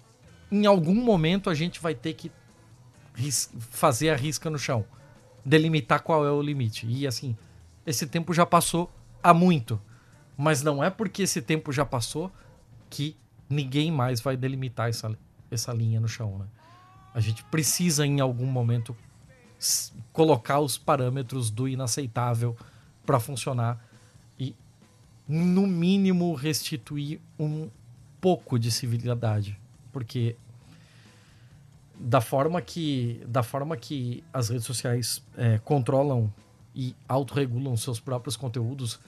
em 0.51 0.65
algum 0.67 0.95
momento 0.95 1.51
a 1.51 1.55
gente 1.55 1.81
vai 1.81 1.95
ter 1.95 2.15
que 2.15 2.31
fazer 3.71 4.11
a 4.11 4.17
risca 4.17 4.49
no 4.49 4.59
chão, 4.59 4.85
delimitar 5.45 6.03
qual 6.03 6.25
é 6.25 6.31
o 6.31 6.41
limite. 6.41 6.87
E 6.89 7.07
assim, 7.07 7.37
esse 7.85 8.07
tempo 8.07 8.33
já 8.33 8.47
passou 8.47 8.91
há 9.23 9.35
muito. 9.35 9.81
Mas 10.41 10.63
não 10.63 10.83
é 10.83 10.89
porque 10.89 11.23
esse 11.23 11.43
tempo 11.43 11.73
já 11.73 11.85
passou 11.85 12.31
que 12.89 13.17
ninguém 13.51 13.91
mais 13.91 14.21
vai 14.21 14.37
delimitar 14.37 14.89
essa, 14.89 15.19
essa 15.51 15.73
linha 15.73 15.99
no 15.99 16.07
chão, 16.07 16.39
né? 16.39 16.47
A 17.13 17.19
gente 17.19 17.43
precisa 17.47 18.07
em 18.07 18.21
algum 18.21 18.47
momento 18.47 18.97
colocar 20.13 20.61
os 20.61 20.79
parâmetros 20.79 21.51
do 21.51 21.67
inaceitável 21.67 22.57
para 23.05 23.19
funcionar 23.19 23.85
e 24.39 24.55
no 25.27 25.67
mínimo 25.67 26.33
restituir 26.35 27.21
um 27.37 27.69
pouco 28.21 28.57
de 28.61 28.71
civilidade, 28.71 29.59
porque 29.93 30.37
da 31.99 32.21
forma 32.21 32.63
que 32.63 33.21
da 33.27 33.43
forma 33.43 33.77
que 33.77 34.23
as 34.33 34.51
redes 34.51 34.67
sociais 34.67 35.21
é, 35.37 35.59
controlam 35.59 36.33
e 36.73 36.95
autorregulam 37.09 37.77
seus 37.77 37.99
próprios 37.99 38.37
conteúdos, 38.37 39.01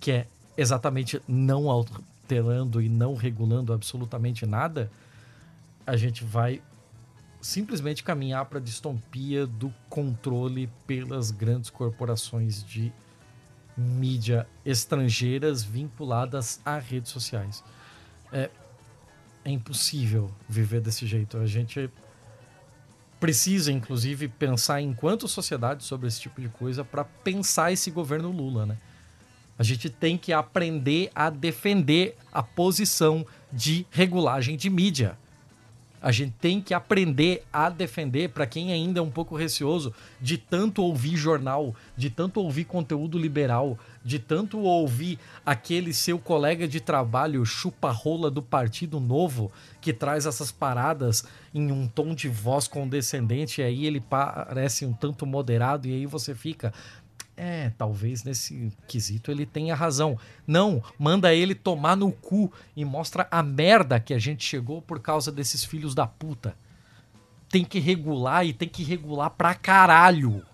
que 0.00 0.10
é 0.10 0.26
exatamente 0.58 1.22
não 1.28 1.70
alterando 1.70 2.82
e 2.82 2.88
não 2.88 3.14
regulando 3.14 3.72
absolutamente 3.72 4.44
nada, 4.44 4.90
a 5.86 5.96
gente 5.96 6.24
vai 6.24 6.60
simplesmente 7.40 8.02
caminhar 8.02 8.44
para 8.46 8.58
a 8.58 8.60
distopia 8.60 9.46
do 9.46 9.72
controle 9.88 10.68
pelas 10.84 11.30
grandes 11.30 11.70
corporações 11.70 12.64
de 12.64 12.92
mídia 13.76 14.48
estrangeiras 14.66 15.62
vinculadas 15.62 16.60
a 16.64 16.76
redes 16.76 17.12
sociais. 17.12 17.62
É, 18.32 18.50
é 19.44 19.50
impossível 19.52 20.28
viver 20.48 20.80
desse 20.80 21.06
jeito. 21.06 21.38
A 21.38 21.46
gente 21.46 21.88
precisa, 23.20 23.70
inclusive, 23.70 24.26
pensar 24.26 24.80
enquanto 24.80 25.28
sociedade 25.28 25.84
sobre 25.84 26.08
esse 26.08 26.20
tipo 26.20 26.40
de 26.40 26.48
coisa 26.48 26.84
para 26.84 27.04
pensar 27.04 27.70
esse 27.70 27.92
governo 27.92 28.32
Lula, 28.32 28.66
né? 28.66 28.76
A 29.58 29.62
gente 29.62 29.90
tem 29.90 30.16
que 30.16 30.32
aprender 30.32 31.10
a 31.14 31.28
defender 31.28 32.16
a 32.32 32.42
posição 32.42 33.26
de 33.52 33.84
regulagem 33.90 34.56
de 34.56 34.70
mídia. 34.70 35.18
A 36.00 36.12
gente 36.12 36.32
tem 36.40 36.60
que 36.60 36.72
aprender 36.72 37.44
a 37.52 37.68
defender, 37.68 38.28
para 38.28 38.46
quem 38.46 38.72
ainda 38.72 39.00
é 39.00 39.02
um 39.02 39.10
pouco 39.10 39.34
receoso, 39.34 39.92
de 40.20 40.38
tanto 40.38 40.80
ouvir 40.80 41.16
jornal, 41.16 41.74
de 41.96 42.08
tanto 42.08 42.40
ouvir 42.40 42.66
conteúdo 42.66 43.18
liberal, 43.18 43.76
de 44.04 44.20
tanto 44.20 44.60
ouvir 44.60 45.18
aquele 45.44 45.92
seu 45.92 46.16
colega 46.16 46.68
de 46.68 46.78
trabalho 46.78 47.44
chupa-rola 47.44 48.30
do 48.30 48.40
Partido 48.40 49.00
Novo, 49.00 49.50
que 49.80 49.92
traz 49.92 50.24
essas 50.24 50.52
paradas 50.52 51.24
em 51.52 51.72
um 51.72 51.88
tom 51.88 52.14
de 52.14 52.28
voz 52.28 52.68
condescendente, 52.68 53.60
e 53.60 53.64
aí 53.64 53.84
ele 53.84 54.00
parece 54.00 54.86
um 54.86 54.92
tanto 54.92 55.26
moderado, 55.26 55.88
e 55.88 55.92
aí 55.92 56.06
você 56.06 56.32
fica. 56.32 56.72
É, 57.40 57.70
talvez 57.78 58.24
nesse 58.24 58.72
quesito 58.88 59.30
ele 59.30 59.46
tenha 59.46 59.72
razão. 59.72 60.18
Não, 60.44 60.82
manda 60.98 61.32
ele 61.32 61.54
tomar 61.54 61.96
no 61.96 62.10
cu 62.10 62.52
e 62.74 62.84
mostra 62.84 63.28
a 63.30 63.44
merda 63.44 64.00
que 64.00 64.12
a 64.12 64.18
gente 64.18 64.44
chegou 64.44 64.82
por 64.82 64.98
causa 64.98 65.30
desses 65.30 65.62
filhos 65.62 65.94
da 65.94 66.04
puta. 66.04 66.56
Tem 67.48 67.64
que 67.64 67.78
regular 67.78 68.44
e 68.44 68.52
tem 68.52 68.68
que 68.68 68.82
regular 68.82 69.30
pra 69.30 69.54
caralho. 69.54 70.44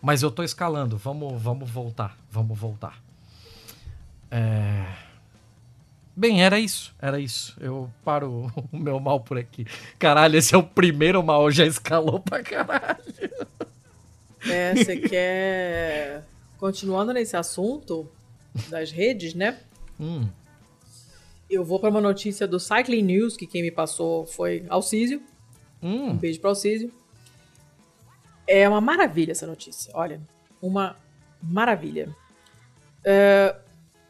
Mas 0.00 0.22
eu 0.22 0.30
tô 0.30 0.44
escalando, 0.44 0.96
vamos, 0.96 1.42
vamos 1.42 1.68
voltar, 1.68 2.16
vamos 2.30 2.56
voltar. 2.56 3.02
É... 4.30 4.86
Bem, 6.14 6.40
era 6.40 6.60
isso, 6.60 6.94
era 7.00 7.18
isso. 7.18 7.56
Eu 7.60 7.90
paro 8.04 8.52
o 8.70 8.78
meu 8.78 9.00
mal 9.00 9.18
por 9.18 9.38
aqui. 9.38 9.66
Caralho, 9.98 10.36
esse 10.36 10.54
é 10.54 10.58
o 10.58 10.62
primeiro 10.62 11.20
mal, 11.20 11.50
já 11.50 11.66
escalou 11.66 12.20
pra 12.20 12.44
caralho. 12.44 13.02
É, 14.50 14.74
você 14.74 14.96
quer. 15.08 16.24
Continuando 16.58 17.12
nesse 17.12 17.36
assunto 17.36 18.08
das 18.68 18.90
redes, 18.90 19.34
né? 19.34 19.58
Hum, 20.00 20.28
Eu 21.48 21.64
vou 21.64 21.78
para 21.78 21.90
uma 21.90 22.00
notícia 22.00 22.46
do 22.46 22.58
Cycling 22.58 23.02
News, 23.02 23.36
que 23.36 23.46
quem 23.46 23.62
me 23.62 23.70
passou 23.70 24.26
foi 24.26 24.64
Alcísio. 24.68 25.22
Um 25.82 26.10
hum, 26.10 26.16
beijo 26.16 26.40
para 26.40 26.50
Alcísio. 26.50 26.92
É 28.46 28.68
uma 28.68 28.80
maravilha 28.80 29.32
essa 29.32 29.46
notícia. 29.46 29.92
Olha, 29.94 30.20
uma 30.60 30.96
maravilha. 31.42 32.14
É, 33.04 33.54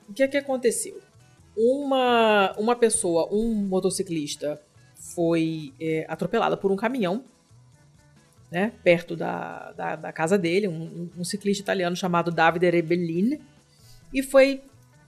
o 0.08 0.12
que 0.12 0.22
é 0.22 0.28
que 0.28 0.36
aconteceu? 0.36 1.00
Uma, 1.56 2.54
uma 2.56 2.76
pessoa, 2.76 3.28
um 3.30 3.52
motociclista, 3.54 4.60
foi 4.94 5.72
é, 5.80 6.06
atropelada 6.08 6.56
por 6.56 6.70
um 6.70 6.76
caminhão, 6.76 7.24
né, 8.50 8.72
perto 8.82 9.14
da, 9.14 9.72
da, 9.72 9.96
da 9.96 10.12
casa 10.12 10.38
dele, 10.38 10.68
um, 10.68 11.10
um- 11.16 11.24
ciclista 11.24 11.62
italiano 11.62 11.94
chamado 11.94 12.30
Davide 12.30 12.70
Rebellin, 12.70 13.40
e 14.12 14.22
foi, 14.22 14.62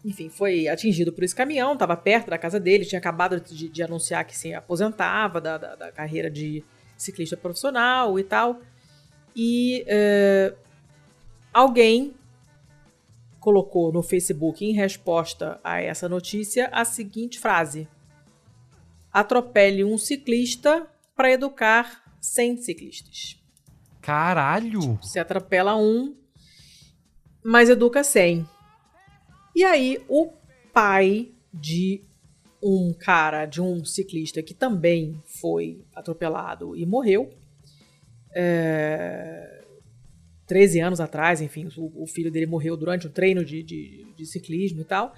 enfim, 0.04 0.28
foi 0.28 0.68
atingido 0.68 1.12
por 1.12 1.24
esse 1.24 1.34
caminhão, 1.34 1.72
estava 1.72 1.96
perto 1.96 2.28
da 2.28 2.38
casa 2.38 2.60
dele, 2.60 2.84
tinha 2.84 2.98
acabado 2.98 3.40
de, 3.40 3.68
de 3.68 3.82
anunciar 3.82 4.24
que 4.24 4.36
se 4.36 4.52
aposentava 4.52 5.40
da, 5.40 5.56
da, 5.56 5.74
da 5.74 5.92
carreira 5.92 6.30
de 6.30 6.62
ciclista 6.96 7.36
profissional 7.36 8.18
e 8.18 8.24
tal, 8.24 8.60
e 9.34 9.84
é, 9.86 10.54
alguém 11.52 12.14
colocou 13.38 13.90
no 13.90 14.02
Facebook, 14.02 14.64
em 14.64 14.72
resposta 14.72 15.58
a 15.64 15.80
essa 15.80 16.08
notícia, 16.08 16.68
a 16.70 16.84
seguinte 16.84 17.40
frase: 17.40 17.88
Atropele 19.10 19.82
um 19.82 19.96
ciclista 19.96 20.86
para 21.16 21.32
educar 21.32 22.09
100 22.20 22.58
ciclistas. 22.58 23.40
Caralho! 24.00 24.98
Se 25.02 25.18
atropela 25.18 25.76
um, 25.76 26.16
mas 27.42 27.68
educa 27.68 28.02
100. 28.02 28.46
E 29.54 29.64
aí, 29.64 30.02
o 30.08 30.32
pai 30.72 31.32
de 31.52 32.02
um 32.62 32.92
cara, 32.92 33.46
de 33.46 33.60
um 33.60 33.84
ciclista 33.84 34.42
que 34.42 34.54
também 34.54 35.20
foi 35.24 35.84
atropelado 35.94 36.76
e 36.76 36.84
morreu, 36.84 37.32
é, 38.34 39.64
13 40.46 40.80
anos 40.80 41.00
atrás, 41.00 41.40
enfim, 41.40 41.68
o, 41.76 42.02
o, 42.02 42.06
filho 42.06 42.30
dele 42.30 42.46
morreu 42.46 42.76
durante 42.76 43.06
um 43.06 43.10
treino 43.10 43.44
de, 43.44 43.62
de, 43.62 44.06
de 44.16 44.26
ciclismo 44.26 44.80
e 44.80 44.84
tal. 44.84 45.14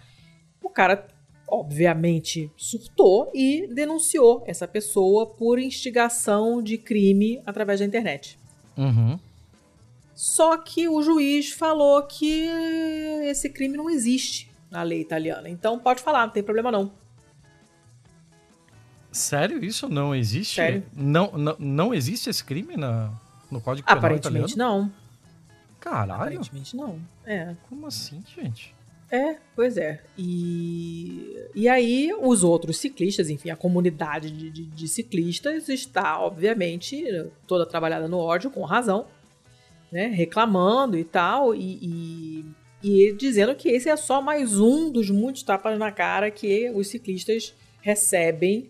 O 0.62 0.70
cara, 0.70 1.08
obviamente, 1.52 2.50
surtou 2.56 3.30
e 3.34 3.68
denunciou 3.74 4.42
essa 4.46 4.66
pessoa 4.66 5.26
por 5.26 5.58
instigação 5.58 6.62
de 6.62 6.78
crime 6.78 7.42
através 7.44 7.80
da 7.80 7.84
internet. 7.84 8.38
Uhum. 8.74 9.20
Só 10.14 10.56
que 10.56 10.88
o 10.88 11.02
juiz 11.02 11.52
falou 11.52 12.02
que 12.04 12.48
esse 13.24 13.50
crime 13.50 13.76
não 13.76 13.90
existe 13.90 14.50
na 14.70 14.82
lei 14.82 15.02
italiana. 15.02 15.46
Então 15.46 15.78
pode 15.78 16.00
falar, 16.00 16.24
não 16.24 16.32
tem 16.32 16.42
problema 16.42 16.72
não. 16.72 16.90
Sério? 19.10 19.62
Isso 19.62 19.90
não 19.90 20.14
existe? 20.14 20.54
Sério? 20.54 20.82
Não, 20.94 21.32
não, 21.32 21.56
não 21.58 21.94
existe 21.94 22.30
esse 22.30 22.42
crime 22.42 22.78
na, 22.78 23.12
no 23.50 23.60
Código 23.60 23.86
Penal 23.86 23.98
Aparentemente 23.98 24.54
italiano? 24.54 24.84
não. 24.84 24.92
Caralho. 25.78 26.14
Aparentemente 26.14 26.74
não. 26.74 26.98
É. 27.26 27.54
Como 27.68 27.86
assim, 27.86 28.24
gente? 28.34 28.74
É, 29.12 29.36
pois 29.54 29.76
é. 29.76 30.00
E, 30.16 31.36
e 31.54 31.68
aí, 31.68 32.10
os 32.18 32.42
outros 32.42 32.78
ciclistas, 32.78 33.28
enfim, 33.28 33.50
a 33.50 33.56
comunidade 33.56 34.30
de, 34.30 34.48
de, 34.48 34.64
de 34.64 34.88
ciclistas 34.88 35.68
está, 35.68 36.18
obviamente, 36.18 37.04
toda 37.46 37.66
trabalhada 37.66 38.08
no 38.08 38.16
ódio, 38.16 38.50
com 38.50 38.62
razão, 38.62 39.06
né? 39.92 40.06
Reclamando 40.06 40.96
e 40.96 41.04
tal, 41.04 41.54
e, 41.54 41.78
e, 41.82 42.44
e 42.82 43.12
dizendo 43.12 43.54
que 43.54 43.68
esse 43.68 43.90
é 43.90 43.96
só 43.98 44.22
mais 44.22 44.58
um 44.58 44.90
dos 44.90 45.10
muitos 45.10 45.42
tapas 45.42 45.78
na 45.78 45.92
cara 45.92 46.30
que 46.30 46.70
os 46.70 46.88
ciclistas 46.88 47.54
recebem 47.82 48.66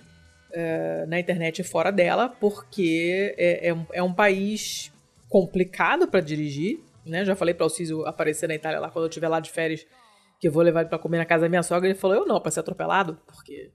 uh, 0.50 1.06
na 1.06 1.20
internet 1.20 1.60
e 1.60 1.64
fora 1.64 1.92
dela, 1.92 2.28
porque 2.28 3.32
é, 3.38 3.68
é, 3.68 3.72
um, 3.72 3.86
é 3.92 4.02
um 4.02 4.12
país 4.12 4.90
complicado 5.28 6.08
para 6.08 6.18
dirigir, 6.18 6.80
né? 7.06 7.24
Já 7.24 7.36
falei 7.36 7.54
para 7.54 7.66
o 7.66 7.70
Císio 7.70 8.04
aparecer 8.04 8.48
na 8.48 8.56
Itália 8.56 8.80
lá 8.80 8.90
quando 8.90 9.04
eu 9.04 9.08
estiver 9.08 9.28
lá 9.28 9.38
de 9.38 9.48
férias, 9.48 9.86
que 10.42 10.48
eu 10.48 10.52
vou 10.52 10.60
levar 10.60 10.80
ele 10.80 10.88
para 10.88 10.98
comer 10.98 11.18
na 11.18 11.24
casa 11.24 11.42
da 11.42 11.48
minha 11.48 11.62
sogra. 11.62 11.88
Ele 11.88 11.96
falou: 11.96 12.16
Eu 12.16 12.26
não, 12.26 12.40
para 12.40 12.50
ser 12.50 12.58
atropelado, 12.58 13.16
porque 13.28 13.70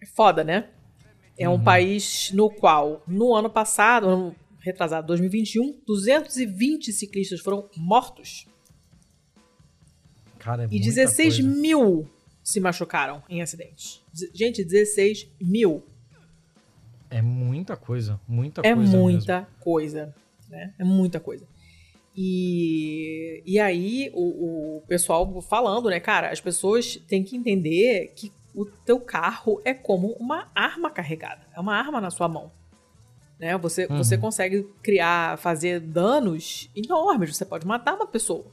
é 0.00 0.06
foda, 0.06 0.44
né? 0.44 0.70
É 1.36 1.48
um 1.48 1.60
país 1.60 2.30
no 2.32 2.48
qual, 2.48 3.02
no 3.04 3.34
ano 3.34 3.50
passado, 3.50 4.06
ano 4.06 4.36
retrasado, 4.60 5.08
2021, 5.08 5.80
220 5.84 6.92
ciclistas 6.92 7.40
foram 7.40 7.68
mortos 7.76 8.46
Cara, 10.38 10.62
é 10.62 10.66
e 10.66 10.68
muita 10.68 10.84
16 10.84 11.34
coisa. 11.40 11.48
mil 11.60 12.08
se 12.44 12.60
machucaram 12.60 13.24
em 13.28 13.42
acidentes. 13.42 14.04
Gente, 14.32 14.62
16 14.64 15.26
mil. 15.40 15.82
É 17.10 17.20
muita 17.20 17.76
coisa. 17.76 18.20
Muita 18.28 18.60
É 18.64 18.72
coisa. 18.72 18.96
muita 18.96 19.48
coisa, 19.58 20.14
né? 20.48 20.74
É 20.78 20.84
muita 20.84 21.18
coisa. 21.18 21.44
E, 22.16 23.42
e 23.46 23.58
aí, 23.58 24.10
o, 24.14 24.78
o 24.78 24.82
pessoal 24.86 25.40
falando, 25.42 25.88
né, 25.88 25.98
cara, 26.00 26.30
as 26.30 26.40
pessoas 26.40 26.96
têm 27.08 27.22
que 27.24 27.36
entender 27.36 28.12
que 28.14 28.30
o 28.54 28.66
teu 28.66 29.00
carro 29.00 29.60
é 29.64 29.72
como 29.72 30.08
uma 30.20 30.48
arma 30.54 30.90
carregada. 30.90 31.40
É 31.56 31.60
uma 31.60 31.74
arma 31.74 32.00
na 32.00 32.10
sua 32.10 32.28
mão. 32.28 32.50
Né? 33.38 33.56
Você, 33.58 33.86
Uhum. 33.86 33.96
você 33.96 34.18
consegue 34.18 34.64
criar, 34.82 35.38
fazer 35.38 35.80
danos 35.80 36.68
enormes. 36.76 37.34
Você 37.36 37.44
pode 37.46 37.66
matar 37.66 37.94
uma 37.94 38.06
pessoa. 38.06 38.44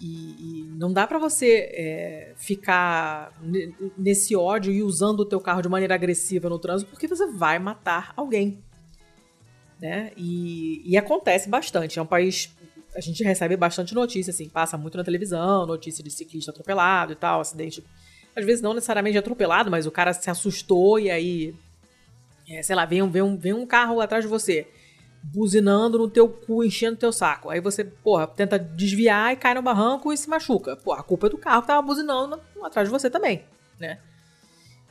E, 0.00 0.04
e- 0.04 0.60
e 0.62 0.62
não 0.78 0.92
dá 0.92 1.06
pra 1.06 1.18
você 1.18 1.68
é, 1.72 2.32
ficar 2.36 3.32
ne- 3.42 3.74
nesse 3.96 4.34
ódio 4.36 4.72
e 4.72 4.82
usando 4.82 5.20
o 5.20 5.24
teu 5.26 5.40
carro 5.40 5.60
de 5.62 5.68
maneira 5.68 5.94
agressiva 5.94 6.48
no 6.48 6.58
trânsito, 6.58 6.90
porque 6.90 7.06
você 7.08 7.26
vai 7.26 7.58
matar 7.58 8.12
alguém. 8.16 8.58
Né? 9.80 10.10
E, 10.16 10.82
e 10.84 10.96
acontece 10.96 11.48
bastante. 11.48 11.98
É 11.98 12.02
um 12.02 12.06
país. 12.06 12.50
A 12.94 13.00
gente 13.00 13.22
recebe 13.22 13.56
bastante 13.56 13.94
notícia, 13.94 14.30
assim, 14.30 14.48
passa 14.48 14.78
muito 14.78 14.96
na 14.96 15.04
televisão, 15.04 15.66
notícia 15.66 16.02
de 16.02 16.10
ciclista 16.10 16.50
atropelado 16.50 17.12
e 17.12 17.16
tal, 17.16 17.40
acidente. 17.40 17.84
Às 18.34 18.44
vezes 18.44 18.62
não 18.62 18.72
necessariamente 18.72 19.18
atropelado, 19.18 19.70
mas 19.70 19.86
o 19.86 19.90
cara 19.90 20.12
se 20.12 20.30
assustou 20.30 20.98
e 20.98 21.10
aí. 21.10 21.54
é, 22.48 22.62
sei 22.62 22.74
lá, 22.74 22.86
vem 22.86 23.02
um, 23.02 23.10
vem, 23.10 23.22
um, 23.22 23.36
vem 23.36 23.52
um 23.52 23.66
carro 23.66 24.00
atrás 24.00 24.24
de 24.24 24.30
você, 24.30 24.66
buzinando 25.22 25.98
no 25.98 26.08
teu 26.08 26.28
cu, 26.28 26.64
enchendo 26.64 26.96
teu 26.96 27.12
saco. 27.12 27.50
Aí 27.50 27.60
você, 27.60 27.84
porra, 27.84 28.26
tenta 28.26 28.58
desviar 28.58 29.32
e 29.32 29.36
cai 29.36 29.52
no 29.52 29.62
barranco 29.62 30.10
e 30.10 30.16
se 30.16 30.28
machuca. 30.28 30.76
Pô, 30.76 30.92
a 30.92 31.02
culpa 31.02 31.26
é 31.26 31.30
do 31.30 31.38
carro 31.38 31.62
que 31.62 31.68
tava 31.68 31.82
buzinando 31.82 32.40
atrás 32.62 32.88
de 32.88 32.92
você 32.92 33.10
também, 33.10 33.44
né? 33.78 33.98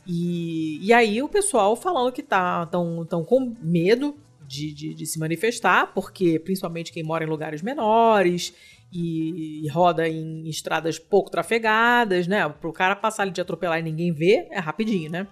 E, 0.08 0.80
e 0.86 0.94
aí 0.94 1.24
o 1.24 1.30
pessoal 1.30 1.76
falando 1.76 2.12
que 2.12 2.22
tá 2.22 2.68
tão, 2.68 3.04
tão 3.06 3.24
com 3.24 3.56
medo 3.60 4.16
de, 4.56 4.74
de, 4.74 4.94
de 4.94 5.06
se 5.06 5.20
manifestar, 5.20 5.94
porque 5.94 6.40
principalmente 6.40 6.92
quem 6.92 7.04
mora 7.04 7.24
em 7.24 7.28
lugares 7.28 7.62
menores 7.62 8.54
e, 8.92 9.64
e 9.64 9.68
roda 9.68 10.08
em 10.08 10.48
estradas 10.48 10.98
pouco 10.98 11.30
trafegadas, 11.30 12.28
né? 12.28 12.48
Pro 12.48 12.72
cara 12.72 12.96
passar 12.96 13.24
ali 13.24 13.32
de 13.32 13.42
atropelar 13.42 13.80
e 13.80 13.84
ninguém 13.84 14.14
vê, 14.14 14.48
é 14.52 14.60
rapidinho, 14.60 15.12
né? 15.12 15.28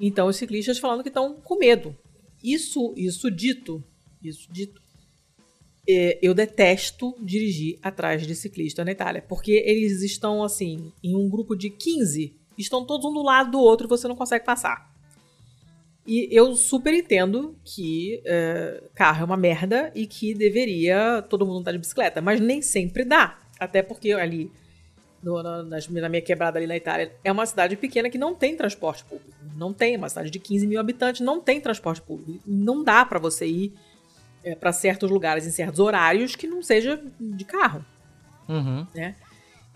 Então 0.00 0.28
os 0.28 0.36
ciclistas 0.36 0.78
falando 0.78 1.02
que 1.02 1.08
estão 1.08 1.40
com 1.40 1.58
medo. 1.58 1.96
Isso, 2.42 2.92
isso 2.96 3.30
dito, 3.30 3.82
isso 4.22 4.46
dito, 4.52 4.80
é, 5.88 6.18
eu 6.20 6.34
detesto 6.34 7.14
dirigir 7.20 7.78
atrás 7.82 8.26
de 8.26 8.34
ciclista 8.34 8.84
na 8.84 8.92
Itália, 8.92 9.22
porque 9.22 9.52
eles 9.64 10.02
estão 10.02 10.42
assim, 10.42 10.92
em 11.02 11.14
um 11.16 11.28
grupo 11.28 11.56
de 11.56 11.70
15, 11.70 12.36
estão 12.58 12.84
todos 12.84 13.06
um 13.06 13.12
do 13.12 13.22
lado 13.22 13.52
do 13.52 13.60
outro 13.60 13.86
e 13.86 13.88
você 13.88 14.06
não 14.08 14.16
consegue 14.16 14.44
passar. 14.44 14.95
E 16.06 16.28
eu 16.30 16.54
super 16.54 16.94
entendo 16.94 17.56
que 17.64 18.22
é, 18.24 18.82
carro 18.94 19.22
é 19.22 19.24
uma 19.24 19.36
merda 19.36 19.90
e 19.94 20.06
que 20.06 20.34
deveria 20.34 21.20
todo 21.28 21.44
mundo 21.44 21.58
estar 21.60 21.72
de 21.72 21.78
bicicleta, 21.78 22.20
mas 22.20 22.40
nem 22.40 22.62
sempre 22.62 23.04
dá. 23.04 23.38
Até 23.58 23.82
porque 23.82 24.12
ali, 24.12 24.50
no- 25.22 25.42
na, 25.42 25.62
nas- 25.64 25.88
na 25.88 26.08
minha 26.08 26.22
quebrada 26.22 26.58
ali 26.58 26.66
na 26.66 26.76
Itália, 26.76 27.12
é 27.24 27.32
uma 27.32 27.44
cidade 27.44 27.74
pequena 27.76 28.08
que 28.08 28.18
não 28.18 28.34
tem 28.34 28.56
transporte 28.56 29.04
público. 29.04 29.32
Não 29.56 29.72
tem, 29.72 29.94
é 29.94 29.98
uma 29.98 30.08
cidade 30.08 30.30
de 30.30 30.38
15 30.38 30.66
mil 30.66 30.78
habitantes, 30.78 31.20
não 31.22 31.40
tem 31.40 31.60
transporte 31.60 32.00
público. 32.02 32.38
Não 32.46 32.84
dá 32.84 33.04
pra 33.04 33.18
você 33.18 33.46
ir 33.46 33.72
para 34.60 34.72
certos 34.72 35.10
lugares 35.10 35.44
em 35.44 35.50
certos 35.50 35.80
horários 35.80 36.36
que 36.36 36.46
não 36.46 36.62
seja 36.62 37.02
de 37.18 37.44
carro. 37.44 37.84
Uhum. 38.48 38.86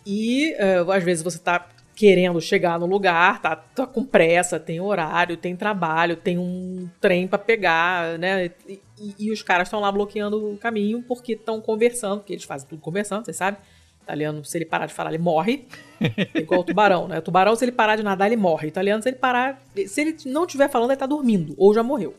E 0.07 0.53
eh, 0.53 0.77
às 0.95 1.03
vezes 1.03 1.25
você 1.25 1.39
tá 1.41 1.69
querendo 2.01 2.41
chegar 2.41 2.79
no 2.81 2.87
lugar, 2.87 3.43
tá, 3.43 3.55
tá 3.55 3.87
com 3.87 4.03
pressa, 4.03 4.59
tem 4.59 4.81
horário, 4.81 5.37
tem 5.37 5.55
trabalho, 5.55 6.17
tem 6.17 6.39
um 6.39 6.89
trem 6.99 7.29
pra 7.29 7.39
pegar, 7.39 8.19
né? 8.19 8.47
E, 8.67 8.81
e- 8.99 9.15
e 9.19 9.31
os 9.31 9.43
caras 9.43 9.69
estão 9.69 9.81
lá 9.81 9.93
bloqueando 9.93 10.51
o 10.55 10.57
caminho 10.57 11.03
porque 11.07 11.33
estão 11.35 11.61
conversando, 11.61 12.21
porque 12.21 12.33
eles 12.33 12.45
fazem 12.45 12.67
tudo 12.67 12.81
conversando, 12.81 13.27
você 13.27 13.35
sabe? 13.35 13.59
Italiano, 14.03 14.43
se 14.47 14.57
ele 14.57 14.65
parar 14.65 14.87
de 14.87 14.95
falar, 14.95 15.11
ele 15.11 15.23
morre. 15.23 15.67
É 16.35 16.39
igual 16.41 16.63
o 16.63 16.65
tubarão, 16.65 17.07
né? 17.07 17.19
O 17.19 17.23
tubarão, 17.23 17.55
se 17.55 17.67
ele 17.67 17.73
parar 17.73 17.97
de 17.97 18.03
nadar, 18.03 18.29
ele 18.29 18.37
morre. 18.37 18.67
O 18.67 18.71
italiano, 18.71 19.03
se 19.03 19.11
ele 19.11 19.19
parar. 19.19 19.61
Se 19.87 20.01
ele 20.01 20.17
não 20.25 20.47
estiver 20.47 20.71
falando, 20.71 20.93
ele 20.93 20.99
tá 20.99 21.05
dormindo, 21.07 21.55
ou 21.59 21.75
já 21.75 21.83
morreu. 21.83 22.15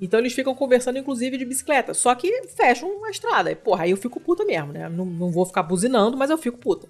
Então 0.00 0.18
eles 0.18 0.32
ficam 0.32 0.56
conversando, 0.56 0.98
inclusive, 0.98 1.38
de 1.38 1.44
bicicleta. 1.44 1.94
Só 1.94 2.12
que 2.16 2.48
fecham 2.48 3.04
a 3.04 3.10
estrada. 3.10 3.48
E, 3.50 3.54
Porra, 3.54 3.84
aí 3.84 3.92
eu 3.92 3.96
fico 3.96 4.18
puta 4.18 4.44
mesmo, 4.44 4.72
né? 4.72 4.88
Não, 4.88 5.04
não 5.04 5.30
vou 5.30 5.46
ficar 5.46 5.62
buzinando, 5.62 6.16
mas 6.16 6.30
eu 6.30 6.38
fico 6.38 6.58
puta. 6.58 6.88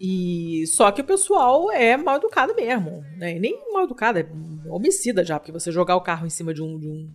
E 0.00 0.66
só 0.66 0.90
que 0.90 1.00
o 1.00 1.04
pessoal 1.04 1.70
é 1.70 1.96
mal 1.96 2.16
educado 2.16 2.54
mesmo, 2.54 3.04
né? 3.16 3.36
E 3.36 3.40
nem 3.40 3.72
mal 3.72 3.84
educado, 3.84 4.18
é 4.18 4.26
homicida 4.68 5.24
já, 5.24 5.38
porque 5.38 5.52
você 5.52 5.70
jogar 5.70 5.96
o 5.96 6.00
carro 6.00 6.26
em 6.26 6.30
cima 6.30 6.52
de 6.52 6.62
um, 6.62 6.78
de 6.78 6.88
um, 6.88 7.10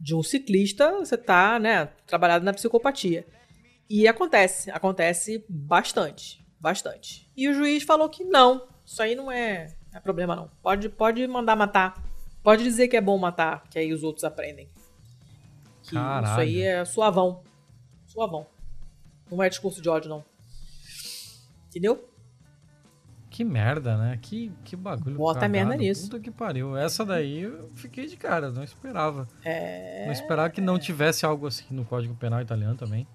de 0.00 0.14
um 0.14 0.22
ciclista, 0.22 0.92
você 0.92 1.16
tá, 1.16 1.58
né, 1.58 1.86
trabalhado 2.06 2.44
na 2.44 2.52
psicopatia. 2.52 3.26
E 3.90 4.06
acontece, 4.06 4.70
acontece 4.70 5.44
bastante, 5.48 6.44
bastante. 6.58 7.30
E 7.36 7.48
o 7.48 7.54
juiz 7.54 7.82
falou 7.82 8.08
que 8.08 8.24
não, 8.24 8.66
isso 8.84 9.02
aí 9.02 9.14
não 9.14 9.30
é, 9.30 9.74
é 9.92 10.00
problema 10.00 10.36
não. 10.36 10.50
Pode, 10.62 10.88
pode 10.88 11.26
mandar 11.26 11.56
matar, 11.56 12.02
pode 12.42 12.62
dizer 12.62 12.88
que 12.88 12.96
é 12.96 13.00
bom 13.00 13.18
matar, 13.18 13.64
que 13.68 13.78
aí 13.78 13.92
os 13.92 14.02
outros 14.02 14.24
aprendem. 14.24 14.66
Que 15.82 15.88
isso 15.88 15.94
Caralho. 15.94 16.40
aí 16.40 16.62
é 16.62 16.84
suavão, 16.84 17.42
suavão. 18.06 18.46
Não 19.30 19.42
é 19.42 19.48
discurso 19.48 19.82
de 19.82 19.88
ódio 19.88 20.08
não. 20.08 20.24
Entendeu? 21.72 22.06
Que 23.30 23.44
merda, 23.44 23.96
né? 23.96 24.18
Que, 24.20 24.52
que 24.62 24.76
bagulho. 24.76 25.16
Bota 25.16 25.40
cagado. 25.40 25.52
merda 25.52 25.74
nisso. 25.74 26.02
Puta 26.02 26.20
que 26.20 26.30
pariu. 26.30 26.76
Essa 26.76 27.02
daí 27.02 27.44
eu 27.44 27.70
fiquei 27.74 28.06
de 28.06 28.14
cara, 28.14 28.50
não 28.50 28.62
esperava. 28.62 29.26
É. 29.42 30.04
Não 30.04 30.12
esperava 30.12 30.50
que 30.50 30.60
não 30.60 30.78
tivesse 30.78 31.24
algo 31.24 31.46
assim 31.46 31.64
no 31.70 31.82
Código 31.82 32.14
Penal 32.14 32.42
italiano 32.42 32.76
também. 32.76 33.06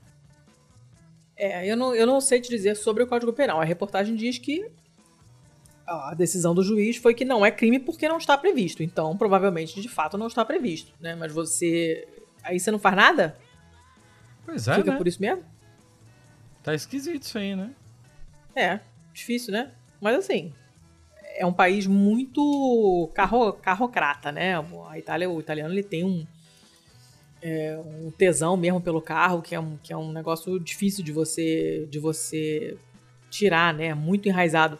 É, 1.35 1.71
eu 1.71 1.77
não, 1.77 1.93
eu 1.93 2.07
não 2.07 2.19
sei 2.19 2.41
te 2.41 2.49
dizer 2.49 2.75
sobre 2.75 3.03
o 3.03 3.07
Código 3.07 3.31
Penal. 3.31 3.61
A 3.61 3.63
reportagem 3.63 4.15
diz 4.15 4.39
que 4.39 4.71
a 5.85 6.15
decisão 6.15 6.55
do 6.55 6.63
juiz 6.63 6.97
foi 6.97 7.13
que 7.13 7.23
não 7.23 7.45
é 7.45 7.51
crime 7.51 7.77
porque 7.77 8.09
não 8.09 8.17
está 8.17 8.35
previsto. 8.35 8.81
Então, 8.81 9.15
provavelmente, 9.15 9.79
de 9.79 9.88
fato, 9.88 10.17
não 10.17 10.25
está 10.25 10.43
previsto, 10.43 10.91
né? 10.99 11.13
Mas 11.13 11.31
você... 11.31 12.07
Aí 12.41 12.59
você 12.59 12.71
não 12.71 12.79
faz 12.79 12.95
nada? 12.95 13.38
Pois 14.43 14.67
é, 14.67 14.73
Fica 14.73 14.93
né? 14.93 14.97
por 14.97 15.07
isso 15.07 15.21
mesmo? 15.21 15.43
Tá 16.63 16.73
esquisito 16.73 17.21
isso 17.21 17.38
aí, 17.38 17.55
né? 17.55 17.69
É, 18.57 18.79
difícil, 19.13 19.53
né? 19.53 19.71
Mas 20.01 20.17
assim, 20.17 20.51
é 21.35 21.45
um 21.45 21.53
país 21.53 21.85
muito 21.85 23.07
carro, 23.13 23.53
carrocrata, 23.53 24.31
né? 24.31 24.55
A 24.89 24.97
Itália, 24.97 25.29
o 25.29 25.39
italiano 25.39 25.71
ele 25.71 25.84
tem 25.84 26.03
um, 26.03 26.25
é, 27.39 27.77
um 27.77 28.09
tesão 28.09 28.57
mesmo 28.57 28.81
pelo 28.81 28.99
carro, 28.99 29.43
que 29.43 29.53
é 29.53 29.59
um, 29.59 29.77
que 29.77 29.93
é 29.93 29.97
um 29.97 30.11
negócio 30.11 30.59
difícil 30.59 31.03
de 31.03 31.11
você 31.11 31.88
de 31.91 31.99
você 31.99 32.75
tirar, 33.29 33.75
né? 33.75 33.93
Muito 33.93 34.27
enraizado. 34.27 34.79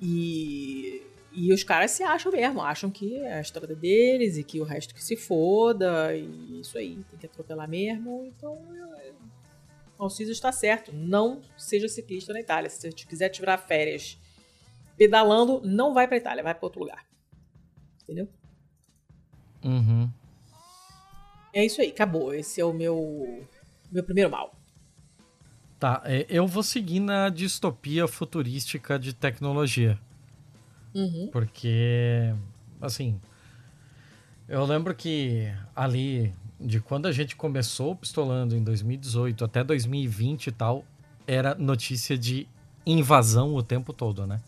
E, 0.00 1.02
e 1.32 1.52
os 1.52 1.64
caras 1.64 1.90
se 1.90 2.04
acham 2.04 2.30
mesmo, 2.30 2.62
acham 2.62 2.92
que 2.92 3.16
é 3.16 3.34
a 3.34 3.40
estrada 3.40 3.74
deles 3.74 4.36
e 4.36 4.44
que 4.44 4.60
o 4.60 4.64
resto 4.64 4.94
que 4.94 5.02
se 5.02 5.16
foda, 5.16 6.14
e 6.14 6.60
isso 6.60 6.78
aí, 6.78 6.98
tem 7.10 7.18
que 7.18 7.26
atropelar 7.26 7.68
mesmo. 7.68 8.24
Então, 8.26 8.56
o 10.04 10.06
Alciso 10.06 10.30
está 10.30 10.52
certo. 10.52 10.92
Não 10.92 11.42
seja 11.56 11.88
ciclista 11.88 12.32
na 12.32 12.40
Itália. 12.40 12.68
Se 12.68 12.80
você 12.80 12.90
quiser 12.90 13.30
tirar 13.30 13.58
férias 13.58 14.18
pedalando, 14.96 15.60
não 15.64 15.94
vai 15.94 16.06
pra 16.06 16.16
Itália, 16.16 16.44
vai 16.44 16.54
pra 16.54 16.66
outro 16.66 16.80
lugar. 16.80 17.04
Entendeu? 18.02 18.28
Uhum. 19.64 20.10
É 21.52 21.64
isso 21.64 21.80
aí, 21.80 21.88
acabou. 21.88 22.34
Esse 22.34 22.60
é 22.60 22.64
o 22.64 22.72
meu, 22.72 23.46
meu 23.90 24.04
primeiro 24.04 24.30
mal. 24.30 24.54
Tá, 25.80 26.02
é, 26.04 26.26
eu 26.28 26.46
vou 26.46 26.62
seguir 26.62 27.00
na 27.00 27.28
distopia 27.28 28.06
futurística 28.06 28.98
de 28.98 29.12
tecnologia. 29.12 29.98
Uhum. 30.94 31.28
Porque, 31.32 32.34
assim, 32.80 33.20
eu 34.48 34.64
lembro 34.64 34.94
que 34.94 35.52
ali, 35.74 36.34
de 36.60 36.80
quando 36.80 37.06
a 37.06 37.12
gente 37.12 37.34
começou 37.36 37.92
o 37.92 37.96
Pistolando 37.96 38.56
em 38.56 38.62
2018 38.62 39.44
até 39.44 39.62
2020 39.64 40.46
e 40.48 40.52
tal, 40.52 40.84
era 41.26 41.54
notícia 41.54 42.16
de 42.16 42.46
invasão 42.86 43.54
o 43.54 43.62
tempo 43.62 43.92
todo, 43.92 44.26
né? 44.26 44.40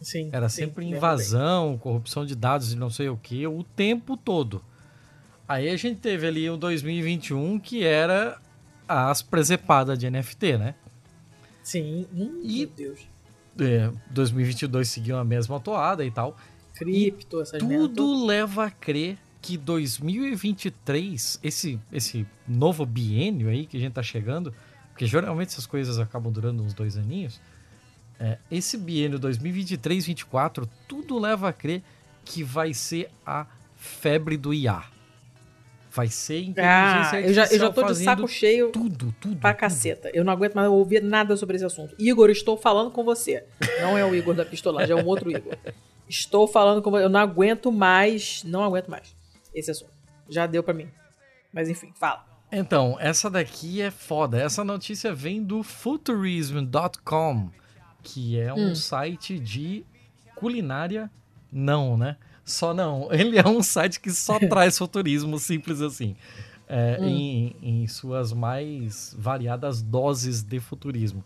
Sim. 0.00 0.28
Era 0.32 0.48
sim, 0.48 0.62
sempre 0.64 0.84
lembro 0.84 0.96
invasão, 0.98 1.78
corrupção 1.78 2.26
de 2.26 2.34
dados 2.34 2.72
e 2.72 2.76
não 2.76 2.90
sei 2.90 3.08
o 3.08 3.16
que, 3.16 3.46
o 3.46 3.62
tempo 3.62 4.16
todo. 4.16 4.62
Aí 5.46 5.68
a 5.68 5.76
gente 5.76 6.00
teve 6.00 6.26
ali 6.26 6.48
o 6.50 6.56
2021 6.56 7.58
que 7.60 7.84
era 7.84 8.40
as 8.88 9.22
presepadas 9.22 9.98
de 9.98 10.10
NFT, 10.10 10.56
né? 10.58 10.74
Sim. 11.62 12.06
Hum, 12.12 12.40
E- 12.42 12.66
Meu 12.66 12.68
Deus. 12.76 13.00
É, 13.60 13.90
2022 14.10 14.88
seguiu 14.88 15.16
a 15.18 15.24
mesma 15.24 15.60
toada 15.60 16.04
e 16.04 16.10
tal. 16.10 16.36
Cripto, 16.74 17.40
essas 17.40 17.62
merda 17.62 17.76
todas. 17.84 17.96
Tudo 17.96 18.24
leva 18.26 18.64
a 18.64 18.70
crer 18.70 19.18
que 19.42 19.56
2023, 19.56 21.40
esse, 21.42 21.78
esse 21.92 22.24
novo 22.46 22.86
biênio 22.86 23.48
aí 23.48 23.66
que 23.66 23.76
a 23.76 23.80
gente 23.80 23.92
tá 23.92 24.02
chegando, 24.02 24.54
porque 24.90 25.04
geralmente 25.04 25.48
essas 25.48 25.66
coisas 25.66 25.98
acabam 25.98 26.32
durando 26.32 26.62
uns 26.62 26.72
dois 26.72 26.96
aninhos, 26.96 27.40
é, 28.20 28.38
esse 28.48 28.78
biênio 28.78 29.18
2023-24, 29.18 30.68
tudo 30.86 31.18
leva 31.18 31.48
a 31.48 31.52
crer 31.52 31.82
que 32.24 32.44
vai 32.44 32.72
ser 32.72 33.10
a 33.26 33.44
febre 33.76 34.36
do 34.36 34.54
IA. 34.54 34.84
Vai 35.90 36.06
ser 36.06 36.38
inteligência 36.38 37.18
Ah, 37.18 37.20
eu 37.20 37.34
já, 37.34 37.46
eu 37.46 37.58
já 37.58 37.70
tô 37.70 37.82
de 37.82 37.96
saco 37.96 38.28
cheio 38.28 38.70
tudo, 38.70 39.12
tudo. 39.20 39.36
pra 39.36 39.52
tudo. 39.52 39.60
caceta. 39.60 40.08
Eu 40.14 40.24
não 40.24 40.32
aguento 40.32 40.54
mais 40.54 40.68
ouvir 40.68 41.02
nada 41.02 41.36
sobre 41.36 41.56
esse 41.56 41.64
assunto. 41.64 41.96
Igor, 41.98 42.30
estou 42.30 42.56
falando 42.56 42.92
com 42.92 43.02
você. 43.02 43.44
Não 43.80 43.98
é 43.98 44.04
o 44.04 44.14
Igor 44.14 44.34
da 44.34 44.44
Pistolagem, 44.44 44.96
é 44.96 45.02
um 45.02 45.06
outro 45.06 45.30
Igor. 45.30 45.58
Estou 46.08 46.46
falando 46.46 46.80
com 46.80 46.92
você. 46.92 47.04
Eu 47.04 47.10
não 47.10 47.20
aguento 47.20 47.72
mais, 47.72 48.42
não 48.44 48.62
aguento 48.62 48.88
mais 48.88 49.20
esse 49.54 49.70
assunto. 49.70 49.92
Já 50.28 50.46
deu 50.46 50.62
pra 50.62 50.74
mim. 50.74 50.88
Mas 51.52 51.68
enfim, 51.68 51.92
fala. 51.94 52.24
Então, 52.50 52.96
essa 53.00 53.30
daqui 53.30 53.80
é 53.80 53.90
foda. 53.90 54.38
Essa 54.38 54.62
notícia 54.62 55.14
vem 55.14 55.42
do 55.42 55.62
futurism.com, 55.62 57.50
que 58.02 58.38
é 58.38 58.52
um 58.52 58.74
site 58.74 59.38
de 59.38 59.84
culinária. 60.34 61.10
Não, 61.50 61.96
né? 61.96 62.16
Só 62.44 62.74
não. 62.74 63.08
Ele 63.12 63.38
é 63.38 63.46
um 63.46 63.62
site 63.62 64.00
que 64.00 64.10
só 64.10 64.38
traz 64.48 64.76
futurismo, 64.76 65.38
simples 65.38 65.80
assim. 65.80 66.14
É, 66.68 66.98
em, 67.00 67.56
em 67.62 67.86
suas 67.86 68.32
mais 68.32 69.14
variadas 69.18 69.82
doses 69.82 70.42
de 70.42 70.60
futurismo. 70.60 71.24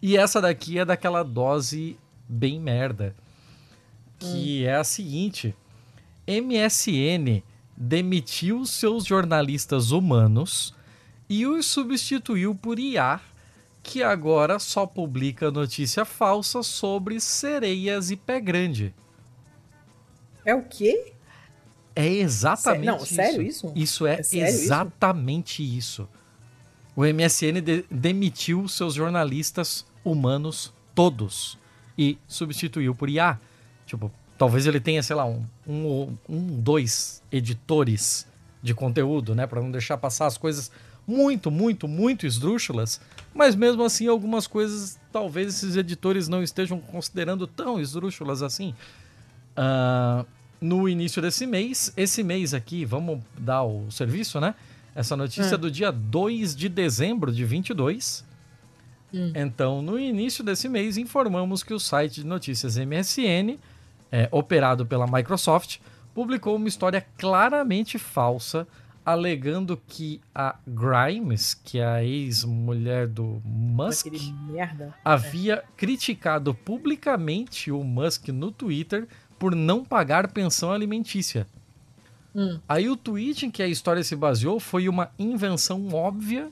E 0.00 0.16
essa 0.16 0.40
daqui 0.40 0.78
é 0.78 0.84
daquela 0.84 1.22
dose 1.22 1.96
bem 2.28 2.60
merda. 2.60 3.14
Que 4.18 4.64
é 4.64 4.76
a 4.76 4.84
seguinte: 4.84 5.54
MSN 6.26 7.42
demitiu 7.76 8.64
seus 8.64 9.04
jornalistas 9.04 9.90
humanos 9.90 10.74
e 11.28 11.46
os 11.46 11.66
substituiu 11.66 12.54
por 12.54 12.78
IA, 12.78 13.20
que 13.82 14.02
agora 14.02 14.58
só 14.58 14.86
publica 14.86 15.50
notícia 15.50 16.04
falsa 16.04 16.62
sobre 16.62 17.20
sereias 17.20 18.10
e 18.10 18.16
pé 18.16 18.40
grande. 18.40 18.94
É 20.44 20.54
o 20.54 20.62
quê? 20.62 21.12
É 21.94 22.06
exatamente 22.06 22.84
Sé- 22.84 22.90
não, 22.90 22.96
isso. 22.98 23.14
sério 23.14 23.42
isso? 23.42 23.72
Isso 23.74 24.06
é, 24.06 24.14
É 24.20 24.22
sério 24.22 24.48
isso? 24.54 24.64
exatamente 24.64 25.62
isso? 25.62 26.08
O 26.94 27.04
MSN 27.04 27.60
de- 27.60 27.84
demitiu 27.90 28.66
seus 28.68 28.94
jornalistas 28.94 29.84
humanos 30.04 30.72
todos 30.94 31.58
e 31.98 32.18
substituiu 32.26 32.94
por 32.94 33.08
IA. 33.08 33.38
Tipo, 33.86 34.10
talvez 34.38 34.66
ele 34.66 34.80
tenha, 34.80 35.02
sei 35.02 35.16
lá, 35.16 35.24
um, 35.26 35.44
um, 35.66 36.16
um 36.28 36.60
dois 36.60 37.22
editores 37.30 38.26
de 38.62 38.74
conteúdo, 38.74 39.34
né, 39.34 39.46
Pra 39.46 39.60
não 39.60 39.70
deixar 39.70 39.96
passar 39.96 40.26
as 40.26 40.36
coisas 40.36 40.70
muito, 41.06 41.50
muito, 41.50 41.86
muito 41.86 42.26
esdrúxulas, 42.26 43.00
mas 43.32 43.54
mesmo 43.54 43.84
assim 43.84 44.08
algumas 44.08 44.46
coisas 44.46 44.98
talvez 45.12 45.48
esses 45.48 45.76
editores 45.76 46.26
não 46.26 46.42
estejam 46.42 46.80
considerando 46.80 47.46
tão 47.46 47.80
esdrúxulas 47.80 48.42
assim. 48.42 48.74
Ah, 49.56 50.24
no 50.60 50.88
início 50.88 51.22
desse 51.22 51.46
mês, 51.46 51.92
esse 51.96 52.22
mês 52.22 52.54
aqui, 52.54 52.84
vamos 52.84 53.20
dar 53.38 53.62
o 53.62 53.90
serviço, 53.90 54.40
né? 54.40 54.54
Essa 54.94 55.16
notícia 55.16 55.54
é 55.54 55.58
do 55.58 55.70
dia 55.70 55.92
2 55.92 56.56
de 56.56 56.68
dezembro 56.68 57.30
de 57.30 57.44
22. 57.44 58.24
Então, 59.34 59.82
no 59.82 59.98
início 59.98 60.42
desse 60.42 60.68
mês, 60.68 60.96
informamos 60.96 61.62
que 61.62 61.72
o 61.72 61.78
site 61.78 62.22
de 62.22 62.26
notícias 62.26 62.76
MSN, 62.76 63.58
é, 64.10 64.28
operado 64.30 64.86
pela 64.86 65.06
Microsoft, 65.06 65.78
publicou 66.14 66.56
uma 66.56 66.68
história 66.68 67.06
claramente 67.18 67.98
falsa, 67.98 68.66
alegando 69.04 69.80
que 69.86 70.20
a 70.34 70.56
Grimes, 70.66 71.54
que 71.54 71.78
é 71.78 71.86
a 71.86 72.02
ex-mulher 72.02 73.06
do 73.06 73.40
Musk, 73.44 74.06
havia 75.04 75.62
criticado 75.76 76.52
publicamente 76.52 77.70
o 77.70 77.84
Musk 77.84 78.28
no 78.28 78.50
Twitter 78.50 79.06
por 79.38 79.54
não 79.54 79.84
pagar 79.84 80.32
pensão 80.32 80.72
alimentícia. 80.72 81.46
Aí 82.68 82.88
o 82.88 82.96
tweet 82.96 83.46
em 83.46 83.50
que 83.50 83.62
a 83.62 83.68
história 83.68 84.02
se 84.02 84.16
baseou 84.16 84.58
foi 84.58 84.88
uma 84.88 85.10
invenção 85.18 85.88
óbvia, 85.92 86.50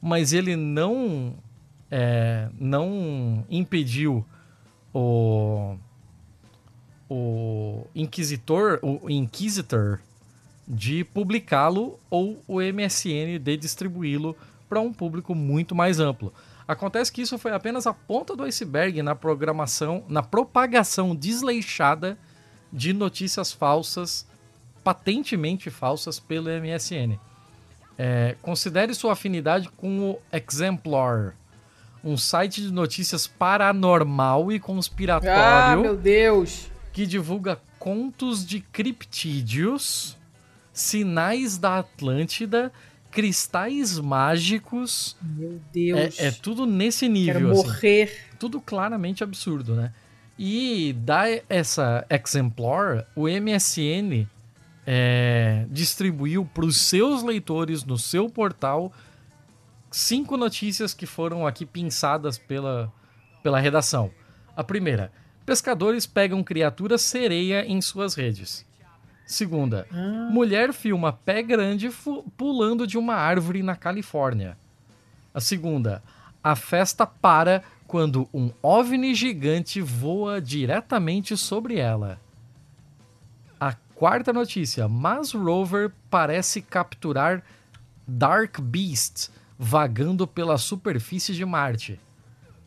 mas 0.00 0.32
ele 0.32 0.54
não 0.54 1.34
é, 1.90 2.48
não 2.58 3.44
impediu 3.48 4.24
o 4.92 5.76
o 7.08 7.86
inquisitor, 7.94 8.78
o 8.82 9.08
inquisitor 9.10 10.00
de 10.66 11.04
publicá-lo 11.04 11.98
ou 12.10 12.42
o 12.46 12.60
MSN 12.60 13.38
de 13.38 13.56
distribuí-lo 13.56 14.36
para 14.68 14.80
um 14.80 14.92
público 14.92 15.34
muito 15.34 15.74
mais 15.74 16.00
amplo. 16.00 16.32
Acontece 16.66 17.12
que 17.12 17.22
isso 17.22 17.38
foi 17.38 17.52
apenas 17.52 17.86
a 17.86 17.94
ponta 17.94 18.34
do 18.34 18.42
iceberg 18.42 19.00
na 19.00 19.14
programação, 19.14 20.02
na 20.08 20.22
propagação 20.22 21.14
desleixada 21.14 22.18
de 22.72 22.92
notícias 22.92 23.52
falsas, 23.52 24.26
patentemente 24.82 25.70
falsas 25.70 26.18
pelo 26.18 26.48
MSN. 26.50 27.18
É, 27.96 28.34
considere 28.42 28.92
sua 28.94 29.12
afinidade 29.12 29.70
com 29.76 30.10
o 30.10 30.18
Exemplar, 30.32 31.34
um 32.02 32.16
site 32.16 32.60
de 32.60 32.72
notícias 32.72 33.26
paranormal 33.26 34.50
e 34.50 34.56
Ah, 34.56 34.60
conspiratório 34.60 35.82
meu 35.82 35.96
Deus. 35.96 36.68
Que 36.96 37.06
divulga 37.06 37.60
contos 37.78 38.46
de 38.46 38.58
criptídeos, 38.58 40.16
sinais 40.72 41.58
da 41.58 41.80
Atlântida, 41.80 42.72
cristais 43.10 43.98
mágicos. 43.98 45.14
Meu 45.20 45.60
Deus. 45.70 46.18
É, 46.18 46.28
é 46.28 46.30
tudo 46.30 46.64
nesse 46.64 47.06
nível. 47.06 47.34
Quero 47.34 47.50
assim. 47.50 47.66
morrer. 47.66 48.18
Tudo 48.38 48.62
claramente 48.62 49.22
absurdo, 49.22 49.74
né? 49.74 49.92
E 50.38 50.94
da 50.94 51.24
essa 51.50 52.06
exemplar, 52.08 53.06
o 53.14 53.28
MSN 53.28 54.26
é, 54.86 55.66
distribuiu 55.68 56.46
para 56.46 56.64
os 56.64 56.78
seus 56.78 57.22
leitores 57.22 57.84
no 57.84 57.98
seu 57.98 58.30
portal 58.30 58.90
cinco 59.90 60.34
notícias 60.38 60.94
que 60.94 61.04
foram 61.04 61.46
aqui 61.46 61.66
pinçadas 61.66 62.38
pela, 62.38 62.90
pela 63.42 63.60
redação. 63.60 64.10
A 64.56 64.64
primeira: 64.64 65.12
pescadores 65.46 66.04
pegam 66.04 66.42
criatura 66.42 66.98
sereia 66.98 67.64
em 67.64 67.80
suas 67.80 68.14
redes. 68.14 68.66
Segunda: 69.24 69.86
mulher 70.30 70.72
filma 70.72 71.12
pé 71.12 71.42
grande 71.42 71.90
pulando 72.36 72.86
de 72.86 72.98
uma 72.98 73.14
árvore 73.14 73.62
na 73.62 73.76
Califórnia. 73.76 74.58
A 75.32 75.40
segunda: 75.40 76.02
a 76.42 76.54
festa 76.54 77.06
para 77.06 77.62
quando 77.86 78.28
um 78.34 78.50
OVNI 78.60 79.14
gigante 79.14 79.80
voa 79.80 80.40
diretamente 80.40 81.36
sobre 81.36 81.76
ela. 81.76 82.20
A 83.58 83.72
quarta 83.94 84.32
notícia: 84.32 84.88
Mars 84.88 85.32
Rover 85.32 85.92
parece 86.10 86.60
capturar 86.60 87.42
Dark 88.06 88.60
Beast 88.60 89.30
vagando 89.58 90.26
pela 90.26 90.58
superfície 90.58 91.34
de 91.34 91.44
Marte. 91.44 91.98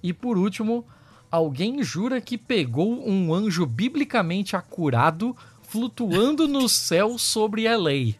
E 0.01 0.11
por 0.11 0.38
último, 0.38 0.85
alguém 1.31 1.81
jura 1.84 2.19
que 2.19 2.38
pegou 2.38 3.07
um 3.07 3.34
anjo 3.34 3.65
biblicamente 3.65 4.56
acurado 4.56 5.35
flutuando 5.61 6.47
no 6.47 6.68
céu 6.68 7.18
sobre 7.18 7.68
LA. 7.68 8.15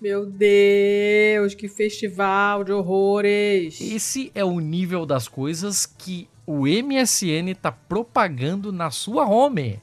Meu 0.00 0.26
Deus, 0.26 1.54
que 1.54 1.68
festival 1.68 2.64
de 2.64 2.72
horrores. 2.72 3.80
Esse 3.80 4.30
é 4.34 4.44
o 4.44 4.60
nível 4.60 5.06
das 5.06 5.28
coisas 5.28 5.86
que 5.86 6.28
o 6.46 6.66
MSN 6.66 7.54
tá 7.60 7.72
propagando 7.72 8.70
na 8.72 8.90
sua 8.90 9.26
home 9.26 9.80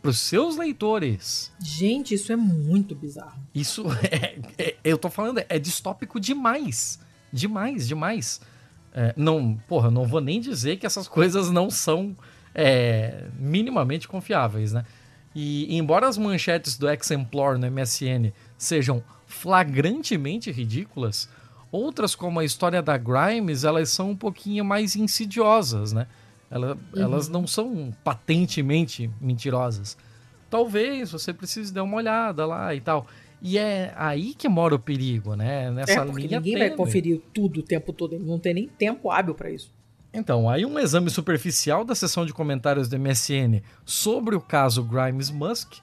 pros 0.00 0.18
seus 0.20 0.56
leitores. 0.56 1.52
Gente, 1.60 2.14
isso 2.14 2.32
é 2.32 2.36
muito 2.36 2.94
bizarro. 2.94 3.40
Isso 3.54 3.84
é, 4.10 4.38
é- 4.58 4.76
eu 4.82 4.96
tô 4.96 5.10
falando, 5.10 5.42
é 5.48 5.58
distópico 5.58 6.18
demais. 6.18 6.98
Demais, 7.32 7.86
demais. 7.86 8.40
É, 8.94 9.14
não, 9.16 9.54
porra, 9.68 9.90
não 9.90 10.04
vou 10.04 10.20
nem 10.20 10.40
dizer 10.40 10.76
que 10.76 10.84
essas 10.86 11.08
coisas 11.08 11.50
não 11.50 11.70
são 11.70 12.14
é, 12.54 13.24
minimamente 13.38 14.06
confiáveis, 14.06 14.72
né? 14.72 14.84
E 15.34 15.74
embora 15.76 16.06
as 16.06 16.18
manchetes 16.18 16.76
do 16.76 16.88
Exemplar 16.90 17.56
no 17.58 17.66
MSN 17.70 18.32
sejam 18.58 19.02
flagrantemente 19.26 20.50
ridículas, 20.50 21.28
outras 21.70 22.14
como 22.14 22.38
a 22.40 22.44
história 22.44 22.82
da 22.82 22.98
Grimes, 22.98 23.64
elas 23.64 23.88
são 23.88 24.10
um 24.10 24.16
pouquinho 24.16 24.64
mais 24.64 24.94
insidiosas, 24.96 25.92
né? 25.92 26.06
Ela- 26.50 26.76
Elas 26.94 27.28
não 27.28 27.46
são 27.46 27.94
patentemente 28.04 29.10
mentirosas. 29.20 29.96
Talvez 30.50 31.10
você 31.10 31.32
precise 31.32 31.72
dar 31.72 31.82
uma 31.82 31.96
olhada 31.96 32.44
lá 32.44 32.74
e 32.74 32.80
tal. 32.82 33.06
E 33.44 33.58
é 33.58 33.92
aí 33.96 34.34
que 34.34 34.48
mora 34.48 34.72
o 34.72 34.78
perigo, 34.78 35.34
né? 35.34 35.68
Nessa 35.72 35.92
é, 35.92 36.04
porque 36.04 36.28
linha 36.28 36.38
ninguém 36.38 36.52
vai 36.54 36.68
tênue. 36.68 36.76
conferir 36.76 37.20
tudo 37.34 37.58
o 37.58 37.62
tempo 37.62 37.92
todo. 37.92 38.16
Não 38.20 38.38
tem 38.38 38.54
nem 38.54 38.68
tempo 38.68 39.10
hábil 39.10 39.34
pra 39.34 39.50
isso. 39.50 39.72
Então, 40.14 40.48
aí 40.48 40.64
um 40.64 40.78
exame 40.78 41.10
superficial 41.10 41.84
da 41.84 41.94
seção 41.94 42.24
de 42.24 42.32
comentários 42.32 42.88
do 42.88 42.96
MSN 42.96 43.60
sobre 43.84 44.36
o 44.36 44.40
caso 44.40 44.84
Grimes 44.84 45.30
Musk 45.30 45.78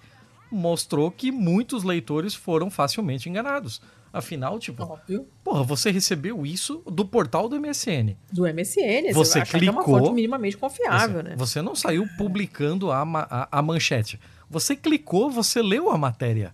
mostrou 0.50 1.12
que 1.12 1.32
muitos 1.32 1.84
leitores 1.84 2.34
foram 2.34 2.70
facilmente 2.70 3.28
enganados. 3.28 3.82
Afinal, 4.12 4.58
tipo, 4.58 4.84
Óbvio. 4.84 5.28
porra, 5.44 5.64
você 5.64 5.92
recebeu 5.92 6.46
isso 6.46 6.82
do 6.88 7.06
portal 7.06 7.48
do 7.48 7.60
MSN. 7.60 8.16
Do 8.32 8.44
MSN. 8.44 9.14
Você 9.14 9.34
vai 9.34 9.42
achar 9.44 9.60
que 9.60 9.68
é 9.68 9.72
uma 9.72 9.84
clicou, 9.84 10.00
fonte 10.00 10.14
minimamente 10.14 10.58
confiável, 10.58 11.18
você, 11.18 11.30
né? 11.30 11.36
você 11.38 11.62
não 11.62 11.76
saiu 11.76 12.08
publicando 12.18 12.92
a, 12.92 13.04
a, 13.04 13.60
a 13.60 13.62
manchete. 13.62 14.20
Você 14.50 14.76
clicou, 14.76 15.30
você 15.30 15.62
leu 15.62 15.92
a 15.92 15.98
matéria. 15.98 16.54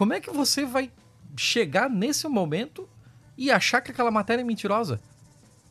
Como 0.00 0.14
é 0.14 0.18
que 0.20 0.30
você 0.30 0.64
vai 0.64 0.90
chegar 1.36 1.90
nesse 1.90 2.26
momento 2.26 2.88
e 3.36 3.50
achar 3.50 3.82
que 3.82 3.90
aquela 3.90 4.10
matéria 4.10 4.40
é 4.40 4.44
mentirosa? 4.44 4.98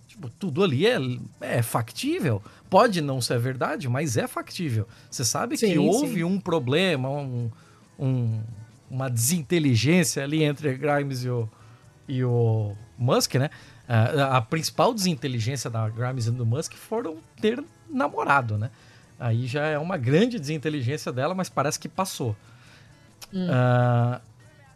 Tipo, 0.07 0.29
tudo 0.29 0.63
ali 0.63 0.85
é, 0.85 0.97
é 1.41 1.61
factível. 1.63 2.39
Pode 2.69 3.01
não 3.01 3.19
ser 3.21 3.39
verdade, 3.39 3.89
mas 3.89 4.17
é 4.17 4.27
factível. 4.27 4.87
Você 5.09 5.25
sabe 5.25 5.57
que 5.57 5.65
Sim, 5.65 5.79
houve 5.79 6.17
sim. 6.17 6.23
um 6.23 6.39
problema, 6.39 7.09
um- 7.09 7.49
um- 7.97 8.39
uma 8.87 9.09
desinteligência 9.09 10.23
ali 10.23 10.43
entre 10.43 10.75
Grimes 10.77 11.23
e 11.23 11.29
o, 11.31 11.49
e 12.07 12.23
o 12.23 12.75
Musk, 12.99 13.33
né? 13.33 13.49
A, 13.87 14.37
a 14.37 14.41
principal 14.43 14.93
desinteligência 14.93 15.71
da 15.71 15.89
Grimes 15.89 16.27
e 16.27 16.31
do 16.31 16.45
Musk 16.45 16.73
foram 16.73 17.17
ter 17.41 17.63
namorado, 17.89 18.59
né? 18.59 18.69
Aí 19.19 19.47
já 19.47 19.65
é 19.65 19.79
uma 19.79 19.97
grande 19.97 20.39
desinteligência 20.39 21.11
dela, 21.11 21.33
mas 21.33 21.49
parece 21.49 21.79
que 21.79 21.89
passou. 21.89 22.35
Ah, 23.49 24.21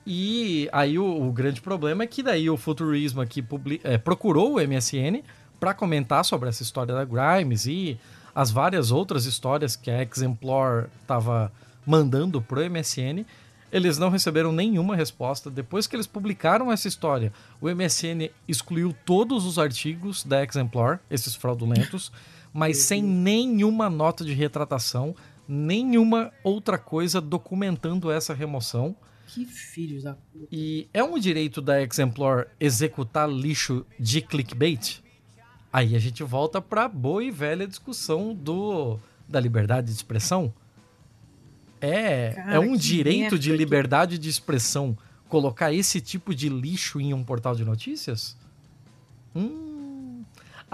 e 0.05 0.67
aí 0.71 0.99
o, 0.99 1.27
o 1.27 1.31
grande 1.31 1.61
problema 1.61 2.03
é 2.03 2.07
que 2.07 2.21
daí 2.21 2.49
o 2.49 2.57
Futurismo 2.57 3.21
aqui 3.21 3.41
publi- 3.41 3.79
eh, 3.83 3.97
procurou 3.97 4.55
o 4.55 4.59
MSN 4.59 5.23
para 5.59 5.73
comentar 5.73 6.25
sobre 6.25 6.49
essa 6.49 6.61
história 6.61 6.93
da 6.93 7.05
Grimes 7.05 7.65
e 7.65 7.97
as 8.35 8.51
várias 8.51 8.91
outras 8.91 9.25
histórias 9.25 9.75
que 9.75 9.89
a 9.89 10.01
Exemplar 10.03 10.89
estava 11.01 11.51
mandando 11.85 12.41
pro 12.41 12.59
MSN. 12.69 13.25
Eles 13.71 13.97
não 13.97 14.09
receberam 14.09 14.51
nenhuma 14.51 14.95
resposta. 14.95 15.49
Depois 15.49 15.87
que 15.87 15.95
eles 15.95 16.05
publicaram 16.05 16.71
essa 16.71 16.87
história, 16.87 17.31
o 17.61 17.67
MSN 17.69 18.29
excluiu 18.47 18.93
todos 19.05 19.45
os 19.45 19.57
artigos 19.57 20.23
da 20.23 20.43
Exemplar, 20.43 20.99
esses 21.09 21.33
fraudulentos, 21.33 22.11
mas 22.53 22.79
sem 22.83 23.01
nenhuma 23.01 23.89
nota 23.89 24.23
de 24.23 24.33
retratação, 24.33 25.15
nenhuma 25.47 26.31
outra 26.43 26.77
coisa 26.77 27.19
documentando 27.21 28.11
essa 28.11 28.33
remoção. 28.33 28.95
Que 29.27 29.45
filhos 29.45 30.03
da 30.03 30.13
puta. 30.13 30.47
E 30.51 30.87
é 30.93 31.03
um 31.03 31.17
direito 31.17 31.61
da 31.61 31.81
Exemplar 31.81 32.47
executar 32.59 33.29
lixo 33.29 33.85
de 33.99 34.21
clickbait? 34.21 35.01
Aí 35.71 35.95
a 35.95 35.99
gente 35.99 36.21
volta 36.23 36.61
pra 36.61 36.87
boa 36.87 37.23
e 37.23 37.31
velha 37.31 37.65
discussão 37.67 38.33
do 38.35 38.99
da 39.27 39.39
liberdade 39.39 39.87
de 39.87 39.93
expressão. 39.93 40.53
É, 41.81 42.31
Cara, 42.33 42.53
é 42.55 42.59
um 42.59 42.73
que 42.73 42.77
direito 42.79 43.37
de 43.39 43.49
que- 43.49 43.57
liberdade 43.57 44.17
de 44.17 44.29
expressão 44.29 44.97
colocar 45.27 45.73
esse 45.73 45.99
tipo 45.99 46.33
de 46.35 46.47
lixo 46.47 46.99
em 47.01 47.13
um 47.13 47.23
portal 47.23 47.55
de 47.55 47.65
notícias? 47.65 48.37
Hum, 49.35 49.72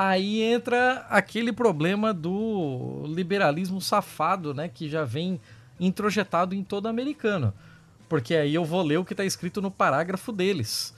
aí 0.01 0.41
entra 0.41 1.05
aquele 1.09 1.51
problema 1.51 2.13
do 2.13 3.03
liberalismo 3.05 3.81
safado, 3.81 4.53
né, 4.53 4.69
que 4.69 4.87
já 4.87 5.03
vem 5.03 5.41
introjetado 5.77 6.55
em 6.55 6.63
todo 6.63 6.87
americano. 6.87 7.53
Porque 8.07 8.33
aí 8.33 8.55
eu 8.55 8.63
vou 8.63 8.81
ler 8.81 8.97
o 8.97 9.03
que 9.03 9.11
está 9.11 9.25
escrito 9.25 9.61
no 9.61 9.69
parágrafo 9.69 10.31
deles. 10.31 10.93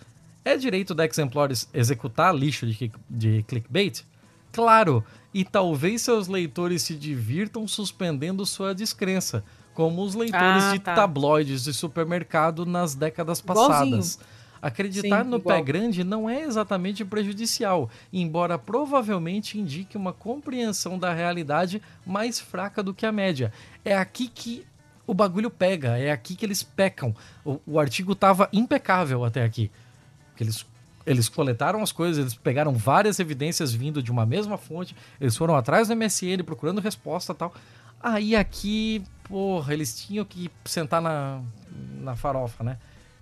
É 0.46 0.56
direito 0.56 0.94
da 0.94 1.04
Exemplores 1.04 1.68
executar 1.74 2.34
lixo 2.36 2.68
de, 2.68 2.92
de 3.10 3.44
clickbait? 3.48 4.04
Claro, 4.52 5.04
e 5.34 5.44
talvez 5.44 6.04
seus 6.04 6.28
leitores 6.28 6.84
se 6.84 6.96
divirtam 6.96 7.68
suspendendo 7.68 8.46
sua 8.46 8.76
descrença, 8.76 9.44
como 9.74 10.04
os 10.04 10.14
leitores 10.14 10.64
Ah, 10.64 10.74
de 10.74 10.80
tá. 10.80 10.94
tabloides 10.94 11.64
de 11.64 11.74
supermercado 11.74 12.68
nas 12.68 12.94
décadas 12.94 13.42
passadas. 13.42 14.14
Igualzinho. 14.14 14.41
Acreditar 14.62 15.24
Sim, 15.24 15.30
no 15.30 15.38
igual. 15.38 15.58
pé 15.58 15.64
grande 15.64 16.04
não 16.04 16.30
é 16.30 16.42
exatamente 16.42 17.04
prejudicial, 17.04 17.90
embora 18.14 18.60
provavelmente 18.60 19.60
indique 19.60 19.98
uma 19.98 20.14
compreensão 20.14 21.00
da 21.00 21.12
realidade 21.14 21.82
mais 22.06 22.40
fraca 22.40 22.84
do 22.84 22.94
que 22.94 23.06
a 23.06 23.12
média. 23.12 23.52
É 23.84 23.98
aqui 23.98 24.28
que 24.28 24.66
o 25.08 25.14
bagulho 25.14 25.50
pega, 25.50 25.98
é 25.98 26.12
aqui 26.12 26.36
que 26.36 26.46
eles 26.46 26.62
pecam. 26.62 27.16
O, 27.44 27.60
o 27.66 27.80
artigo 27.80 28.14
estava 28.14 28.48
impecável 28.54 29.26
até 29.26 29.44
aqui. 29.44 29.72
Eles, 30.40 30.66
eles 31.06 31.28
coletaram 31.28 31.82
as 31.82 31.92
coisas, 31.92 32.20
eles 32.20 32.36
pegaram 32.36 32.74
várias 32.74 33.20
evidências 33.20 33.74
vindo 33.74 34.02
de 34.02 34.12
uma 34.12 34.26
mesma 34.26 34.58
fonte, 34.58 34.96
eles 35.20 35.36
foram 35.36 35.56
atrás 35.56 35.88
do 35.88 35.96
MSN 35.96 36.44
procurando 36.46 36.80
resposta 36.80 37.34
e 37.34 37.36
tal. 37.36 37.54
Aí 38.00 38.36
aqui, 38.36 39.04
porra, 39.24 39.74
eles 39.74 40.00
tinham 40.00 40.26
que 40.26 40.50
sentar 40.66 41.02
na, 41.02 41.42
na 42.00 42.16
farofa, 42.16 42.64
né? 42.64 42.78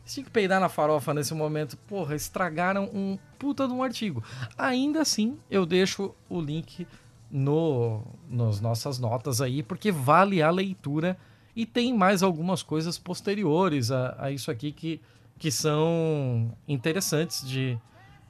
Eles 0.09 0.15
tinham 0.15 0.25
que 0.25 0.31
peidar 0.31 0.59
na 0.59 0.67
farofa 0.67 1.13
nesse 1.13 1.35
momento. 1.35 1.77
Porra, 1.77 2.15
estragaram 2.15 2.89
um 2.91 3.17
puta 3.37 3.67
de 3.67 3.73
um 3.73 3.83
artigo. 3.83 4.23
Ainda 4.57 5.01
assim, 5.01 5.37
eu 5.51 5.67
deixo 5.67 6.15
o 6.27 6.41
link 6.41 6.87
no, 7.29 8.01
nas 8.27 8.59
nossas 8.59 8.97
notas 8.97 9.39
aí, 9.39 9.61
porque 9.61 9.91
vale 9.91 10.41
a 10.41 10.49
leitura 10.49 11.15
e 11.55 11.63
tem 11.63 11.93
mais 11.93 12.23
algumas 12.23 12.63
coisas 12.63 12.97
posteriores 12.97 13.91
a, 13.91 14.15
a 14.17 14.31
isso 14.31 14.49
aqui 14.49 14.71
que, 14.71 14.99
que 15.37 15.51
são 15.51 16.51
interessantes 16.67 17.47
de, 17.47 17.77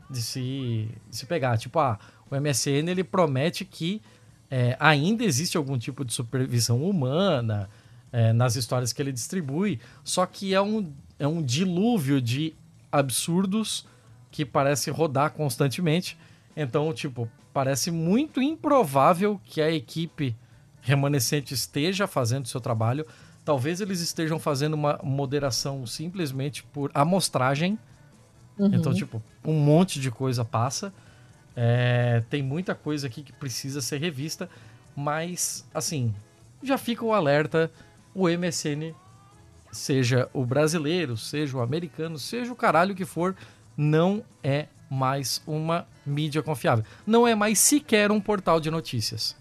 de, 0.09 0.21
se, 0.21 0.89
de 1.09 1.15
se 1.15 1.25
pegar. 1.25 1.57
Tipo, 1.57 1.79
ah, 1.79 1.97
o 2.29 2.35
MSN 2.35 2.89
ele 2.89 3.05
promete 3.05 3.63
que 3.63 4.01
é, 4.51 4.75
ainda 4.81 5.23
existe 5.23 5.55
algum 5.55 5.77
tipo 5.77 6.03
de 6.03 6.11
supervisão 6.11 6.83
humana 6.83 7.69
é, 8.11 8.33
nas 8.33 8.57
histórias 8.57 8.91
que 8.91 9.01
ele 9.01 9.13
distribui, 9.13 9.79
só 10.03 10.25
que 10.25 10.53
é 10.53 10.61
um, 10.61 10.91
é 11.19 11.27
um 11.27 11.43
dilúvio 11.43 12.21
de 12.21 12.55
absurdos 12.91 13.85
que 14.31 14.45
parece 14.45 14.89
rodar 14.89 15.31
constantemente. 15.31 16.17
Então, 16.55 16.91
tipo, 16.93 17.29
parece 17.53 17.91
muito 17.91 18.41
improvável 18.41 19.39
que 19.43 19.61
a 19.61 19.69
equipe 19.71 20.35
remanescente 20.81 21.53
esteja 21.53 22.07
fazendo 22.07 22.47
seu 22.47 22.61
trabalho. 22.61 23.05
Talvez 23.43 23.81
eles 23.81 23.99
estejam 23.99 24.39
fazendo 24.39 24.73
uma 24.73 24.99
moderação 25.03 25.85
simplesmente 25.85 26.63
por 26.63 26.89
amostragem, 26.93 27.77
Então, 28.73 28.93
tipo, 28.93 29.23
um 29.45 29.53
monte 29.53 29.99
de 30.01 30.11
coisa 30.11 30.43
passa. 30.43 30.93
É, 31.55 32.23
tem 32.29 32.43
muita 32.43 32.75
coisa 32.75 33.07
aqui 33.07 33.23
que 33.23 33.31
precisa 33.31 33.81
ser 33.81 33.99
revista. 33.99 34.49
Mas, 34.95 35.65
assim, 35.73 36.13
já 36.61 36.77
fica 36.77 37.05
o 37.05 37.13
alerta: 37.13 37.71
o 38.13 38.27
MSN, 38.27 38.93
seja 39.71 40.29
o 40.33 40.45
brasileiro, 40.45 41.15
seja 41.17 41.57
o 41.57 41.61
americano, 41.61 42.17
seja 42.17 42.51
o 42.51 42.55
caralho 42.55 42.95
que 42.95 43.05
for, 43.05 43.35
não 43.77 44.23
é 44.43 44.67
mais 44.89 45.41
uma 45.45 45.87
mídia 46.05 46.41
confiável. 46.41 46.83
Não 47.05 47.27
é 47.27 47.35
mais 47.35 47.59
sequer 47.59 48.11
um 48.11 48.19
portal 48.19 48.59
de 48.59 48.71
notícias. 48.71 49.35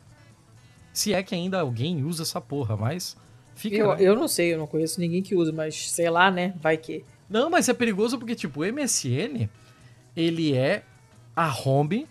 Se 0.92 1.14
é 1.14 1.22
que 1.22 1.34
ainda 1.34 1.60
alguém 1.60 2.04
usa 2.04 2.22
essa 2.22 2.40
porra, 2.40 2.76
mas 2.76 3.16
fica. 3.54 3.76
Eu, 3.76 3.94
né? 3.94 3.96
eu 4.00 4.16
não 4.16 4.28
sei, 4.28 4.54
eu 4.54 4.58
não 4.58 4.66
conheço 4.66 5.00
ninguém 5.00 5.22
que 5.22 5.34
usa, 5.34 5.52
mas 5.52 5.90
sei 5.90 6.10
lá, 6.10 6.30
né? 6.30 6.54
Vai 6.60 6.76
que. 6.76 7.04
Não, 7.28 7.48
mas 7.48 7.68
é 7.68 7.74
perigoso 7.74 8.18
porque, 8.18 8.34
tipo, 8.34 8.60
o 8.60 8.72
MSN, 8.72 9.48
ele 10.16 10.54
é 10.54 10.82
a 11.36 11.52
home 11.52 12.06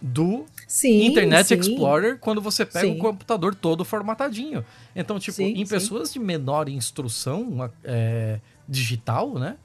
do 0.00 0.44
Sim. 0.66 1.06
Internet 1.06 1.46
sim. 1.46 1.54
Explorer 1.54 2.18
quando 2.18 2.40
você 2.40 2.64
pega 2.64 2.86
Sim. 2.86 2.96
o 2.96 2.98
computador 2.98 3.54
todo 3.54 3.84
formatadinho. 3.84 4.64
Então, 4.94 5.18
tipo, 5.18 5.36
Sim, 5.36 5.52
em 5.52 5.64
sim. 5.64 5.74
pessoas 5.74 6.12
de 6.12 6.18
menor 6.18 6.68
instrução 6.68 7.70
é, 7.82 8.40
digital, 8.68 9.34
né? 9.34 9.56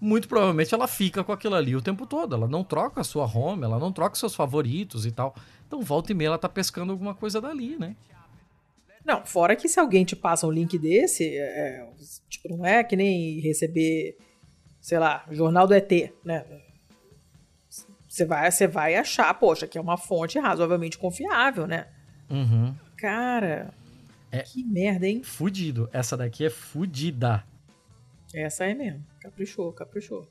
Muito 0.00 0.28
provavelmente 0.28 0.74
ela 0.74 0.86
fica 0.86 1.24
com 1.24 1.32
aquilo 1.32 1.54
ali 1.54 1.74
o 1.74 1.80
tempo 1.80 2.06
todo. 2.06 2.34
Ela 2.34 2.46
não 2.46 2.62
troca 2.62 3.00
a 3.00 3.04
sua 3.04 3.24
home, 3.24 3.64
ela 3.64 3.78
não 3.78 3.90
troca 3.92 4.16
seus 4.16 4.34
favoritos 4.34 5.06
e 5.06 5.10
tal. 5.10 5.34
Então, 5.66 5.80
volta 5.80 6.12
e 6.12 6.14
meia, 6.14 6.28
ela 6.28 6.38
tá 6.38 6.48
pescando 6.48 6.92
alguma 6.92 7.14
coisa 7.14 7.40
dali, 7.40 7.76
né? 7.78 7.96
Não, 9.04 9.24
fora 9.24 9.54
que 9.54 9.68
se 9.68 9.78
alguém 9.78 10.04
te 10.04 10.16
passa 10.16 10.46
um 10.46 10.50
link 10.50 10.78
desse, 10.78 11.36
é, 11.36 11.40
é, 11.42 11.88
tipo, 12.28 12.48
não 12.48 12.64
é 12.64 12.82
que 12.82 12.96
nem 12.96 13.38
receber, 13.40 14.16
sei 14.80 14.98
lá, 14.98 15.26
jornal 15.30 15.66
do 15.66 15.74
ET, 15.74 16.12
né? 16.24 16.44
Você 18.14 18.24
vai, 18.24 18.48
você 18.48 18.68
vai 18.68 18.94
achar, 18.94 19.34
poxa, 19.34 19.66
que 19.66 19.76
é 19.76 19.80
uma 19.80 19.96
fonte 19.96 20.38
razoavelmente 20.38 20.96
confiável, 20.96 21.66
né? 21.66 21.88
Uhum. 22.30 22.72
Cara, 22.96 23.74
É. 24.30 24.38
que 24.42 24.62
merda, 24.62 25.04
hein? 25.08 25.20
Fudido. 25.24 25.90
Essa 25.92 26.16
daqui 26.16 26.44
é 26.44 26.50
fudida. 26.50 27.42
Essa 28.32 28.66
é 28.66 28.72
mesmo. 28.74 29.04
Caprichou, 29.20 29.72
caprichou. 29.72 30.28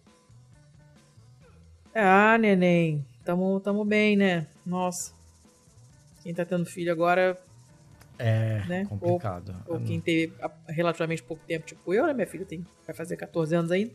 Ah, 1.93 2.37
neném. 2.37 3.05
Tamo, 3.25 3.59
tamo 3.59 3.83
bem, 3.83 4.15
né? 4.15 4.47
Nossa. 4.65 5.11
Quem 6.21 6.33
tá 6.33 6.45
tendo 6.45 6.65
filho 6.65 6.89
agora, 6.89 7.37
É 8.17 8.63
né? 8.65 8.85
complicado. 8.85 9.53
Ou, 9.67 9.73
ou 9.75 9.81
quem 9.81 9.99
teve 9.99 10.33
relativamente 10.69 11.21
pouco 11.21 11.43
tempo, 11.45 11.65
tipo 11.65 11.93
eu, 11.93 12.07
né? 12.07 12.13
Minha 12.13 12.27
filha 12.27 12.45
tem, 12.45 12.65
vai 12.87 12.95
fazer 12.95 13.17
14 13.17 13.53
anos 13.53 13.71
ainda. 13.71 13.91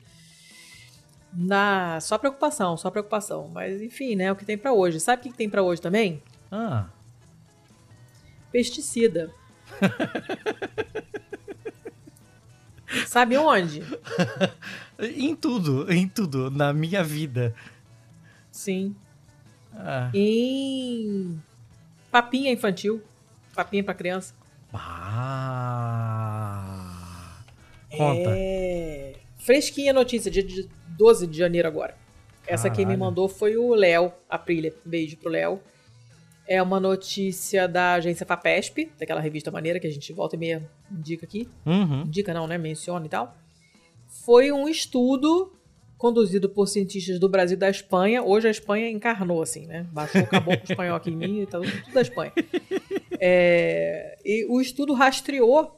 Na, 1.33 2.01
só 2.01 2.19
preocupação, 2.19 2.77
só 2.77 2.91
preocupação. 2.91 3.49
Mas 3.53 3.81
enfim, 3.83 4.17
né? 4.17 4.33
O 4.33 4.37
que 4.37 4.45
tem 4.45 4.59
pra 4.59 4.73
hoje. 4.73 4.99
Sabe 5.01 5.21
o 5.21 5.23
que 5.25 5.31
que 5.31 5.37
tem 5.37 5.49
pra 5.49 5.63
hoje 5.63 5.81
também? 5.81 6.21
Ah, 6.51 6.87
Pesticida. 8.51 9.31
Sabe 13.07 13.37
onde? 13.37 13.83
em 14.99 15.37
tudo, 15.37 15.93
em 15.93 16.09
tudo, 16.09 16.51
na 16.51 16.73
minha 16.73 17.05
vida. 17.05 17.55
Sim. 18.51 18.97
Ah. 19.75 20.11
Em 20.15 21.39
papinha 22.11 22.51
infantil. 22.51 23.03
Papinha 23.55 23.85
pra 23.85 23.93
criança. 23.93 24.33
Ah. 24.73 24.89
Conta. 27.91 28.31
É. 28.31 29.17
Fresquinha 29.39 29.93
notícia, 29.93 30.31
dia 30.31 30.43
de 30.43 30.67
12 30.99 31.27
de 31.27 31.39
janeiro 31.39 31.67
agora. 31.69 31.97
Essa 32.47 32.69
quem 32.69 32.85
me 32.85 32.93
Caralho. 32.93 32.99
mandou 33.01 33.29
foi 33.29 33.57
o 33.57 33.75
Léo 33.75 34.13
Aprilia. 34.29 34.75
Beijo 34.85 35.17
pro 35.17 35.31
Léo. 35.31 35.61
É 36.47 36.63
uma 36.63 36.81
notícia 36.81 37.69
da 37.69 37.93
agência 37.95 38.25
FAPESP, 38.27 38.91
daquela 38.99 39.21
revista 39.21 39.51
maneira 39.51 39.79
que 39.79 39.87
a 39.87 39.91
gente 39.91 40.13
volta 40.15 40.35
e 40.35 40.39
meia 40.39 40.69
indica 40.91 41.25
aqui. 41.27 41.49
Uhum. 41.67 42.03
Indica 42.03 42.33
não, 42.35 42.47
né? 42.47 42.57
Menciona 42.59 43.05
e 43.05 43.09
tal. 43.09 43.37
Foi 44.25 44.51
um 44.51 44.67
estudo 44.69 45.53
conduzido 45.99 46.49
por 46.49 46.67
cientistas 46.67 47.19
do 47.19 47.29
Brasil 47.29 47.57
e 47.57 47.61
da 47.61 47.69
Espanha. 47.69 48.23
Hoje 48.23 48.49
a 48.49 48.51
Espanha 48.51 48.89
encarnou, 48.89 49.43
assim, 49.43 49.67
né? 49.67 49.87
Baixou 49.93 50.23
o 50.23 50.27
caboclo 50.27 50.63
espanhol 50.65 50.97
aqui 50.97 51.11
em 51.11 51.17
mim 51.17 51.41
e 51.43 51.47
tá 51.47 51.61
tudo, 51.61 51.71
tudo 51.85 51.93
da 51.93 52.01
Espanha. 52.01 52.33
É, 53.21 54.17
e 54.25 54.47
o 54.49 54.61
estudo 54.61 54.95
rastreou 54.95 55.77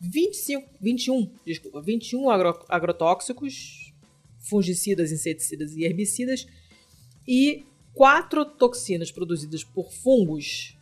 25, 0.00 0.68
21, 0.80 1.30
desculpa, 1.46 1.80
21 1.80 2.30
agro- 2.30 2.64
agrotóxicos, 2.68 3.81
fungicidas, 4.42 5.12
inseticidas 5.12 5.74
e 5.76 5.84
herbicidas 5.84 6.46
e 7.26 7.64
quatro 7.94 8.44
toxinas 8.44 9.10
produzidas 9.10 9.64
por 9.64 9.92
fungos 9.92 10.76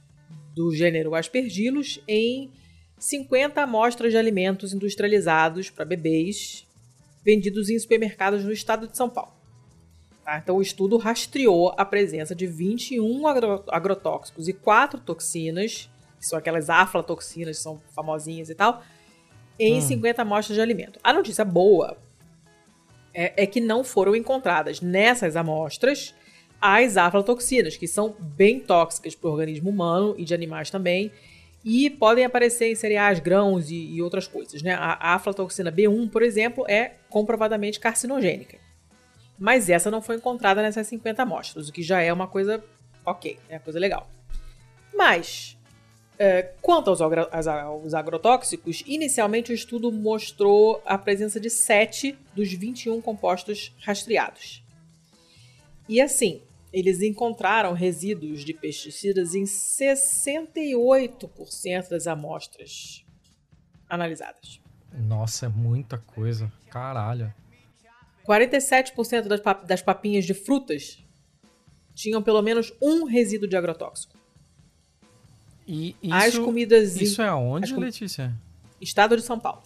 do 0.55 0.75
gênero 0.75 1.15
Aspergillus 1.15 2.01
em 2.09 2.51
50 2.99 3.63
amostras 3.63 4.13
de 4.13 4.19
alimentos 4.19 4.73
industrializados 4.73 5.71
para 5.71 5.85
bebês 5.85 6.67
vendidos 7.25 7.69
em 7.69 7.79
supermercados 7.79 8.45
no 8.45 8.53
estado 8.53 8.89
de 8.89 8.97
São 8.97 9.09
Paulo. 9.09 9.33
Tá? 10.25 10.39
Então, 10.39 10.57
o 10.57 10.63
estudo 10.63 10.97
rastreou 10.97 11.75
a 11.77 11.85
presença 11.85 12.35
de 12.35 12.47
21 12.47 13.27
agro- 13.27 13.65
agrotóxicos 13.69 14.49
e 14.49 14.53
quatro 14.53 15.01
toxinas, 15.01 15.91
que 16.19 16.27
são 16.27 16.39
aquelas 16.39 16.71
aflatoxinas, 16.71 17.57
que 17.59 17.63
são 17.63 17.81
famosinhas 17.95 18.49
e 18.51 18.55
tal, 18.55 18.83
em 19.59 19.81
50 19.81 20.23
amostras 20.23 20.57
de 20.57 20.63
alimento. 20.63 20.99
A 21.03 21.13
notícia 21.13 21.45
boa 21.45 21.99
é, 23.13 23.45
é 23.45 23.47
que 23.47 23.61
não 23.61 23.83
foram 23.83 24.15
encontradas 24.15 24.81
nessas 24.81 25.37
amostras 25.37 26.15
as 26.61 26.97
aflatoxinas, 26.97 27.77
que 27.77 27.89
são 27.89 28.15
bem 28.19 28.61
tóxicas 28.61 29.15
para 29.15 29.29
o 29.31 29.33
organismo 29.33 29.71
humano 29.71 30.15
e 30.19 30.25
de 30.25 30.35
animais 30.35 30.69
também, 30.69 31.11
e 31.65 31.89
podem 31.89 32.25
aparecer 32.25 32.71
em 32.71 32.75
cereais, 32.75 33.19
grãos 33.19 33.71
e, 33.71 33.95
e 33.95 34.03
outras 34.03 34.27
coisas. 34.29 34.63
Né? 34.63 34.75
A, 34.75 34.93
a 34.93 35.15
aflatoxina 35.15 35.73
B1, 35.73 36.11
por 36.11 36.23
exemplo, 36.23 36.65
é 36.69 36.97
comprovadamente 37.09 37.81
carcinogênica. 37.81 38.59
Mas 39.39 39.71
essa 39.71 39.91
não 39.91 40.03
foi 40.03 40.17
encontrada 40.17 40.61
nessas 40.61 40.87
50 40.87 41.23
amostras, 41.23 41.69
o 41.69 41.73
que 41.73 41.83
já 41.83 42.03
é 42.03 42.13
uma 42.13 42.27
coisa 42.27 42.63
ok, 43.05 43.39
é 43.49 43.55
uma 43.55 43.61
coisa 43.61 43.79
legal. 43.79 44.11
Mas, 44.95 45.57
é, 46.23 46.43
quanto 46.61 46.91
aos, 46.91 47.01
aos- 47.01 47.47
aos 47.47 47.95
agrotóxicos, 47.95 48.83
inicialmente 48.87 49.53
o 49.53 49.55
estudo 49.55 49.91
mostrou 49.91 50.83
a 50.85 50.99
presença 50.99 51.41
de 51.41 51.49
7 51.49 52.15
dos 52.35 52.53
21 52.53 53.01
compostos 53.01 53.75
rastreados. 53.81 54.63
E 55.89 55.99
assim, 55.99 56.43
eles 56.73 57.01
encontraram 57.01 57.73
resíduos 57.73 58.45
de 58.45 58.53
pesticidas 58.53 59.35
em 59.35 59.45
68% 59.45 61.89
das 61.89 62.07
amostras 62.07 63.03
analisadas. 63.89 64.61
Nossa, 64.93 65.47
é 65.47 65.49
muita 65.49 65.97
coisa. 65.97 66.53
Caralho. 66.69 67.33
47% 68.27 69.27
das, 69.27 69.41
pap- 69.41 69.65
das 69.67 69.81
papinhas 69.81 70.27
de 70.27 70.35
frutas 70.35 71.03
tinham 71.95 72.23
pelo 72.23 72.43
menos 72.43 72.75
um 72.81 73.05
resíduo 73.05 73.49
de 73.49 73.57
agrotóxico. 73.57 74.20
E 75.73 75.95
isso, 76.03 76.15
As 76.15 76.37
comidas 76.39 76.97
isso 77.01 77.23
é 77.23 77.29
aonde, 77.29 77.73
com- 77.73 77.81
Letícia? 77.81 78.35
estado 78.81 79.17
de 79.17 79.23
São 79.23 79.39
Paulo. 79.39 79.63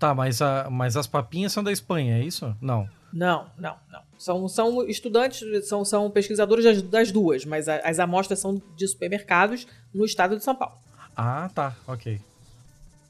Tá, 0.00 0.12
mas, 0.14 0.42
a, 0.42 0.68
mas 0.68 0.96
as 0.96 1.06
papinhas 1.06 1.52
são 1.52 1.62
da 1.62 1.70
Espanha, 1.70 2.16
é 2.18 2.24
isso? 2.24 2.56
Não. 2.60 2.88
Não, 3.12 3.46
não, 3.56 3.76
não. 3.92 4.00
São, 4.18 4.48
são 4.48 4.88
estudantes, 4.88 5.42
são, 5.68 5.84
são 5.84 6.10
pesquisadores 6.10 6.64
das, 6.64 6.82
das 6.82 7.12
duas, 7.12 7.44
mas 7.44 7.68
a- 7.68 7.76
as 7.84 7.98
amostras 8.00 8.38
são 8.40 8.60
de 8.76 8.88
supermercados 8.88 9.66
no 9.94 10.04
estado 10.04 10.36
de 10.36 10.42
São 10.42 10.56
Paulo. 10.56 10.74
Ah, 11.16 11.48
tá. 11.54 11.76
Ok. 11.86 12.20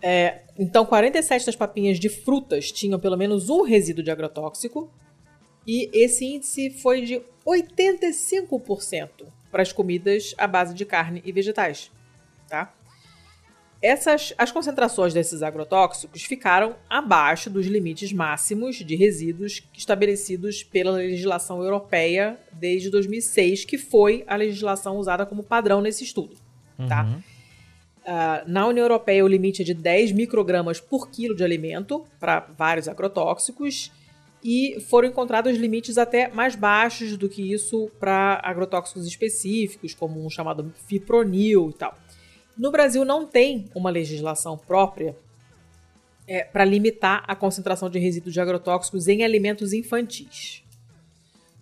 É, 0.03 0.43
então, 0.59 0.85
47 0.85 1.47
das 1.47 1.57
papinhas 1.57 1.99
de 1.99 2.09
frutas 2.09 2.71
tinham 2.73 2.99
pelo 3.01 3.17
menos 3.17 3.49
um 3.49 3.63
resíduo 3.63 4.03
de 4.05 4.11
agrotóxico. 4.11 4.91
E 5.67 5.89
esse 5.93 6.25
índice 6.27 6.71
foi 6.71 7.03
de 7.05 7.23
85% 7.47 9.27
para 9.51 9.63
as 9.63 9.73
comidas 9.73 10.35
à 10.39 10.47
base 10.47 10.75
de 10.75 10.85
carne 10.85 11.23
e 11.25 11.33
vegetais. 11.33 11.91
Tá? 12.49 12.73
Essas, 13.83 14.35
as 14.37 14.53
concentrações 14.53 15.15
desses 15.15 15.43
agrotóxicos 15.43 16.23
ficaram 16.23 16.77
abaixo 16.89 17.49
dos 17.49 17.67
limites 17.67 18.13
máximos 18.13 18.77
de 18.77 18.95
resíduos 18.95 19.63
estabelecidos 19.73 20.63
pela 20.63 20.93
legislação 20.93 21.63
europeia 21.63 22.39
desde 22.53 22.91
2006, 22.91 23.65
que 23.65 23.79
foi 23.79 24.23
a 24.27 24.37
legislação 24.37 24.99
usada 24.99 25.25
como 25.25 25.43
padrão 25.43 25.81
nesse 25.81 26.05
estudo. 26.05 26.37
Tá? 26.89 27.05
Uhum. 27.05 27.23
Ah, 28.05 28.43
na 28.47 28.67
União 28.67 28.85
Europeia, 28.85 29.25
o 29.25 29.29
limite 29.29 29.63
é 29.63 29.65
de 29.65 29.73
10 29.73 30.13
microgramas 30.13 30.81
por 30.81 31.11
quilo 31.11 31.35
de 31.35 31.45
alimento 31.45 32.05
para 32.19 32.41
vários 32.41 32.89
agrotóxicos 32.89 33.91
e 34.43 34.81
foram 34.89 35.09
encontrados 35.09 35.57
limites 35.57 35.99
até 35.99 36.29
mais 36.29 36.57
baixos 36.57 37.17
do 37.17 37.29
que 37.29 37.53
isso 37.53 37.91
para 37.99 38.41
agrotóxicos 38.43 39.07
específicos, 39.07 39.95
como 39.95 40.25
um 40.25 40.31
chamado 40.31 40.73
fipronil 40.87 41.71
e 41.71 41.75
tal. 41.75 41.99
No 42.57 42.71
Brasil 42.71 43.05
não 43.05 43.27
tem 43.27 43.71
uma 43.75 43.91
legislação 43.91 44.57
própria 44.57 45.17
é, 46.27 46.45
para 46.45 46.65
limitar 46.65 47.25
a 47.27 47.35
concentração 47.35 47.91
de 47.91 47.99
resíduos 47.99 48.33
de 48.33 48.41
agrotóxicos 48.41 49.09
em 49.09 49.25
alimentos 49.25 49.73
infantis. 49.73 50.63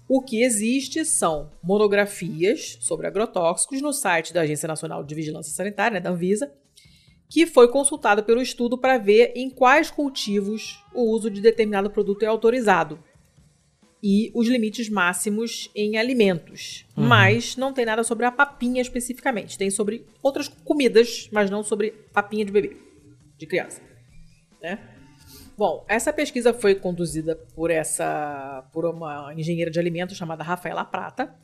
O 0.09 0.23
que 0.23 0.43
existe 0.43 1.05
são 1.05 1.51
monografias 1.63 2.79
sobre 2.81 3.07
agrotóxicos 3.07 3.83
no 3.83 3.93
site 3.93 4.33
da 4.33 4.41
Agência 4.41 4.67
Nacional 4.67 5.05
de 5.05 5.15
Vigilância 5.15 5.53
Sanitária, 5.53 5.97
né, 5.97 6.01
da 6.01 6.11
Anvisa, 6.11 6.51
que 7.29 7.47
foi 7.47 7.69
consultado 7.69 8.23
pelo 8.23 8.41
estudo 8.41 8.79
para 8.79 8.99
ver 8.99 9.33
em 9.37 9.51
quais 9.51 9.91
cultivos 9.91 10.83
o 10.95 11.11
uso 11.11 11.31
de 11.31 11.41
determinado 11.41 11.91
produto 11.91 12.23
é 12.23 12.27
autorizado 12.27 12.99
e 14.03 14.31
os 14.35 14.47
limites 14.47 14.89
máximos 14.89 15.71
em 15.75 15.97
alimentos. 15.97 16.87
Uhum. 16.97 17.05
Mas 17.07 17.57
não 17.57 17.73
tem 17.73 17.85
nada 17.85 18.05
sobre 18.05 18.25
a 18.25 18.33
papinha 18.33 18.81
especificamente. 18.81 19.59
Tem 19.59 19.71
sobre 19.71 20.07
outras 20.23 20.49
comidas, 20.49 21.29
mas 21.33 21.51
não 21.51 21.63
sobre 21.63 21.91
papinha 22.13 22.45
de 22.45 22.53
bebê, 22.53 22.77
de 23.37 23.47
criança. 23.47 23.83
Né? 24.63 24.79
Bom, 25.57 25.85
essa 25.89 26.13
pesquisa 26.13 26.55
foi 26.55 26.77
conduzida 26.77 27.35
por 27.35 27.71
essa 27.71 28.65
por 28.73 28.87
uma 28.87 29.35
engenheira 29.35 29.71
de 29.71 29.79
alimentos 29.81 30.17
chamada 30.17 30.45
Rafaela 30.45 30.85
Prata, 30.85 31.35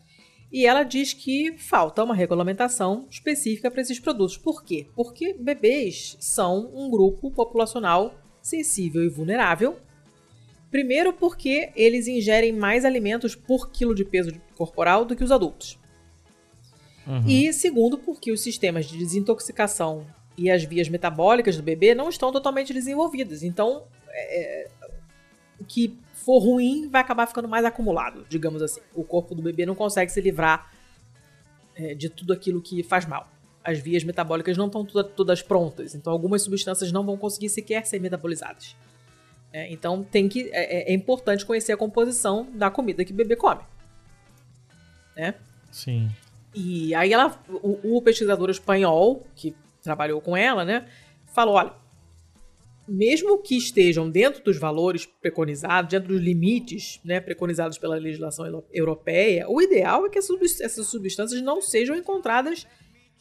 e 0.55 0.67
ela 0.67 0.85
diz 0.85 1.13
que 1.13 1.59
falta 1.59 2.05
uma 2.05 2.15
regulamentação 2.15 3.09
específica 3.11 3.69
para 3.69 3.83
esses 3.83 3.99
produtos. 3.99 4.37
Por 4.37 4.63
quê? 4.63 4.87
Porque 4.95 5.35
bebês 5.35 6.17
são 6.21 6.71
um 6.73 6.89
grupo 6.89 7.29
populacional 7.29 8.15
sensível 8.41 9.03
e 9.03 9.09
vulnerável. 9.09 9.77
Primeiro, 10.71 11.13
porque 11.13 11.73
eles 11.75 12.07
ingerem 12.07 12.53
mais 12.53 12.85
alimentos 12.85 13.35
por 13.35 13.73
quilo 13.73 13.97
de 13.97 14.05
peso 14.05 14.31
corporal 14.55 15.05
do 15.05 15.17
que 15.17 15.25
os 15.25 15.33
adultos. 15.33 15.77
Uhum. 17.05 17.27
E 17.27 17.53
segundo, 17.53 17.99
porque 17.99 18.31
os 18.31 18.41
sistemas 18.41 18.87
de 18.87 18.97
desintoxicação 18.97 20.07
e 20.39 20.53
as 20.53 20.63
vias 20.63 20.89
metabólicas 20.89 21.57
do 21.57 21.65
bebê 21.65 21.97
não 21.97 22.09
estão 22.09 22.31
totalmente 22.31 22.73
desenvolvidas. 22.73 23.43
Então, 23.43 23.83
é, 24.09 24.71
o 25.59 25.65
que 25.65 25.99
for 26.25 26.39
ruim 26.39 26.89
vai 26.89 27.01
acabar 27.01 27.27
ficando 27.27 27.49
mais 27.49 27.65
acumulado, 27.65 28.25
digamos 28.29 28.63
assim. 28.63 28.81
O 28.95 29.05
corpo 29.05 29.35
do 29.35 29.43
bebê 29.43 29.67
não 29.67 29.75
consegue 29.75 30.11
se 30.11 30.21
livrar 30.21 30.73
é, 31.77 31.95
de 31.95 32.09
tudo 32.09 32.33
aquilo 32.33 32.61
que 32.63 32.83
faz 32.83 33.05
mal. 33.07 33.29
As 33.63 33.79
vias 33.79 34.05
metabólicas 34.05 34.57
não 34.57 34.67
estão 34.67 34.85
toda- 34.85 35.09
todas 35.09 35.43
prontas, 35.43 35.95
então 35.95 36.13
algumas 36.13 36.43
substâncias 36.43 36.93
não 36.93 37.05
vão 37.05 37.17
conseguir 37.17 37.49
sequer 37.49 37.85
ser 37.87 37.99
metabolizadas. 38.01 38.77
É, 39.53 39.73
então 39.73 40.03
tem 40.03 40.29
que 40.29 40.51
é, 40.53 40.91
é- 40.91 40.93
é 40.93 40.95
importante 40.95 41.45
conhecer 41.47 41.73
a 41.73 41.77
composição 41.77 42.49
da 42.55 42.71
comida 42.71 43.05
que 43.05 43.13
o 43.13 43.15
bebê 43.15 43.37
come. 43.37 43.63
Né? 45.17 45.35
Sim. 45.71 46.11
E 46.55 46.95
aí 46.95 47.13
ela, 47.13 47.39
o, 47.49 47.97
o 47.97 48.03
pesquisador 48.03 48.51
espanhol 48.51 49.27
que 49.35 49.55
trabalhou 49.83 50.21
com 50.21 50.37
ela, 50.37 50.65
né, 50.65 50.87
falou, 51.33 51.55
olha, 51.55 51.73
mesmo 52.87 53.39
que 53.39 53.57
estejam 53.57 54.11
dentro 54.11 54.43
dos 54.45 54.59
valores 54.59 55.07
preconizados, 55.07 55.91
dentro 55.91 56.09
dos 56.09 56.21
limites, 56.21 57.01
né, 57.05 57.21
preconizados 57.21 57.79
pela 57.79 57.97
legislação 57.97 58.45
euro- 58.45 58.65
europeia, 58.73 59.49
o 59.49 59.61
ideal 59.61 60.07
é 60.07 60.11
que 60.11 60.19
essas, 60.19 60.87
substâncias 60.87 61.41
não 61.41 61.63
sejam 61.63 61.97
encontradas 61.97 62.67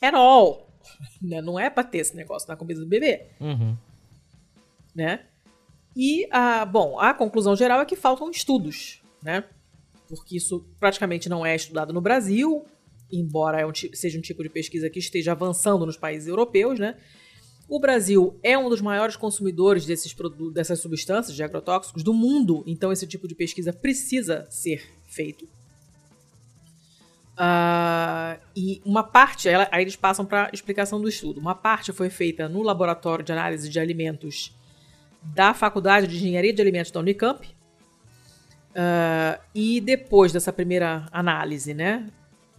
at 0.02 0.14
all. 0.14 0.70
Né? 1.22 1.42
Não 1.42 1.58
é 1.58 1.70
para 1.70 1.86
ter 1.86 2.00
esse 2.00 2.14
negócio 2.14 2.46
na 2.50 2.58
comida 2.58 2.82
do 2.82 2.86
bebê 2.86 3.28
Uhum. 3.40 3.78
né? 4.94 5.26
E, 5.96 6.28
a, 6.30 6.66
bom, 6.66 7.00
a 7.00 7.14
conclusão 7.14 7.56
geral 7.56 7.80
é 7.80 7.86
que 7.86 7.96
faltam 7.96 8.30
estudos, 8.30 9.02
né? 9.24 9.46
Porque 10.10 10.36
isso 10.36 10.68
praticamente 10.80 11.30
não 11.30 11.46
é 11.46 11.56
estudado 11.56 11.94
no 11.94 12.02
Brasil, 12.02 12.66
embora 13.12 13.62
é 13.62 13.96
seja 13.96 14.18
um 14.18 14.22
tipo 14.22 14.44
de 14.44 14.50
pesquisa 14.50 14.90
que 14.90 15.00
esteja 15.00 15.32
avançando 15.32 15.86
nos 15.86 15.96
países 15.96 16.28
europeus, 16.28 16.78
né? 16.80 16.98
O 17.68 17.80
Brasil 17.80 18.38
é 18.44 18.58
um 18.58 18.70
dos 18.70 18.82
maiores 18.82 19.16
consumidores 19.16 19.86
desses 19.86 20.16
dessas 20.54 20.80
substâncias 20.80 21.36
de 21.36 21.42
agrotóxicos 21.44 22.04
do 22.04 22.14
mundo, 22.14 22.64
então 22.68 22.92
esse 22.92 23.08
tipo 23.08 23.28
de 23.28 23.34
pesquisa 23.36 23.72
precisa 23.74 24.46
ser 24.50 24.84
feito. 25.08 25.48
Ah, 27.36 28.38
e 28.56 28.80
uma 28.86 29.02
parte, 29.04 29.50
ela- 29.50 29.68
aí 29.72 29.84
eles 29.84 29.96
passam 29.96 30.24
para 30.26 30.50
explicação 30.54 31.02
do 31.02 31.10
estudo. 31.10 31.40
Uma 31.40 31.56
parte 31.56 31.92
foi 31.92 32.10
feita 32.10 32.48
no 32.48 32.62
laboratório 32.62 33.26
de 33.26 33.32
análise 33.32 33.68
de 33.70 33.80
alimentos 33.80 34.54
da 35.24 35.54
Faculdade 35.54 36.06
de 36.08 36.16
Engenharia 36.18 36.54
de 36.54 36.62
Alimentos 36.62 36.92
da 36.92 37.00
Unicamp. 37.00 37.48
Ah, 38.76 39.40
e 39.56 39.82
depois 39.82 40.32
dessa 40.32 40.54
primeira 40.54 41.08
análise, 41.12 41.74
né, 41.74 42.08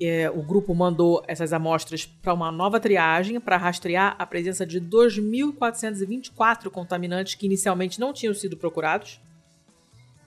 é, 0.01 0.29
o 0.29 0.43
grupo 0.43 0.75
mandou 0.75 1.23
essas 1.29 1.53
amostras 1.53 2.05
para 2.05 2.35
uma 2.35 2.51
nova 2.51 2.81
triagem 2.81 3.39
para 3.41 3.57
rastrear 3.57 4.17
a 4.19 4.27
presença 4.27 4.67
de 4.67 4.81
2.424 4.81 6.69
contaminantes 6.71 7.35
que 7.35 7.47
inicialmente 7.47 8.01
não 8.01 8.13
tinham 8.13 8.35
sido 8.35 8.57
procurados. 8.57 9.21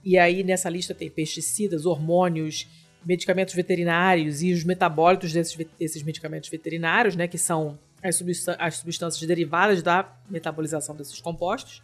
E 0.03 0.17
aí 0.17 0.43
nessa 0.43 0.69
lista 0.69 0.95
tem 0.95 1.09
pesticidas, 1.09 1.85
hormônios, 1.85 2.67
medicamentos 3.05 3.53
veterinários 3.53 4.41
e 4.41 4.53
os 4.53 4.63
metabólitos 4.63 5.33
desses, 5.33 5.57
desses 5.77 6.01
medicamentos 6.03 6.49
veterinários, 6.49 7.15
né, 7.15 7.27
que 7.27 7.37
são 7.37 7.77
as, 8.01 8.23
as 8.57 8.77
substâncias 8.77 9.27
derivadas 9.27 9.83
da 9.83 10.13
metabolização 10.29 10.95
desses 10.95 11.19
compostos. 11.19 11.83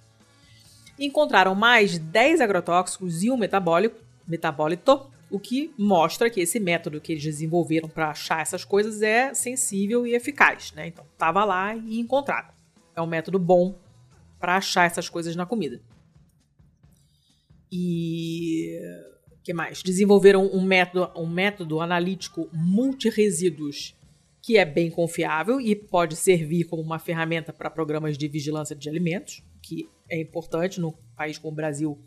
Encontraram 0.97 1.53
mais 1.55 1.97
10 1.97 2.39
agrotóxicos 2.39 3.23
e 3.23 3.31
um 3.31 3.35
metabólico, 3.35 3.99
metabólito, 4.27 5.11
o 5.33 5.39
que 5.39 5.73
mostra 5.75 6.29
que 6.29 6.39
esse 6.39 6.59
método 6.59 7.01
que 7.01 7.11
eles 7.11 7.23
desenvolveram 7.23 7.89
para 7.89 8.11
achar 8.11 8.39
essas 8.39 8.63
coisas 8.63 9.01
é 9.01 9.33
sensível 9.33 10.05
e 10.05 10.13
eficaz, 10.13 10.71
né? 10.73 10.85
Então, 10.85 11.03
tava 11.17 11.43
lá 11.43 11.75
e 11.75 11.99
encontraram. 11.99 12.49
É 12.95 13.01
um 13.01 13.07
método 13.07 13.39
bom 13.39 13.75
para 14.39 14.57
achar 14.57 14.85
essas 14.85 15.09
coisas 15.09 15.35
na 15.35 15.43
comida. 15.43 15.81
E 17.71 18.79
o 19.31 19.41
que 19.43 19.55
mais? 19.55 19.81
Desenvolveram 19.81 20.45
um 20.53 20.61
método, 20.61 21.19
um 21.19 21.25
método 21.25 21.81
analítico 21.81 22.47
multiresíduos 22.53 23.95
que 24.39 24.57
é 24.57 24.65
bem 24.65 24.91
confiável 24.91 25.59
e 25.59 25.75
pode 25.75 26.15
servir 26.15 26.65
como 26.65 26.83
uma 26.83 26.99
ferramenta 26.99 27.51
para 27.51 27.71
programas 27.71 28.19
de 28.19 28.27
vigilância 28.27 28.75
de 28.75 28.87
alimentos, 28.87 29.41
que 29.63 29.89
é 30.07 30.21
importante 30.21 30.79
num 30.79 30.93
país 31.15 31.39
como 31.39 31.53
o 31.53 31.55
Brasil, 31.55 31.97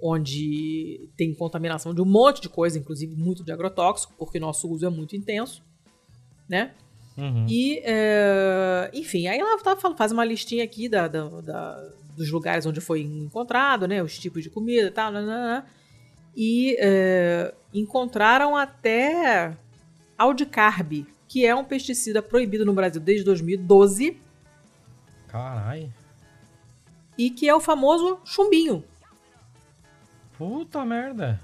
onde 0.00 1.08
tem 1.16 1.34
contaminação 1.34 1.92
de 1.94 2.00
um 2.00 2.04
monte 2.04 2.40
de 2.40 2.48
coisa, 2.48 2.78
inclusive 2.78 3.14
muito 3.16 3.42
de 3.44 3.50
agrotóxico, 3.52 4.14
porque 4.18 4.38
nosso 4.38 4.68
uso 4.70 4.86
é 4.86 4.88
muito 4.90 5.16
intenso, 5.16 5.62
né? 6.48 6.72
Uhum. 7.16 7.46
E, 7.48 7.80
é, 7.84 8.90
enfim, 8.94 9.26
aí 9.26 9.38
ela 9.40 9.58
tá, 9.60 9.76
faz 9.96 10.12
uma 10.12 10.24
listinha 10.24 10.62
aqui 10.62 10.88
da, 10.88 11.08
da- 11.08 11.28
da- 11.40 11.88
dos 12.16 12.30
lugares 12.30 12.64
onde 12.64 12.80
foi 12.80 13.00
encontrado, 13.02 13.88
né? 13.88 14.00
Os 14.02 14.16
tipos 14.18 14.42
de 14.42 14.50
comida 14.50 14.86
e 14.86 14.90
tal, 14.90 15.10
nananã. 15.10 15.64
e 16.36 16.76
é, 16.78 17.52
encontraram 17.74 18.54
até 18.56 19.56
Aldicarb, 20.16 21.04
que 21.26 21.44
é 21.44 21.52
um 21.54 21.64
pesticida 21.64 22.22
proibido 22.22 22.64
no 22.64 22.72
Brasil 22.72 23.00
desde 23.00 23.24
2012 23.24 24.16
Caralho. 25.26 25.92
e 27.16 27.30
que 27.30 27.48
é 27.48 27.54
o 27.54 27.60
famoso 27.60 28.18
chumbinho. 28.24 28.84
Puta 30.38 30.84
merda. 30.84 31.40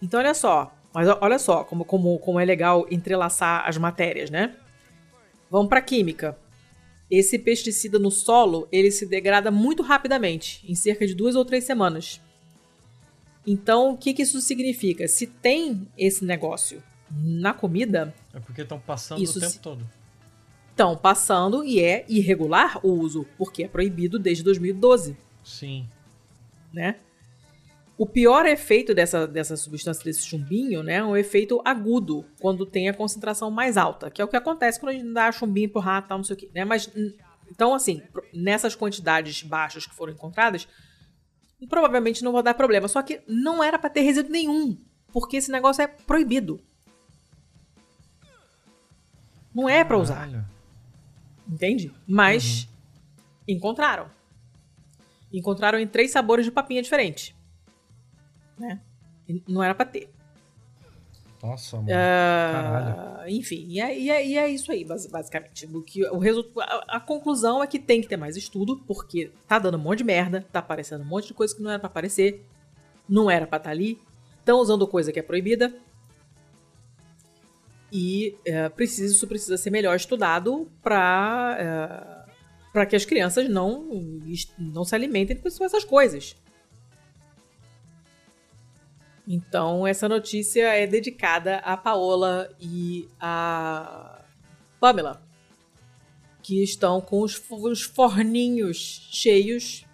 Então, 0.00 0.20
olha 0.20 0.34
só. 0.34 0.72
Mas 0.94 1.08
olha 1.20 1.38
só 1.38 1.64
como, 1.64 1.84
como, 1.84 2.18
como 2.18 2.40
é 2.40 2.44
legal 2.44 2.86
entrelaçar 2.90 3.66
as 3.68 3.76
matérias, 3.76 4.30
né? 4.30 4.54
Vamos 5.50 5.68
para 5.68 5.80
química. 5.82 6.38
Esse 7.10 7.38
pesticida 7.38 7.98
no 7.98 8.10
solo, 8.10 8.66
ele 8.72 8.90
se 8.90 9.06
degrada 9.06 9.50
muito 9.50 9.82
rapidamente, 9.82 10.64
em 10.70 10.74
cerca 10.74 11.06
de 11.06 11.14
duas 11.14 11.36
ou 11.36 11.44
três 11.44 11.64
semanas. 11.64 12.20
Então, 13.46 13.92
o 13.92 13.96
que, 13.96 14.12
que 14.12 14.22
isso 14.22 14.40
significa? 14.40 15.06
Se 15.06 15.26
tem 15.26 15.86
esse 15.96 16.24
negócio 16.24 16.82
na 17.10 17.54
comida, 17.54 18.12
É 18.34 18.40
porque 18.40 18.62
estão 18.62 18.80
passando 18.80 19.22
o 19.22 19.32
tempo 19.34 19.46
se- 19.50 19.60
todo. 19.60 19.86
estão 20.70 20.96
passando 20.96 21.62
e 21.62 21.78
é 21.78 22.04
irregular 22.08 22.80
o 22.84 22.88
uso, 22.90 23.24
porque 23.38 23.62
é 23.64 23.68
proibido 23.68 24.18
desde 24.18 24.42
2012. 24.42 25.16
Sim. 25.44 25.86
né? 26.72 26.96
O 27.98 28.06
pior 28.06 28.44
efeito 28.44 28.94
dessa, 28.94 29.26
dessa 29.26 29.56
substância, 29.56 30.04
desse 30.04 30.26
chumbinho, 30.26 30.82
né, 30.82 30.94
é 30.96 31.04
um 31.04 31.16
efeito 31.16 31.62
agudo, 31.64 32.26
quando 32.38 32.66
tem 32.66 32.88
a 32.90 32.94
concentração 32.94 33.50
mais 33.50 33.78
alta, 33.78 34.10
que 34.10 34.20
é 34.20 34.24
o 34.24 34.28
que 34.28 34.36
acontece 34.36 34.78
quando 34.78 34.90
a 34.90 34.92
gente 34.92 35.12
dá 35.12 35.32
chumbinho 35.32 35.70
pro 35.70 35.80
rato, 35.80 36.08
tal, 36.08 36.18
não 36.18 36.24
sei 36.24 36.34
o 36.34 36.38
quê, 36.38 36.50
né? 36.54 36.64
Mas, 36.64 36.90
então, 37.50 37.72
assim, 37.72 38.02
nessas 38.34 38.74
quantidades 38.74 39.42
baixas 39.42 39.86
que 39.86 39.94
foram 39.94 40.12
encontradas, 40.12 40.68
provavelmente 41.68 42.22
não 42.22 42.32
vai 42.32 42.42
dar 42.42 42.54
problema. 42.54 42.86
Só 42.88 43.00
que 43.02 43.22
não 43.26 43.62
era 43.64 43.78
pra 43.78 43.88
ter 43.88 44.02
resíduo 44.02 44.30
nenhum, 44.30 44.76
porque 45.12 45.38
esse 45.38 45.50
negócio 45.50 45.82
é 45.82 45.86
proibido. 45.86 46.60
Não 49.54 49.68
é 49.68 49.82
pra 49.82 49.96
usar. 49.96 50.28
Entende? 51.48 51.90
Mas 52.06 52.68
encontraram. 53.48 54.10
Encontraram 55.32 55.78
em 55.78 55.86
três 55.86 56.10
sabores 56.10 56.44
de 56.44 56.50
papinha 56.50 56.82
diferentes. 56.82 57.34
Né? 58.58 58.80
Não 59.48 59.62
era 59.62 59.74
pra 59.74 59.84
ter. 59.84 60.08
Nossa, 61.42 61.76
mano. 61.76 61.88
Ah, 61.92 62.52
Caralho. 62.52 63.30
enfim, 63.30 63.66
e 63.68 63.80
é, 63.80 63.98
e 63.98 64.10
é- 64.10 64.26
e 64.26 64.38
é 64.38 64.48
isso 64.48 64.72
aí, 64.72 64.84
basi- 64.84 65.08
basicamente. 65.10 65.66
O 65.66 65.82
que, 65.82 66.04
o 66.08 66.18
resu- 66.18 66.50
a, 66.58 66.96
a 66.96 67.00
conclusão 67.00 67.62
é 67.62 67.66
que 67.66 67.78
tem 67.78 68.00
que 68.00 68.08
ter 68.08 68.16
mais 68.16 68.36
estudo, 68.36 68.78
porque 68.86 69.30
tá 69.46 69.58
dando 69.58 69.76
um 69.76 69.80
monte 69.80 69.98
de 69.98 70.04
merda, 70.04 70.44
tá 70.50 70.58
aparecendo 70.60 71.02
um 71.02 71.06
monte 71.06 71.28
de 71.28 71.34
coisa 71.34 71.54
que 71.54 71.62
não 71.62 71.70
era 71.70 71.78
pra 71.78 71.88
aparecer, 71.88 72.44
não 73.08 73.30
era 73.30 73.46
pra 73.46 73.58
estar 73.58 73.70
ali, 73.70 74.00
estão 74.38 74.58
usando 74.60 74.86
coisa 74.88 75.12
que 75.12 75.18
é 75.18 75.22
proibida. 75.22 75.72
E 77.92 78.36
é, 78.44 78.68
precisa, 78.68 79.12
isso 79.14 79.26
precisa 79.28 79.56
ser 79.56 79.70
melhor 79.70 79.94
estudado 79.94 80.68
pra, 80.82 82.26
pra 82.72 82.84
que 82.86 82.96
as 82.96 83.04
crianças 83.04 83.48
não, 83.48 83.84
não 84.58 84.84
se 84.84 84.94
alimentem 84.94 85.36
com 85.36 85.46
essas 85.64 85.84
coisas. 85.84 86.34
Então, 89.26 89.86
essa 89.86 90.08
notícia 90.08 90.62
é 90.74 90.86
dedicada 90.86 91.56
a 91.58 91.76
Paola 91.76 92.48
e 92.60 93.08
a 93.20 94.22
Pamela, 94.78 95.20
que 96.42 96.62
estão 96.62 97.00
com 97.00 97.20
os, 97.22 97.34
fo- 97.34 97.68
os 97.68 97.82
forninhos 97.82 99.08
cheios. 99.10 99.84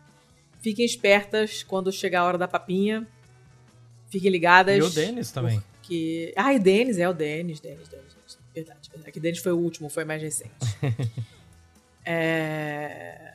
Fiquem 0.61 0.85
espertas 0.85 1.63
quando 1.63 1.91
chegar 1.91 2.21
a 2.21 2.25
hora 2.25 2.39
da 2.39 2.47
papinha. 2.47 3.09
Fiquem 4.11 4.31
ligadas. 4.31 4.77
E 4.77 4.83
o 4.83 4.91
Denis 4.91 5.31
também. 5.33 5.63
Porque... 5.81 6.33
Ah, 6.37 6.53
e 6.53 6.59
Denis, 6.59 6.99
é 6.99 7.09
o 7.09 7.15
Denis, 7.15 7.59
Denis, 7.59 7.89
Denis. 7.89 8.13
Denis. 8.15 8.39
Verdade, 8.55 8.91
verdade. 8.91 9.13
Que 9.13 9.19
Denis 9.21 9.39
foi 9.39 9.53
o 9.53 9.57
último, 9.59 9.89
foi 9.89 10.05
mais 10.05 10.21
recente. 10.21 10.53
é... 12.05 13.32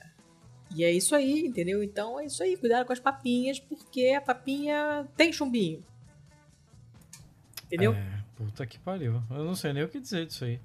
E 0.77 0.83
é 0.83 0.91
isso 0.91 1.15
aí, 1.15 1.47
entendeu? 1.47 1.81
Então 1.83 2.19
é 2.19 2.25
isso 2.27 2.43
aí, 2.43 2.55
cuidado 2.55 2.85
com 2.85 2.93
as 2.93 2.99
papinhas, 2.99 3.59
porque 3.59 4.13
a 4.15 4.21
papinha 4.21 5.07
tem 5.17 5.33
chumbinho. 5.33 5.83
Entendeu? 7.65 7.93
É, 7.93 8.05
puta 8.35 8.65
que 8.65 8.77
pariu. 8.77 9.21
Eu 9.31 9.43
não 9.43 9.55
sei 9.55 9.73
nem 9.73 9.83
o 9.83 9.89
que 9.89 9.99
dizer 9.99 10.27
disso 10.27 10.45
aí. 10.45 10.59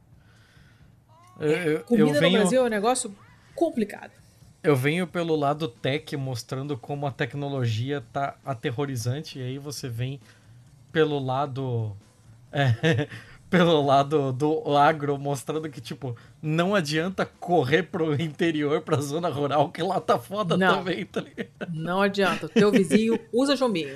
Eu, 1.40 1.51
eu- 1.51 1.84
Comida 1.84 2.09
eu 2.10 2.14
venho, 2.20 2.32
no 2.32 2.39
Brasil 2.39 2.62
é 2.62 2.66
um 2.66 2.68
negócio 2.68 3.16
complicado. 3.55 4.12
eu 4.62 4.76
venho 4.76 5.06
pelo 5.06 5.34
lado 5.34 5.66
tech 5.66 6.14
mostrando 6.16 6.76
como 6.76 7.06
a 7.06 7.10
tecnologia 7.10 8.02
tá 8.12 8.36
aterrorizante, 8.44 9.39
e 9.39 9.43
aí 9.43 9.59
você 9.59 9.89
vem 9.89 10.20
pelo 10.93 11.18
lado. 11.18 11.97
é, 12.52 13.09
pelo 13.53 13.85
lado 13.85 14.33
do 14.33 14.77
agro, 14.79 15.19
mostrando 15.19 15.69
que, 15.69 15.79
tipo, 15.81 16.16
não 16.41 16.74
adianta 16.74 17.27
correr 17.27 17.83
pro 17.83 18.15
interior, 18.20 18.81
pra 18.81 18.97
zona 18.99 19.29
rural, 19.29 19.69
que 19.70 19.83
lá 19.83 20.01
tá 20.01 20.19
foda 20.19 20.57
Não. 20.57 20.79
também, 20.79 21.05
tá 21.05 21.20
ligado? 21.20 21.49
Não 21.70 22.01
adianta. 22.01 22.47
O 22.47 22.49
teu 22.49 22.73
vizinho 22.73 23.20
usa 23.31 23.55
chumbinho. 23.55 23.95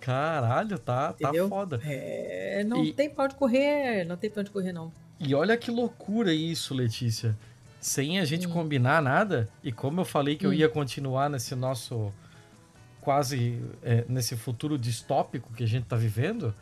Caralho, 0.00 0.76
tá, 0.78 1.12
tá 1.12 1.30
foda. 1.48 1.80
É, 1.84 2.64
não 2.66 2.84
E- 2.84 2.92
tem 2.92 3.08
pra 3.08 3.24
onde 3.24 3.36
correr. 3.36 4.04
Não 4.04 4.16
tem 4.16 4.28
pra 4.28 4.40
onde 4.40 4.50
correr, 4.50 4.72
não. 4.72 4.92
E 5.20 5.34
olha 5.34 5.56
que 5.56 5.70
loucura 5.70 6.32
isso, 6.34 6.74
Letícia. 6.74 7.36
Sem 7.80 8.18
a 8.18 8.22
Hum. 8.22 8.26
gente 8.26 8.48
combinar 8.48 9.00
nada, 9.00 9.48
e 9.62 9.70
como 9.70 10.00
eu 10.00 10.04
falei 10.04 10.34
que 10.36 10.44
eu 10.44 10.52
ia 10.52 10.68
continuar 10.68 11.30
nesse 11.30 11.54
nosso 11.54 12.12
quase 13.00 13.62
é, 13.84 14.04
nesse 14.08 14.36
futuro 14.36 14.76
distópico 14.76 15.52
que 15.54 15.62
a 15.62 15.66
gente 15.66 15.84
tá 15.86 15.94
vivendo, 15.96 16.52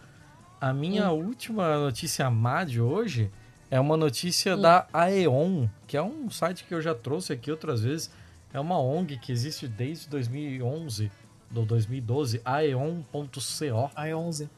a 0.65 0.73
minha 0.73 1.13
Hum. 1.13 1.27
última 1.27 1.79
notícia 1.79 2.31
má 2.31 2.65
de 2.65 2.81
hoje 2.81 3.31
é 3.71 3.79
uma 3.79 3.97
Hum. 3.97 3.99
notícia 3.99 4.57
da 4.57 4.87
Aeon, 4.95 5.67
que 5.87 5.95
é 5.95 6.03
um 6.03 6.31
site 6.31 6.65
que 6.65 6.75
eu 6.75 6.81
já 6.81 6.95
trouxe 6.95 7.35
aqui 7.35 7.51
outras 7.51 7.83
vezes. 7.83 8.11
É 8.51 8.59
uma 8.59 8.81
ONG 8.81 9.19
que 9.19 9.31
existe 9.31 9.69
desde 9.69 10.09
2011, 10.09 11.13
do 11.51 11.67
2012, 11.67 12.41
aeon.co. 12.45 13.91
11. 14.17 14.49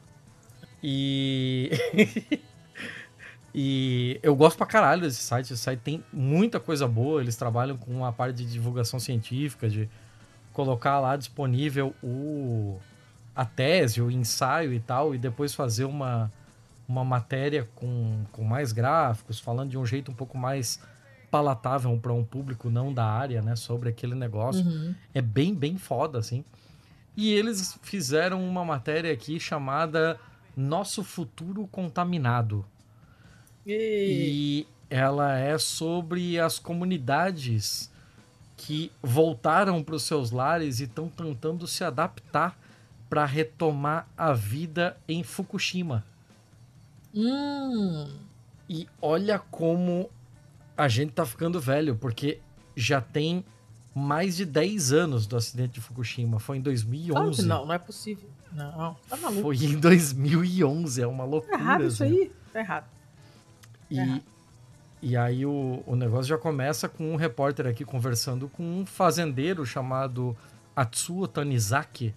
E. 0.81 1.71
e 3.53 4.17
eu 4.23 4.33
gosto 4.33 4.57
pra 4.57 4.65
caralho 4.65 5.01
desse 5.01 5.21
site. 5.21 5.51
Esse 5.51 5.61
site 5.61 5.79
tem 5.81 6.03
muita 6.13 6.57
coisa 6.57 6.87
boa. 6.87 7.19
Eles 7.19 7.35
trabalham 7.35 7.75
com 7.75 7.91
uma 7.91 8.13
parte 8.13 8.37
de 8.37 8.45
divulgação 8.45 8.97
científica, 8.99 9.67
de 9.67 9.89
colocar 10.53 10.99
lá 11.01 11.17
disponível 11.17 11.93
o 12.01 12.79
a 13.37 13.45
tese, 13.45 14.01
o 14.01 14.09
ensaio 14.09 14.73
e 14.73 14.79
tal, 14.79 15.13
e 15.13 15.17
depois 15.19 15.53
fazer 15.53 15.85
uma, 15.85 16.33
uma 16.89 17.05
matéria 17.05 17.69
com, 17.75 18.25
com 18.31 18.43
mais 18.43 18.71
gráficos, 18.71 19.39
falando 19.39 19.69
de 19.69 19.77
um 19.77 19.85
jeito 19.85 20.11
um 20.11 20.15
pouco 20.15 20.35
mais 20.35 20.79
palatável 21.29 21.95
para 21.99 22.11
um 22.11 22.23
público 22.23 22.67
não 22.67 22.91
da 22.91 23.05
área, 23.05 23.39
né, 23.43 23.55
sobre 23.55 23.89
aquele 23.89 24.15
negócio. 24.15 24.65
É 25.13 25.21
bem, 25.21 25.53
bem 25.53 25.77
foda, 25.77 26.17
assim. 26.17 26.43
E 27.15 27.31
eles 27.31 27.77
fizeram 27.83 28.43
uma 28.43 28.65
matéria 28.65 29.13
aqui 29.13 29.39
chamada 29.39 30.19
Nosso 30.55 31.03
Futuro 31.03 31.67
Contaminado. 31.67 32.65
E... 33.63 34.65
E 34.65 34.67
ela 34.89 35.37
é 35.37 35.59
sobre 35.59 36.39
as 36.39 36.57
comunidades 36.57 37.91
que 38.55 38.91
voltaram 39.03 39.83
para 39.83 39.93
os 39.93 40.03
seus 40.03 40.31
lares 40.31 40.79
e 40.79 40.85
estão 40.85 41.07
tentando 41.07 41.67
se 41.67 41.83
adaptar 41.83 42.57
para 43.09 43.25
retomar 43.25 44.07
a 44.17 44.33
vida 44.33 44.97
em 45.07 45.23
Fukushima. 45.23 46.03
Hum. 47.13 48.09
E 48.69 48.87
olha 49.01 49.39
como 49.39 50.09
a 50.77 50.87
gente 50.87 51.13
tá 51.13 51.25
ficando 51.25 51.59
velho, 51.59 51.95
porque 51.95 52.39
já 52.75 53.01
tem 53.01 53.43
mais 53.95 54.35
de 54.37 54.45
10 54.45 54.91
anos 54.93 55.25
do 55.25 55.35
acidente 55.35 55.73
de 55.75 55.81
Fukushima. 55.81 56.39
Foi 56.39 56.57
em 56.57 56.61
Claro 56.61 56.75
que 56.77 56.83
2011. 56.85 57.45
não, 57.47 57.65
não 57.65 57.73
é 57.73 57.79
possível. 57.79 58.29
Não, 58.51 58.95
tá 59.09 59.17
maluco. 59.17 59.41
Foi 59.41 59.55
em 59.57 59.77
2011, 59.79 61.01
é 61.01 61.07
uma 61.07 61.23
Tá 61.23 61.29
loucura. 61.29 61.55
errado 61.57 61.83
isso 61.85 62.03
assim. 62.03 62.13
aí. 62.13 62.31
Tá 62.53 62.59
errado. 62.59 62.85
E, 63.89 63.97
errado. 63.99 64.21
e 65.01 65.17
aí 65.17 65.45
o, 65.45 65.81
o 65.85 65.95
negócio 65.95 66.25
já 66.25 66.37
começa 66.37 66.87
com 66.87 67.11
um 67.13 67.15
repórter 67.15 67.65
aqui 67.67 67.83
conversando 67.83 68.47
com 68.49 68.63
um 68.81 68.85
fazendeiro 68.85 69.65
chamado 69.65 70.35
Atsuo 70.75 71.27
Tanizaki, 71.27 72.13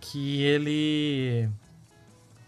que 0.00 0.42
ele 0.42 1.48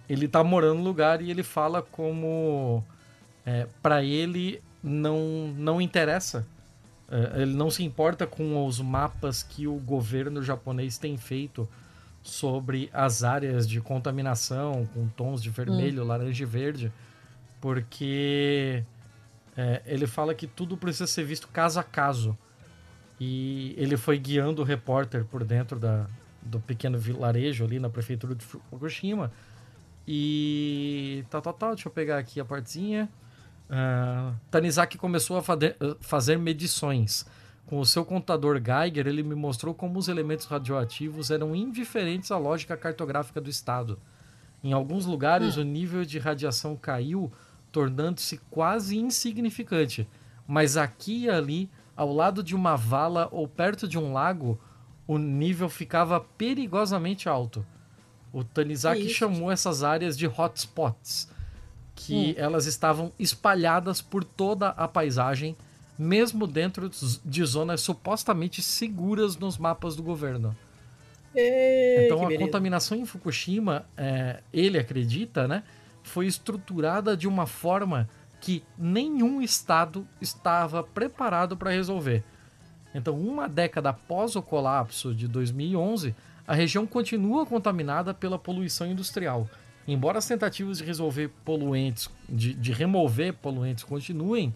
ele 0.09 0.27
tá 0.27 0.43
morando 0.43 0.79
no 0.79 0.85
lugar 0.85 1.23
e 1.23 1.31
ele 1.31 1.43
fala 1.43 1.83
como 1.83 2.85
é, 3.45 3.67
para 3.83 4.03
ele 4.03 4.63
não 4.83 5.53
não 5.57 5.81
interessa 5.81 6.47
é, 7.11 7.43
ele 7.43 7.55
não 7.55 7.71
se 7.71 7.83
importa 7.83 8.27
com 8.27 8.65
os 8.65 8.81
mapas 8.81 9.43
que 9.43 9.67
o 9.67 9.75
governo 9.75 10.43
japonês 10.43 10.97
tem 10.97 11.17
feito 11.17 11.69
sobre 12.23 12.89
as 12.93 13.25
áreas 13.25 13.69
de 13.69 13.81
contaminação 13.81 14.87
com 14.95 15.09
tons 15.09 15.43
de 15.43 15.51
vermelho, 15.51 16.05
laranja 16.05 16.43
e 16.45 16.47
verde, 16.47 16.93
porque 17.61 18.85
é, 19.57 19.83
ele 19.87 20.07
fala 20.07 20.35
que 20.35 20.47
tudo 20.47 20.77
precisa 20.77 21.07
ser 21.07 21.25
visto 21.25 21.49
caso 21.49 21.81
a 21.81 21.83
caso. 21.83 22.39
E 23.19 23.75
ele 23.77 23.97
foi 23.97 24.19
guiando 24.19 24.63
o 24.63 24.65
repórter 24.65 25.25
por 25.25 25.45
dentro 25.45 25.79
da, 25.79 26.07
do 26.43 26.59
pequeno 26.61 26.99
vilarejo 26.99 27.65
ali 27.65 27.79
na 27.79 27.89
prefeitura 27.89 28.35
de 28.35 28.45
Fukushima. 28.45 29.31
E. 30.07 31.25
Tal, 31.31 31.41
tal, 31.41 31.53
tal. 31.53 31.75
Deixa 31.75 31.89
eu 31.89 31.93
pegar 31.93 32.19
aqui 32.19 32.41
a 32.41 32.45
partezinha. 32.45 33.09
Ah, 33.69 34.33
Tanizaki 34.51 34.99
começou 34.99 35.37
a 35.37 35.43
fade- 35.43 35.77
fazer 36.01 36.37
medições. 36.39 37.25
Com 37.67 37.79
o 37.79 37.87
seu 37.87 38.05
contador 38.05 38.61
Geiger, 38.61 39.07
ele 39.07 39.23
me 39.23 39.37
mostrou 39.37 39.73
como 39.73 39.99
os 39.99 40.09
elementos 40.09 40.47
radioativos 40.47 41.31
eram 41.31 41.55
indiferentes 41.55 42.33
à 42.33 42.37
lógica 42.37 42.77
cartográfica 42.77 43.41
do 43.41 43.49
estado. 43.49 43.97
Em 44.65 44.73
alguns 44.73 45.07
lugares, 45.07 45.57
o 45.57 45.63
nível 45.63 46.05
de 46.05 46.19
radiação 46.19 46.75
caiu, 46.77 47.31
tornando-se 47.71 48.39
quase 48.51 48.99
insignificante. 48.99 50.09
Mas 50.49 50.77
aqui 50.77 51.27
e 51.27 51.31
ali, 51.31 51.71
ao 51.97 52.13
lado 52.13 52.43
de 52.43 52.57
uma 52.57 52.75
vala 52.75 53.29
ou 53.31 53.47
perto 53.47 53.87
de 53.87 53.97
um 53.97 54.13
lago, 54.13 54.61
o 55.11 55.19
nível 55.19 55.69
ficava 55.69 56.21
perigosamente 56.21 57.29
alto. 57.29 57.67
O 58.33 58.45
Tanizaki 58.45 59.07
isso, 59.07 59.15
chamou 59.15 59.51
essas 59.51 59.83
áreas 59.83 60.17
de 60.17 60.29
hotspots, 60.29 61.29
que 61.97 62.37
elas 62.39 62.65
estavam 62.67 63.11
espalhadas 63.19 64.01
por 64.01 64.23
toda 64.23 64.69
a 64.69 64.87
paisagem, 64.87 65.57
mesmo 65.99 66.47
dentro 66.47 66.89
de 67.25 67.45
zonas 67.45 67.81
supostamente 67.81 68.63
seguras 68.63 69.37
nos 69.37 69.59
mapas 69.59 69.97
do 69.97 70.03
governo. 70.05 70.57
Ê, 71.35 72.07
Então 72.07 72.19
a 72.23 72.29
beleza. 72.29 72.45
contaminação 72.45 72.97
em 72.97 73.05
Fukushima, 73.05 73.87
é, 73.97 74.45
ele 74.53 74.79
acredita, 74.79 75.49
né, 75.49 75.65
foi 76.05 76.29
estruturada 76.29 77.17
de 77.17 77.27
uma 77.27 77.49
forma 77.49 78.09
que 78.41 78.63
nenhum 78.79 79.43
estado 79.43 80.07
estava 80.21 80.85
preparado 80.85 81.57
para 81.57 81.73
resolver. 81.73 82.23
Então, 82.95 83.19
uma 83.19 83.49
década 83.49 83.91
após 83.91 84.35
o 84.37 84.43
colapso 84.43 85.15
de 85.15 85.29
2011, 85.29 86.15
a 86.47 86.55
região 86.55 86.87
continua 86.87 87.47
contaminada 87.47 88.13
pela 88.13 88.39
poluição 88.39 88.87
industrial. 88.87 89.49
Embora 89.87 90.19
as 90.19 90.27
tentativas 90.27 90.79
de 90.79 90.85
resolver 90.85 91.29
poluentes, 91.45 92.11
de, 92.29 92.53
de 92.55 92.73
remover 92.73 93.33
poluentes 93.35 93.85
continuem, 93.85 94.55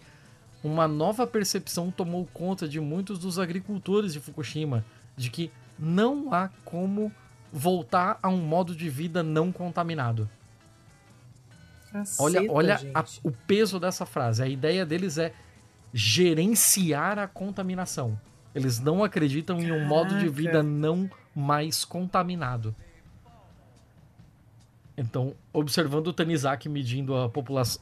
uma 0.63 0.87
nova 0.87 1.25
percepção 1.27 1.91
tomou 1.91 2.27
conta 2.33 2.67
de 2.67 2.79
muitos 2.79 3.19
dos 3.19 3.37
agricultores 3.39 4.13
de 4.13 4.19
Fukushima 4.19 4.83
de 5.15 5.29
que 5.29 5.51
não 5.79 6.33
há 6.33 6.49
como 6.65 7.11
voltar 7.51 8.19
a 8.21 8.27
um 8.29 8.37
modo 8.37 8.75
de 8.75 8.89
vida 8.89 9.23
não 9.23 9.51
contaminado. 9.51 10.29
Olha, 12.19 12.33
Caceta, 12.39 12.51
olha 12.53 12.77
gente. 12.77 12.91
a- 12.93 13.05
o 13.23 13.31
peso 13.31 13.79
dessa 13.79 14.05
frase. 14.05 14.43
A 14.43 14.47
ideia 14.47 14.85
deles 14.85 15.17
é 15.17 15.33
gerenciar 15.97 17.17
a 17.17 17.25
contaminação. 17.25 18.19
Eles 18.53 18.81
não 18.81 19.01
acreditam 19.01 19.61
em 19.61 19.71
um 19.71 19.85
modo 19.87 20.09
de 20.09 20.15
Caraca. 20.15 20.31
vida 20.31 20.61
não 20.61 21.09
mais 21.33 21.85
contaminado. 21.85 22.75
Então, 24.97 25.33
observando 25.53 26.07
o 26.07 26.13
Tanizaki 26.13 26.67
medindo 26.67 27.15
a, 27.15 27.25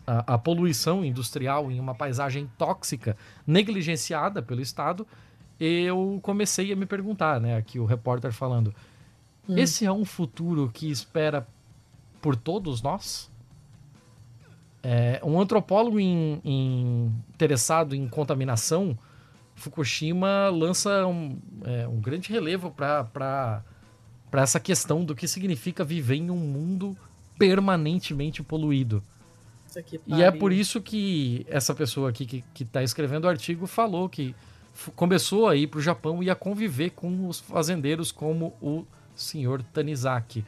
a- 0.05 0.33
a 0.33 0.37
poluição 0.37 1.03
industrial 1.03 1.71
em 1.71 1.79
uma 1.79 1.95
paisagem 1.95 2.49
tóxica, 2.57 3.17
negligenciada 3.45 4.41
pelo 4.43 4.61
Estado, 4.61 5.07
eu 5.59 6.19
comecei 6.21 6.71
a 6.71 6.75
me 6.75 6.85
perguntar, 6.85 7.39
né? 7.39 7.55
Aqui 7.57 7.79
o 7.79 7.85
repórter 7.85 8.31
falando: 8.31 8.73
esse 9.49 9.85
é 9.85 9.91
um 9.91 10.05
futuro 10.05 10.69
que 10.71 10.89
espera 10.89 11.47
por 12.21 12.35
todos 12.35 12.81
nós? 12.81 13.31
É, 14.83 15.21
um 15.23 15.39
antropólogo 15.39 15.97
em- 15.99 16.41
em- 16.43 17.11
interessado 17.33 17.95
em 17.95 18.05
contaminação, 18.07 18.97
Fukushima 19.55 20.49
lança 20.49 21.05
um, 21.07 21.37
é, 21.63 21.87
um 21.87 22.01
grande 22.01 22.29
relevo 22.31 22.69
para 22.71 23.63
essa 24.33 24.59
questão 24.59 25.05
do 25.05 25.15
que 25.15 25.27
significa 25.27 25.83
viver 25.85 26.15
em 26.15 26.29
um 26.29 26.35
mundo 26.37 26.97
permanentemente 27.37 28.43
poluído. 28.43 29.01
E 30.07 30.21
é 30.21 30.31
por 30.39 30.51
isso 30.51 30.81
que 30.81 31.45
essa 31.49 31.73
pessoa 31.73 32.09
aqui 32.09 32.25
que, 32.25 32.43
que 32.53 32.65
tá 32.65 32.83
escrevendo 32.83 33.25
o 33.25 33.27
artigo 33.29 33.65
falou 33.67 34.09
que 34.09 34.35
começou 34.95 35.47
a 35.47 35.55
ir 35.55 35.67
para 35.67 35.77
o 35.79 35.81
Japão 35.81 36.21
e 36.21 36.29
a 36.29 36.35
conviver 36.35 36.91
com 36.91 37.27
os 37.27 37.39
fazendeiros 37.39 38.11
como 38.11 38.53
o 38.61 38.85
senhor 39.15 39.61
Tanizaki. 39.73 40.43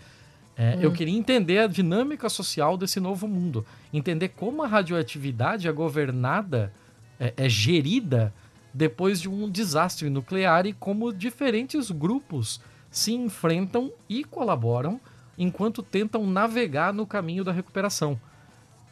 É, 0.57 0.77
Eu 0.79 0.91
queria 0.91 1.17
entender 1.17 1.59
a 1.59 1.67
dinâmica 1.67 2.29
social 2.29 2.77
desse 2.77 2.99
novo 2.99 3.27
mundo. 3.27 3.65
Entender 3.93 4.29
como 4.29 4.63
a 4.63 4.67
radioatividade 4.67 5.67
é 5.67 5.71
governada, 5.71 6.71
é, 7.19 7.33
é 7.35 7.49
gerida 7.49 8.33
depois 8.73 9.21
de 9.21 9.29
um 9.29 9.49
desastre 9.49 10.09
nuclear 10.09 10.65
e 10.65 10.73
como 10.73 11.13
diferentes 11.13 11.91
grupos 11.91 12.59
se 12.89 13.13
enfrentam 13.13 13.91
e 14.07 14.23
colaboram 14.23 14.99
enquanto 15.37 15.83
tentam 15.83 16.25
navegar 16.25 16.93
no 16.93 17.05
caminho 17.05 17.43
da 17.43 17.51
recuperação. 17.51 18.19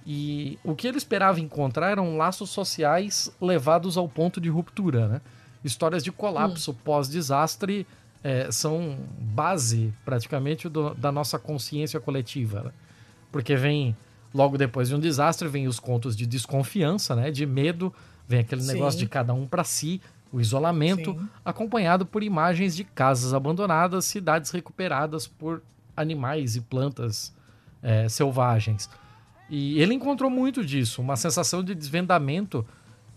E 0.06 0.60
o 0.64 0.76
que 0.76 0.88
ele 0.88 0.98
esperava 0.98 1.40
encontrar 1.40 1.92
eram 1.92 2.18
laços 2.18 2.50
sociais 2.50 3.34
levados 3.40 3.98
ao 3.98 4.08
ponto 4.08 4.42
de 4.42 4.50
ruptura, 4.50 5.08
né? 5.08 5.22
Histórias 5.64 6.04
de 6.04 6.12
colapso 6.12 6.74
pós-desastre 6.74 7.88
eh, 8.24 8.50
são 8.52 8.98
base, 9.20 9.94
praticamente, 10.06 10.70
do- 10.70 10.94
da 10.96 11.12
nossa 11.12 11.38
consciência 11.38 12.00
coletiva, 12.00 12.64
né? 12.64 12.72
Porque 13.32 13.56
vem, 13.56 13.96
logo 14.34 14.58
depois 14.58 14.90
de 14.90 14.96
um 14.96 15.00
desastre, 15.00 15.48
vem 15.48 15.68
os 15.68 15.80
contos 15.80 16.16
de 16.16 16.26
desconfiança, 16.26 17.16
né? 17.16 17.32
De 17.32 17.46
medo, 17.46 17.94
vem 18.28 18.40
aquele 18.40 18.62
Sim. 18.62 18.74
negócio 18.74 19.00
de 19.00 19.08
cada 19.08 19.34
um 19.34 19.46
para 19.46 19.64
si, 19.64 20.02
o 20.32 20.40
isolamento, 20.42 21.12
Sim. 21.14 21.30
acompanhado 21.44 22.06
por 22.06 22.24
imagens 22.24 22.76
de 22.76 22.84
casas 22.84 23.34
abandonadas, 23.34 24.06
cidades 24.06 24.50
recuperadas 24.52 25.28
por 25.28 25.62
animais 25.96 26.56
e 26.56 26.62
plantas 26.62 27.34
eh, 27.84 28.08
selvagens. 28.10 28.90
E 29.50 29.80
ele 29.80 29.94
encontrou 29.94 30.30
muito 30.30 30.66
disso, 30.66 31.02
uma 31.02 31.16
sensação 31.16 31.64
de 31.64 31.76
desvendamento 31.76 32.66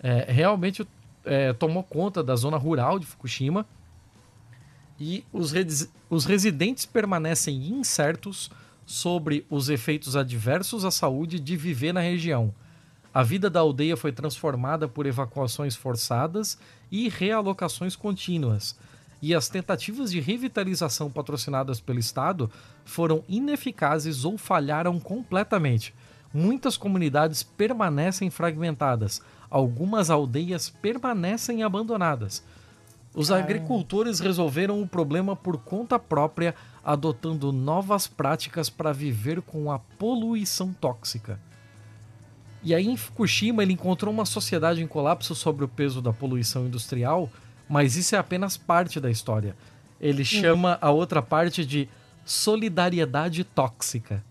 eh, 0.00 0.26
realmente 0.28 0.86
eh, 1.24 1.52
tomou 1.54 1.82
conta 1.82 2.22
da 2.22 2.36
zona 2.36 2.56
rural 2.58 2.98
de 2.98 3.06
Fukushima 3.06 3.64
e 4.98 5.24
os, 5.32 5.52
resi- 5.52 5.90
os 6.09 6.24
residentes 6.24 6.86
permanecem 6.86 7.68
incertos 7.68 8.51
sobre 8.85 9.44
os 9.51 9.68
efeitos 9.68 10.16
adversos 10.16 10.85
à 10.85 10.90
saúde 10.90 11.40
de 11.40 11.56
viver 11.56 11.93
na 11.93 12.01
região. 12.01 12.55
A 13.12 13.23
vida 13.23 13.48
da 13.48 13.60
aldeia 13.60 13.97
foi 13.97 14.12
transformada 14.12 14.86
por 14.86 15.06
evacuações 15.06 15.74
forçadas 15.74 16.59
e 16.90 17.09
realocações 17.09 17.97
contínuas. 17.97 18.77
E 19.23 19.35
as 19.35 19.48
tentativas 19.48 20.10
de 20.10 20.20
revitalização 20.20 21.10
patrocinadas 21.10 21.81
pelo 21.81 21.98
Estado 21.98 22.51
foram 22.85 23.24
ineficazes 23.28 24.24
ou 24.24 24.36
falharam 24.36 25.01
completamente. 25.01 25.94
Muitas 26.32 26.77
comunidades 26.77 27.43
permanecem 27.43 28.28
fragmentadas, 28.28 29.23
algumas 29.48 30.10
aldeias 30.10 30.68
permanecem 30.68 31.62
abandonadas. 31.62 32.44
Os 33.16 33.30
agricultores 33.30 34.20
resolveram 34.20 34.82
o 34.82 34.86
problema 34.86 35.34
por 35.34 35.56
conta 35.56 35.98
própria, 35.98 36.55
adotando 36.84 37.51
novas 37.51 38.06
práticas 38.06 38.68
para 38.68 38.93
viver 38.93 39.40
com 39.40 39.72
a 39.72 39.78
poluição 39.78 40.70
tóxica. 40.74 41.40
E 42.62 42.74
aí 42.74 42.86
em 42.86 42.94
Fukushima 42.94 43.62
ele 43.62 43.72
encontrou 43.72 44.12
uma 44.12 44.26
sociedade 44.26 44.82
em 44.82 44.86
colapso 44.86 45.34
sobre 45.34 45.64
o 45.64 45.68
peso 45.68 46.02
da 46.02 46.12
poluição 46.12 46.66
industrial, 46.66 47.30
mas 47.66 47.97
isso 47.97 48.14
é 48.14 48.18
apenas 48.18 48.59
parte 48.59 49.01
da 49.01 49.10
história. 49.10 49.56
Ele 49.98 50.22
chama 50.22 50.76
a 50.78 50.90
outra 50.90 51.22
parte 51.22 51.64
de 51.64 51.88
solidariedade 52.22 53.44
tóxica. 53.44 54.22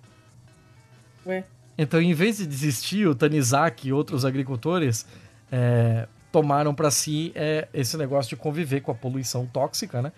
Ué, 1.25 1.43
Então, 1.75 1.99
em 1.99 2.13
vez 2.13 2.37
de 2.37 2.45
desistir, 2.45 3.07
o 3.07 3.15
Tanizaki 3.15 3.87
e 3.87 3.93
outros 3.93 4.25
agricultores 4.25 5.07
é, 5.51 6.07
tomaram 6.35 6.75
para 6.75 6.91
si 6.91 7.31
é, 7.33 7.65
esse 7.73 7.95
negócio 7.95 8.31
de 8.31 8.35
conviver 8.35 8.81
com 8.81 8.91
a 8.91 8.93
poluição 8.93 9.45
tóxica, 9.45 10.01
né? 10.01 10.11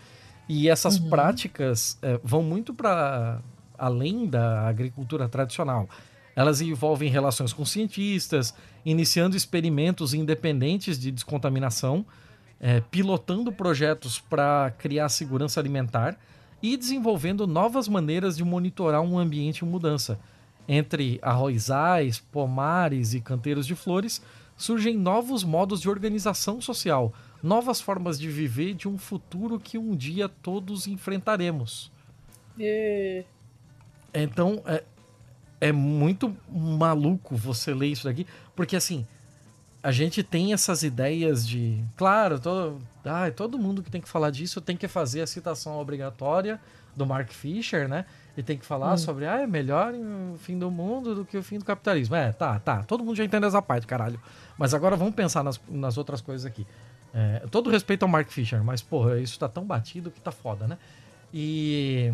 E 0.49 0.67
essas 0.67 0.97
práticas 0.97 1.95
é, 2.01 2.19
vão 2.23 2.41
muito 2.41 2.73
para 2.73 3.39
além 3.77 4.25
da 4.25 4.67
agricultura 4.67 5.29
tradicional. 5.29 5.87
Elas 6.35 6.59
envolvem 6.59 7.07
relações 7.07 7.53
com 7.53 7.63
cientistas, 7.63 8.51
iniciando 8.83 9.37
experimentos 9.37 10.15
independentes 10.15 10.97
de 10.97 11.11
descontaminação, 11.11 12.03
é, 12.59 12.81
pilotando 12.89 13.51
projetos 13.51 14.19
para 14.19 14.73
criar 14.75 15.09
segurança 15.09 15.59
alimentar 15.59 16.17
e 16.63 16.75
desenvolvendo 16.75 17.45
novas 17.45 17.87
maneiras 17.87 18.37
de 18.37 18.43
monitorar 18.43 19.01
um 19.01 19.19
ambiente 19.19 19.63
em 19.63 19.67
mudança. 19.67 20.19
Entre 20.67 21.19
arrozais, 21.21 22.17
pomares 22.17 23.13
e 23.13 23.21
canteiros 23.21 23.67
de 23.67 23.75
flores, 23.75 24.19
surgem 24.57 24.97
novos 24.97 25.43
modos 25.43 25.79
de 25.79 25.89
organização 25.89 26.59
social, 26.59 27.13
novas 27.41 27.79
formas 27.79 28.19
de 28.19 28.27
viver 28.27 28.73
de 28.73 28.87
um 28.87 28.97
futuro 28.97 29.59
que 29.59 29.77
um 29.77 29.95
dia 29.95 30.27
todos 30.27 30.87
enfrentaremos. 30.87 31.91
é, 32.59 33.23
Então, 34.13 34.61
é, 34.65 34.83
é 35.61 35.71
muito 35.71 36.35
maluco 36.49 37.35
você 37.35 37.73
ler 37.73 37.87
isso 37.87 38.05
daqui, 38.05 38.25
porque 38.55 38.75
assim, 38.75 39.05
a 39.81 39.91
gente 39.91 40.23
tem 40.23 40.53
essas 40.53 40.83
ideias 40.83 41.47
de. 41.47 41.83
Claro, 41.95 42.39
todo, 42.39 42.81
ah, 43.05 43.31
todo 43.31 43.57
mundo 43.57 43.83
que 43.83 43.89
tem 43.91 44.01
que 44.01 44.09
falar 44.09 44.31
disso 44.31 44.59
tem 44.59 44.75
que 44.75 44.87
fazer 44.87 45.21
a 45.21 45.27
citação 45.27 45.79
obrigatória 45.79 46.59
do 46.95 47.05
Mark 47.05 47.31
Fisher, 47.31 47.87
né? 47.87 48.05
E 48.35 48.43
tem 48.43 48.57
que 48.57 48.65
falar 48.65 48.97
sobre, 48.97 49.25
ah, 49.25 49.39
é 49.39 49.47
melhor 49.47 49.93
o 49.93 50.37
fim 50.37 50.59
do 50.59 50.69
mundo 50.69 51.15
do 51.15 51.25
que 51.25 51.37
o 51.37 51.43
fim 51.43 51.57
do 51.57 51.65
capitalismo. 51.65 52.15
É, 52.15 52.31
tá, 52.31 52.59
tá. 52.59 52.83
Todo 52.83 53.03
mundo 53.03 53.15
já 53.15 53.23
entende 53.23 53.45
essa 53.45 53.61
parte, 53.61 53.87
caralho. 53.87 54.19
Mas 54.57 54.73
agora 54.73 54.95
vamos 54.95 55.13
pensar 55.15 55.43
nas, 55.43 55.59
nas 55.69 55.97
outras 55.97 56.21
coisas 56.21 56.45
aqui. 56.45 56.65
É, 57.13 57.45
todo 57.49 57.69
respeito 57.69 58.03
ao 58.03 58.09
Mark 58.09 58.29
Fisher, 58.29 58.63
mas, 58.63 58.81
porra, 58.81 59.19
isso 59.19 59.39
tá 59.39 59.47
tão 59.47 59.63
batido 59.65 60.11
que 60.11 60.19
tá 60.19 60.31
foda, 60.31 60.67
né? 60.67 60.77
E. 61.33 62.13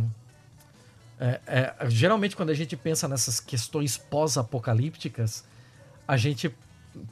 É, 1.19 1.39
é, 1.47 1.89
geralmente, 1.89 2.35
quando 2.35 2.49
a 2.49 2.53
gente 2.53 2.75
pensa 2.75 3.07
nessas 3.07 3.39
questões 3.39 3.97
pós-apocalípticas, 3.97 5.43
a 6.07 6.17
gente 6.17 6.53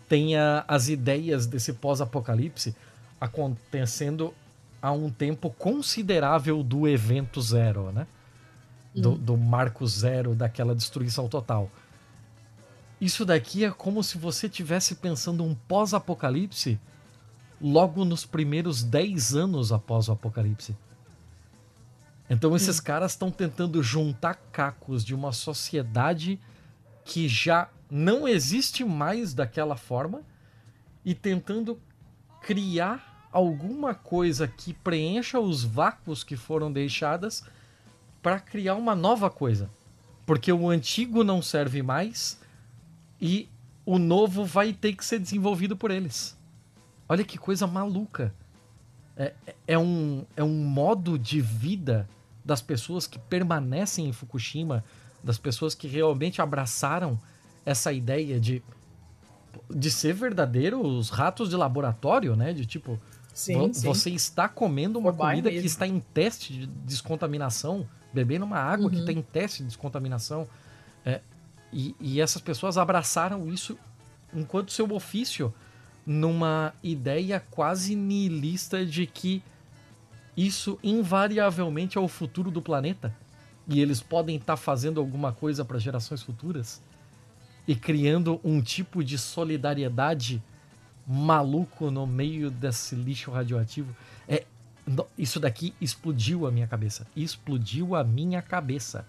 tem 0.10 0.36
a- 0.36 0.66
as 0.68 0.90
ideias 0.90 1.46
desse 1.48 1.74
pós-apocalipse 1.74 2.76
acontecendo 3.20 4.34
a 4.82 4.92
um 4.92 5.10
tempo 5.10 5.50
considerável 5.52 6.64
do 6.64 6.88
evento 6.88 7.42
zero, 7.42 7.92
né? 7.92 8.08
Do, 8.94 9.16
do 9.18 9.38
marco 9.38 9.88
zero 9.88 10.36
daquela 10.36 10.76
destruição 10.76 11.30
total. 11.30 11.70
Isso 13.02 13.26
daqui 13.26 13.66
é 13.66 13.72
como 13.72 14.04
se 14.04 14.20
você 14.20 14.48
tivesse 14.48 14.94
pensando 14.94 15.44
um 15.44 15.56
pós-apocalipse 15.56 16.80
logo 17.60 18.06
nos 18.06 18.28
primeiros 18.28 18.84
10 18.84 19.34
anos 19.34 19.72
após 19.72 20.08
o 20.08 20.12
apocalipse. 20.12 20.78
Então 22.30 22.56
esses 22.56 22.80
caras 22.80 23.14
estão 23.14 23.32
tentando 23.32 23.82
juntar 23.82 24.36
cacos 24.52 25.04
de 25.04 25.16
uma 25.16 25.34
sociedade 25.34 26.40
que 27.04 27.28
já 27.28 27.70
não 27.90 28.28
existe 28.28 28.86
mais 28.86 29.34
daquela 29.34 29.76
forma 29.76 30.22
e 31.04 31.16
tentando 31.16 31.80
criar 32.42 33.28
alguma 33.32 33.96
coisa 33.96 34.48
que 34.48 34.74
preencha 34.74 35.40
os 35.40 35.64
vácuos 35.64 36.24
que 36.24 36.38
foram 36.38 36.72
deixadas 36.72 37.44
para 38.22 38.40
criar 38.40 38.76
uma 38.76 38.94
nova 38.94 39.30
coisa. 39.30 39.72
Porque 40.24 40.54
o 40.54 40.70
antigo 40.70 41.24
não 41.24 41.42
serve 41.42 41.82
mais 41.82 42.40
e 43.22 43.48
o 43.86 43.98
novo 44.00 44.44
vai 44.46 44.74
ter 44.74 44.94
que 44.94 45.06
ser 45.06 45.20
desenvolvido 45.20 45.76
por 45.78 45.92
eles. 45.92 46.38
Olha 47.08 47.24
que 47.24 47.38
coisa 47.38 47.68
maluca. 47.68 48.34
É, 49.18 49.34
é, 49.68 49.78
um, 49.78 50.26
é 50.36 50.44
um 50.44 50.64
modo 50.64 51.20
de 51.20 51.40
vida 51.42 52.08
das 52.44 52.62
pessoas 52.62 53.06
que 53.06 53.20
permanecem 53.20 54.08
em 54.08 54.14
Fukushima, 54.14 54.84
das 55.24 55.38
pessoas 55.38 55.76
que 55.76 55.88
realmente 55.88 56.42
abraçaram 56.42 57.20
essa 57.66 57.92
ideia 57.94 58.40
de 58.40 58.64
de 59.70 59.92
ser 59.92 60.14
verdadeiro 60.14 60.82
os 60.82 61.10
ratos 61.10 61.50
de 61.50 61.56
laboratório, 61.58 62.36
né? 62.38 62.54
De 62.54 62.66
tipo, 62.66 62.98
Sim, 63.34 63.58
vo- 63.58 63.74
sim. 63.74 63.86
você 63.86 64.10
está 64.10 64.48
comendo 64.48 64.98
uma 64.98 65.12
comida 65.12 65.50
que 65.50 65.56
mesmo. 65.56 65.68
está 65.68 65.86
em 65.86 66.00
teste 66.00 66.54
de 66.54 66.68
descontaminação, 66.68 67.86
bebendo 68.14 68.46
uma 68.46 68.58
água 68.58 68.90
que 68.90 68.96
Uhum. 68.96 69.02
está 69.02 69.12
em 69.12 69.22
teste 69.22 69.60
de 69.60 69.68
descontaminação. 69.68 70.48
É, 71.06 71.20
e, 71.72 71.96
e 72.00 72.22
essas 72.22 72.42
pessoas 72.42 72.78
abraçaram 72.78 73.48
isso 73.48 73.78
enquanto 74.34 74.72
seu 74.72 74.92
ofício 74.92 75.54
numa 76.06 76.74
ideia 76.84 77.40
quase 77.52 77.96
nihilista 77.96 78.86
de 78.86 79.06
que 79.06 79.44
isso 80.36 80.80
invariavelmente 80.84 81.98
é 81.98 82.02
o 82.02 82.08
futuro 82.08 82.50
do 82.50 82.62
planeta 82.62 83.16
e 83.68 83.80
eles 83.80 84.02
podem 84.02 84.38
estar 84.38 84.58
fazendo 84.58 85.00
alguma 85.00 85.32
coisa 85.32 85.64
para 85.64 85.78
gerações 85.78 86.22
futuras 86.22 86.82
e 87.68 87.76
criando 87.76 88.40
um 88.44 88.62
tipo 88.62 89.04
de 89.04 89.18
solidariedade 89.18 90.42
maluco 91.06 91.92
no 91.92 92.08
meio 92.08 92.50
desse 92.50 92.96
lixo 92.96 93.32
radioativo. 93.32 93.96
É, 94.28 94.46
isso 95.18 95.40
daqui 95.40 95.74
explodiu 95.80 96.48
a 96.48 96.52
minha 96.52 96.68
cabeça. 96.68 97.06
Explodiu 97.16 97.96
a 97.96 98.04
minha 98.04 98.42
cabeça. 98.42 99.06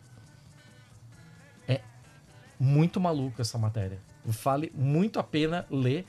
Muito 2.58 3.00
maluco 3.00 3.40
essa 3.40 3.58
matéria. 3.58 3.98
Vale 4.24 4.72
muito 4.74 5.18
a 5.18 5.22
pena 5.22 5.66
ler 5.70 6.06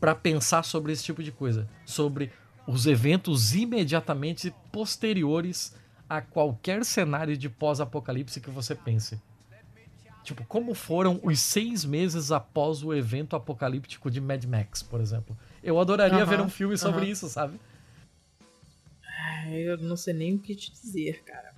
para 0.00 0.14
pensar 0.14 0.62
sobre 0.62 0.92
esse 0.92 1.02
tipo 1.04 1.22
de 1.22 1.32
coisa, 1.32 1.68
sobre 1.84 2.30
os 2.66 2.86
eventos 2.86 3.54
imediatamente 3.54 4.54
posteriores 4.70 5.74
a 6.08 6.20
qualquer 6.20 6.84
cenário 6.84 7.36
de 7.36 7.48
pós-apocalipse 7.48 8.40
que 8.40 8.50
você 8.50 8.74
pense. 8.74 9.20
Tipo, 10.22 10.44
como 10.44 10.74
foram 10.74 11.18
os 11.22 11.40
seis 11.40 11.84
meses 11.84 12.30
após 12.30 12.82
o 12.82 12.92
evento 12.92 13.34
apocalíptico 13.34 14.10
de 14.10 14.20
Mad 14.20 14.44
Max, 14.44 14.82
por 14.82 15.00
exemplo. 15.00 15.36
Eu 15.62 15.80
adoraria 15.80 16.22
Aham, 16.22 16.26
ver 16.26 16.40
um 16.40 16.48
filme 16.48 16.76
sobre 16.76 17.02
aham. 17.02 17.10
isso, 17.10 17.28
sabe? 17.28 17.58
Eu 19.50 19.78
não 19.78 19.96
sei 19.96 20.12
nem 20.14 20.34
o 20.34 20.38
que 20.38 20.54
te 20.54 20.70
dizer, 20.70 21.22
cara. 21.24 21.54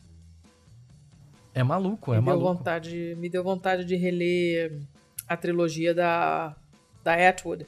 É 1.54 1.62
maluco, 1.62 2.12
é 2.12 2.18
me, 2.20 2.24
deu 2.24 2.34
maluco. 2.38 2.54
vontade, 2.58 3.14
me 3.18 3.28
deu 3.28 3.42
vontade 3.42 3.84
de 3.84 3.96
reler 3.96 4.80
a 5.28 5.36
trilogia 5.36 5.92
da, 5.94 6.56
da 7.02 7.28
Atwood, 7.28 7.66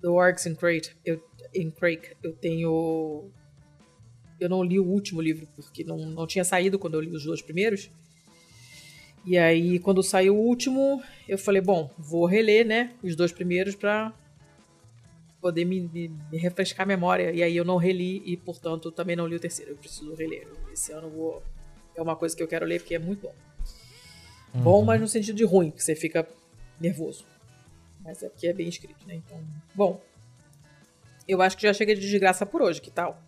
do 0.00 0.14
Orcs 0.14 0.46
in 0.46 0.54
Crate. 0.54 0.96
Eu, 1.04 1.20
in 1.54 1.70
Crake. 1.70 2.10
Eu 2.22 2.32
tenho. 2.34 3.28
Eu 4.40 4.48
não 4.48 4.62
li 4.62 4.78
o 4.78 4.84
último 4.86 5.20
livro, 5.20 5.48
porque 5.56 5.82
não, 5.82 5.96
não 5.98 6.26
tinha 6.26 6.44
saído 6.44 6.78
quando 6.78 6.94
eu 6.94 7.00
li 7.00 7.10
os 7.10 7.24
dois 7.24 7.42
primeiros. 7.42 7.90
E 9.26 9.36
aí, 9.36 9.78
quando 9.80 10.00
saiu 10.02 10.36
o 10.36 10.40
último, 10.40 11.02
eu 11.28 11.36
falei, 11.36 11.60
bom, 11.60 11.90
vou 11.98 12.24
reler, 12.24 12.64
né, 12.64 12.94
os 13.02 13.16
dois 13.16 13.32
primeiros 13.32 13.74
pra 13.74 14.12
poder 15.40 15.64
me, 15.64 15.80
me- 15.92 16.08
me 16.30 16.38
refrescar 16.38 16.84
a 16.84 16.86
memória. 16.86 17.32
E 17.32 17.42
aí 17.42 17.56
eu 17.56 17.64
não 17.64 17.76
reli 17.76 18.22
e, 18.24 18.36
portanto, 18.36 18.90
também 18.92 19.16
não 19.16 19.26
li 19.26 19.34
o 19.34 19.40
terceiro. 19.40 19.72
Eu 19.72 19.76
preciso 19.76 20.14
reler. 20.14 20.46
Esse 20.72 20.92
ano 20.92 21.08
eu 21.08 21.10
vou... 21.10 21.42
É 21.98 22.02
uma 22.02 22.14
coisa 22.14 22.36
que 22.36 22.40
eu 22.40 22.46
quero 22.46 22.64
ler 22.64 22.78
porque 22.78 22.94
é 22.94 22.98
muito 22.98 23.22
bom. 23.22 23.34
Bom, 24.54 24.84
mas 24.84 25.00
no 25.00 25.08
sentido 25.08 25.34
de 25.34 25.44
ruim, 25.44 25.72
que 25.72 25.82
você 25.82 25.96
fica 25.96 26.26
nervoso. 26.80 27.24
Mas 28.04 28.22
é 28.22 28.28
porque 28.28 28.46
é 28.46 28.52
bem 28.52 28.68
escrito, 28.68 29.04
né? 29.04 29.16
Então, 29.16 29.36
bom. 29.74 30.00
Eu 31.26 31.42
acho 31.42 31.56
que 31.56 31.64
já 31.64 31.74
chega 31.74 31.96
de 31.96 32.00
desgraça 32.00 32.46
por 32.46 32.62
hoje, 32.62 32.80
que 32.80 32.90
tal? 32.90 33.20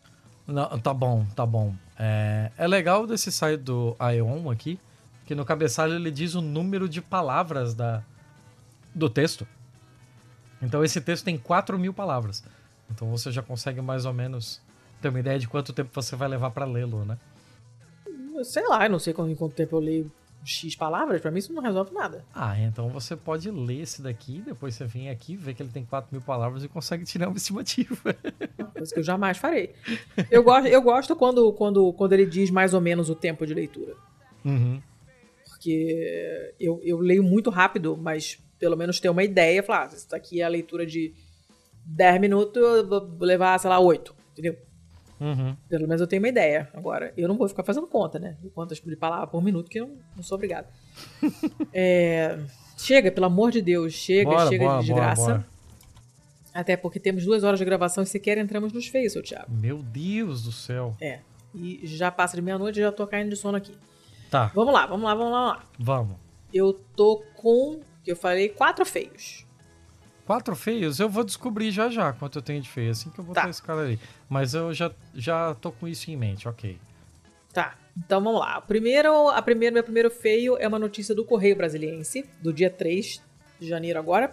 Não, 0.47 0.79
tá 0.79 0.95
bom, 0.95 1.27
tá 1.35 1.45
bom. 1.45 1.75
É, 1.99 2.53
é 2.57 2.69
legal 2.69 3.09
desse 3.09 3.33
site 3.33 3.61
do 3.61 3.97
Ion 4.15 4.49
aqui, 4.49 4.79
que 5.27 5.35
no 5.35 5.45
cabeçalho 5.45 5.95
ele 5.95 6.13
diz 6.13 6.37
o 6.37 6.41
número 6.41 6.89
de 6.89 7.03
palavras 7.03 7.75
da, 7.75 8.05
do 8.95 9.11
texto. 9.11 9.49
Então 10.63 10.85
esse 10.85 11.01
texto 11.01 11.25
tem 11.25 11.37
4 11.37 11.77
mil 11.77 11.93
palavras. 11.93 12.45
Então 12.89 13.11
você 13.11 13.33
já 13.33 13.43
consegue 13.43 13.81
mais 13.81 14.07
ou 14.07 14.13
menos 14.13 14.63
ter 15.03 15.09
uma 15.09 15.19
ideia 15.19 15.41
de 15.41 15.49
quanto 15.49 15.73
tempo 15.73 15.91
você 15.93 16.15
vai 16.15 16.29
levar 16.29 16.53
pra 16.53 16.65
lê-lo, 16.65 17.05
né? 17.05 17.19
Sei 18.45 18.67
lá, 18.67 18.85
eu 18.87 18.91
não 18.91 18.99
sei 18.99 19.13
quanto, 19.13 19.31
em 19.31 19.35
quanto 19.35 19.55
tempo 19.55 19.77
eu 19.77 19.81
leio 19.81 20.13
X 20.45 20.75
palavras, 20.75 21.21
pra 21.21 21.31
mim 21.31 21.39
isso 21.39 21.53
não 21.53 21.63
resolve 21.63 21.93
nada. 21.93 22.25
Ah, 22.35 22.59
então 22.59 22.89
você 22.89 23.15
pode 23.15 23.51
ler 23.51 23.83
esse 23.83 24.01
daqui, 24.01 24.41
depois 24.41 24.75
você 24.75 24.87
vem 24.87 25.11
aqui, 25.11 25.37
vê 25.37 25.53
que 25.53 25.63
ele 25.63 25.71
tem 25.71 25.85
4 25.85 26.09
mil 26.13 26.23
palavras 26.23 26.65
e 26.65 26.69
consegue 26.69 27.05
tirar 27.05 27.29
uma 27.29 27.37
estimativa. 27.37 28.15
Coisa 28.75 28.95
que 28.95 29.01
eu 29.01 29.05
jamais 29.05 29.37
farei. 29.37 29.75
Eu 30.31 30.43
gosto, 30.43 30.67
eu 30.67 30.83
gosto 30.83 31.15
quando, 31.17 31.53
quando, 31.53 31.93
quando 31.93 32.13
ele 32.13 32.27
diz 32.27 32.51
mais 32.51 32.73
ou 32.73 32.81
menos 32.81 33.11
o 33.11 33.15
tempo 33.15 33.47
de 33.47 33.53
leitura. 33.53 33.95
Uhum. 34.45 34.81
Porque 35.47 36.55
eu, 36.59 36.81
eu 36.83 36.99
leio 36.99 37.23
muito 37.23 37.51
rápido, 37.51 37.97
mas 37.97 38.39
pelo 38.59 38.77
menos 38.77 38.99
ter 38.99 39.11
uma 39.11 39.23
ideia. 39.23 39.63
Falar, 39.63 39.91
ah, 39.91 39.95
isso 39.95 40.09
daqui 40.09 40.41
é 40.41 40.45
a 40.45 40.49
leitura 40.49 40.87
de 40.87 41.13
10 41.85 42.21
minutos, 42.21 42.63
eu 42.63 42.87
vou 42.89 43.19
levar, 43.21 43.59
sei 43.59 43.69
lá, 43.69 43.79
8. 43.79 44.15
Entendeu? 44.33 44.57
Uhum. 45.21 45.55
Pelo 45.69 45.87
menos 45.87 46.01
eu 46.01 46.07
tenho 46.07 46.23
uma 46.23 46.29
ideia. 46.29 46.69
Agora, 46.73 47.13
eu 47.17 47.29
não 47.29 47.37
vou 47.37 47.47
ficar 47.49 47.63
fazendo 47.63 47.87
conta, 47.87 48.19
né? 48.19 48.37
De 48.43 48.49
quantas 48.49 48.81
de 48.81 48.97
palavras 48.97 49.29
por 49.31 49.43
minuto, 49.43 49.69
que 49.71 49.79
eu 49.79 49.97
não, 50.17 50.23
sou 50.23 50.37
obrigado. 50.37 50.67
É, 51.73 52.39
chega, 52.77 53.13
pelo 53.13 53.27
amor 53.27 53.51
de 53.53 53.61
Deus, 53.61 53.93
chega, 53.93 54.31
Bora, 54.31 54.49
chega 54.49 54.65
bora, 54.65 54.81
de 54.81 54.87
desgraça. 54.87 55.23
bora. 55.23 55.47
Até 56.53 56.77
porque 56.77 56.99
temos 56.99 57.25
duas 57.25 57.45
horas 57.45 57.59
de 57.59 57.65
gravação 57.65 58.03
e 58.03 58.07
sequer 58.07 58.39
entramos 58.39 58.73
nos 58.73 58.89
feios, 58.89 59.13
seu 59.13 59.23
Thiago. 59.23 59.53
Meu 59.53 59.79
Deus 59.83 60.43
do 60.43 60.51
céu. 60.51 60.97
É. 61.01 61.21
E 61.55 61.81
já 61.85 62.11
passa 62.11 62.37
de 62.37 62.43
meia-noite 62.43 62.81
e 62.81 62.83
já 62.83 62.91
tô 62.91 63.07
caindo 63.07 63.31
de 63.31 63.37
sono 63.37 63.57
aqui. 63.57 63.73
Tá, 64.31 64.51
Vamos 64.55 64.73
lá, 64.73 64.87
vamos 64.87 65.05
lá, 65.05 65.15
vamos 65.15 65.33
lá, 65.33 65.43
vamos 65.43 65.59
lá. 65.59 65.65
vamos. 65.79 66.17
Eu 66.53 66.73
tô 66.97 67.23
com, 67.37 67.81
que 68.03 68.11
eu 68.11 68.17
falei, 68.17 68.49
quatro 68.49 68.85
feios. 68.85 69.45
Quatro 70.31 70.55
feios, 70.55 71.01
eu 71.01 71.09
vou 71.09 71.25
descobrir 71.25 71.73
já 71.73 71.89
já 71.89 72.13
quanto 72.13 72.39
eu 72.39 72.43
tenho 72.43 72.61
de 72.63 72.69
feio, 72.69 72.93
assim 72.93 73.11
que 73.11 73.19
eu 73.19 73.25
botar 73.25 73.43
Tá. 73.43 73.51
esse 73.51 73.61
cara 73.61 73.81
ali. 73.81 73.99
Mas 74.29 74.55
eu 74.55 74.73
já, 74.73 74.93
já 75.13 75.57
tô 75.57 75.73
com 75.73 75.89
isso 75.89 76.09
em 76.09 76.17
mente, 76.17 76.47
ok. 76.47 76.79
Tá, 77.53 77.77
então 77.99 78.23
vamos 78.23 78.39
lá. 78.39 78.59
O 78.59 78.63
primeiro, 78.63 79.29
a 79.29 79.43
primeira, 79.43 79.75
meu 79.75 79.83
primeiro 79.83 80.09
feio 80.09 80.57
é 80.57 80.69
uma 80.69 80.79
notícia 80.79 81.17
do 81.17 81.25
Correio 81.25 81.57
Brasiliense, 81.57 82.25
do 82.41 82.53
dia 82.53 82.71
3 82.71 83.21
de 83.59 83.67
janeiro 83.67 83.99
agora. 83.99 84.33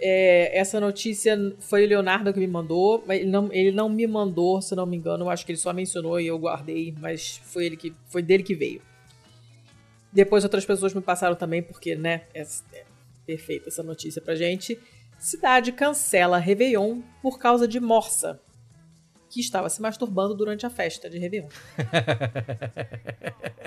É, 0.00 0.58
essa 0.58 0.80
notícia 0.80 1.38
foi 1.60 1.84
o 1.84 1.88
Leonardo 1.88 2.32
que 2.32 2.40
me 2.40 2.48
mandou, 2.48 3.04
mas 3.06 3.20
ele 3.20 3.30
não, 3.30 3.52
ele 3.52 3.70
não 3.70 3.88
me 3.88 4.08
mandou, 4.08 4.60
se 4.60 4.74
não 4.74 4.84
me 4.84 4.96
engano, 4.96 5.26
eu 5.26 5.30
acho 5.30 5.46
que 5.46 5.52
ele 5.52 5.60
só 5.60 5.72
mencionou 5.72 6.18
e 6.18 6.26
eu 6.26 6.36
guardei, 6.40 6.92
mas 6.98 7.40
foi, 7.44 7.66
ele 7.66 7.76
que, 7.76 7.94
foi 8.08 8.20
dele 8.20 8.42
que 8.42 8.56
veio. 8.56 8.82
Depois 10.12 10.42
outras 10.42 10.66
pessoas 10.66 10.92
me 10.92 11.00
passaram 11.00 11.36
também, 11.36 11.62
porque, 11.62 11.94
né, 11.94 12.22
é, 12.34 12.44
é 12.72 12.84
perfeita 13.24 13.68
essa 13.68 13.84
notícia 13.84 14.20
pra 14.20 14.34
gente. 14.34 14.76
Cidade 15.24 15.72
cancela 15.72 16.36
Réveillon 16.38 17.00
por 17.22 17.38
causa 17.38 17.66
de 17.66 17.80
morsa, 17.80 18.40
que 19.30 19.40
estava 19.40 19.70
se 19.70 19.80
masturbando 19.80 20.34
durante 20.34 20.66
a 20.66 20.70
festa 20.70 21.08
de 21.08 21.18
Réveillon. 21.18 21.48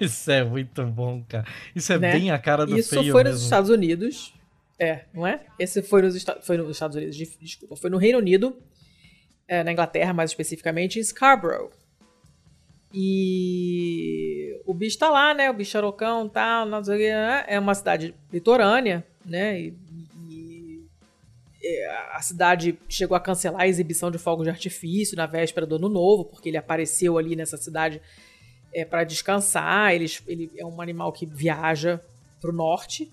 Isso 0.00 0.30
é 0.30 0.44
muito 0.44 0.84
bom, 0.86 1.22
cara. 1.28 1.46
Isso 1.74 1.92
é 1.92 1.98
Né? 1.98 2.12
bem 2.12 2.30
a 2.30 2.38
cara 2.38 2.64
do 2.64 2.78
Isso 2.78 2.90
feio 3.00 3.12
foi 3.12 3.24
mesmo. 3.24 3.34
nos 3.34 3.42
Estados 3.44 3.70
Unidos. 3.70 4.34
É, 4.78 5.04
não 5.12 5.26
é? 5.26 5.44
Esse 5.58 5.82
foi 5.82 6.00
nos, 6.02 6.24
foi 6.42 6.56
nos 6.56 6.70
Estados 6.70 6.96
Unidos, 6.96 7.16
de- 7.16 7.36
desculpa. 7.40 7.76
Foi 7.76 7.90
no 7.90 7.98
Reino 7.98 8.18
Unido, 8.18 8.56
é, 9.46 9.62
na 9.64 9.72
Inglaterra 9.72 10.12
mais 10.12 10.30
especificamente, 10.30 10.98
em 10.98 11.02
Scarborough. 11.02 11.70
E 12.94 14.58
o 14.64 14.72
bicho 14.72 14.98
tá 14.98 15.10
lá, 15.10 15.34
né? 15.34 15.50
O 15.50 15.54
bicho 15.54 15.72
charocão 15.72 16.26
e 16.26 16.30
tal, 16.30 16.64
não 16.64 16.82
sei 16.82 16.96
o 16.96 16.98
né? 17.14 17.44
É 17.48 17.58
uma 17.58 17.74
cidade 17.74 18.14
litorânea, 18.32 19.04
né? 19.26 19.60
E, 19.60 19.76
a 22.12 22.22
cidade 22.22 22.78
chegou 22.88 23.16
a 23.16 23.20
cancelar 23.20 23.62
a 23.62 23.68
exibição 23.68 24.10
de 24.10 24.18
fogos 24.18 24.44
de 24.44 24.50
artifício 24.50 25.16
na 25.16 25.26
véspera 25.26 25.66
do 25.66 25.76
Ano 25.76 25.88
Novo, 25.88 26.24
porque 26.24 26.48
ele 26.48 26.56
apareceu 26.56 27.18
ali 27.18 27.34
nessa 27.34 27.56
cidade 27.56 28.00
é, 28.72 28.84
para 28.84 29.04
descansar. 29.04 29.92
Ele, 29.92 30.06
ele 30.26 30.50
é 30.56 30.64
um 30.64 30.80
animal 30.80 31.12
que 31.12 31.26
viaja 31.26 32.00
pro 32.40 32.52
norte 32.52 33.10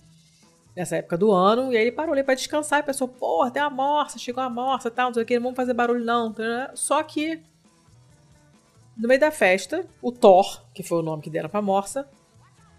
nessa 0.75 0.97
época 0.97 1.17
do 1.17 1.31
ano, 1.31 1.71
e 1.71 1.77
aí 1.77 1.83
ele 1.83 1.91
parou 1.91 2.11
ali 2.11 2.21
pra 2.21 2.35
descansar 2.35 2.81
e 2.81 2.83
pensou, 2.83 3.07
porra, 3.07 3.49
tem 3.49 3.61
uma 3.61 3.69
morsa, 3.69 4.19
chegou 4.19 4.43
a 4.43 4.49
morsa 4.49 4.91
tal, 4.91 5.07
não 5.07 5.13
sei 5.13 5.23
o 5.23 5.25
que, 5.25 5.35
não 5.35 5.43
vamos 5.43 5.55
fazer 5.55 5.73
barulho 5.73 6.03
não. 6.03 6.35
Só 6.73 7.01
que, 7.01 7.41
no 8.97 9.07
meio 9.07 9.19
da 9.19 9.31
festa, 9.31 9.85
o 10.01 10.11
Thor, 10.11 10.63
que 10.73 10.83
foi 10.83 10.99
o 10.99 11.01
nome 11.01 11.23
que 11.23 11.29
deram 11.29 11.47
pra 11.47 11.61
morsa, 11.61 12.05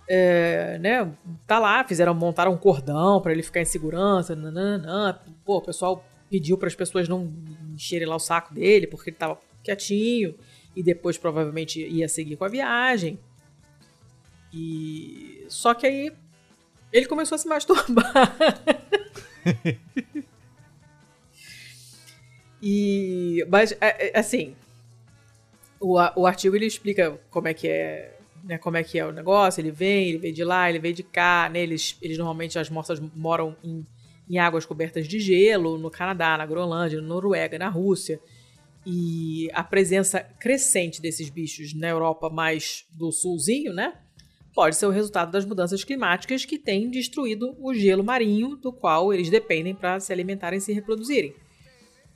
é, 0.08 0.78
né, 0.78 1.10
tá 1.46 1.58
lá, 1.58 1.82
fizeram, 1.84 2.14
montaram 2.14 2.52
um 2.52 2.58
cordão 2.58 3.20
pra 3.20 3.32
ele 3.32 3.42
ficar 3.42 3.62
em 3.62 3.64
segurança, 3.64 4.36
nananã. 4.36 5.18
Pô, 5.46 5.58
o 5.58 5.62
pessoal 5.62 6.04
pediu 6.28 6.58
para 6.58 6.66
as 6.66 6.74
pessoas 6.74 7.08
não 7.08 7.32
encherem 7.72 8.06
lá 8.06 8.16
o 8.16 8.18
saco 8.20 8.52
dele, 8.52 8.88
porque 8.88 9.10
ele 9.10 9.16
tava 9.16 9.40
quietinho, 9.62 10.34
e 10.74 10.82
depois 10.82 11.16
provavelmente 11.16 11.80
ia 11.80 12.08
seguir 12.08 12.36
com 12.36 12.44
a 12.44 12.48
viagem. 12.48 13.18
E 14.52 15.46
só 15.48 15.72
que 15.72 15.86
aí 15.86 16.12
ele 16.92 17.06
começou 17.06 17.36
a 17.36 17.38
se 17.38 17.48
masturbar. 17.48 18.36
e 22.62 23.46
mas 23.48 23.72
é, 23.80 24.08
é, 24.08 24.18
assim, 24.18 24.56
o, 25.80 25.94
o 26.16 26.26
artigo 26.26 26.56
ele 26.56 26.66
explica 26.66 27.18
como 27.30 27.48
é 27.48 27.54
que 27.54 27.68
é 27.68 28.16
né, 28.46 28.58
como 28.58 28.76
é 28.76 28.84
que 28.84 28.98
é 28.98 29.04
o 29.04 29.12
negócio. 29.12 29.60
Ele 29.60 29.70
vem, 29.72 30.08
ele 30.08 30.18
vem 30.18 30.32
de 30.32 30.44
lá, 30.44 30.70
ele 30.70 30.78
vem 30.78 30.94
de 30.94 31.02
cá. 31.02 31.50
Né, 31.52 31.60
eles, 31.60 31.98
eles 32.00 32.16
normalmente, 32.16 32.58
as 32.58 32.70
morsas 32.70 33.00
moram 33.14 33.56
em, 33.62 33.84
em 34.28 34.38
águas 34.38 34.66
cobertas 34.66 35.06
de 35.06 35.20
gelo, 35.20 35.78
no 35.78 35.90
Canadá, 35.90 36.36
na 36.36 36.46
Groenlândia, 36.46 37.00
na 37.00 37.06
Noruega, 37.06 37.58
na 37.58 37.68
Rússia. 37.68 38.20
E 38.84 39.48
a 39.52 39.64
presença 39.64 40.20
crescente 40.20 41.00
desses 41.00 41.28
bichos 41.28 41.74
na 41.74 41.88
Europa 41.88 42.30
mais 42.30 42.84
do 42.92 43.10
sulzinho, 43.10 43.72
né? 43.72 43.94
Pode 44.54 44.76
ser 44.76 44.86
o 44.86 44.90
resultado 44.90 45.30
das 45.30 45.44
mudanças 45.44 45.84
climáticas 45.84 46.44
que 46.44 46.58
têm 46.58 46.88
destruído 46.90 47.54
o 47.60 47.74
gelo 47.74 48.02
marinho 48.02 48.56
do 48.56 48.72
qual 48.72 49.12
eles 49.12 49.28
dependem 49.28 49.74
para 49.74 50.00
se 50.00 50.12
alimentarem 50.12 50.58
e 50.58 50.62
se 50.62 50.72
reproduzirem. 50.72 51.34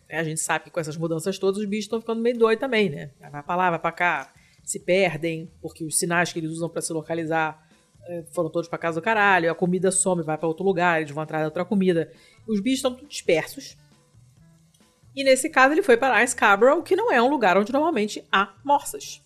É, 0.09 0.19
a 0.19 0.25
gente 0.25 0.41
sabe 0.41 0.65
que 0.65 0.71
com 0.71 0.81
essas 0.81 0.97
mudanças 0.97 1.39
todas 1.39 1.61
os 1.61 1.67
bichos 1.67 1.85
estão 1.85 2.01
ficando 2.01 2.21
meio 2.21 2.39
doidos 2.39 2.61
também, 2.61 2.89
né? 2.89 3.11
Vai 3.31 3.43
para 3.43 3.57
lá, 3.57 3.71
vai 3.71 3.79
para 3.79 3.93
cá, 3.93 4.33
se 4.65 4.81
perdem, 4.81 5.51
porque 5.61 5.85
os 5.85 5.99
sinais 5.99 6.33
que 6.33 6.39
eles 6.39 6.51
usam 6.51 6.69
para 6.69 6.81
se 6.81 6.93
localizar 6.93 7.70
foram 8.33 8.51
todos 8.51 8.69
para 8.69 8.79
casa 8.79 9.01
do 9.01 9.05
caralho, 9.05 9.51
a 9.51 9.55
comida 9.55 9.91
some, 9.91 10.23
vai 10.23 10.37
para 10.37 10.49
outro 10.49 10.65
lugar, 10.65 11.01
eles 11.01 11.13
vão 11.13 11.23
atrás 11.23 11.43
de 11.43 11.47
outra 11.47 11.65
comida. 11.65 12.11
Os 12.47 12.61
bichos 12.61 12.79
estão 12.79 12.95
dispersos. 13.09 13.77
E 15.15 15.25
nesse 15.25 15.49
caso 15.51 15.75
ele 15.75 15.83
foi 15.83 15.97
para 15.97 16.25
Scarborough, 16.27 16.83
que 16.83 16.97
não 16.97 17.13
é 17.13 17.21
um 17.21 17.29
lugar 17.29 17.59
onde 17.59 17.73
normalmente 17.73 18.25
há 18.31 18.55
morsas, 18.65 19.23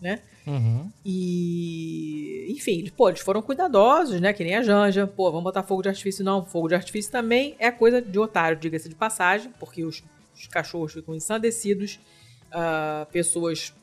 né? 0.00 0.22
Uhum. 0.46 0.90
E, 1.04 2.46
enfim, 2.50 2.78
eles, 2.78 2.90
pô, 2.90 3.10
eles 3.10 3.20
foram 3.20 3.42
cuidadosos, 3.42 4.18
né? 4.18 4.32
Que 4.32 4.42
nem 4.42 4.56
a 4.56 4.62
Janja. 4.62 5.06
Pô, 5.06 5.30
vamos 5.30 5.44
botar 5.44 5.62
fogo 5.62 5.82
de 5.82 5.90
artifício. 5.90 6.24
Não, 6.24 6.46
fogo 6.46 6.68
de 6.68 6.74
artifício 6.74 7.12
também 7.12 7.54
é 7.58 7.70
coisa 7.70 8.00
de 8.00 8.18
otário, 8.18 8.58
diga-se 8.58 8.88
de 8.88 8.94
passagem, 8.94 9.52
porque 9.60 9.84
os, 9.84 10.02
os 10.34 10.46
cachorros 10.46 10.94
ficam 10.94 11.14
ensandecidos, 11.14 12.00
uh, 12.46 13.04
pessoas 13.12 13.74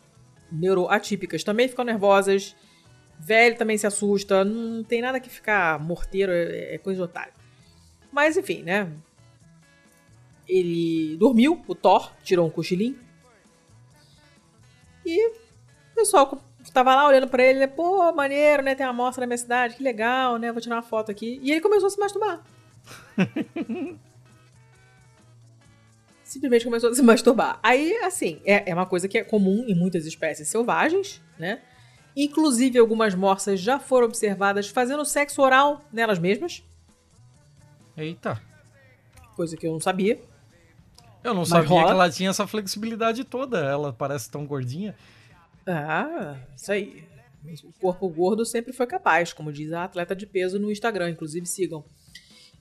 neuroatípicas 0.51 1.43
também 1.43 1.67
ficam 1.67 1.85
nervosas, 1.85 2.55
velho 3.19 3.57
também 3.57 3.77
se 3.77 3.87
assusta, 3.87 4.43
não 4.43 4.83
tem 4.83 5.01
nada 5.01 5.19
que 5.19 5.29
ficar 5.29 5.79
morteiro, 5.79 6.31
é, 6.31 6.75
é 6.75 6.77
coisa 6.77 6.97
de 6.97 7.03
otário. 7.03 7.33
Mas 8.11 8.37
enfim, 8.37 8.63
né? 8.63 8.91
Ele 10.47 11.17
dormiu, 11.17 11.63
o 11.67 11.75
Thor 11.75 12.13
tirou 12.23 12.47
um 12.47 12.51
cochilinho. 12.51 12.97
E 15.05 15.29
o 15.29 15.33
pessoal 15.95 16.41
tava 16.71 16.95
lá 16.95 17.07
olhando 17.07 17.27
pra 17.27 17.43
ele, 17.43 17.59
né? 17.59 17.67
Pô, 17.67 18.11
maneiro, 18.11 18.63
né? 18.63 18.75
Tem 18.75 18.85
uma 18.85 18.91
amostra 18.91 19.21
na 19.21 19.27
minha 19.27 19.37
cidade, 19.37 19.75
que 19.75 19.83
legal, 19.83 20.37
né? 20.37 20.51
Vou 20.51 20.61
tirar 20.61 20.75
uma 20.75 20.81
foto 20.81 21.11
aqui. 21.11 21.39
E 21.41 21.51
ele 21.51 21.61
começou 21.61 21.87
a 21.87 21.89
se 21.89 21.99
masturbar. 21.99 22.43
Simplesmente 26.23 26.65
começou 26.65 26.89
a 26.89 26.93
se 26.93 27.01
masturbar. 27.01 27.59
Aí, 27.61 27.95
assim, 27.97 28.41
é, 28.45 28.69
é 28.69 28.73
uma 28.73 28.85
coisa 28.85 29.07
que 29.07 29.17
é 29.17 29.23
comum 29.23 29.63
em 29.67 29.75
muitas 29.75 30.05
espécies 30.05 30.47
selvagens, 30.47 31.21
né? 31.39 31.61
Inclusive, 32.15 32.79
algumas 32.79 33.13
morsas 33.13 33.59
já 33.59 33.77
foram 33.79 34.07
observadas 34.07 34.69
fazendo 34.69 35.03
sexo 35.03 35.41
oral 35.41 35.81
nelas 35.91 36.17
mesmas. 36.17 36.63
Eita. 37.97 38.41
Coisa 39.35 39.57
que 39.57 39.67
eu 39.67 39.73
não 39.73 39.79
sabia. 39.79 40.21
Eu 41.23 41.33
não 41.33 41.41
Mas 41.41 41.49
sabia 41.49 41.69
rola. 41.69 41.85
que 41.85 41.91
ela 41.91 42.09
tinha 42.09 42.29
essa 42.29 42.47
flexibilidade 42.47 43.23
toda. 43.23 43.59
Ela 43.59 43.91
parece 43.91 44.29
tão 44.29 44.45
gordinha. 44.45 44.95
Ah, 45.67 46.37
isso 46.55 46.71
aí. 46.71 47.03
O 47.63 47.73
corpo 47.79 48.07
gordo 48.09 48.45
sempre 48.45 48.71
foi 48.73 48.87
capaz, 48.87 49.33
como 49.33 49.51
diz 49.51 49.71
a 49.71 49.83
atleta 49.83 50.15
de 50.15 50.25
peso 50.25 50.59
no 50.59 50.71
Instagram, 50.71 51.09
inclusive 51.11 51.45
sigam. 51.45 51.83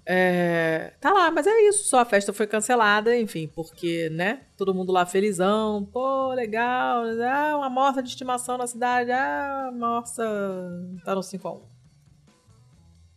É, 0.07 0.93
tá 1.01 1.11
lá, 1.13 1.31
mas 1.31 1.47
é 1.47 1.61
isso, 1.63 1.85
só 1.85 2.01
a 2.01 2.05
festa 2.05 2.31
foi 2.31 2.47
cancelada, 2.47 3.17
enfim, 3.17 3.47
porque, 3.47 4.11
né, 4.11 4.43
todo 4.55 4.75
mundo 4.75 4.93
lá 4.93 5.07
felizão, 5.07 5.89
pô, 5.91 6.33
legal, 6.35 7.05
ah, 7.23 7.57
uma 7.57 7.71
morsa 7.71 8.03
de 8.03 8.11
estimação 8.11 8.59
na 8.59 8.67
cidade, 8.67 9.11
ah, 9.11 9.69
a 9.69 9.73
morsa 9.73 10.23
tá 11.05 11.15
no 11.15 11.23
5x1. 11.23 11.63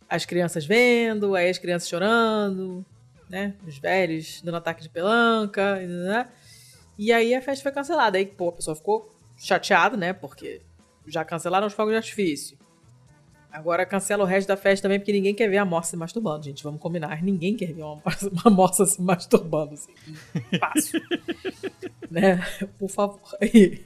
As 0.08 0.24
crianças 0.24 0.64
vendo, 0.64 1.34
aí 1.34 1.50
as 1.50 1.58
crianças 1.58 1.86
chorando, 1.90 2.84
né, 3.28 3.54
os 3.66 3.76
velhos 3.76 4.40
dando 4.40 4.56
ataque 4.56 4.80
de 4.80 4.88
pelanca, 4.88 5.76
né, 5.76 6.26
e 6.98 7.12
aí 7.12 7.34
a 7.34 7.42
festa 7.42 7.62
foi 7.62 7.72
cancelada, 7.72 8.16
aí, 8.16 8.24
pô, 8.24 8.48
a 8.48 8.52
pessoa 8.52 8.74
ficou 8.74 9.14
chateada, 9.36 9.94
né, 9.94 10.14
porque 10.14 10.62
já 11.06 11.22
cancelaram 11.22 11.66
os 11.66 11.74
fogos 11.74 11.92
de 11.92 11.98
artifício. 11.98 12.58
Agora 13.58 13.84
cancela 13.84 14.22
o 14.22 14.26
resto 14.26 14.46
da 14.46 14.56
festa 14.56 14.84
também, 14.84 15.00
porque 15.00 15.10
ninguém 15.10 15.34
quer 15.34 15.48
ver 15.48 15.56
a 15.56 15.64
morsa 15.64 15.90
se 15.90 15.96
masturbando, 15.96 16.44
gente. 16.44 16.62
Vamos 16.62 16.80
combinar. 16.80 17.20
Ninguém 17.24 17.56
quer 17.56 17.72
ver 17.72 17.82
uma, 17.82 18.00
uma 18.44 18.50
morsa 18.54 18.86
se 18.86 19.02
masturbando, 19.02 19.74
assim. 19.74 19.92
Fácil. 20.60 21.00
né? 22.08 22.40
Por 22.78 22.88
favor. 22.88 23.20
E, 23.42 23.84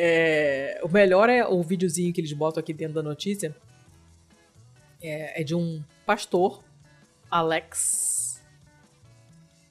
é, 0.00 0.78
o 0.84 0.88
melhor 0.88 1.30
é 1.30 1.44
o 1.44 1.60
videozinho 1.62 2.12
que 2.12 2.20
eles 2.20 2.32
botam 2.34 2.60
aqui 2.60 2.74
dentro 2.74 2.96
da 2.96 3.02
notícia. 3.02 3.56
É, 5.02 5.40
é 5.40 5.42
de 5.42 5.54
um 5.54 5.82
pastor, 6.04 6.62
Alex. 7.30 8.44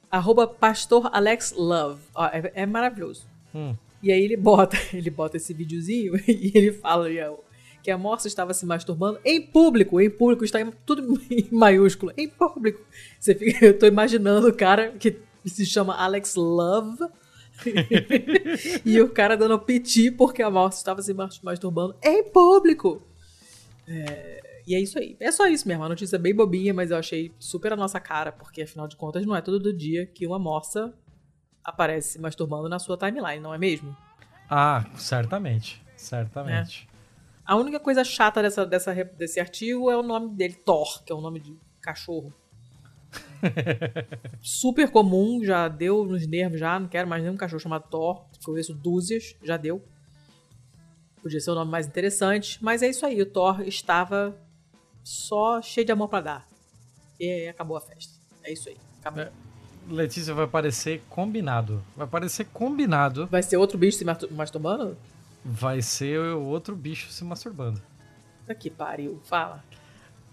Arroba 0.09 0.47
pastor 0.47 1.11
Alex 1.13 1.53
Love. 1.55 2.01
Ó, 2.15 2.25
é, 2.25 2.51
é 2.55 2.65
maravilhoso. 2.65 3.27
Hum. 3.53 3.75
E 4.01 4.11
aí 4.11 4.19
ele 4.19 4.35
bota, 4.35 4.75
ele 4.91 5.11
bota 5.11 5.37
esse 5.37 5.53
videozinho 5.53 6.15
e 6.27 6.51
ele 6.55 6.73
fala 6.73 7.07
é 7.11 7.29
que 7.87 7.91
a 7.91 7.97
morsa 7.97 8.27
estava 8.27 8.53
se 8.53 8.65
masturbando 8.65 9.17
em 9.23 9.41
público, 9.41 10.01
em 10.01 10.09
público, 10.09 10.43
está 10.43 10.59
em, 10.59 10.69
tudo 10.85 11.17
em 11.31 11.47
maiúsculo, 11.55 12.11
em 12.17 12.27
público. 12.27 12.81
Você 13.17 13.33
fica, 13.33 13.65
eu 13.65 13.79
tô 13.79 13.85
imaginando 13.85 14.49
o 14.49 14.53
cara 14.53 14.91
que 14.91 15.17
se 15.45 15.65
chama 15.65 15.95
Alex 15.95 16.35
Love 16.35 17.05
e 18.83 18.99
o 18.99 19.07
cara 19.07 19.37
dando 19.37 19.57
piti 19.57 20.11
porque 20.11 20.43
a 20.43 20.51
morsa 20.51 20.79
estava 20.79 21.01
se 21.01 21.13
mas- 21.13 21.39
masturbando 21.41 21.95
em 22.03 22.25
público. 22.25 23.01
É, 23.87 24.61
e 24.67 24.75
é 24.75 24.81
isso 24.81 24.99
aí. 24.99 25.15
É 25.17 25.31
só 25.31 25.47
isso 25.47 25.65
mesmo. 25.65 25.85
A 25.85 25.87
notícia 25.87 26.17
é 26.17 26.19
bem 26.19 26.35
bobinha, 26.35 26.73
mas 26.73 26.91
eu 26.91 26.97
achei 26.97 27.31
super 27.39 27.71
a 27.71 27.77
nossa 27.77 28.01
cara, 28.01 28.33
porque 28.33 28.63
afinal 28.63 28.85
de 28.89 28.97
contas 28.97 29.25
não 29.25 29.33
é 29.33 29.39
todo 29.41 29.71
dia 29.71 30.05
que 30.05 30.27
uma 30.27 30.37
morsa 30.37 30.93
aparece 31.63 32.11
se 32.11 32.19
masturbando 32.19 32.67
na 32.67 32.79
sua 32.79 32.97
timeline, 32.97 33.39
não 33.39 33.53
é 33.53 33.57
mesmo? 33.57 33.95
Ah, 34.49 34.85
certamente. 34.97 35.81
Certamente. 35.95 36.85
A 37.47 37.55
única 37.55 37.79
coisa 37.79 38.03
chata 38.03 38.41
dessa, 38.41 38.65
dessa, 38.65 38.93
desse 38.93 39.39
artigo 39.39 39.89
é 39.89 39.95
o 39.95 40.03
nome 40.03 40.35
dele, 40.35 40.53
Thor, 40.53 41.01
que 41.05 41.13
é 41.13 41.15
o 41.15 41.21
nome 41.21 41.39
de 41.39 41.55
cachorro. 41.81 42.33
Super 44.41 44.89
comum, 44.91 45.43
já 45.43 45.67
deu 45.69 46.03
nos 46.05 46.27
nervos 46.27 46.59
já, 46.59 46.77
não 46.77 46.87
quero 46.89 47.07
mais 47.07 47.23
nenhum 47.23 47.37
cachorro 47.37 47.59
chamado 47.61 47.87
Thor. 47.89 48.25
Conheço 48.43 48.73
dúzias, 48.73 49.35
já 49.41 49.55
deu. 49.55 49.81
Podia 51.21 51.39
ser 51.39 51.51
o 51.51 51.55
nome 51.55 51.71
mais 51.71 51.87
interessante, 51.87 52.61
mas 52.61 52.81
é 52.81 52.89
isso 52.89 53.05
aí, 53.05 53.21
o 53.21 53.25
Thor 53.25 53.61
estava 53.61 54.35
só 55.03 55.61
cheio 55.61 55.85
de 55.85 55.91
amor 55.91 56.09
pra 56.09 56.19
dar. 56.21 56.47
E 57.19 57.47
acabou 57.47 57.77
a 57.77 57.81
festa. 57.81 58.13
É 58.43 58.51
isso 58.51 58.67
aí, 58.69 58.77
acabou. 58.99 59.23
É. 59.23 59.31
Letícia 59.89 60.33
vai 60.33 60.45
parecer 60.47 61.01
combinado. 61.09 61.81
Vai 61.95 62.05
parecer 62.07 62.45
combinado. 62.51 63.25
Vai 63.27 63.41
ser 63.41 63.55
outro 63.55 63.77
bicho 63.77 63.97
se 63.97 64.03
mastur- 64.03 64.29
masturbando? 64.33 64.97
Vai 65.49 65.81
ser 65.81 66.19
outro 66.35 66.75
bicho 66.75 67.09
se 67.09 67.23
masturbando. 67.23 67.81
Que 68.59 68.69
pariu, 68.69 69.21
fala. 69.23 69.63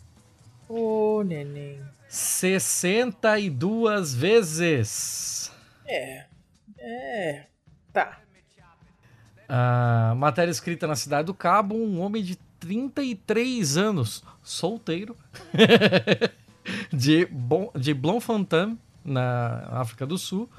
Ô, 0.70 1.24
neném. 1.24 1.80
62 2.08 4.14
vezes. 4.14 5.52
É. 5.86 6.26
É. 6.78 7.46
Tá. 7.92 8.20
A 9.50 10.14
matéria 10.16 10.52
escrita 10.52 10.86
na 10.88 10.96
Cidade 10.96 11.26
do 11.26 11.34
Cabo, 11.34 11.76
um 11.76 12.00
homem 12.02 12.24
de 12.24 12.36
33 12.60 13.76
anos, 13.78 14.24
solteiro, 14.42 15.18
de, 16.92 17.26
Bon, 17.26 17.72
de 17.76 17.94
Bloemfontein, 17.94 18.78
na 19.04 19.68
África 19.72 20.06
do 20.06 20.18
Sul, 20.18 20.50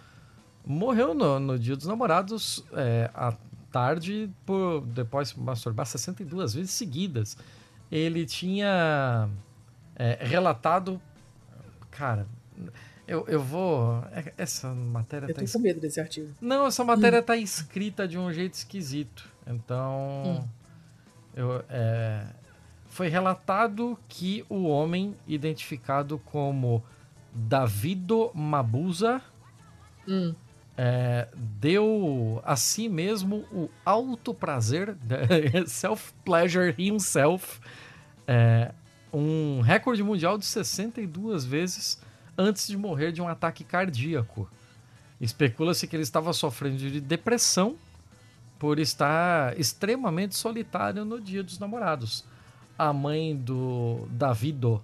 morreu 0.67 1.15
no, 1.15 1.39
no 1.41 1.59
Dia 1.59 1.77
dos 1.77 1.87
Namorados 1.87 2.65
é, 2.73 3.11
à 3.15 3.33
tarde, 3.71 4.31
por 4.47 4.83
depois 4.87 5.29
se 5.29 5.41
masturbar 5.41 5.87
62 5.87 6.55
vezes 6.55 6.71
seguidas. 6.73 7.37
Ele 7.91 8.25
tinha 8.27 9.29
é, 9.97 10.19
relatado. 10.21 11.01
Cara, 11.91 12.27
Eu, 13.07 13.25
eu 13.29 13.41
vou. 13.43 14.03
é- 14.13 14.33
Essa 14.39 14.69
matéria 14.75 15.27
Eu 15.27 15.35
tá 15.35 15.43
escrita. 15.43 15.59
com 15.59 15.63
medo 15.63 15.81
desse 15.81 16.01
artigo. 16.01 16.33
Não, 16.41 16.67
essa 16.67 16.83
matéria 16.85 17.21
tá 17.23 17.37
escrita 17.37 18.09
de 18.09 18.19
um 18.19 18.33
jeito 18.33 18.55
esquisito. 18.55 19.29
Então. 19.47 20.49
Eu, 21.37 21.63
é, 21.69 22.27
foi 22.95 23.09
relatado 23.09 23.99
que 24.09 24.47
o 24.49 24.69
homem 24.69 25.17
identificado 25.27 26.17
como 26.27 26.81
Davido 27.35 28.31
Mabuza 28.33 29.21
Hum. 30.07 30.33
é, 30.79 31.27
deu 31.35 32.41
a 32.45 32.55
si 32.55 32.89
mesmo 32.89 33.39
o 33.51 33.69
alto 33.85 34.33
prazer, 34.33 34.97
self-pleasure 35.67 36.73
himself, 36.79 37.59
é, 38.29 38.71
um 39.13 39.61
recorde 39.61 40.05
mundial 40.05 40.39
de 40.39 40.47
62 40.47 41.45
vezes 41.45 42.01
antes 42.39 42.69
de 42.69 42.77
morrer 42.77 43.11
de 43.11 43.21
um 43.21 43.27
ataque 43.27 43.65
cardíaco. 43.65 44.49
Especula-se 45.21 45.89
que 45.89 45.97
ele 45.97 46.05
estava 46.05 46.33
sofrendo 46.33 46.77
de 46.77 47.01
depressão 47.01 47.75
por 48.57 48.79
estar 48.79 49.59
extremamente 49.59 50.37
solitário 50.37 51.05
no 51.05 51.21
dia 51.21 51.43
dos 51.43 51.59
namorados. 51.59 52.25
A 52.79 52.93
mãe 52.93 53.37
do 53.37 54.07
Davido 54.11 54.83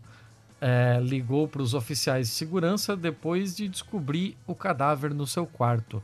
é, 0.61 1.01
ligou 1.03 1.49
para 1.49 1.63
os 1.63 1.75
oficiais 1.75 2.29
de 2.29 2.35
segurança 2.35 2.97
depois 2.97 3.57
de 3.57 3.69
descobrir 3.69 4.37
o 4.47 4.55
cadáver 4.55 5.13
no 5.15 5.27
seu 5.27 5.47
quarto. 5.47 6.03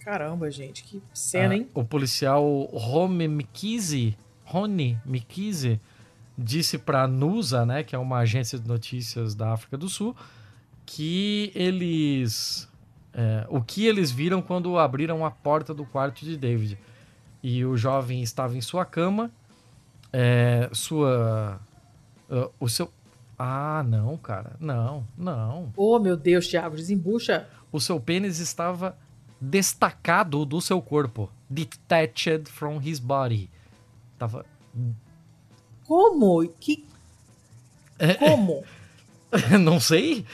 Caramba, 0.00 0.50
gente, 0.50 0.84
que 0.84 1.02
cena, 1.14 1.54
Ah, 1.54 1.56
hein? 1.56 1.68
O 1.72 1.82
policial 1.84 2.44
Rome 2.72 3.26
Mikizi, 3.26 4.16
Rony 4.44 4.98
Mikizi, 5.04 5.80
disse 6.36 6.76
para 6.76 7.04
a 7.04 7.08
NUSA, 7.08 7.64
né, 7.64 7.82
que 7.82 7.94
é 7.96 7.98
uma 7.98 8.18
agência 8.18 8.58
de 8.58 8.68
notícias 8.68 9.34
da 9.34 9.52
África 9.52 9.78
do 9.78 9.88
Sul, 9.88 10.14
que 10.84 11.50
eles 11.54 12.68
é, 13.14 13.46
o 13.48 13.62
que 13.62 13.86
eles 13.86 14.10
viram 14.10 14.42
quando 14.42 14.76
abriram 14.76 15.24
a 15.24 15.30
porta 15.30 15.72
do 15.72 15.86
quarto 15.86 16.24
de 16.24 16.36
David. 16.36 16.78
E 17.42 17.64
o 17.64 17.76
jovem 17.76 18.22
estava 18.22 18.56
em 18.56 18.60
sua 18.60 18.84
cama, 18.84 19.30
é, 20.16 20.70
sua 20.72 21.60
ah, 22.30 22.48
o 22.60 22.68
seu 22.68 22.88
ah, 23.36 23.84
não, 23.86 24.16
cara. 24.16 24.54
Não, 24.60 25.04
não. 25.18 25.72
Oh, 25.76 25.98
meu 25.98 26.16
Deus, 26.16 26.46
Thiago, 26.46 26.76
desembucha. 26.76 27.48
O 27.72 27.80
seu 27.80 27.98
pênis 27.98 28.38
estava 28.38 28.96
destacado 29.40 30.44
do 30.44 30.60
seu 30.60 30.80
corpo. 30.80 31.30
Detached 31.50 32.48
from 32.48 32.80
his 32.80 33.00
body. 33.00 33.50
Tava. 34.16 34.46
Como? 35.84 36.46
Que... 36.60 36.84
É, 37.98 38.14
Como? 38.14 38.62
não 39.60 39.80
sei. 39.80 40.24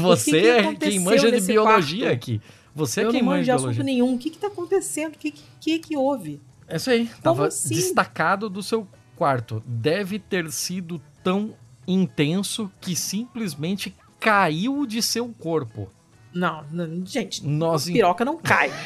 Você 0.00 0.30
que 0.30 0.48
é 0.48 0.74
quem 0.76 1.00
manja 1.00 1.30
de 1.30 1.40
biologia 1.44 2.06
quarto? 2.06 2.14
aqui. 2.14 2.40
Você 2.74 3.00
é 3.00 3.04
eu 3.04 3.10
quem 3.10 3.20
não 3.20 3.30
manja 3.30 3.40
de 3.40 3.44
de 3.46 3.50
assunto 3.50 3.74
biologia. 3.74 3.84
nenhum. 3.84 4.14
O 4.14 4.18
que 4.18 4.30
que 4.30 4.38
tá 4.38 4.46
acontecendo? 4.46 5.14
O 5.14 5.18
que 5.18 5.32
que, 5.32 5.42
que, 5.60 5.78
que 5.80 5.96
houve? 5.96 6.40
É 6.66 6.76
isso 6.76 6.90
aí. 6.90 7.10
Tava 7.22 7.48
assim? 7.48 7.74
destacado 7.74 8.48
do 8.48 8.62
seu 8.62 8.88
quarto. 9.16 9.62
Deve 9.66 10.18
ter 10.18 10.50
sido 10.50 11.00
tão 11.22 11.54
intenso 11.86 12.70
que 12.80 12.96
simplesmente 12.96 13.94
caiu 14.18 14.86
de 14.86 15.02
seu 15.02 15.28
corpo. 15.28 15.90
Não, 16.32 16.64
não, 16.70 17.04
gente, 17.04 17.46
Nós 17.46 17.84
piroca 17.84 18.24
não 18.24 18.38
cai. 18.38 18.72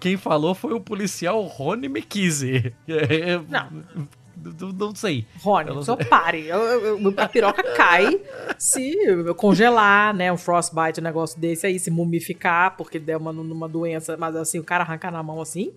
Quem 0.00 0.16
falou 0.16 0.54
foi 0.54 0.72
o 0.72 0.80
policial 0.80 1.42
Rony 1.42 1.86
McKinsey. 1.86 2.74
É, 2.88 3.38
Não. 3.48 3.84
Não, 4.60 4.72
não 4.72 4.94
sei. 4.94 5.26
Rony, 5.42 5.70
não 5.74 5.82
só 5.82 5.96
pare. 5.96 6.46
Eu- 6.46 6.58
eu- 6.58 6.98
eu- 7.02 7.14
a 7.16 7.28
piroca 7.28 7.62
cai 7.76 8.20
se 8.58 8.92
eu 9.04 9.34
congelar, 9.34 10.14
né? 10.14 10.32
Um 10.32 10.36
frostbite, 10.36 11.00
um 11.00 11.02
negócio 11.04 11.38
desse 11.40 11.66
aí, 11.66 11.78
se 11.78 11.90
mumificar, 11.90 12.76
porque 12.76 12.98
der 12.98 13.16
uma, 13.16 13.32
numa 13.32 13.68
doença, 13.68 14.16
mas 14.16 14.34
assim, 14.36 14.58
o 14.58 14.64
cara 14.64 14.84
arrancar 14.84 15.10
na 15.10 15.22
mão 15.22 15.40
assim. 15.40 15.72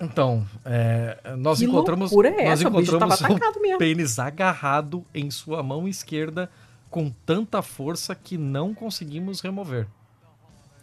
Então, 0.00 0.46
é, 0.64 1.18
nós 1.38 1.58
Que 1.58 1.64
encontramos, 1.64 2.10
loucura 2.10 2.28
é 2.28 2.44
nós 2.48 2.60
essa? 2.60 2.68
O 2.68 2.70
bicho 2.70 2.96
encontramos 2.96 3.20
mesmo. 3.60 3.78
pênis 3.78 4.18
agarrado 4.18 5.04
em 5.14 5.30
sua 5.30 5.62
mão 5.62 5.88
esquerda 5.88 6.50
com 6.90 7.10
tanta 7.24 7.62
força 7.62 8.14
que 8.14 8.36
não 8.36 8.74
conseguimos 8.74 9.40
remover. 9.40 9.86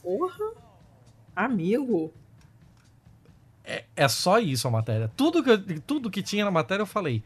Porra! 0.01 0.51
Amigo. 1.35 2.11
É 3.95 4.07
só 4.07 4.39
isso 4.39 4.67
a 4.67 4.71
matéria. 4.71 5.09
Tudo 5.15 5.43
que, 5.43 5.49
eu- 5.49 5.79
tudo 5.81 6.09
que 6.11 6.21
tinha 6.21 6.43
na 6.45 6.51
matéria 6.51 6.81
eu 6.81 6.87
falei. 6.87 7.23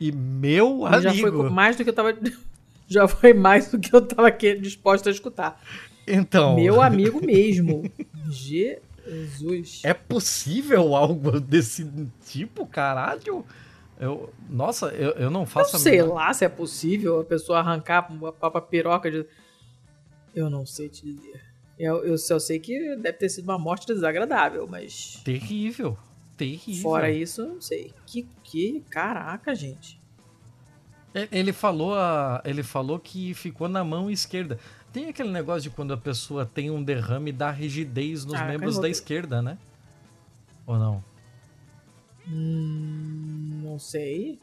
E 0.00 0.10
meu 0.12 0.80
Já 1.00 1.12
foi 1.14 1.28
amigo. 1.30 1.50
mais 1.50 1.76
do 1.76 1.84
que 1.84 1.90
eu 1.90 1.94
tava. 1.94 2.12
Já 2.88 3.08
foi 3.08 3.32
mais 3.34 3.70
do 3.70 3.78
que 3.78 3.94
eu 3.94 4.00
tava 4.06 4.30
disposto 4.30 5.08
a 5.08 5.12
escutar. 5.12 5.60
Então, 6.06 6.54
Meu 6.54 6.80
amigo 6.82 7.24
mesmo. 7.24 7.90
Jesus. 8.28 9.80
é 9.84 9.94
possível 9.94 10.94
algo 10.94 11.40
desse 11.40 11.88
tipo, 12.26 12.66
caralho? 12.66 13.44
Eu, 13.98 14.30
nossa, 14.50 14.86
eu, 14.88 15.10
eu 15.12 15.30
não 15.30 15.40
Eu 15.42 15.46
faço 15.46 15.76
a 15.76 15.78
sei 15.78 15.98
menor- 16.02 16.14
lá 16.16 16.32
se 16.34 16.44
é 16.44 16.48
possível 16.48 17.20
a 17.20 17.24
pessoa 17.24 17.58
arrancar 17.60 18.12
uma 18.12 18.30
papa 18.32 18.60
piroca 18.60 19.10
de. 19.10 19.24
Eu 20.34 20.50
não 20.50 20.66
sei 20.66 20.88
te 20.88 21.02
dizer. 21.06 21.40
Eu, 21.78 22.04
eu 22.04 22.16
só 22.16 22.38
sei 22.38 22.58
que 22.58 22.96
deve 22.96 23.18
ter 23.18 23.28
sido 23.28 23.44
uma 23.44 23.58
morte 23.58 23.86
desagradável, 23.86 24.66
mas. 24.66 25.20
Terrível. 25.24 25.96
Terrível. 26.36 26.82
Fora 26.82 27.10
isso, 27.10 27.42
eu 27.42 27.46
não 27.54 27.60
sei. 27.60 27.92
Que, 28.06 28.26
que. 28.42 28.82
Caraca, 28.90 29.54
gente. 29.54 30.00
E- 31.14 31.28
Ele 31.32 31.52
falou, 31.52 31.94
a- 31.94 32.42
ele 32.44 32.62
falou 32.62 32.98
que 32.98 33.34
ficou 33.34 33.68
na 33.68 33.82
mão 33.84 34.10
esquerda. 34.10 34.58
Tem 34.92 35.08
aquele 35.08 35.30
negócio 35.30 35.62
de 35.62 35.70
quando 35.70 35.92
a 35.92 35.96
pessoa 35.96 36.46
tem 36.46 36.70
um 36.70 36.82
derrame 36.82 37.30
dá 37.32 37.50
rigidez 37.50 38.24
nos 38.24 38.34
Ah, 38.40 38.46
membros 38.46 38.78
da 38.78 38.88
esquerda, 38.88 39.42
né? 39.42 39.58
Ou 40.66 40.78
não? 40.78 41.04
Hum, 42.28 43.60
não 43.62 43.78
sei. 43.78 44.38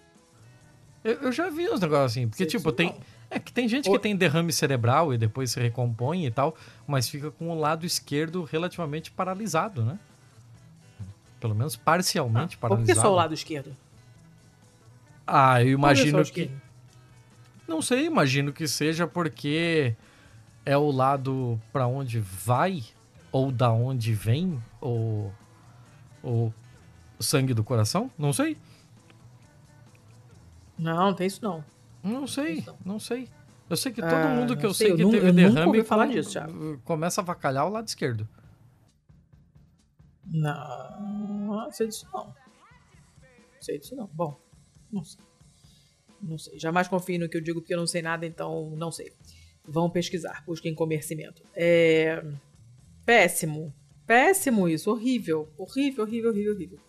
Eu, 1.04 1.14
eu 1.16 1.32
já 1.32 1.50
vi 1.50 1.70
uns 1.70 1.80
negócios 1.80 2.12
assim, 2.12 2.28
porque 2.28 2.44
Sei 2.50 2.58
tipo, 2.58 2.72
tem 2.72 2.88
não. 2.88 3.00
É 3.36 3.40
que 3.40 3.52
tem 3.52 3.68
gente 3.68 3.90
Ô- 3.90 3.94
que 3.94 4.00
tem 4.00 4.16
derrame 4.16 4.52
cerebral 4.52 5.14
e 5.14 5.18
depois 5.18 5.52
se 5.52 5.60
recompõe 5.60 6.26
e 6.26 6.32
tal, 6.32 6.56
mas 6.88 7.08
fica 7.10 7.32
com 7.32 7.50
o 7.50 7.56
lado 7.60 7.86
esquerdo 7.86 8.44
relativamente 8.44 9.12
paralisado, 9.12 9.84
né? 9.84 10.00
Pelo 11.40 11.54
menos 11.56 11.76
parcialmente 11.76 12.58
Por 12.58 12.70
que 12.70 12.76
paralisado. 12.76 13.02
só 13.02 13.12
o 13.12 13.16
lado 13.16 13.34
esquerdo? 13.34 13.76
Ah, 15.28 15.62
eu 15.62 15.68
o 15.68 15.72
imagino 15.72 16.18
que 16.18 16.24
esquerdo? 16.24 16.62
Não 17.68 17.82
sei, 17.82 18.06
imagino 18.06 18.52
que 18.54 18.68
seja 18.68 19.08
porque 19.08 19.96
é 20.66 20.78
o 20.78 20.92
lado 20.92 21.60
pra 21.72 21.88
onde 21.88 22.20
vai 22.20 22.84
ou 23.32 23.52
da 23.52 23.72
onde 23.72 24.14
vem 24.14 24.62
o 24.82 25.30
o 26.24 26.52
sangue 27.20 27.54
do 27.54 27.64
coração? 27.64 28.10
Não 28.18 28.32
sei. 28.32 28.58
Não, 30.78 30.96
não 31.08 31.14
tem 31.14 31.28
isso 31.28 31.44
não. 31.44 31.64
Não 32.04 32.28
sei, 32.28 32.64
não 32.86 33.00
sei. 33.00 33.30
Eu 33.70 33.78
sei 33.78 33.92
que 33.92 34.02
todo 34.02 34.12
Ah, 34.14 34.36
mundo 34.36 34.58
que 34.58 34.66
eu 34.66 34.74
sei, 34.74 34.88
sei 34.88 35.04
eu 35.04 35.10
que 35.10 35.16
teve 35.16 35.30
eu 35.30 35.34
nunca 35.34 35.50
derrame 35.54 35.84
falar 35.84 36.06
disso, 36.08 36.32
Thiago. 36.32 36.80
começa 36.84 37.22
a 37.22 37.24
avacalhar 37.24 37.66
o 37.66 37.70
lado 37.70 37.88
esquerdo. 37.88 38.28
Não, 40.26 41.02
não 41.48 41.72
sei 41.72 41.88
disso 41.88 42.08
não. 42.14 42.26
Não 42.26 43.62
sei 43.62 43.80
disso 43.80 43.96
não. 43.96 44.08
Bom, 44.14 44.40
não 44.92 45.04
sei. 45.04 45.22
Não 46.22 46.38
sei. 46.38 46.58
Jamais 46.60 46.88
confio 46.88 47.20
no 47.20 47.30
que 47.30 47.38
eu 47.38 47.42
digo 47.42 47.62
porque 47.62 47.74
eu 47.74 47.78
não 47.80 47.88
sei 47.88 48.02
nada, 48.02 48.26
então 48.26 48.72
não 48.78 48.92
sei. 48.92 49.14
Vão 49.66 49.90
pesquisar, 49.90 50.44
busquem 50.46 50.74
conhecimento. 50.76 51.42
É... 51.56 52.24
Péssimo. 53.06 53.74
Péssimo 54.06 54.68
isso. 54.68 54.92
Horrível. 54.92 55.50
Horrível, 55.58 56.04
horrível, 56.04 56.32
horrível, 56.32 56.54
horrível. 56.54 56.80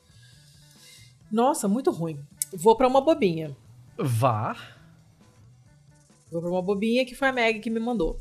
Nossa, 1.30 1.68
muito 1.68 1.90
ruim. 1.90 2.18
Vou 2.52 2.76
pra 2.76 2.86
uma 2.88 3.00
bobinha. 3.00 3.56
Vá. 3.96 4.56
Vou 6.34 6.42
pra 6.42 6.50
uma 6.50 6.62
bobinha 6.62 7.06
que 7.06 7.14
foi 7.14 7.28
a 7.28 7.32
Meg 7.32 7.60
que 7.60 7.70
me 7.70 7.78
mandou. 7.78 8.18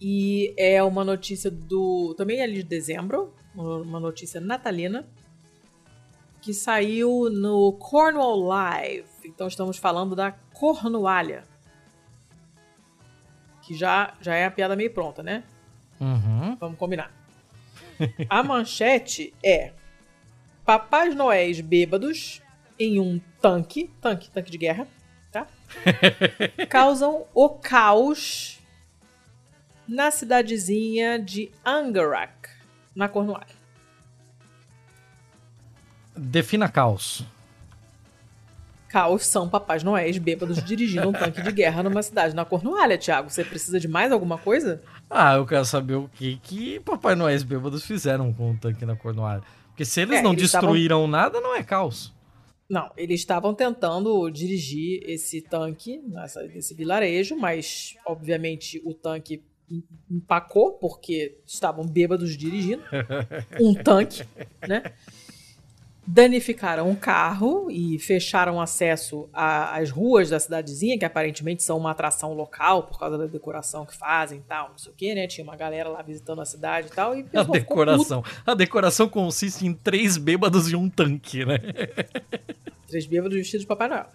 E 0.00 0.54
é 0.56 0.82
uma 0.82 1.04
notícia 1.04 1.50
do. 1.50 2.14
Também 2.16 2.40
ali 2.40 2.54
de 2.54 2.62
dezembro. 2.62 3.34
Uma 3.54 4.00
notícia 4.00 4.40
natalina. 4.40 5.06
Que 6.40 6.54
saiu 6.54 7.28
no 7.30 7.74
Cornwall 7.74 8.40
Live. 8.46 9.04
Então 9.26 9.46
estamos 9.46 9.76
falando 9.76 10.16
da 10.16 10.32
Cornualha. 10.32 11.44
Que 13.60 13.74
já, 13.74 14.14
já 14.22 14.34
é 14.34 14.46
a 14.46 14.50
piada 14.50 14.74
meio 14.74 14.94
pronta, 14.94 15.22
né? 15.22 15.44
Uhum. 16.00 16.56
Vamos 16.56 16.78
combinar. 16.78 17.12
A 18.26 18.42
manchete 18.42 19.34
é: 19.44 19.74
Papais 20.64 21.14
Noéis 21.14 21.60
bêbados 21.60 22.40
em 22.78 22.98
um 22.98 23.20
tanque, 23.42 23.90
tanque, 24.00 24.30
tanque 24.30 24.50
de 24.50 24.56
guerra? 24.56 24.88
Causam 26.68 27.24
o 27.34 27.48
caos 27.48 28.58
na 29.86 30.10
cidadezinha 30.10 31.18
de 31.18 31.50
Angarak, 31.64 32.48
na 32.94 33.08
Cornualha. 33.08 33.58
Defina 36.16 36.68
caos. 36.68 37.24
caos 38.88 39.24
são 39.24 39.48
papais 39.48 39.82
noéis 39.82 40.18
bêbados 40.18 40.62
dirigindo 40.62 41.08
um 41.08 41.12
tanque 41.12 41.40
de 41.42 41.52
guerra 41.52 41.82
numa 41.82 42.02
cidade 42.02 42.34
na 42.34 42.44
Cornualha, 42.44 42.98
Thiago. 42.98 43.30
Você 43.30 43.44
precisa 43.44 43.78
de 43.80 43.88
mais 43.88 44.12
alguma 44.12 44.36
coisa? 44.36 44.82
Ah, 45.08 45.34
eu 45.34 45.46
quero 45.46 45.64
saber 45.64 45.94
o 45.94 46.08
que 46.08 46.36
que 46.42 46.78
Papai 46.80 47.14
Noéis 47.14 47.42
bêbados 47.42 47.84
fizeram 47.84 48.32
com 48.32 48.52
o 48.52 48.56
tanque 48.56 48.84
na 48.84 48.94
Cornualha. 48.94 49.42
Porque 49.68 49.84
se 49.84 50.00
eles 50.02 50.18
É, 50.18 50.22
não 50.22 50.32
eles 50.32 50.42
destruíram 50.42 51.06
nada, 51.08 51.40
não 51.40 51.54
é 51.54 51.62
caos. 51.62 52.12
Não, 52.70 52.88
eles 52.96 53.18
estavam 53.20 53.52
tentando 53.52 54.30
dirigir 54.30 55.02
esse 55.04 55.42
tanque 55.42 55.98
nessa, 56.06 56.40
nesse 56.44 56.72
vilarejo, 56.72 57.36
mas 57.36 57.96
obviamente 58.06 58.80
o 58.84 58.94
tanque 58.94 59.42
em- 59.68 59.82
empacou 60.08 60.74
porque 60.74 61.36
estavam 61.44 61.84
bêbados 61.84 62.36
dirigindo 62.38 62.82
um 63.60 63.74
tanque, 63.74 64.22
né? 64.68 64.84
Danificaram 66.06 66.90
o 66.90 66.96
carro 66.96 67.70
e 67.70 67.98
fecharam 67.98 68.60
acesso 68.60 69.28
às 69.32 69.90
ruas 69.90 70.30
da 70.30 70.40
cidadezinha, 70.40 70.98
que 70.98 71.04
aparentemente 71.04 71.62
são 71.62 71.76
uma 71.76 71.90
atração 71.90 72.32
local 72.32 72.84
por 72.84 72.98
causa 72.98 73.16
da 73.18 73.26
decoração 73.26 73.86
que 73.86 73.96
fazem 73.96 74.38
e 74.38 74.42
tal, 74.42 74.70
não 74.70 74.78
sei 74.78 74.92
o 74.92 74.94
que, 74.94 75.14
né? 75.14 75.26
Tinha 75.26 75.44
uma 75.44 75.56
galera 75.56 75.88
lá 75.88 76.02
visitando 76.02 76.40
a 76.40 76.44
cidade 76.44 76.88
e 76.88 76.90
tal. 76.90 77.16
E 77.16 77.24
A 77.34 77.42
decoração. 77.44 78.24
A 78.44 78.54
decoração 78.54 79.08
consiste 79.08 79.66
em 79.66 79.74
três 79.74 80.16
bêbados 80.16 80.70
e 80.70 80.74
um 80.74 80.88
tanque, 80.88 81.44
né? 81.44 81.58
Três 82.90 83.06
bêbados 83.06 83.36
vestidos 83.36 83.60
de 83.60 83.68
Papai 83.68 83.88
Noel. 83.88 84.06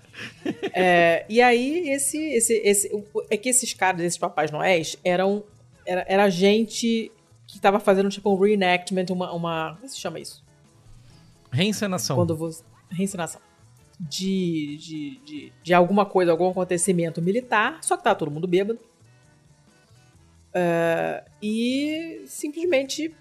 É, 0.73 1.25
e 1.29 1.41
aí, 1.41 1.89
esse, 1.91 2.17
esse, 2.17 2.53
esse. 2.55 3.03
É 3.29 3.37
que 3.37 3.47
esses 3.47 3.73
caras, 3.73 4.01
esses 4.01 4.17
Papais 4.17 4.51
Noéis, 4.51 4.97
eram. 5.01 5.45
Era, 5.85 6.05
era 6.09 6.29
gente 6.29 7.09
que 7.47 7.57
tava 7.57 7.79
fazendo 7.79 8.09
tipo 8.09 8.29
um 8.29 8.37
reenactment, 8.37 9.05
uma. 9.11 9.31
uma 9.31 9.75
como 9.75 9.87
se 9.87 9.97
chama 9.97 10.19
isso? 10.19 10.44
Reencenação. 11.51 12.15
Quando 12.15 12.35
você. 12.35 12.63
Reencenação. 12.89 13.41
De, 13.99 14.77
de, 14.77 15.19
de, 15.25 15.53
de 15.63 15.73
alguma 15.73 16.05
coisa, 16.05 16.31
algum 16.31 16.49
acontecimento 16.49 17.21
militar, 17.21 17.79
só 17.81 17.95
que 17.95 18.03
tava 18.03 18.17
todo 18.17 18.29
mundo 18.31 18.47
bêbado. 18.47 18.79
É, 20.53 21.23
e 21.41 22.23
simplesmente 22.25 23.13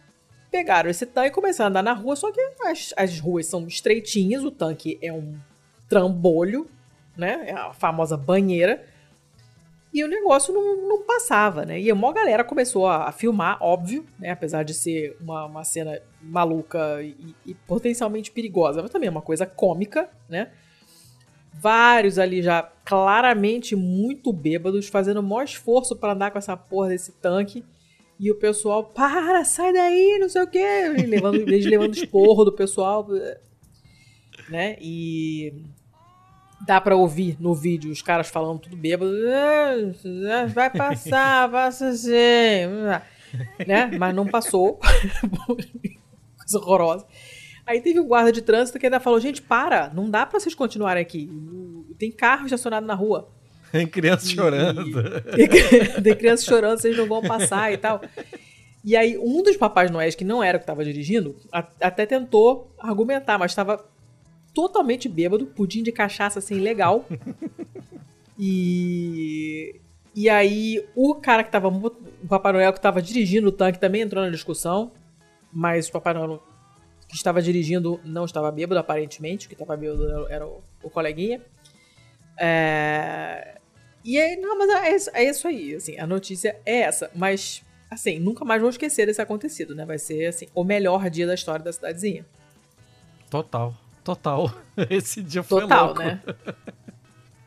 pegaram 0.50 0.88
esse 0.88 1.04
tanque 1.04 1.28
e 1.28 1.32
começaram 1.32 1.66
a 1.66 1.70
andar 1.70 1.82
na 1.82 1.92
rua, 1.92 2.14
só 2.14 2.30
que 2.30 2.40
as, 2.64 2.94
as 2.96 3.18
ruas 3.18 3.46
são 3.46 3.66
estreitinhas, 3.66 4.44
o 4.44 4.52
tanque 4.52 4.98
é 5.02 5.12
um 5.12 5.36
trambolho, 5.88 6.68
né? 7.16 7.44
É 7.46 7.52
a 7.52 7.72
famosa 7.72 8.16
banheira. 8.16 8.84
E 9.92 10.02
o 10.02 10.08
negócio 10.08 10.52
não, 10.52 10.88
não 10.88 11.02
passava, 11.02 11.64
né? 11.64 11.80
E 11.80 11.90
uma 11.92 12.12
galera 12.12 12.42
começou 12.42 12.86
a, 12.86 13.08
a 13.08 13.12
filmar, 13.12 13.58
óbvio, 13.60 14.04
né? 14.18 14.30
Apesar 14.30 14.64
de 14.64 14.74
ser 14.74 15.16
uma, 15.20 15.44
uma 15.44 15.64
cena 15.64 16.00
maluca 16.26 17.02
e, 17.02 17.34
e 17.46 17.54
potencialmente 17.54 18.30
perigosa, 18.30 18.82
mas 18.82 18.90
também 18.90 19.08
é 19.08 19.10
uma 19.10 19.22
coisa 19.22 19.46
cômica, 19.46 20.08
né? 20.28 20.50
Vários 21.52 22.18
ali 22.18 22.42
já 22.42 22.62
claramente 22.84 23.76
muito 23.76 24.32
bêbados, 24.32 24.88
fazendo 24.88 25.20
o 25.20 25.22
maior 25.22 25.44
esforço 25.44 25.94
para 25.96 26.12
andar 26.12 26.30
com 26.30 26.38
essa 26.38 26.56
porra 26.56 26.88
desse 26.88 27.12
tanque. 27.12 27.64
E 28.18 28.30
o 28.30 28.34
pessoal, 28.36 28.84
para, 28.84 29.44
sai 29.44 29.72
daí, 29.72 30.18
não 30.20 30.28
sei 30.28 30.42
o 30.42 30.46
quê. 30.46 30.92
E 30.98 31.06
levando, 31.06 31.36
eles 31.48 31.64
levando 31.66 31.94
esporro 31.94 32.44
do 32.44 32.52
pessoal. 32.52 33.06
Né? 34.48 34.76
E 34.80 35.52
dá 36.66 36.80
pra 36.80 36.96
ouvir 36.96 37.36
no 37.40 37.54
vídeo 37.54 37.90
os 37.90 38.02
caras 38.02 38.28
falando 38.28 38.60
tudo 38.60 38.76
bêbado. 38.76 39.12
"Ah, 39.28 40.46
Vai 40.46 40.70
passar, 40.70 41.50
passa 41.50 41.88
assim. 41.88 42.66
Né? 43.66 43.86
Mas 43.98 44.14
não 44.14 44.26
passou. 44.26 44.78
Coisa 46.50 46.58
horrorosa. 46.64 47.06
Aí 47.66 47.80
teve 47.80 47.98
um 47.98 48.06
guarda 48.06 48.30
de 48.30 48.42
trânsito 48.42 48.78
que 48.78 48.86
ainda 48.86 49.00
falou: 49.00 49.18
gente, 49.20 49.40
para, 49.42 49.90
não 49.94 50.10
dá 50.10 50.24
pra 50.26 50.38
vocês 50.38 50.54
continuarem 50.54 51.00
aqui. 51.02 51.30
Tem 51.98 52.10
carro 52.10 52.44
estacionado 52.46 52.86
na 52.86 52.94
rua. 52.94 53.28
Tem 53.72 53.86
criança 53.86 54.28
chorando. 54.28 54.82
E- 55.36 55.48
Tem 56.02 56.14
crianças 56.14 56.44
chorando, 56.46 56.78
vocês 56.78 56.96
não 56.96 57.06
vão 57.06 57.22
passar 57.22 57.72
e 57.72 57.76
tal. 57.78 58.00
E 58.84 58.94
aí, 58.94 59.16
um 59.18 59.42
dos 59.42 59.56
Papais 59.56 59.90
Noéis, 59.90 60.14
que 60.14 60.24
não 60.24 60.42
era 60.42 60.56
o 60.58 60.60
que 60.60 60.64
estava 60.64 60.84
dirigindo, 60.84 61.34
a- 61.50 61.66
até 61.80 62.04
tentou 62.06 62.70
argumentar, 62.78 63.38
mas 63.38 63.50
estava 63.50 63.84
totalmente 64.54 65.08
bêbado, 65.08 65.46
pudim 65.46 65.82
de 65.82 65.90
cachaça 65.90 66.38
assim, 66.38 66.60
legal. 66.60 67.06
E. 68.38 69.80
E 70.14 70.28
aí, 70.28 70.84
o 70.94 71.14
cara 71.16 71.42
que 71.42 71.50
tava. 71.50 71.70
mo- 71.70 71.92
O 72.22 72.28
Papai 72.28 72.52
Noel 72.52 72.72
que 72.72 72.78
estava 72.78 73.02
dirigindo 73.02 73.48
o 73.48 73.52
tanque 73.52 73.78
também 73.80 74.02
entrou 74.02 74.22
na 74.24 74.30
discussão, 74.30 74.92
mas 75.54 75.88
o 75.88 75.92
Papai 75.92 76.12
Noel 76.14 76.42
que 77.08 77.14
estava 77.16 77.40
dirigindo 77.40 78.00
não 78.04 78.24
estava 78.24 78.50
bêbado, 78.50 78.78
aparentemente. 78.80 79.46
O 79.46 79.48
que 79.48 79.54
estava 79.54 79.76
bêbado 79.76 80.26
era- 80.28 80.46
o, 80.46 80.62
o 80.82 80.90
coleguinha. 80.90 81.40
É, 82.38 83.58
E 84.04 84.18
aí, 84.20 84.36
não, 84.36 84.58
mas 84.58 84.68
é 84.70 84.94
isso, 84.96 85.10
é 85.14 85.24
isso 85.24 85.48
aí, 85.48 85.74
assim, 85.74 85.98
a 85.98 86.06
notícia 86.06 86.60
é 86.66 86.80
essa, 86.80 87.10
mas, 87.14 87.62
assim, 87.90 88.18
nunca 88.18 88.44
mais 88.44 88.60
vou 88.60 88.68
esquecer 88.70 89.06
desse 89.06 89.22
acontecido, 89.22 89.74
né? 89.74 89.84
Vai 89.86 89.98
ser, 89.98 90.26
assim, 90.26 90.46
o 90.54 90.62
melhor 90.64 91.08
dia 91.08 91.26
da 91.26 91.34
história 91.34 91.64
da 91.64 91.72
cidadezinha. 91.72 92.26
Total. 93.30 93.74
Total. 94.02 94.52
Esse 94.90 95.22
dia 95.22 95.42
foi 95.42 95.62
Total, 95.62 95.86
louco. 95.86 96.02
né? 96.02 96.20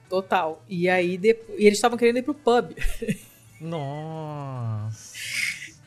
Total. 0.09 0.63
E 0.67 0.89
aí, 0.89 1.17
depois, 1.17 1.59
e 1.59 1.65
eles 1.67 1.77
estavam 1.77 1.97
querendo 1.97 2.17
ir 2.17 2.23
pro 2.23 2.34
pub. 2.34 2.71
Nossa. 3.61 5.06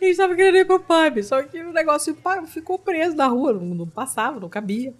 Eles 0.00 0.12
estavam 0.12 0.34
querendo 0.36 0.56
ir 0.56 0.64
pro 0.64 0.80
pub, 0.80 1.22
só 1.22 1.42
que 1.42 1.62
o 1.62 1.72
negócio 1.72 2.16
ficou 2.46 2.78
preso 2.78 3.14
na 3.16 3.26
rua, 3.26 3.52
não, 3.52 3.60
não 3.62 3.86
passava, 3.86 4.40
não 4.40 4.48
cabia. 4.48 4.94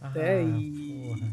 Ah, 0.00 0.10
É, 0.16 0.42
e- 0.42 1.02
porra. 1.08 1.28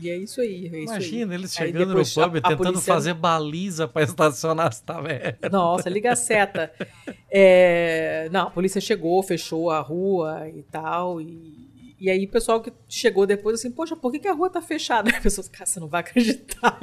E 0.00 0.10
é 0.10 0.16
isso 0.16 0.40
aí, 0.40 0.64
é 0.66 0.66
isso 0.66 0.74
aí. 0.76 0.82
Imagina 0.82 1.34
eles 1.34 1.56
Aí 1.60 1.66
chegando 1.68 1.88
depois 1.90 2.16
no 2.16 2.22
pub 2.24 2.34
a- 2.34 2.38
a 2.38 2.42
tentando 2.42 2.56
polícia- 2.72 2.92
fazer 2.92 3.14
baliza 3.14 3.86
pra 3.86 4.02
estacionar 4.02 4.66
as 4.66 4.80
tavernas. 4.80 5.36
Nossa, 5.50 5.88
liga 5.88 6.12
a 6.12 6.16
seta. 6.16 6.72
É, 7.34 8.28
não, 8.30 8.48
a 8.48 8.50
polícia 8.50 8.78
chegou, 8.80 9.22
fechou 9.22 9.70
a 9.70 9.80
rua 9.80 10.48
e 10.50 10.62
tal. 10.64 11.18
E, 11.20 11.94
e 11.98 12.10
aí 12.10 12.24
o 12.26 12.28
pessoal 12.28 12.60
que 12.60 12.70
chegou 12.88 13.26
depois 13.26 13.58
assim, 13.60 13.70
poxa, 13.70 13.96
por 13.96 14.12
que, 14.12 14.18
que 14.18 14.28
a 14.28 14.34
rua 14.34 14.50
tá 14.50 14.60
fechada? 14.60 15.08
As 15.16 15.18
pessoas, 15.22 15.48
cara, 15.48 15.64
você 15.64 15.80
não 15.80 15.86
vai 15.88 16.00
acreditar. 16.00 16.78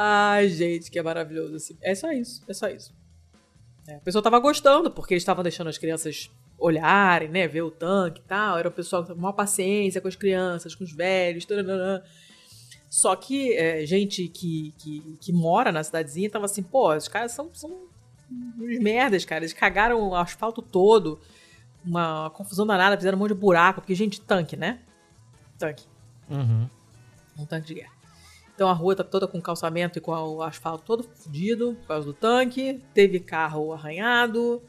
Ai, 0.00 0.48
gente, 0.48 0.92
que 0.92 0.98
é 1.00 1.02
maravilhoso. 1.02 1.56
Assim. 1.56 1.76
É 1.82 1.92
só 1.92 2.12
isso, 2.12 2.40
é 2.46 2.54
só 2.54 2.68
isso. 2.68 2.94
É, 3.84 3.96
o 3.96 4.00
pessoal 4.00 4.22
tava 4.22 4.38
gostando, 4.38 4.92
porque 4.92 5.12
eles 5.12 5.22
estavam 5.22 5.42
deixando 5.42 5.66
as 5.66 5.76
crianças 5.76 6.30
olharem, 6.56 7.28
né, 7.28 7.48
ver 7.48 7.62
o 7.62 7.70
tanque 7.70 8.20
e 8.20 8.22
tal. 8.22 8.56
Era 8.56 8.68
o 8.68 8.70
pessoal 8.70 9.04
com 9.04 9.16
maior 9.16 9.32
paciência 9.32 10.00
com 10.00 10.06
as 10.06 10.14
crianças, 10.14 10.72
com 10.76 10.84
os 10.84 10.92
velhos, 10.92 11.44
taranã. 11.44 12.00
Só 12.88 13.16
que 13.16 13.52
é, 13.54 13.84
gente 13.86 14.28
que, 14.28 14.72
que, 14.78 15.16
que 15.20 15.32
mora 15.32 15.72
na 15.72 15.82
cidadezinha 15.82 16.30
tava 16.30 16.44
assim, 16.44 16.62
pô, 16.62 16.94
os 16.94 17.08
caras 17.08 17.32
são, 17.32 17.50
são 17.52 17.88
uns 18.30 18.78
merdas, 18.78 19.24
cara. 19.24 19.40
Eles 19.40 19.52
cagaram 19.52 20.10
o 20.10 20.14
asfalto 20.14 20.62
todo, 20.62 21.18
uma, 21.84 22.22
uma 22.22 22.30
confusão 22.30 22.64
danada, 22.64 22.96
fizeram 22.96 23.16
um 23.16 23.20
monte 23.20 23.34
de 23.34 23.40
buraco, 23.40 23.80
porque, 23.80 23.96
gente, 23.96 24.20
tanque, 24.20 24.56
né? 24.56 24.78
Tanque. 25.58 25.84
Uhum. 26.30 26.70
Um 27.36 27.44
tanque 27.44 27.66
de 27.66 27.74
guerra. 27.74 27.97
Então 28.58 28.68
a 28.68 28.72
rua 28.72 28.96
tá 28.96 29.04
toda 29.04 29.28
com 29.28 29.40
calçamento 29.40 29.98
e 29.98 30.00
com 30.00 30.10
o 30.10 30.42
asfalto 30.42 30.82
todo 30.84 31.04
fudido 31.04 31.76
por 31.80 31.86
causa 31.86 32.06
do 32.06 32.12
tanque. 32.12 32.82
Teve 32.92 33.20
carro 33.20 33.72
arranhado 33.72 34.60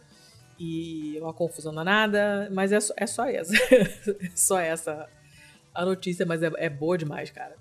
e 0.60 1.18
uma 1.20 1.34
confusão 1.34 1.74
danada. 1.74 2.48
Mas 2.53 2.72
é 2.72 2.80
só, 2.80 2.94
é 2.95 3.07
só 3.07 3.26
essa. 3.26 3.52
é 4.22 4.30
só 4.36 4.60
essa 4.60 5.10
a 5.74 5.84
notícia, 5.84 6.24
mas 6.24 6.44
é, 6.44 6.52
é 6.57 6.70
boa 6.70 6.99
demais, 6.99 7.32
cara. 7.32 7.56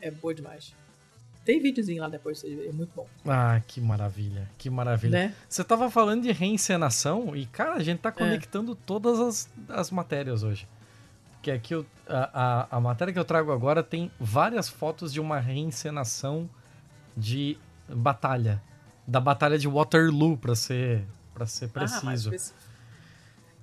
É 0.00 0.10
boa 0.10 0.34
demais. 0.34 0.74
Tem 1.44 1.60
videozinho 1.60 2.02
lá 2.02 2.08
depois, 2.08 2.40
pra 2.40 2.48
vocês 2.48 2.56
verem, 2.58 2.70
é 2.72 2.74
muito 2.74 2.90
bom. 2.96 3.06
Ah, 3.24 3.62
que 3.64 3.80
maravilha, 3.80 4.50
que 4.58 4.68
maravilha. 4.68 5.28
Né? 5.28 5.34
Você 5.48 5.62
tava 5.62 5.88
falando 5.88 6.24
de 6.24 6.32
reencenação 6.32 7.36
e, 7.36 7.46
cara, 7.46 7.74
a 7.74 7.82
gente 7.84 8.00
É. 8.00 8.02
tá 8.02 8.10
conectando 8.10 8.74
todas 8.74 9.20
as, 9.20 9.48
as 9.68 9.92
matérias 9.92 10.42
hoje. 10.42 10.66
Porque 11.42 11.50
aqui 11.50 11.74
eu, 11.74 11.84
a, 12.08 12.68
a, 12.70 12.76
a 12.76 12.80
matéria 12.80 13.12
que 13.12 13.18
eu 13.18 13.24
trago 13.24 13.50
agora 13.50 13.82
tem 13.82 14.12
várias 14.20 14.68
fotos 14.68 15.12
de 15.12 15.20
uma 15.20 15.40
reencenação 15.40 16.48
de 17.16 17.58
batalha. 17.88 18.62
Da 19.04 19.18
batalha 19.18 19.58
de 19.58 19.66
Waterloo, 19.66 20.36
pra 20.36 20.54
ser, 20.54 21.04
pra 21.34 21.44
ser 21.44 21.64
Ah, 21.64 21.68
preciso. 21.80 22.30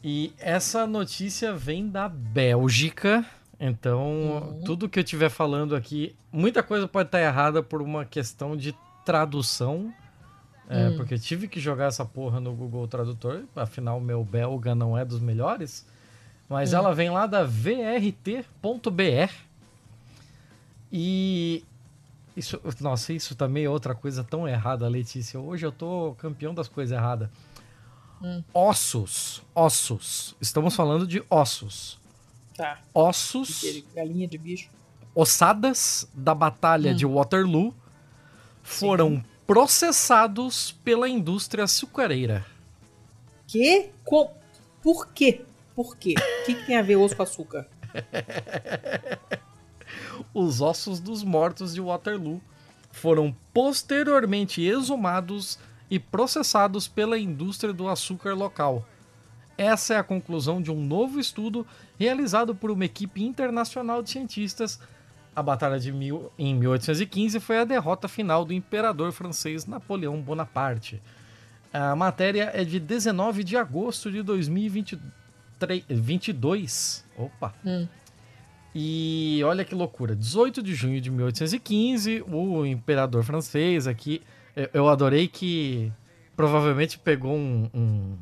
E 0.04 0.34
essa 0.40 0.86
notícia 0.86 1.54
vem 1.54 1.88
da 1.90 2.10
Bélgica. 2.10 3.26
Então, 3.58 4.12
Uhum. 4.58 4.62
tudo 4.66 4.90
que 4.90 5.00
eu 5.00 5.04
estiver 5.04 5.30
falando 5.30 5.74
aqui, 5.74 6.14
muita 6.34 6.62
coisa 6.62 6.86
pode 6.86 7.08
estar 7.08 7.22
errada 7.22 7.64
por 7.64 7.82
uma 7.82 8.04
questão 8.04 8.58
de 8.58 8.76
tradução. 9.06 9.94
é, 10.70 10.90
Hum. 10.90 10.98
Porque 10.98 11.14
eu 11.14 11.20
tive 11.20 11.48
que 11.48 11.62
jogar 11.62 11.86
essa 11.86 12.04
porra 12.04 12.42
no 12.42 12.54
Google 12.54 12.86
Tradutor, 12.90 13.46
afinal, 13.56 14.02
meu 14.02 14.22
belga 14.24 14.76
não 14.76 14.98
é 14.98 15.04
dos 15.06 15.20
melhores. 15.22 15.88
Mas 16.50 16.74
Hum. 16.74 16.78
ela 16.78 16.94
vem 16.96 17.10
lá 17.12 17.28
da 17.28 17.44
VRT.br. 17.44 19.32
E. 20.92 21.64
Isso, 22.36 22.60
nossa, 22.80 23.12
isso 23.14 23.36
também 23.36 23.66
é 23.66 23.70
outra 23.70 23.94
coisa 23.94 24.24
tão 24.24 24.48
errada, 24.48 24.88
Letícia. 24.88 25.40
Hoje 25.40 25.66
eu 25.66 25.72
tô 25.72 26.16
campeão 26.18 26.54
das 26.54 26.68
coisas 26.68 26.98
erradas. 26.98 27.30
Ossos. 28.54 29.42
Ossos. 29.54 30.36
Estamos 30.42 30.76
falando 30.76 31.06
de 31.08 31.24
ossos. 31.30 31.98
Tá. 32.56 32.78
ossos, 32.94 33.64
Galinha 33.96 34.28
de 34.28 34.38
bicho. 34.38 34.70
ossadas 35.16 36.06
da 36.14 36.36
Batalha 36.36 36.94
de 36.94 37.06
Waterloo 37.06 37.74
foram 38.62 39.24
processados 39.48 40.74
pela 40.84 41.08
indústria 41.08 41.64
açucareira. 41.64 42.46
Que? 43.48 43.92
Com... 44.04 44.30
Por 44.84 45.08
quê? 45.08 45.46
Por 45.80 45.96
quê? 45.96 46.14
O 46.42 46.46
que, 46.46 46.56
que 46.56 46.66
tem 46.66 46.76
a 46.76 46.82
ver 46.82 46.98
osso 46.98 47.16
com 47.16 47.24
açúcar? 47.24 47.66
Os 50.34 50.60
ossos 50.60 51.00
dos 51.00 51.24
mortos 51.24 51.74
de 51.74 51.80
Waterloo 51.80 52.42
foram 52.92 53.34
posteriormente 53.54 54.62
exumados 54.62 55.58
e 55.90 55.98
processados 55.98 56.90
pela 56.90 57.18
indústria 57.18 57.72
do 57.72 57.88
açúcar 57.88 58.34
local. 58.34 58.86
Essa 59.58 59.94
é 59.94 59.98
a 59.98 60.04
conclusão 60.04 60.62
de 60.62 60.70
um 60.70 60.86
novo 60.86 61.18
estudo 61.18 61.66
realizado 61.98 62.54
por 62.54 62.72
uma 62.72 62.84
equipe 62.84 63.24
internacional 63.24 64.04
de 64.04 64.10
cientistas. 64.10 64.82
A 65.34 65.42
Batalha 65.42 65.80
de 65.80 65.94
mil, 65.94 66.30
em 66.38 66.54
1815 66.56 67.40
foi 67.40 67.58
a 67.58 67.64
derrota 67.64 68.10
final 68.10 68.44
do 68.44 68.52
imperador 68.52 69.14
francês 69.14 69.66
Napoleão 69.66 70.20
Bonaparte. 70.20 71.02
A 71.72 71.96
matéria 71.96 72.52
é 72.54 72.66
de 72.66 72.82
19 72.82 73.46
de 73.46 73.56
agosto 73.56 74.12
de 74.12 74.22
2022. 75.60 77.06
Opa! 77.18 77.54
E 78.74 79.42
olha 79.46 79.66
que 79.66 79.74
loucura, 79.74 80.16
18 80.16 80.62
de 80.62 80.76
junho 80.76 81.02
de 81.02 81.10
1815, 81.10 82.24
o 82.28 82.66
imperador 82.66 83.24
francês 83.24 83.88
aqui, 83.88 84.22
eu- 84.74 84.88
adorei 84.88 85.28
que 85.28 85.92
provavelmente 86.36 87.00
pegou 87.00 87.36
um, 87.36 87.68
um, 87.74 88.16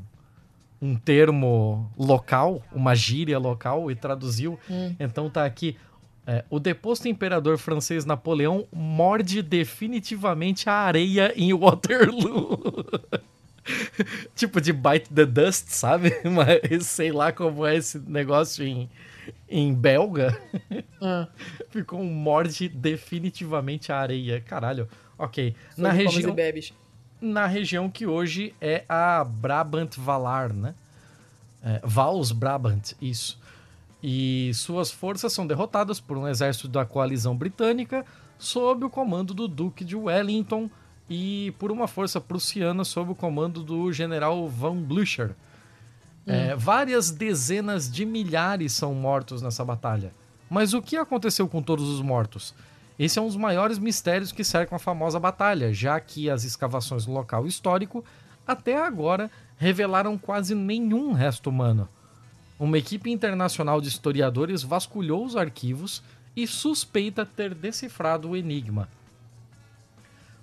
um 0.81 0.95
termo 0.95 1.91
local, 1.97 2.63
uma 2.71 2.95
gíria 2.95 3.37
local 3.37 3.91
e 3.91 3.95
traduziu. 3.95 4.57
Então 4.97 5.29
tá 5.29 5.43
aqui, 5.45 5.75
é, 6.25 6.45
o 6.49 6.59
deposto 6.59 7.07
imperador 7.09 7.57
francês 7.57 8.05
Napoleão 8.05 8.65
morde 8.71 9.41
definitivamente 9.41 10.69
a 10.69 10.73
areia 10.73 11.33
em 11.35 11.53
Waterloo. 11.53 12.59
tipo 14.35 14.59
de 14.61 14.73
bite 14.73 15.09
the 15.13 15.25
dust, 15.25 15.69
sabe? 15.69 16.11
Mas 16.23 16.85
sei 16.85 17.11
lá 17.11 17.31
como 17.31 17.65
é 17.65 17.75
esse 17.75 17.99
negócio 17.99 18.65
em, 18.65 18.89
em 19.49 19.73
belga. 19.73 20.39
Ah, 21.01 21.27
Ficou 21.69 21.99
um 21.99 22.11
morde 22.11 22.69
definitivamente 22.69 23.91
a 23.91 23.97
areia. 23.97 24.41
Caralho. 24.41 24.87
Ok. 25.17 25.55
Na 25.77 25.89
sobre 25.89 26.03
comes 26.03 26.15
região, 26.15 26.35
bebes. 26.35 26.73
na 27.19 27.47
região 27.47 27.89
que 27.89 28.05
hoje 28.05 28.53
é 28.61 28.83
a 28.87 29.23
Brabant 29.23 29.95
Valar, 29.97 30.53
né? 30.53 30.75
É, 31.63 31.81
Vals 31.83 32.31
Brabant, 32.31 32.93
isso. 33.01 33.39
E 34.01 34.51
suas 34.53 34.91
forças 34.91 35.33
são 35.33 35.47
derrotadas 35.47 35.99
por 35.99 36.17
um 36.17 36.27
exército 36.27 36.67
da 36.67 36.85
coalizão 36.85 37.35
britânica 37.35 38.05
sob 38.37 38.85
o 38.85 38.89
comando 38.89 39.33
do 39.33 39.47
Duque 39.47 39.83
de 39.83 39.95
Wellington 39.95 40.69
e 41.09 41.53
por 41.57 41.71
uma 41.71 41.87
força 41.87 42.19
prussiana 42.19 42.83
sob 42.83 43.11
o 43.11 43.15
comando 43.15 43.63
do 43.63 43.91
general 43.91 44.47
Von 44.47 44.81
Blücher. 44.81 45.35
É, 46.25 46.55
várias 46.55 47.09
dezenas 47.09 47.89
de 47.89 48.05
milhares 48.05 48.73
são 48.73 48.93
mortos 48.93 49.41
nessa 49.41 49.63
batalha. 49.63 50.11
Mas 50.49 50.73
o 50.73 50.81
que 50.81 50.97
aconteceu 50.97 51.47
com 51.47 51.61
todos 51.61 51.87
os 51.87 52.01
mortos? 52.01 52.53
Esse 52.99 53.19
é 53.19 53.21
um 53.21 53.27
dos 53.27 53.37
maiores 53.37 53.77
mistérios 53.77 54.31
que 54.31 54.43
cercam 54.43 54.75
a 54.75 54.79
famosa 54.79 55.19
batalha, 55.19 55.73
já 55.73 55.99
que 55.99 56.29
as 56.29 56.43
escavações 56.43 57.05
no 57.05 57.13
local 57.13 57.45
histórico 57.45 58.03
até 58.45 58.75
agora 58.75 59.29
revelaram 59.57 60.17
quase 60.17 60.55
nenhum 60.55 61.13
resto 61.13 61.49
humano. 61.49 61.87
Uma 62.59 62.77
equipe 62.77 63.11
internacional 63.11 63.79
de 63.79 63.87
historiadores 63.87 64.63
vasculhou 64.63 65.23
os 65.23 65.35
arquivos 65.35 66.01
e 66.35 66.47
suspeita 66.47 67.25
ter 67.25 67.53
decifrado 67.53 68.29
o 68.29 68.35
enigma. 68.35 68.89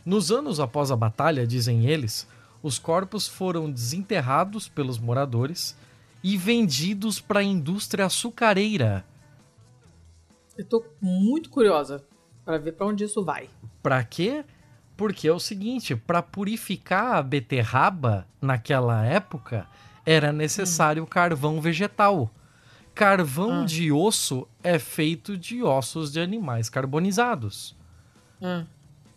Nos 0.05 0.31
anos 0.31 0.60
após 0.60 0.90
a 0.90 0.97
batalha, 0.97 1.47
dizem 1.47 1.86
eles, 1.86 2.28
os 2.62 2.78
corpos 2.78 3.26
foram 3.26 3.70
desenterrados 3.70 4.68
pelos 4.68 4.98
moradores 4.98 5.77
e 6.22 6.37
vendidos 6.37 7.20
para 7.20 7.40
a 7.40 7.45
indústria 7.45 8.06
açucareira. 8.06 9.04
Eu 10.56 10.64
tô 10.64 10.85
muito 11.01 11.51
curiosa 11.51 12.04
pra 12.45 12.59
ver 12.59 12.72
pra 12.72 12.87
onde 12.87 13.04
isso 13.04 13.24
vai. 13.24 13.48
Pra 13.82 14.03
quê? 14.04 14.45
Porque 14.96 15.27
é 15.27 15.32
o 15.32 15.40
seguinte, 15.40 15.96
para 15.96 16.22
purificar 16.22 17.16
a 17.16 17.22
beterraba 17.22 18.27
naquela 18.40 19.04
época, 19.04 19.66
era 20.06 20.32
necessário 20.32 21.04
carvão 21.06 21.61
vegetal. 21.61 22.30
Carvão 22.95 23.62
Ah. 23.62 23.64
de 23.64 23.90
osso 23.90 24.46
é 24.62 24.78
feito 24.78 25.37
de 25.37 25.62
ossos 25.64 26.12
de 26.12 26.20
animais 26.20 26.69
carbonizados. 26.69 27.74
Ah, 28.40 28.64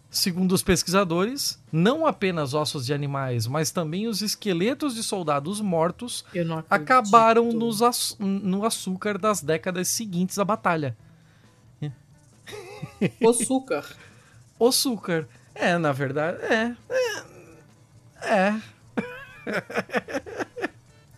Segundo 0.10 0.54
os 0.54 0.64
pesquisadores, 0.64 1.62
não 1.72 2.08
apenas 2.08 2.54
ossos 2.54 2.86
de 2.86 2.94
animais, 2.94 3.46
mas 3.46 3.72
também 3.72 4.08
os 4.08 4.22
esqueletos 4.22 4.96
de 4.96 5.04
soldados 5.04 5.60
mortos 5.60 6.24
acabaram 6.70 7.52
nos 7.52 7.82
no 8.18 8.66
açúcar 8.66 9.18
das 9.18 9.42
décadas 9.42 9.90
seguintes 9.90 10.40
à 10.40 10.46
batalha. 10.46 10.96
Açúcar. 13.28 13.86
Açúcar. 14.60 15.28
É, 15.54 15.78
na 15.78 15.92
verdade, 15.92 16.38
é. 16.44 16.76
É. 18.22 18.34
é. 18.34 18.62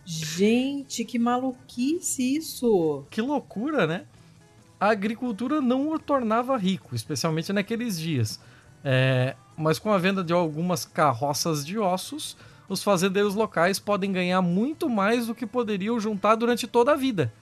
Gente, 0.04 1.04
que 1.04 1.18
maluquice 1.18 2.36
isso. 2.36 3.04
Que 3.10 3.20
loucura, 3.20 3.86
né? 3.86 4.06
A 4.78 4.88
agricultura 4.88 5.60
não 5.60 5.90
o 5.90 5.98
tornava 5.98 6.56
rico, 6.56 6.94
especialmente 6.94 7.52
naqueles 7.52 7.98
dias. 7.98 8.40
É, 8.84 9.34
mas 9.56 9.78
com 9.78 9.92
a 9.92 9.98
venda 9.98 10.24
de 10.24 10.32
algumas 10.32 10.84
carroças 10.84 11.64
de 11.64 11.78
ossos, 11.78 12.36
os 12.68 12.82
fazendeiros 12.82 13.34
locais 13.34 13.78
podem 13.78 14.12
ganhar 14.12 14.40
muito 14.40 14.88
mais 14.88 15.26
do 15.26 15.34
que 15.34 15.46
poderiam 15.46 15.98
juntar 15.98 16.36
durante 16.36 16.66
toda 16.66 16.92
a 16.92 16.96
vida. 16.96 17.32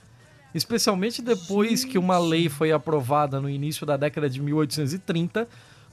Especialmente 0.55 1.21
depois 1.21 1.85
que 1.85 1.99
uma 1.99 2.19
lei 2.19 2.49
foi 2.49 2.73
aprovada 2.73 3.41
no 3.41 3.51
início 3.51 3.85
da 3.85 3.97
década 3.97 4.29
de 4.29 4.41
1830, 4.41 5.47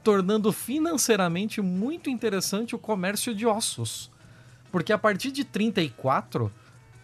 tornando 0.04 0.54
financeiramente 0.54 1.62
muito 1.62 2.10
interessante 2.10 2.76
o 2.76 2.80
comércio 2.80 3.36
de 3.36 3.46
ossos. 3.46 4.10
Porque 4.72 4.94
a 4.94 4.98
partir 4.98 5.32
de 5.32 5.44
34, 5.44 6.52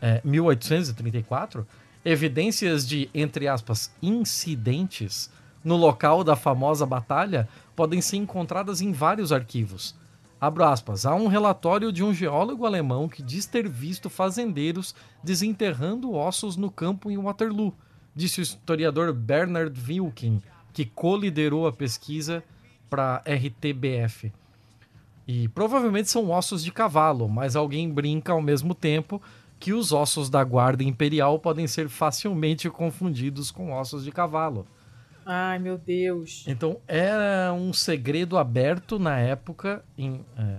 é, 0.01 0.21
1834, 0.23 1.67
evidências 2.03 2.87
de, 2.87 3.09
entre 3.13 3.47
aspas, 3.47 3.91
incidentes 4.01 5.29
no 5.63 5.75
local 5.75 6.23
da 6.23 6.35
famosa 6.35 6.85
batalha 6.85 7.47
podem 7.75 8.01
ser 8.01 8.17
encontradas 8.17 8.81
em 8.81 8.91
vários 8.91 9.31
arquivos. 9.31 9.95
Abro 10.39 10.63
aspas, 10.63 11.05
há 11.05 11.13
um 11.13 11.27
relatório 11.27 11.91
de 11.91 12.03
um 12.03 12.13
geólogo 12.13 12.65
alemão 12.65 13.07
que 13.07 13.21
diz 13.21 13.45
ter 13.45 13.69
visto 13.69 14.09
fazendeiros 14.09 14.95
desenterrando 15.23 16.13
ossos 16.13 16.57
no 16.57 16.71
campo 16.71 17.11
em 17.11 17.17
Waterloo, 17.17 17.73
disse 18.15 18.39
o 18.39 18.41
historiador 18.41 19.13
Bernard 19.13 19.79
Wilkin, 19.87 20.41
que 20.73 20.85
coliderou 20.85 21.67
a 21.67 21.71
pesquisa 21.71 22.43
para 22.89 23.21
RTBF. 23.25 24.31
E 25.27 25.47
provavelmente 25.49 26.09
são 26.09 26.29
ossos 26.31 26.63
de 26.63 26.71
cavalo, 26.71 27.29
mas 27.29 27.55
alguém 27.55 27.89
brinca 27.89 28.33
ao 28.33 28.41
mesmo 28.41 28.73
tempo 28.73 29.21
que 29.59 29.73
os 29.73 29.91
ossos 29.91 30.27
da 30.27 30.43
guarda 30.43 30.83
imperial 30.83 31.37
podem 31.37 31.67
ser 31.67 31.87
facilmente 31.87 32.67
confundidos 32.67 33.51
com 33.51 33.71
ossos 33.71 34.03
de 34.03 34.11
cavalo. 34.11 34.65
Ai, 35.33 35.59
meu 35.59 35.77
Deus. 35.77 36.43
Então 36.45 36.81
era 36.85 37.53
um 37.53 37.71
segredo 37.71 38.37
aberto 38.37 38.99
na 38.99 39.17
época 39.17 39.81
em, 39.97 40.25
é, 40.37 40.57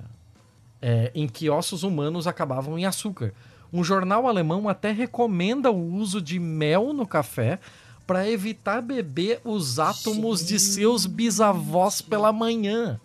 é, 0.80 1.12
em 1.14 1.28
que 1.28 1.50
ossos 1.50 1.82
humanos 1.82 2.26
acabavam 2.26 2.78
em 2.78 2.86
açúcar. 2.86 3.34
Um 3.70 3.84
jornal 3.84 4.26
alemão 4.26 4.70
até 4.70 4.90
recomenda 4.90 5.70
o 5.70 5.94
uso 5.94 6.22
de 6.22 6.38
mel 6.38 6.94
no 6.94 7.06
café 7.06 7.58
para 8.06 8.26
evitar 8.26 8.80
beber 8.80 9.42
os 9.44 9.78
átomos 9.78 10.42
de 10.42 10.58
seus 10.58 11.04
bisavós 11.04 12.00
pela 12.00 12.32
manhã. 12.32 12.98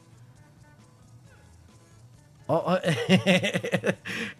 Ó, 2.47 2.79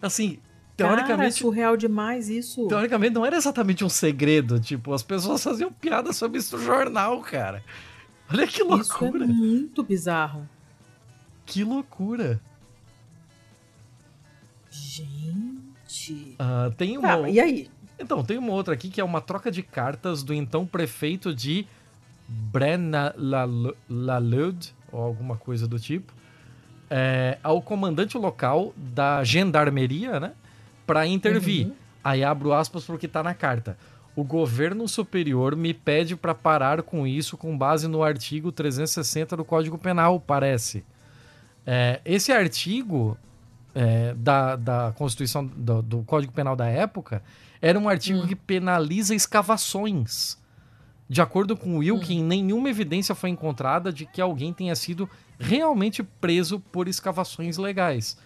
assim, 0.84 0.94
Cara, 0.94 1.04
teoricamente, 1.04 1.34
surreal 1.38 1.76
demais 1.76 2.28
isso. 2.28 2.68
teoricamente 2.68 3.14
não 3.14 3.26
era 3.26 3.36
exatamente 3.36 3.84
um 3.84 3.88
segredo. 3.88 4.60
Tipo, 4.60 4.92
as 4.92 5.02
pessoas 5.02 5.42
faziam 5.42 5.72
piada 5.72 6.12
sobre 6.12 6.38
isso 6.38 6.56
no 6.56 6.62
jornal, 6.64 7.20
cara. 7.22 7.64
Olha 8.30 8.46
que 8.46 8.62
Isso 8.62 8.62
é 8.62 8.66
loucura. 8.66 9.26
muito 9.26 9.82
bizarro. 9.82 10.48
Que 11.46 11.64
loucura. 11.64 12.40
Gente. 14.70 16.36
Ah, 16.38 16.70
tem 16.76 16.98
uma. 16.98 17.08
Tá, 17.08 17.28
e 17.30 17.40
aí? 17.40 17.68
Então, 17.98 18.22
tem 18.22 18.36
uma 18.38 18.52
outra 18.52 18.74
aqui 18.74 18.90
que 18.90 19.00
é 19.00 19.04
uma 19.04 19.20
troca 19.20 19.50
de 19.50 19.60
cartas 19.62 20.22
do 20.22 20.32
então 20.32 20.64
prefeito 20.66 21.34
de 21.34 21.66
Braine-l'Alleud, 22.28 24.72
ou 24.92 25.02
alguma 25.02 25.36
coisa 25.36 25.66
do 25.66 25.80
tipo, 25.80 26.12
é, 26.90 27.38
ao 27.42 27.60
comandante 27.60 28.16
local 28.16 28.72
da 28.76 29.24
gendarmeria, 29.24 30.20
né? 30.20 30.32
Pra 30.88 31.06
intervir. 31.06 31.70
Aí 32.02 32.24
abro 32.24 32.54
aspas 32.54 32.84
pro 32.86 32.96
que 32.96 33.06
tá 33.06 33.22
na 33.22 33.34
carta. 33.34 33.76
O 34.16 34.24
governo 34.24 34.88
superior 34.88 35.54
me 35.54 35.74
pede 35.74 36.16
para 36.16 36.34
parar 36.34 36.82
com 36.82 37.06
isso 37.06 37.36
com 37.36 37.56
base 37.56 37.86
no 37.86 38.02
artigo 38.02 38.50
360 38.50 39.36
do 39.36 39.44
Código 39.44 39.76
Penal, 39.76 40.18
parece. 40.18 40.82
É, 41.66 42.00
esse 42.04 42.32
artigo 42.32 43.18
é, 43.74 44.14
da, 44.14 44.56
da 44.56 44.92
Constituição, 44.96 45.44
do, 45.44 45.82
do, 45.82 46.02
Código 46.04 46.32
Penal 46.32 46.56
da 46.56 46.66
época, 46.66 47.22
era 47.60 47.78
um 47.78 47.86
artigo 47.86 48.20
hum. 48.20 48.26
que 48.26 48.34
penaliza 48.34 49.14
escavações. 49.14 50.38
De 51.06 51.20
acordo 51.20 51.54
com 51.54 51.76
o 51.76 51.78
Wilkin, 51.80 52.22
hum. 52.22 52.26
nenhuma 52.26 52.70
evidência 52.70 53.14
foi 53.14 53.28
encontrada 53.28 53.92
de 53.92 54.06
que 54.06 54.22
alguém 54.22 54.54
tenha 54.54 54.74
sido 54.74 55.08
realmente 55.38 56.02
preso 56.02 56.58
por 56.58 56.88
escavações 56.88 57.58
legais. 57.58 58.16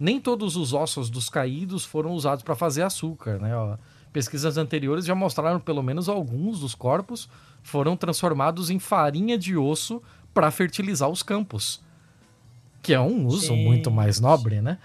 Nem 0.00 0.18
todos 0.18 0.56
os 0.56 0.72
ossos 0.72 1.10
dos 1.10 1.28
caídos 1.28 1.84
foram 1.84 2.12
usados 2.12 2.42
para 2.42 2.56
fazer 2.56 2.82
açúcar, 2.82 3.38
né? 3.38 3.54
Ó, 3.54 3.76
pesquisas 4.10 4.56
anteriores 4.56 5.04
já 5.04 5.14
mostraram 5.14 5.60
pelo 5.60 5.82
menos 5.82 6.08
alguns 6.08 6.60
dos 6.60 6.74
corpos 6.74 7.28
foram 7.62 7.94
transformados 7.94 8.70
em 8.70 8.78
farinha 8.78 9.36
de 9.36 9.58
osso 9.58 10.02
para 10.32 10.50
fertilizar 10.50 11.10
os 11.10 11.22
campos. 11.22 11.82
Que 12.82 12.94
é 12.94 13.00
um 13.00 13.26
uso 13.26 13.48
Gente. 13.48 13.66
muito 13.66 13.90
mais 13.90 14.18
nobre, 14.18 14.62
né? 14.62 14.78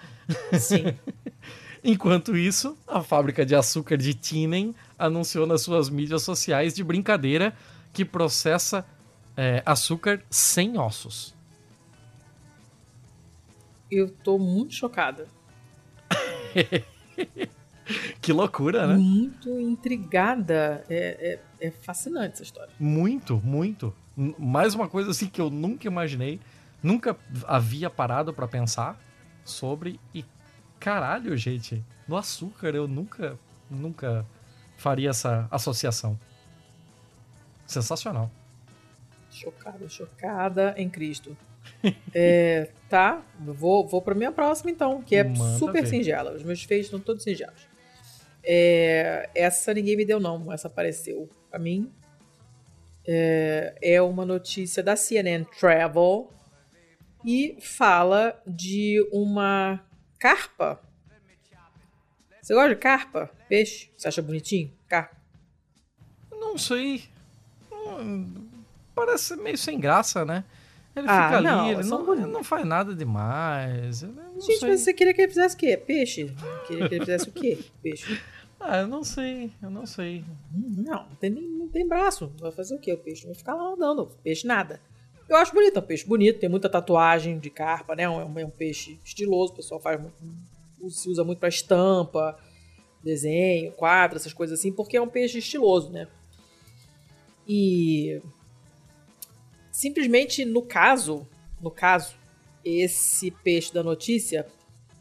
Sim. 0.52 0.94
Enquanto 1.82 2.36
isso, 2.36 2.76
a 2.86 3.02
fábrica 3.02 3.46
de 3.46 3.54
açúcar 3.54 3.96
de 3.96 4.12
Tinen 4.12 4.74
anunciou 4.98 5.46
nas 5.46 5.62
suas 5.62 5.88
mídias 5.88 6.22
sociais 6.22 6.74
de 6.74 6.84
brincadeira 6.84 7.56
que 7.92 8.04
processa 8.04 8.84
é, 9.36 9.62
açúcar 9.64 10.20
sem 10.28 10.76
ossos. 10.76 11.35
Eu 13.90 14.10
tô 14.10 14.38
muito 14.38 14.74
chocada. 14.74 15.28
que 18.20 18.32
loucura, 18.32 18.86
né? 18.86 18.94
Muito 18.94 19.48
intrigada. 19.60 20.84
É, 20.88 21.40
é, 21.60 21.66
é, 21.68 21.70
fascinante 21.70 22.34
essa 22.34 22.42
história. 22.42 22.72
Muito, 22.78 23.40
muito. 23.44 23.94
Mais 24.38 24.74
uma 24.74 24.88
coisa 24.88 25.10
assim 25.10 25.28
que 25.28 25.40
eu 25.40 25.50
nunca 25.50 25.86
imaginei, 25.86 26.40
nunca 26.82 27.16
havia 27.46 27.90
parado 27.90 28.32
para 28.32 28.48
pensar 28.48 28.98
sobre 29.44 30.00
e 30.14 30.24
caralho, 30.80 31.36
gente, 31.36 31.84
no 32.08 32.16
açúcar 32.16 32.74
eu 32.74 32.88
nunca, 32.88 33.38
nunca 33.70 34.26
faria 34.76 35.10
essa 35.10 35.46
associação. 35.50 36.18
Sensacional. 37.66 38.30
Chocada, 39.30 39.88
chocada 39.88 40.74
em 40.76 40.88
Cristo. 40.88 41.36
é, 42.14 42.70
tá, 42.88 43.22
vou, 43.38 43.86
vou 43.86 44.02
pra 44.02 44.14
minha 44.14 44.32
próxima 44.32 44.70
então, 44.70 45.02
que 45.02 45.16
é 45.16 45.24
Manda 45.24 45.58
super 45.58 45.82
ver. 45.82 45.88
singela. 45.88 46.32
Os 46.32 46.42
meus 46.42 46.62
feitos 46.62 46.86
estão 46.86 47.00
todos 47.00 47.22
singelos. 47.22 47.68
É, 48.42 49.28
essa 49.34 49.74
ninguém 49.74 49.96
me 49.96 50.04
deu, 50.04 50.20
não. 50.20 50.52
Essa 50.52 50.68
apareceu 50.68 51.28
pra 51.50 51.58
mim. 51.58 51.92
É, 53.06 53.74
é 53.82 54.02
uma 54.02 54.24
notícia 54.24 54.82
da 54.82 54.96
CNN 54.96 55.44
Travel 55.58 56.30
e 57.24 57.56
fala 57.60 58.40
de 58.46 59.04
uma 59.12 59.80
carpa. 60.18 60.80
Você 62.40 62.54
gosta 62.54 62.68
de 62.68 62.76
carpa? 62.76 63.30
Peixe? 63.48 63.90
Você 63.96 64.06
acha 64.06 64.22
bonitinho? 64.22 64.72
Carpa? 64.88 65.16
Não 66.30 66.56
sei. 66.56 67.04
Parece 68.94 69.36
meio 69.36 69.58
sem 69.58 69.78
graça, 69.80 70.24
né? 70.24 70.44
Ele 70.96 71.06
ah, 71.06 71.28
fica 71.28 71.40
não, 71.42 71.60
ali, 71.60 71.74
ele 71.74 71.84
não, 71.84 72.12
ele 72.14 72.26
não, 72.26 72.42
faz 72.42 72.64
nada 72.64 72.94
demais. 72.94 74.00
Gente, 74.00 74.58
sei. 74.58 74.68
mas 74.70 74.80
você 74.80 74.94
queria 74.94 75.12
que 75.12 75.20
ele 75.20 75.28
fizesse 75.28 75.54
o 75.54 75.58
quê? 75.58 75.76
Peixe? 75.76 76.34
Queria 76.66 76.88
que 76.88 76.94
ele 76.94 77.04
fizesse 77.04 77.28
o 77.28 77.32
quê? 77.32 77.58
Peixe. 77.82 78.20
Ah, 78.58 78.78
eu 78.78 78.88
não 78.88 79.04
sei, 79.04 79.52
eu 79.62 79.68
não 79.68 79.84
sei. 79.84 80.24
Não, 80.50 81.06
não 81.06 81.16
tem, 81.20 81.30
não 81.30 81.68
tem 81.68 81.86
braço. 81.86 82.32
Vai 82.40 82.50
fazer 82.50 82.74
o 82.74 82.78
quê? 82.78 82.90
O 82.94 82.98
peixe 82.98 83.26
vai 83.26 83.34
ficar 83.34 83.54
lá 83.54 83.74
andando. 83.74 84.08
Peixe 84.24 84.46
nada. 84.46 84.80
Eu 85.28 85.36
acho 85.36 85.52
bonito, 85.52 85.76
é 85.76 85.78
um 85.78 85.82
peixe 85.82 86.06
bonito, 86.06 86.40
tem 86.40 86.48
muita 86.48 86.68
tatuagem 86.68 87.38
de 87.38 87.50
carpa, 87.50 87.94
né? 87.94 88.04
É 88.04 88.08
um, 88.08 88.38
é 88.38 88.46
um 88.46 88.50
peixe 88.50 88.98
estiloso, 89.04 89.52
o 89.52 89.56
pessoal 89.56 89.78
faz 89.78 90.00
se 90.88 91.08
usa 91.08 91.22
muito 91.22 91.38
para 91.38 91.50
estampa, 91.50 92.38
desenho, 93.04 93.72
quadro, 93.72 94.16
essas 94.16 94.32
coisas 94.32 94.58
assim, 94.58 94.72
porque 94.72 94.96
é 94.96 95.02
um 95.02 95.08
peixe 95.08 95.38
estiloso, 95.38 95.90
né? 95.90 96.08
E 97.46 98.20
simplesmente 99.76 100.42
no 100.46 100.62
caso, 100.62 101.28
no 101.60 101.70
caso, 101.70 102.14
esse 102.64 103.30
peixe 103.30 103.74
da 103.74 103.82
notícia 103.82 104.46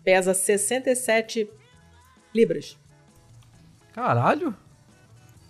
pesa 0.03 0.33
67 0.33 1.49
libras. 2.33 2.77
Caralho! 3.93 4.53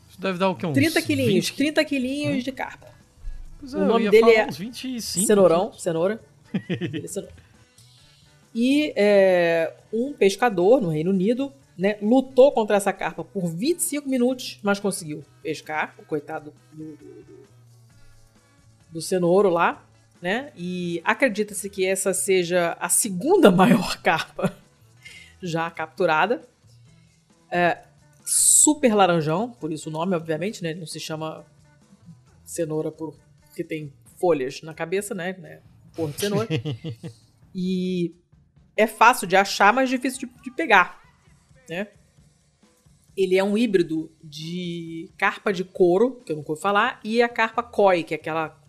Isso 0.07 0.21
deve 0.21 0.37
dar 0.37 0.49
o 0.49 0.55
quê? 0.55 0.67
Uns 0.67 0.75
30 0.75 1.01
quilinhos, 1.01 1.49
20... 1.49 1.57
30 1.57 1.85
quilinhos 1.85 2.35
hum? 2.35 2.39
de 2.39 2.51
carpa. 2.51 2.93
Pois 3.59 3.73
é, 3.73 3.77
o 3.79 3.85
nome 3.85 4.11
dele 4.11 4.29
é 4.29 4.45
25, 4.45 5.01
Cenourão, 5.25 5.73
cenoura. 5.73 6.21
e 8.53 8.93
é, 8.95 9.73
um 9.91 10.13
pescador 10.13 10.79
no 10.79 10.89
Reino 10.89 11.09
Unido 11.09 11.51
né, 11.75 11.97
lutou 11.99 12.51
contra 12.51 12.77
essa 12.77 12.93
carpa 12.93 13.23
por 13.23 13.47
25 13.47 14.07
minutos, 14.07 14.59
mas 14.61 14.79
conseguiu 14.79 15.23
pescar, 15.41 15.95
o 15.97 16.05
coitado 16.05 16.53
do, 16.71 16.95
do, 16.95 17.23
do 17.23 17.54
cenouro 19.01 19.49
lá, 19.49 19.85
né? 20.21 20.51
E 20.55 21.01
acredita-se 21.03 21.69
que 21.69 21.85
essa 21.85 22.13
seja 22.13 22.77
a 22.79 22.89
segunda 22.89 23.49
maior 23.51 24.01
carpa 24.01 24.55
já 25.41 25.69
capturada. 25.69 26.41
É, 27.51 27.83
super 28.25 28.93
laranjão, 28.95 29.51
por 29.51 29.71
isso 29.71 29.89
o 29.89 29.91
nome, 29.91 30.15
obviamente, 30.15 30.63
né? 30.63 30.71
Ele 30.71 30.79
não 30.79 30.87
se 30.87 30.99
chama 30.99 31.45
cenoura 32.43 32.91
por, 32.91 33.15
porque 33.45 33.63
tem 33.63 33.93
folhas 34.19 34.61
na 34.61 34.73
cabeça, 34.73 35.13
né? 35.13 35.33
né 35.33 35.61
porra 35.95 36.11
de 36.11 36.19
cenoura. 36.19 36.47
e 37.53 38.15
é 38.75 38.87
fácil 38.87 39.27
de 39.27 39.35
achar, 39.35 39.71
mas 39.71 39.89
difícil 39.89 40.27
de, 40.27 40.43
de 40.43 40.51
pegar, 40.51 41.01
né? 41.69 41.87
Ele 43.15 43.37
é 43.37 43.43
um 43.43 43.57
híbrido 43.57 44.11
de 44.21 45.09
carpa 45.17 45.53
de 45.53 45.63
couro, 45.63 46.21
que 46.25 46.33
eu 46.33 46.35
não 46.35 46.43
vou 46.43 46.57
falar, 46.57 46.99
e 47.01 47.21
a 47.21 47.29
carpa 47.29 47.63
koi, 47.63 48.03
que 48.03 48.13
é 48.13 48.17
aquela 48.17 48.61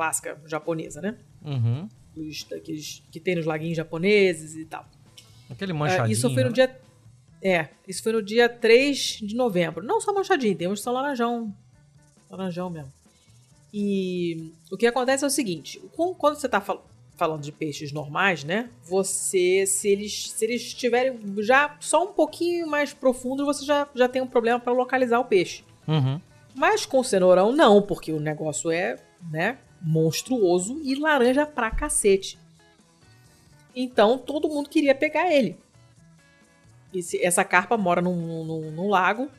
clássica 0.00 0.40
japonesa, 0.46 1.02
né? 1.02 1.14
Uhum. 1.44 1.86
Os, 2.16 2.42
daqueles 2.44 3.02
que 3.12 3.20
tem 3.20 3.36
nos 3.36 3.44
laguinhos 3.44 3.76
japoneses 3.76 4.56
e 4.56 4.64
tal. 4.64 4.86
Aquele 5.50 5.74
manchadinho. 5.74 6.08
Uh, 6.08 6.10
isso 6.10 6.32
foi 6.32 6.42
no 6.42 6.48
né? 6.48 6.54
dia. 6.54 6.80
É, 7.42 7.68
isso 7.86 8.02
foi 8.02 8.12
no 8.12 8.22
dia 8.22 8.48
3 8.48 8.96
de 9.22 9.34
novembro. 9.36 9.84
Não 9.84 10.00
só 10.00 10.14
manchadinho, 10.14 10.56
tem 10.56 10.68
uns 10.68 10.78
que 10.78 10.84
são 10.84 10.94
laranjão. 10.94 11.54
Laranjão 12.30 12.70
mesmo. 12.70 12.90
E 13.74 14.54
o 14.72 14.76
que 14.78 14.86
acontece 14.86 15.22
é 15.22 15.26
o 15.26 15.30
seguinte: 15.30 15.78
quando 16.16 16.36
você 16.36 16.46
está 16.46 16.62
fal 16.62 16.86
falando 17.14 17.42
de 17.42 17.52
peixes 17.52 17.92
normais, 17.92 18.42
né? 18.42 18.70
Você, 18.84 19.66
se 19.66 19.86
eles 19.86 20.30
se 20.30 20.42
eles 20.46 20.62
estiverem 20.62 21.20
já 21.40 21.76
só 21.78 22.04
um 22.04 22.14
pouquinho 22.14 22.66
mais 22.66 22.94
profundos, 22.94 23.44
você 23.44 23.66
já, 23.66 23.86
já 23.94 24.08
tem 24.08 24.22
um 24.22 24.26
problema 24.26 24.58
para 24.58 24.72
localizar 24.72 25.20
o 25.20 25.26
peixe. 25.26 25.62
Uhum. 25.86 26.18
Mas 26.54 26.86
com 26.86 27.04
cenourão, 27.04 27.52
não, 27.52 27.82
porque 27.82 28.10
o 28.10 28.18
negócio 28.18 28.70
é, 28.70 28.96
né? 29.30 29.58
Monstruoso 29.80 30.80
e 30.82 30.94
laranja 30.94 31.46
pra 31.46 31.70
cacete. 31.70 32.38
Então 33.74 34.18
todo 34.18 34.48
mundo 34.48 34.68
queria 34.68 34.94
pegar 34.94 35.32
ele. 35.32 35.56
Esse, 36.92 37.22
essa 37.24 37.44
carpa 37.44 37.76
mora 37.76 38.02
num, 38.02 38.44
num, 38.44 38.70
num, 38.70 38.88
lago, 38.88 39.30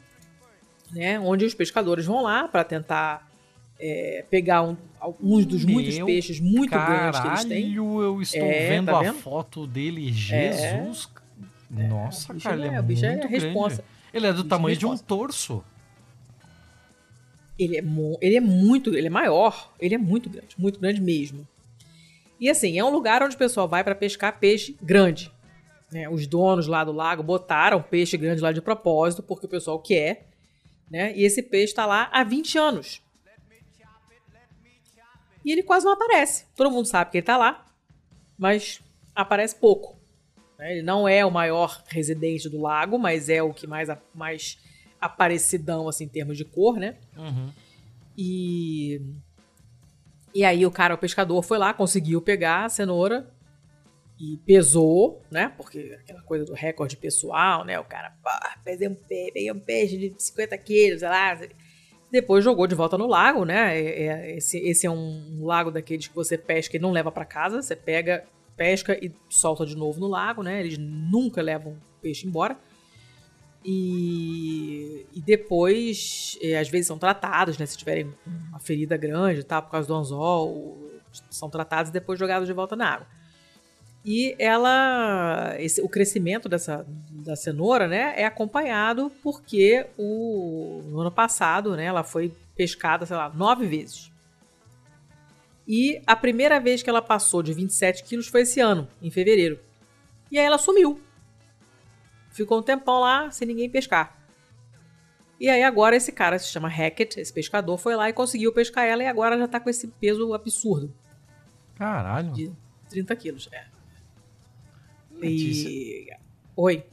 né? 0.92 1.20
Onde 1.20 1.46
os 1.46 1.54
pescadores 1.54 2.06
vão 2.06 2.24
lá 2.24 2.48
para 2.48 2.64
tentar 2.64 3.30
é, 3.78 4.24
pegar 4.30 4.64
um, 4.64 4.78
alguns 5.00 5.46
dos 5.46 5.66
Meu 5.66 5.76
muitos 5.76 6.00
peixes 6.00 6.40
muito 6.40 6.72
caralho, 6.72 7.12
grandes 7.12 7.20
que 7.20 7.28
eles 7.28 7.46
têm. 7.46 7.74
eu 7.76 8.22
estou 8.22 8.42
é, 8.42 8.70
vendo 8.70 8.86
tá 8.86 9.02
a 9.02 9.14
foto 9.14 9.68
dele. 9.68 10.12
Jesus! 10.14 11.10
É. 11.76 11.88
Nossa, 11.88 12.34
cara, 12.36 12.56
ele 12.56 12.68
é, 12.68 12.78
é 12.78 12.82
muito 12.82 13.06
é 13.06 13.16
grande. 13.16 13.84
Ele 14.14 14.28
é 14.28 14.34
do 14.34 14.44
tamanho 14.44 14.76
de 14.76 14.86
um 14.86 14.98
torso. 14.98 15.64
Ele 17.58 17.78
é, 17.78 17.84
ele 18.22 18.36
é 18.36 18.42
muito, 18.42 18.96
ele 18.96 19.08
é 19.08 19.10
maior, 19.10 19.74
ele 19.80 19.96
é 19.96 19.98
muito 19.98 20.30
grande, 20.30 20.56
muito 20.58 20.80
grande 20.80 21.02
mesmo. 21.02 21.48
E 22.40 22.50
assim, 22.50 22.80
é 22.80 22.84
um 22.84 22.90
lugar 22.90 23.22
onde 23.22 23.36
o 23.36 23.38
pessoal 23.40 23.68
vai 23.68 23.84
para 23.84 23.94
pescar 23.94 24.40
peixe 24.40 24.76
grande. 24.82 25.32
Né? 25.92 26.10
Os 26.10 26.26
donos 26.26 26.66
lá 26.66 26.84
do 26.84 26.92
lago 26.92 27.22
botaram 27.22 27.84
peixe 27.84 28.18
grande 28.18 28.42
lá 28.42 28.52
de 28.52 28.62
propósito, 28.62 29.22
porque 29.22 29.46
o 29.46 29.50
pessoal 29.50 29.78
quer. 29.80 30.28
Né? 30.90 31.16
E 31.16 31.24
esse 31.24 31.44
peixe 31.44 31.72
está 31.72 31.86
lá 31.86 32.10
há 32.12 32.24
20 32.24 32.58
anos. 32.58 33.02
E 35.44 35.52
ele 35.52 35.64
quase 35.64 35.86
não 35.86 35.94
aparece. 35.94 36.46
Todo 36.56 36.72
mundo 36.72 36.86
sabe 36.86 37.12
que 37.12 37.18
ele 37.18 37.24
está 37.24 37.38
lá, 37.38 37.66
mas 38.38 38.82
aparece 39.14 39.56
pouco. 39.56 40.00
Né? 40.58 40.74
Ele 40.74 40.82
não 40.82 41.08
é 41.08 41.26
o 41.26 41.32
maior 41.32 41.84
residente 41.88 42.48
do 42.50 42.62
lago, 42.62 42.98
mas 42.98 43.30
é 43.30 43.42
o 43.42 43.54
que 43.54 43.68
mais, 43.68 43.90
mais 44.14 44.58
aparecidão, 45.02 45.90
assim, 45.90 46.06
em 46.06 46.10
termos 46.10 46.38
de 46.38 46.46
cor, 46.46 46.78
né? 46.78 46.96
Uhum. 47.18 47.50
E. 48.18 49.02
E 50.34 50.46
aí 50.46 50.66
o 50.66 50.72
cara, 50.72 50.94
o 50.94 50.98
pescador, 50.98 51.42
foi 51.42 51.58
lá, 51.58 51.74
conseguiu 51.74 52.22
pegar 52.22 52.64
a 52.64 52.70
cenoura 52.70 53.30
e 54.22 54.38
pesou, 54.46 55.22
né? 55.32 55.52
Porque 55.58 55.98
aquela 56.00 56.22
coisa 56.22 56.46
do 56.46 56.54
recorde 56.54 56.96
pessoal, 56.96 57.66
né? 57.66 57.80
O 57.80 57.84
cara, 57.84 58.16
pá, 58.24 58.56
pesei 58.64 58.88
um 58.88 58.94
peixe, 58.94 59.32
peguei 59.32 59.52
um 59.52 59.60
peixe 59.60 59.98
de 59.98 60.14
50 60.16 60.58
quilos, 60.60 61.00
sei 61.00 61.10
lá. 61.10 61.38
Depois 62.12 62.44
jogou 62.44 62.68
de 62.68 62.76
volta 62.76 62.98
no 62.98 63.08
lago, 63.08 63.44
né? 63.44 63.76
É, 63.76 64.04
é, 64.04 64.38
esse, 64.38 64.60
esse 64.60 64.86
é 64.86 64.92
um 64.92 65.44
lago 65.44 65.72
daqueles 65.72 66.08
que 66.08 66.16
você 66.16 66.38
pesca 66.38 66.78
e 66.78 66.80
não 66.80 66.92
leva 66.92 67.12
para 67.12 67.26
casa. 67.26 67.62
Você 67.62 67.76
pega, 67.76 68.24
pesca 68.56 68.94
e 69.04 69.12
solta 69.28 69.66
de 69.66 69.76
novo 69.76 70.00
no 70.00 70.08
lago, 70.08 70.44
né? 70.44 70.60
Eles 70.60 70.78
nunca 70.78 71.42
levam 71.42 71.74
o 71.74 72.02
peixe 72.02 72.28
embora. 72.28 72.58
E, 73.64 75.06
e 75.14 75.22
depois, 75.22 76.38
é, 76.42 76.58
às 76.58 76.68
vezes, 76.70 76.88
são 76.88 76.98
tratados, 76.98 77.58
né? 77.58 77.66
Se 77.66 77.78
tiverem 77.78 78.12
uma 78.50 78.60
ferida 78.60 78.98
grande, 78.98 79.44
tá? 79.44 79.62
Por 79.62 79.72
causa 79.72 79.88
do 79.88 79.94
anzol, 79.94 80.92
são 81.30 81.50
tratados 81.50 81.90
e 81.90 81.94
depois 81.94 82.18
jogados 82.18 82.48
de 82.48 82.54
volta 82.54 82.76
na 82.76 82.94
água. 82.94 83.08
E 84.04 84.36
ela, 84.40 85.56
esse, 85.60 85.80
o 85.82 85.88
crescimento 85.88 86.50
dessa 86.50 86.86
da 87.12 87.36
cenoura, 87.36 87.88
né, 87.88 88.14
é 88.18 88.26
acompanhado 88.26 89.12
porque 89.22 89.86
o 89.96 90.82
no 90.88 91.02
ano 91.02 91.12
passado, 91.12 91.76
né, 91.76 91.86
ela 91.86 92.04
foi 92.04 92.34
pescada, 92.56 93.06
sei 93.06 93.16
lá, 93.16 93.30
nove 93.30 93.68
vezes. 93.68 94.12
E 95.68 96.02
a 96.08 96.16
primeira 96.16 96.60
vez 96.60 96.82
que 96.82 96.90
ela 96.90 97.02
passou 97.02 97.44
de 97.44 97.54
27 97.54 98.04
quilos 98.04 98.28
foi 98.28 98.42
esse 98.42 98.60
ano, 98.60 98.88
em 99.02 99.12
fevereiro. 99.12 99.60
E 100.32 100.40
aí 100.40 100.46
ela 100.46 100.58
sumiu. 100.58 101.00
Ficou 102.42 102.60
um 102.60 102.64
tempão 102.64 103.00
lá 103.00 103.30
sem 103.32 103.48
ninguém 103.48 103.70
pescar. 103.70 104.18
E 105.40 105.50
aí 105.50 105.64
agora 105.64 105.96
esse 105.96 106.12
cara 106.12 106.38
se 106.38 106.48
chama 106.48 106.68
Hackett, 106.68 107.20
esse 107.20 107.34
pescador, 107.34 107.78
foi 107.78 107.96
lá 107.96 108.10
e 108.10 108.14
conseguiu 108.14 108.54
pescar 108.54 108.86
ela 108.86 109.04
e 109.04 109.08
agora 109.08 109.38
já 109.38 109.48
tá 109.48 109.60
com 109.60 109.70
esse 109.70 109.88
peso 109.88 110.34
absurdo. 110.34 110.94
Caralho. 111.76 112.32
De 112.32 112.52
30 112.90 113.16
quilos, 113.16 113.50
é. 113.52 113.66
Letícia. 115.12 115.70
E... 115.70 116.10
Oi. 116.56 116.86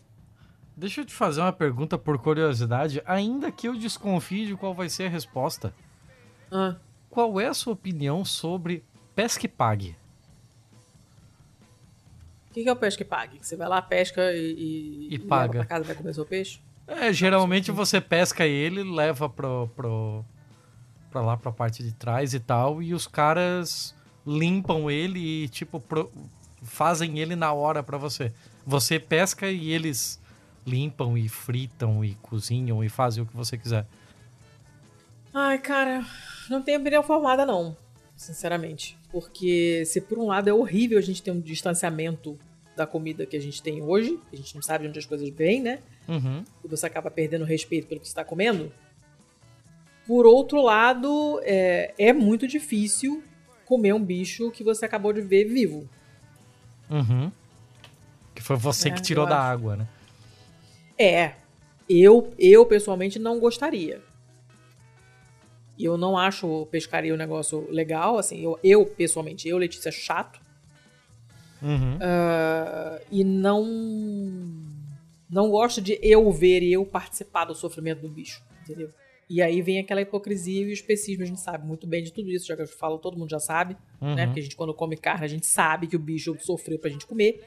Deixa 0.77 1.01
eu 1.01 1.05
te 1.05 1.13
fazer 1.13 1.41
uma 1.41 1.53
pergunta 1.53 1.99
por 1.99 2.19
curiosidade, 2.19 3.03
ainda 3.05 3.51
que 3.51 3.69
eu 3.69 3.77
desconfie 3.77 4.47
de 4.47 4.57
qual 4.57 4.75
vai 4.75 4.89
ser 4.89 5.05
a 5.05 5.11
resposta. 5.11 5.75
Ah, 6.51 6.77
Qual 7.11 7.41
é 7.41 7.47
a 7.47 7.55
sua 7.55 7.73
opinião 7.73 8.25
sobre 8.25 8.85
pesca 9.15 9.45
e 9.45 9.49
pague? 9.49 9.97
O 12.59 12.61
que, 12.61 12.65
que 12.65 12.69
é 12.69 12.73
o 12.73 12.77
pesca 12.77 13.03
e 13.03 13.05
pague? 13.07 13.39
Você 13.41 13.57
vai 13.57 13.69
lá, 13.69 13.81
pesca 13.83 14.33
e, 14.33 15.09
E 15.11 15.17
leva 15.17 15.29
paga. 15.29 15.59
pra 15.61 15.65
casa 15.65 15.85
e 15.85 15.87
vai 15.87 15.97
comer 15.97 16.15
seu 16.15 16.27
peixe? 16.27 16.61
É, 16.87 17.13
geralmente 17.13 17.71
você 17.71 18.01
pesca 18.01 18.47
ele, 18.47 18.83
leva 18.83 19.29
pro, 19.29 19.69
pro, 19.77 20.25
pra 21.11 21.21
lá, 21.21 21.37
pra 21.37 21.53
parte 21.53 21.83
de 21.83 21.93
trás 21.93 22.33
e 22.35 22.41
tal, 22.41 22.83
e 22.83 22.95
os 22.95 23.07
caras 23.07 23.95
limpam 24.27 24.91
ele 24.91 25.45
e, 25.45 25.49
tipo, 25.49 25.79
pro- 25.81 26.11
fazem 26.63 27.19
ele 27.19 27.37
na 27.37 27.53
hora 27.53 27.83
pra 27.83 27.97
você. 27.99 28.33
Você 28.67 28.99
pesca 28.99 29.49
e 29.51 29.71
eles 29.71 30.19
limpam 30.67 31.17
e 31.17 31.29
fritam 31.29 32.05
e 32.05 32.15
cozinham 32.17 32.83
e 32.83 32.89
fazem 32.89 33.23
o 33.23 33.27
que 33.27 33.37
você 33.37 33.57
quiser. 33.57 33.87
Ai, 35.33 35.59
cara, 35.59 36.05
não 36.51 36.63
tenho 36.63 36.81
opinião 36.81 37.03
formada, 37.03 37.45
não. 37.47 37.77
Sinceramente. 38.17 38.99
Porque 39.13 39.85
se 39.87 40.01
por 40.01 40.19
um 40.19 40.27
lado 40.27 40.49
é 40.49 40.53
horrível 40.53 40.99
a 40.99 41.03
gente 41.03 41.23
ter 41.23 41.31
um 41.31 41.41
distanciamento 41.41 42.39
da 42.79 42.87
comida 42.87 43.27
que 43.27 43.37
a 43.37 43.41
gente 43.41 43.61
tem 43.63 43.83
hoje, 43.83 44.19
a 44.33 44.37
gente 44.37 44.55
não 44.55 44.63
sabe 44.63 44.85
de 44.85 44.91
onde 44.91 44.99
as 44.99 45.05
coisas 45.05 45.29
vêm, 45.29 45.61
né? 45.61 45.81
Uhum. 46.09 46.45
E 46.65 46.69
você 46.69 46.87
acaba 46.87 47.11
perdendo 47.11 47.45
respeito 47.45 47.87
pelo 47.87 48.01
que 48.01 48.07
você 48.07 48.13
está 48.13 48.25
comendo. 48.25 48.73
Por 50.07 50.25
outro 50.25 50.63
lado, 50.63 51.41
é, 51.43 51.93
é 51.99 52.13
muito 52.13 52.47
difícil 52.49 53.23
comer 53.67 53.93
um 53.93 54.03
bicho 54.03 54.51
que 54.51 54.65
você 54.65 54.87
acabou 54.87 55.13
de 55.13 55.21
ver 55.21 55.45
vivo. 55.45 55.89
Uhum. 56.89 57.31
Que 58.35 58.43
foi 58.43 58.57
você 58.57 58.89
É, 58.89 58.93
que 58.93 59.03
tirou 59.03 59.27
da 59.27 59.37
acho. 59.39 59.53
água, 59.53 59.77
né? 59.77 59.89
É. 60.97 61.33
Eu, 61.89 62.33
eu 62.39 62.65
pessoalmente 62.65 63.19
não 63.19 63.39
gostaria. 63.39 64.01
Eu 65.79 65.97
não 65.99 66.17
acho 66.17 66.67
pescaria 66.71 67.13
um 67.13 67.17
negócio 67.17 67.71
legal, 67.71 68.19
assim, 68.19 68.41
eu, 68.41 68.59
eu 68.65 68.87
pessoalmente, 68.87 69.49
eu, 69.49 69.59
Letícia, 69.59 69.93
chato. 69.93 70.41
Uhum. 71.63 71.99
Ah, 72.01 73.01
e 73.11 73.25
não 73.25 73.65
não 75.29 75.51
gosto 75.51 75.81
de 75.81 75.99
eu 76.03 76.31
ver 76.33 76.63
e 76.63 76.73
eu 76.73 76.87
participar 76.87 77.45
do 77.45 77.55
sofrimento 77.55 78.01
do 78.01 78.09
bicho, 78.09 78.43
entendeu? 78.63 78.91
E 79.29 79.43
aí 79.43 79.61
vem 79.61 79.79
aquela 79.79 80.01
hipocrisia 80.01 80.63
e 80.63 80.71
o 80.71 80.73
especismo, 80.73 81.23
a 81.23 81.27
gente 81.27 81.41
sabe 81.41 81.67
muito 81.67 81.87
bem 81.87 82.03
de 82.03 82.11
tudo 82.11 82.31
isso, 82.31 82.47
já 82.47 82.57
que 82.57 82.63
eu 82.63 82.67
falo, 82.67 82.99
todo 82.99 83.19
mundo 83.19 83.29
já 83.29 83.39
sabe, 83.39 83.77
né? 84.01 84.23
Uhum. 84.23 84.27
Porque 84.27 84.41
a 84.41 84.43
gente 84.43 84.57
quando 84.57 84.73
come 84.73 84.97
carne, 84.97 85.25
a 85.25 85.29
gente 85.29 85.47
sabe 85.47 85.87
que 85.87 85.97
o 85.97 85.99
bicho 85.99 86.35
sofreu 86.41 86.79
pra 86.79 86.89
gente 86.89 87.07
comer. 87.07 87.45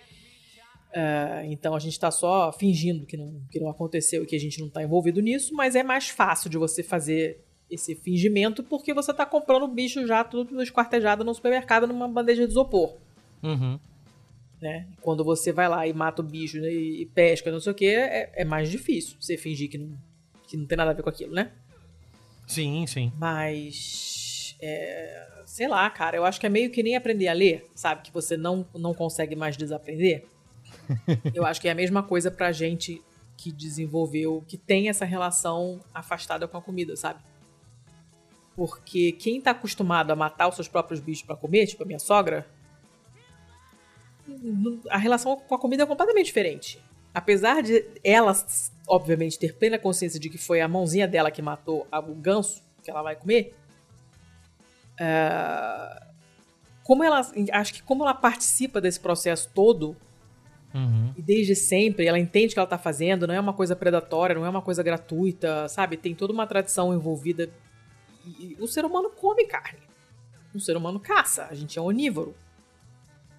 Ah, 0.94 1.42
então 1.46 1.74
a 1.74 1.80
gente 1.80 2.00
tá 2.00 2.12
só 2.12 2.52
fingindo 2.52 3.06
que 3.06 3.18
não, 3.18 3.42
que 3.50 3.60
não 3.60 3.70
aconteceu 3.70 4.24
e 4.24 4.26
que 4.28 4.36
a 4.36 4.40
gente 4.40 4.60
não 4.60 4.70
tá 4.70 4.84
envolvido 4.84 5.22
nisso, 5.22 5.56
mas 5.56 5.76
é 5.76 5.82
mais 5.82 6.10
fácil 6.10 6.50
de 6.50 6.58
você 6.58 6.84
fazer 6.84 7.44
esse 7.70 7.96
fingimento 7.96 8.62
porque 8.64 8.94
você 8.94 9.14
tá 9.14 9.26
comprando 9.26 9.64
o 9.64 9.68
bicho 9.68 10.06
já 10.06 10.24
tudo 10.26 10.62
esquartejado 10.62 11.24
no 11.24 11.34
supermercado 11.34 11.88
numa 11.88 12.08
bandeja 12.08 12.46
de 12.46 12.52
isopor 12.52 12.98
Uhum. 13.44 13.80
Né? 14.62 14.88
Quando 15.02 15.24
você 15.24 15.52
vai 15.52 15.68
lá 15.68 15.88
e 15.88 15.94
mata 15.94 16.22
o 16.22 16.26
bicho 16.26 16.60
né, 16.62 16.72
e 16.72 17.06
pesca, 17.08 17.52
não 17.52 17.60
sei 17.60 17.72
o 17.72 17.76
que, 17.76 17.88
é, 17.88 18.32
é 18.36 18.46
mais 18.46 18.70
difícil 18.70 19.18
você 19.20 19.36
fingir 19.36 19.70
que 19.70 19.78
não, 19.78 19.98
que 20.48 20.56
não 20.56 20.66
tem 20.66 20.78
nada 20.78 20.92
a 20.92 20.94
ver 20.94 21.02
com 21.02 21.10
aquilo, 21.10 21.34
né? 21.34 21.52
Sim, 22.46 22.86
sim. 22.86 23.12
Mas. 23.18 24.56
é, 24.62 25.28
sei 25.46 25.68
lá, 25.68 25.90
cara, 25.90 26.16
eu 26.18 26.26
acho 26.26 26.40
que 26.40 26.46
é 26.46 26.50
meio 26.50 26.70
que 26.70 26.84
nem 26.84 26.96
aprender 26.96 27.28
a 27.28 27.34
ler, 27.34 27.70
sabe? 27.74 28.04
Que 28.04 28.14
você 28.14 28.38
não, 28.38 28.66
não 28.76 28.94
consegue 28.94 29.36
mais 29.36 29.58
desaprender. 29.58 30.26
eu 31.34 31.46
acho 31.46 31.60
que 31.60 31.68
é 31.68 31.72
a 31.72 31.76
mesma 31.76 32.04
coisa 32.04 32.30
pra 32.30 32.52
gente 32.52 33.02
que 33.38 33.52
desenvolveu, 33.52 34.44
que 34.48 34.58
tem 34.58 34.88
essa 34.88 35.04
relação 35.04 35.80
afastada 35.94 36.48
com 36.48 36.58
a 36.58 36.62
comida, 36.62 36.96
sabe? 36.96 37.20
Porque 38.56 39.14
quem 39.14 39.42
tá 39.42 39.52
acostumado 39.52 40.12
a 40.12 40.16
matar 40.16 40.48
os 40.48 40.56
seus 40.56 40.68
próprios 40.68 41.00
bichos 41.00 41.24
pra 41.26 41.36
comer, 41.36 41.66
tipo 41.66 41.82
a 41.82 41.86
minha 41.86 41.98
sogra, 41.98 42.46
a 44.90 44.98
relação 44.98 45.36
com 45.36 45.56
a 45.56 45.60
comida 45.60 45.84
é 45.84 45.86
completamente 45.86 46.28
diferente. 46.28 46.80
Apesar 47.14 47.62
de 47.62 47.86
ela, 48.04 48.34
obviamente, 48.88 49.38
ter 49.38 49.56
plena 49.56 49.78
consciência 49.78 50.20
de 50.20 50.30
que 50.30 50.38
foi 50.38 50.62
a 50.62 50.68
mãozinha 50.68 51.08
dela 51.08 51.30
que 51.30 51.42
matou 51.42 51.88
o 51.92 52.16
ganso 52.16 52.62
que 52.82 52.90
ela 52.90 53.02
vai 53.02 53.16
comer, 53.16 53.54
é, 55.00 56.04
como 56.84 57.04
ela, 57.04 57.22
acho 57.52 57.74
que 57.74 57.84
como 57.84 58.04
ela 58.04 58.14
participa 58.14 58.80
desse 58.82 59.00
processo 59.00 59.50
todo 59.54 59.96
Uhum. 60.74 61.14
e 61.18 61.22
desde 61.22 61.54
sempre 61.54 62.06
ela 62.06 62.18
entende 62.18 62.52
o 62.52 62.54
que 62.54 62.60
ela 62.60 62.68
tá 62.68 62.78
fazendo, 62.78 63.28
não 63.28 63.34
é 63.34 63.40
uma 63.42 63.52
coisa 63.52 63.76
predatória, 63.76 64.34
não 64.34 64.46
é 64.46 64.50
uma 64.50 64.62
coisa 64.62 64.82
gratuita, 64.82 65.68
sabe? 65.68 65.98
Tem 65.98 66.16
toda 66.16 66.32
uma 66.32 66.48
tradição 66.48 66.94
envolvida. 66.94 67.50
E, 68.26 68.56
e 68.58 68.58
o 68.58 68.68
ser 68.68 68.86
humano 68.86 69.10
come 69.10 69.46
carne. 69.46 69.80
O 70.56 70.60
ser 70.60 70.78
humano 70.78 71.00
caça, 71.00 71.48
a 71.50 71.54
gente 71.54 71.78
é 71.78 71.82
onívoro. 71.82 72.34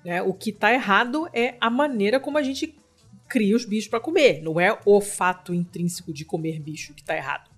Né? 0.04 0.22
O 0.22 0.32
que 0.34 0.52
tá 0.52 0.72
errado 0.72 1.28
é 1.32 1.56
a 1.60 1.70
maneira 1.70 2.18
como 2.18 2.38
a 2.38 2.42
gente 2.42 2.74
cria 3.28 3.56
os 3.56 3.64
bichos 3.64 3.88
pra 3.88 4.00
comer, 4.00 4.42
não 4.42 4.60
é 4.60 4.78
o 4.84 5.00
fato 5.00 5.54
intrínseco 5.54 6.12
de 6.12 6.24
comer 6.24 6.60
bicho 6.60 6.92
que 6.92 7.02
tá 7.02 7.16
errado. 7.16 7.50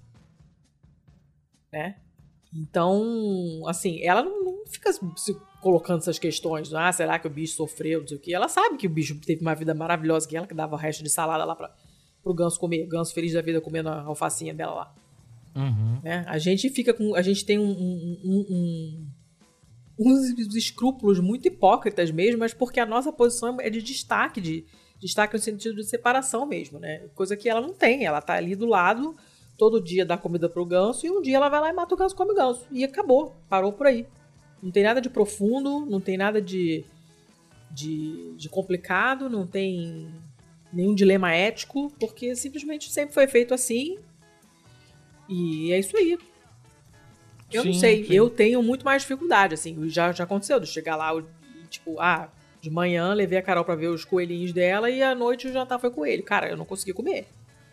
Né? 1.73 1.97
Então, 2.55 3.63
assim, 3.67 4.01
ela 4.03 4.23
não, 4.23 4.45
não 4.45 4.67
fica 4.67 4.93
se 4.93 5.35
colocando 5.61 5.99
essas 5.99 6.19
questões. 6.19 6.73
Ah, 6.73 6.93
será 6.93 7.19
que 7.19 7.27
o 7.27 7.31
bicho 7.31 7.57
sofreu? 7.57 8.01
Não 8.03 8.07
sei 8.07 8.17
o 8.17 8.21
quê. 8.21 8.33
Ela 8.33 8.49
sabe 8.49 8.77
que 8.77 8.87
o 8.87 8.91
bicho 8.91 9.19
teve 9.21 9.41
uma 9.41 9.55
vida 9.55 9.75
maravilhosa, 9.75 10.29
que 10.29 10.37
ela 10.37 10.47
que 10.47 10.55
dava 10.55 10.75
o 10.75 10.79
resto 10.79 11.03
de 11.03 11.11
salada 11.11 11.45
lá 11.45 11.57
pra, 11.57 11.75
pro 12.23 12.33
ganso 12.33 12.61
comer. 12.61 12.85
O 12.85 12.89
ganso 12.89 13.13
feliz 13.13 13.33
da 13.33 13.43
vida 13.43 13.61
comendo 13.61 13.89
a 13.89 14.03
alfacinha 14.03 14.55
dela 14.55 14.75
lá. 14.75 14.95
Uhum. 15.57 16.01
Né? 16.03 16.25
A 16.29 16.39
gente 16.39 16.69
fica 16.71 16.95
com. 16.95 17.15
A 17.17 17.23
gente 17.23 17.45
tem 17.45 17.59
um, 17.59 17.71
um- 17.71 18.21
um- 18.25 18.47
um- 18.51 19.07
uns 19.99 20.55
escrúpulos 20.55 21.21
muito 21.21 21.47
hipócritas 21.47 22.11
mesmo, 22.11 22.41
mas 22.41 22.53
porque 22.53 22.81
a 22.81 22.87
nossa 22.87 23.13
posição 23.13 23.61
é 23.61 23.71
de 23.71 23.83
destaque, 23.83 24.41
de 24.41 24.65
destaque 24.99 25.35
no 25.35 25.41
sentido 25.41 25.77
de 25.77 25.85
separação 25.85 26.47
mesmo, 26.47 26.79
né? 26.79 27.07
Coisa 27.15 27.37
que 27.37 27.49
ela 27.49 27.61
não 27.61 27.73
tem. 27.73 28.05
Ela 28.05 28.21
tá 28.21 28.35
ali 28.35 28.57
do 28.57 28.67
lado, 28.67 29.17
todo 29.57 29.83
dia 29.83 30.05
dá 30.05 30.17
comida 30.17 30.49
pro 30.49 30.65
ganso, 30.65 31.07
e 31.07 31.11
um 31.11 31.23
dia 31.23 31.37
ela 31.37 31.49
vai 31.49 31.61
lá 31.61 31.71
e 31.71 31.73
mata 31.73 31.95
o 31.95 31.99
ganso 31.99 32.17
come 32.17 32.33
o 32.33 32.35
ganso. 32.35 32.67
E 32.71 32.85
acabou. 32.85 33.35
Parou 33.49 33.73
por 33.73 33.87
aí. 33.87 34.07
Não 34.63 34.71
tem 34.71 34.83
nada 34.83 35.01
de 35.01 35.11
profundo, 35.11 35.85
não 35.87 36.01
tem 36.01 36.17
nada 36.17 36.41
de, 36.41 36.85
de, 37.71 38.35
de 38.37 38.49
complicado, 38.49 39.29
não 39.29 39.47
tem 39.47 40.09
nenhum 40.73 40.95
dilema 40.95 41.33
ético, 41.33 41.93
porque 42.01 42.35
simplesmente 42.35 42.91
sempre 42.91 43.15
foi 43.15 43.29
feito 43.29 43.55
assim. 43.55 43.99
E 45.29 45.73
é 45.73 45.79
isso 45.79 45.97
aí. 45.97 46.19
Eu 47.53 47.65
não 47.65 47.73
Sim, 47.73 47.79
sei, 47.79 48.05
sim. 48.07 48.13
eu 48.15 48.29
tenho 48.31 48.63
muito 48.63 48.85
mais 48.85 49.03
dificuldade, 49.03 49.55
assim, 49.55 49.89
já, 49.89 50.11
já 50.13 50.25
aconteceu 50.25 50.59
de 50.59 50.67
chegar 50.67 50.97
lá 50.97 51.13
e, 51.17 51.67
tipo, 51.69 52.01
ah, 52.01 52.29
de 52.61 52.71
manhã 52.71 53.13
levei 53.13 53.39
a 53.39 53.43
Carol 53.43 53.65
pra 53.65 53.75
ver 53.77 53.89
os 53.89 54.05
coelhinhos 54.05 54.53
dela 54.53 54.89
e 54.91 55.03
à 55.03 55.15
noite 55.15 55.47
o 55.47 55.53
jantar 55.53 55.79
foi 55.79 55.91
coelho. 55.91 56.23
Cara, 56.23 56.49
eu 56.49 56.57
não 56.57 56.65
consegui 56.65 56.93
comer. 56.93 57.27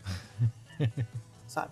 Sabe? 1.48 1.72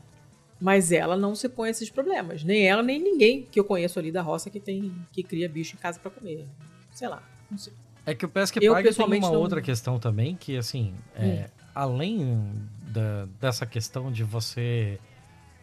Mas 0.59 0.91
ela 0.91 1.15
não 1.15 1.35
se 1.35 1.47
põe 1.47 1.69
a 1.69 1.71
esses 1.71 1.89
problemas. 1.89 2.43
Nem 2.43 2.67
ela, 2.67 2.83
nem 2.83 3.01
ninguém 3.01 3.47
que 3.49 3.59
eu 3.59 3.63
conheço 3.63 3.97
ali 3.99 4.11
da 4.11 4.21
roça 4.21 4.49
que 4.49 4.59
tem 4.59 4.91
que 5.11 5.23
cria 5.23 5.47
bicho 5.47 5.75
em 5.75 5.79
casa 5.79 5.99
pra 5.99 6.11
comer. 6.11 6.45
Sei 6.91 7.07
lá, 7.07 7.23
não 7.49 7.57
sei. 7.57 7.73
É 8.05 8.13
que 8.13 8.25
o 8.25 8.29
Pesca 8.29 8.59
Eu, 8.61 8.73
Pague 8.73 8.93
tem 8.93 9.05
uma 9.05 9.19
não- 9.19 9.35
outra 9.39 9.61
questão 9.61 9.99
também, 9.99 10.35
que 10.35 10.57
assim, 10.57 10.93
é, 11.15 11.49
além 11.75 12.51
da- 12.87 13.27
dessa 13.39 13.65
questão 13.65 14.11
de 14.11 14.23
você 14.23 14.99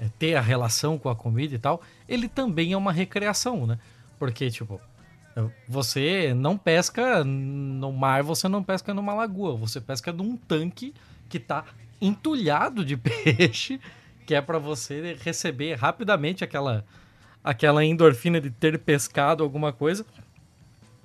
é, 0.00 0.08
ter 0.18 0.34
a 0.34 0.40
relação 0.40 0.98
com 0.98 1.08
a 1.08 1.16
comida 1.16 1.54
e 1.54 1.58
tal, 1.58 1.80
ele 2.08 2.28
também 2.28 2.72
é 2.72 2.76
uma 2.76 2.92
recreação, 2.92 3.66
né? 3.66 3.78
Porque, 4.18 4.50
tipo, 4.50 4.80
você 5.68 6.32
não 6.34 6.56
pesca 6.56 7.22
no 7.22 7.92
mar, 7.92 8.22
você 8.22 8.48
não 8.48 8.62
pesca 8.62 8.94
numa 8.94 9.14
lagoa, 9.14 9.56
você 9.56 9.80
pesca 9.80 10.12
num 10.12 10.36
tanque 10.36 10.94
que 11.28 11.38
tá 11.38 11.64
entulhado 12.00 12.84
de 12.84 12.96
peixe, 12.98 13.80
que 14.26 14.34
é 14.34 14.40
pra 14.40 14.58
você 14.58 15.16
receber 15.20 15.74
rapidamente 15.74 16.42
aquela 16.42 16.84
aquela 17.44 17.84
endorfina 17.84 18.40
de 18.40 18.50
ter 18.50 18.76
pescado 18.76 19.44
alguma 19.44 19.72
coisa. 19.72 20.04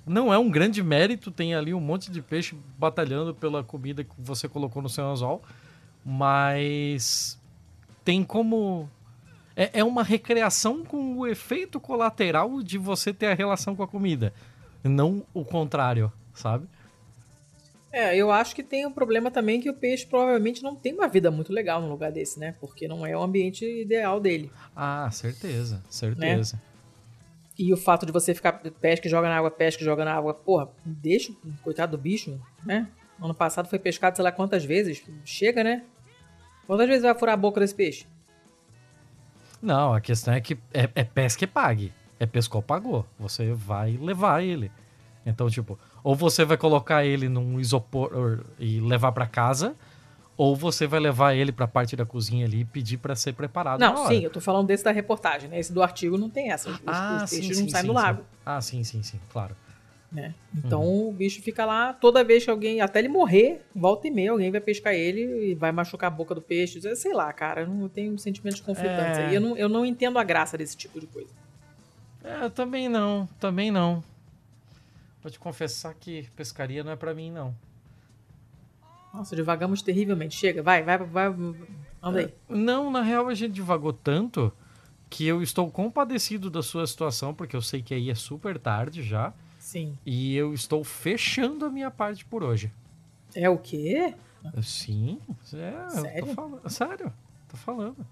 Não 0.04 0.32
é 0.32 0.38
um 0.38 0.50
grande 0.50 0.82
mérito, 0.82 1.30
tem 1.30 1.54
ali 1.54 1.72
um 1.72 1.78
monte 1.78 2.10
de 2.10 2.20
peixe 2.20 2.56
batalhando 2.76 3.32
pela 3.32 3.62
comida 3.62 4.02
que 4.02 4.10
você 4.18 4.48
colocou 4.48 4.82
no 4.82 4.88
seu 4.88 5.08
anzol, 5.08 5.40
mas 6.04 7.40
tem 8.04 8.24
como. 8.24 8.88
É, 9.54 9.80
é 9.80 9.84
uma 9.84 10.02
recreação 10.02 10.84
com 10.84 11.18
o 11.18 11.26
efeito 11.26 11.78
colateral 11.78 12.62
de 12.62 12.78
você 12.78 13.12
ter 13.12 13.26
a 13.26 13.34
relação 13.34 13.76
com 13.76 13.82
a 13.82 13.88
comida, 13.88 14.32
não 14.82 15.22
o 15.34 15.44
contrário, 15.44 16.10
sabe? 16.32 16.66
É, 17.92 18.16
eu 18.16 18.32
acho 18.32 18.54
que 18.54 18.62
tem 18.62 18.86
um 18.86 18.90
problema 18.90 19.30
também 19.30 19.60
que 19.60 19.68
o 19.68 19.74
peixe 19.74 20.06
provavelmente 20.06 20.62
não 20.62 20.74
tem 20.74 20.94
uma 20.94 21.06
vida 21.06 21.30
muito 21.30 21.52
legal 21.52 21.82
num 21.82 21.90
lugar 21.90 22.10
desse, 22.10 22.40
né? 22.40 22.54
Porque 22.58 22.88
não 22.88 23.04
é 23.04 23.14
o 23.14 23.22
ambiente 23.22 23.66
ideal 23.66 24.18
dele. 24.18 24.50
Ah, 24.74 25.10
certeza, 25.12 25.82
certeza. 25.90 26.58
E 27.58 27.70
o 27.72 27.76
fato 27.76 28.06
de 28.06 28.12
você 28.12 28.34
ficar 28.34 28.52
pesca 28.80 29.06
e 29.06 29.10
joga 29.10 29.28
na 29.28 29.36
água, 29.36 29.50
pesca 29.50 29.82
e 29.82 29.84
joga 29.84 30.06
na 30.06 30.14
água, 30.14 30.32
porra, 30.32 30.70
deixa 30.86 31.34
coitado 31.62 31.94
do 31.94 32.02
bicho, 32.02 32.40
né? 32.64 32.88
Ano 33.20 33.34
passado 33.34 33.68
foi 33.68 33.78
pescado 33.78 34.16
sei 34.16 34.22
lá 34.22 34.32
quantas 34.32 34.64
vezes. 34.64 35.04
Chega, 35.22 35.62
né? 35.62 35.84
Quantas 36.72 36.88
vezes 36.88 37.02
vai 37.02 37.14
furar 37.14 37.34
a 37.34 37.36
boca 37.36 37.60
desse 37.60 37.74
peixe? 37.74 38.06
Não, 39.60 39.92
a 39.92 40.00
questão 40.00 40.32
é 40.32 40.40
que 40.40 40.54
é, 40.72 40.88
é 40.94 41.04
pesca 41.04 41.44
e 41.44 41.46
pague. 41.46 41.92
É 42.18 42.24
pescou, 42.24 42.62
pagou. 42.62 43.04
Você 43.18 43.52
vai 43.52 43.98
levar 43.98 44.42
ele. 44.42 44.72
Então, 45.26 45.50
tipo, 45.50 45.78
ou 46.02 46.16
você 46.16 46.46
vai 46.46 46.56
colocar 46.56 47.04
ele 47.04 47.28
num 47.28 47.60
isopor 47.60 48.16
or- 48.16 48.46
e 48.58 48.80
levar 48.80 49.12
pra 49.12 49.26
casa, 49.26 49.76
ou 50.34 50.56
você 50.56 50.86
vai 50.86 50.98
levar 50.98 51.34
ele 51.34 51.52
pra 51.52 51.68
parte 51.68 51.94
da 51.94 52.06
cozinha 52.06 52.46
ali 52.46 52.60
e 52.60 52.64
pedir 52.64 52.96
pra 52.96 53.14
ser 53.14 53.34
preparado 53.34 53.78
Não, 53.78 54.06
sim, 54.06 54.20
eu 54.20 54.30
tô 54.30 54.40
falando 54.40 54.66
desse 54.68 54.82
da 54.82 54.92
reportagem, 54.92 55.50
né? 55.50 55.58
Esse 55.60 55.74
do 55.74 55.82
artigo 55.82 56.16
não 56.16 56.30
tem 56.30 56.52
essa. 56.52 56.70
Os, 56.70 56.76
os 56.76 56.82
Ah, 56.86 57.26
sim, 57.26 57.36
peixes 57.36 57.56
sim, 57.58 57.62
não 57.64 57.68
saem 57.68 57.82
sim, 57.82 57.88
do 57.88 57.92
sim. 57.92 58.02
lago, 58.02 58.24
Ah, 58.46 58.60
sim, 58.62 58.82
sim, 58.82 59.02
sim, 59.02 59.20
claro. 59.30 59.54
Né? 60.12 60.34
Então 60.54 60.82
Uhum. 60.82 61.08
o 61.08 61.12
bicho 61.12 61.40
fica 61.42 61.64
lá, 61.64 61.92
toda 61.92 62.22
vez 62.22 62.44
que 62.44 62.50
alguém, 62.50 62.80
até 62.80 62.98
ele 62.98 63.08
morrer, 63.08 63.62
volta 63.74 64.06
e 64.06 64.10
meia, 64.10 64.30
alguém 64.30 64.50
vai 64.50 64.60
pescar 64.60 64.92
ele 64.94 65.50
e 65.50 65.54
vai 65.54 65.72
machucar 65.72 66.08
a 66.08 66.14
boca 66.14 66.34
do 66.34 66.42
peixe. 66.42 66.80
Sei 66.94 67.12
lá, 67.14 67.32
cara, 67.32 67.62
eu 67.62 67.66
não 67.68 67.88
tenho 67.88 68.16
sentimentos 68.18 68.60
conflitantes 68.60 69.18
É. 69.18 69.26
aí. 69.26 69.34
Eu 69.34 69.40
não, 69.40 69.56
eu 69.56 69.68
não 69.68 69.86
entendo 69.86 70.18
a 70.18 70.24
graça 70.24 70.58
desse 70.58 70.76
tipo 70.76 71.00
de 71.00 71.06
coisa. 71.06 71.30
É, 72.22 72.48
também 72.50 72.88
não, 72.88 73.26
também 73.40 73.70
não. 73.70 74.04
Vou 75.22 75.30
te 75.30 75.38
confessar 75.38 75.94
que 75.94 76.28
pescaria 76.36 76.84
não 76.84 76.92
é 76.92 76.96
pra 76.96 77.14
mim, 77.14 77.30
não. 77.30 77.54
Nossa, 79.14 79.36
devagamos 79.36 79.82
terrivelmente. 79.82 80.34
Chega, 80.36 80.62
vai, 80.62 80.82
vai, 80.82 80.98
vai, 80.98 81.26
anda 82.02 82.20
aí. 82.20 82.34
Não, 82.48 82.90
na 82.90 83.02
real 83.02 83.28
a 83.28 83.34
gente 83.34 83.52
divagou 83.52 83.92
tanto 83.92 84.52
que 85.10 85.26
eu 85.26 85.42
estou 85.42 85.70
compadecido 85.70 86.48
da 86.50 86.62
sua 86.62 86.86
situação, 86.86 87.34
porque 87.34 87.54
eu 87.54 87.60
sei 87.60 87.82
que 87.82 87.92
aí 87.92 88.08
é 88.10 88.14
super 88.14 88.58
tarde 88.58 89.02
já. 89.02 89.32
Sim. 89.72 89.96
E 90.04 90.36
eu 90.36 90.52
estou 90.52 90.84
fechando 90.84 91.64
a 91.64 91.70
minha 91.70 91.90
parte 91.90 92.26
por 92.26 92.42
hoje. 92.42 92.70
É 93.34 93.48
o 93.48 93.56
quê? 93.56 94.14
Sim, 94.62 95.18
é, 95.54 95.86
eu 95.86 95.90
Sério? 96.02 96.26
tô 96.26 96.34
falando. 96.34 96.70
Sério, 96.70 97.12
tô 97.48 97.56
falando. 97.56 98.06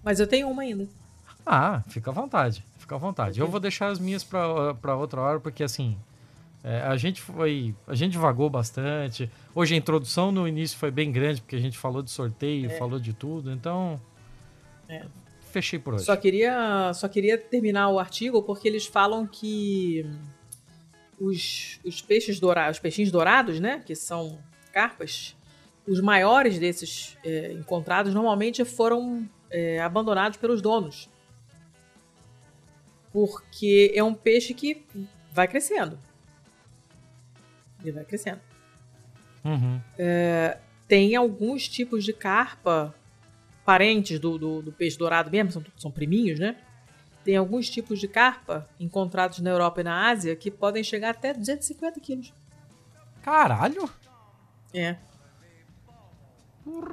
Mas 0.00 0.20
eu 0.20 0.28
tenho 0.28 0.48
uma 0.48 0.62
ainda. 0.62 0.88
Ah, 1.44 1.82
fica 1.88 2.12
à 2.12 2.14
vontade, 2.14 2.64
fica 2.78 2.94
à 2.94 2.98
vontade. 2.98 3.40
Eu 3.40 3.48
vou 3.48 3.58
deixar 3.58 3.88
as 3.88 3.98
minhas 3.98 4.22
pra, 4.22 4.74
pra 4.74 4.94
outra 4.94 5.20
hora, 5.20 5.40
porque 5.40 5.64
assim, 5.64 5.98
é, 6.62 6.82
a 6.82 6.96
gente 6.96 7.20
foi. 7.20 7.74
A 7.88 7.96
gente 7.96 8.12
divagou 8.12 8.48
bastante. 8.48 9.28
Hoje 9.52 9.74
a 9.74 9.76
introdução 9.76 10.30
no 10.30 10.46
início 10.46 10.78
foi 10.78 10.92
bem 10.92 11.10
grande, 11.10 11.40
porque 11.40 11.56
a 11.56 11.60
gente 11.60 11.76
falou 11.76 12.00
de 12.00 12.12
sorteio, 12.12 12.70
falou 12.78 13.00
de 13.00 13.12
tudo, 13.12 13.50
então. 13.50 14.00
É. 14.88 15.04
Fechei 15.54 15.78
por 15.78 15.94
hoje. 15.94 16.04
Só 16.04 16.16
queria, 16.16 16.92
só 16.94 17.06
queria 17.06 17.38
terminar 17.38 17.88
o 17.88 18.00
artigo 18.00 18.42
porque 18.42 18.66
eles 18.66 18.86
falam 18.86 19.24
que 19.24 20.04
os, 21.16 21.78
os 21.84 22.02
peixes 22.02 22.40
dourados, 22.40 22.78
os 22.78 22.80
peixinhos 22.80 23.12
dourados, 23.12 23.60
né, 23.60 23.80
que 23.86 23.94
são 23.94 24.36
carpas, 24.72 25.36
os 25.86 26.00
maiores 26.00 26.58
desses 26.58 27.16
é, 27.24 27.52
encontrados 27.52 28.12
normalmente 28.12 28.64
foram 28.64 29.30
é, 29.48 29.80
abandonados 29.80 30.38
pelos 30.38 30.60
donos. 30.60 31.08
Porque 33.12 33.92
é 33.94 34.02
um 34.02 34.12
peixe 34.12 34.54
que 34.54 34.84
vai 35.30 35.46
crescendo. 35.46 35.96
Ele 37.80 37.92
vai 37.92 38.04
crescendo. 38.04 38.40
Uhum. 39.44 39.80
Tem 40.88 41.14
alguns 41.14 41.68
tipos 41.68 42.02
de 42.02 42.12
carpa 42.12 42.92
parentes 43.64 44.18
do, 44.18 44.38
do, 44.38 44.62
do 44.62 44.72
peixe 44.72 44.98
dourado 44.98 45.30
mesmo, 45.30 45.50
são, 45.50 45.64
são 45.76 45.90
priminhos, 45.90 46.38
né? 46.38 46.56
Tem 47.24 47.36
alguns 47.36 47.70
tipos 47.70 47.98
de 47.98 48.06
carpa 48.06 48.68
encontrados 48.78 49.38
na 49.40 49.50
Europa 49.50 49.80
e 49.80 49.84
na 49.84 50.08
Ásia 50.10 50.36
que 50.36 50.50
podem 50.50 50.84
chegar 50.84 51.10
até 51.10 51.32
250 51.32 51.98
quilos. 52.00 52.34
Caralho! 53.22 53.88
É. 54.74 54.96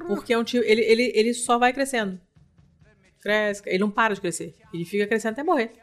Porque 0.08 0.34
é 0.34 0.38
um 0.38 0.44
tipo, 0.44 0.64
ele, 0.64 0.82
ele, 0.82 1.12
ele 1.14 1.34
só 1.34 1.58
vai 1.58 1.74
crescendo. 1.74 2.20
Cresce, 3.20 3.62
ele 3.66 3.80
não 3.80 3.92
para 3.92 4.14
de 4.14 4.22
crescer. 4.22 4.56
Ele 4.74 4.86
fica 4.86 5.06
crescendo 5.06 5.34
até 5.34 5.44
morrer. 5.44 5.74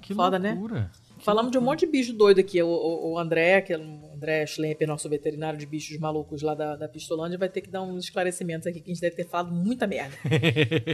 Que 0.00 0.14
Foda, 0.14 0.38
né? 0.38 0.52
loucura. 0.52 0.90
Que 1.18 1.24
Falamos 1.24 1.50
de 1.50 1.58
um 1.58 1.60
loucura. 1.60 1.72
monte 1.76 1.86
de 1.86 1.92
bicho 1.92 2.12
doido 2.12 2.40
aqui. 2.40 2.62
O, 2.62 2.68
o, 2.68 3.12
o 3.12 3.18
André, 3.18 3.62
que 3.62 3.72
é 3.72 3.78
o 3.78 4.13
André 4.24 4.46
Schlemper, 4.46 4.88
nosso 4.88 5.08
veterinário 5.08 5.58
de 5.58 5.66
bichos 5.66 5.98
malucos 5.98 6.40
lá 6.40 6.54
da, 6.54 6.74
da 6.76 6.88
Pistolândia, 6.88 7.38
vai 7.38 7.48
ter 7.48 7.60
que 7.60 7.68
dar 7.68 7.82
uns 7.82 8.04
esclarecimentos 8.04 8.66
aqui, 8.66 8.80
que 8.80 8.90
a 8.90 8.94
gente 8.94 9.02
deve 9.02 9.16
ter 9.16 9.28
falado 9.28 9.52
muita 9.52 9.86
merda. 9.86 10.16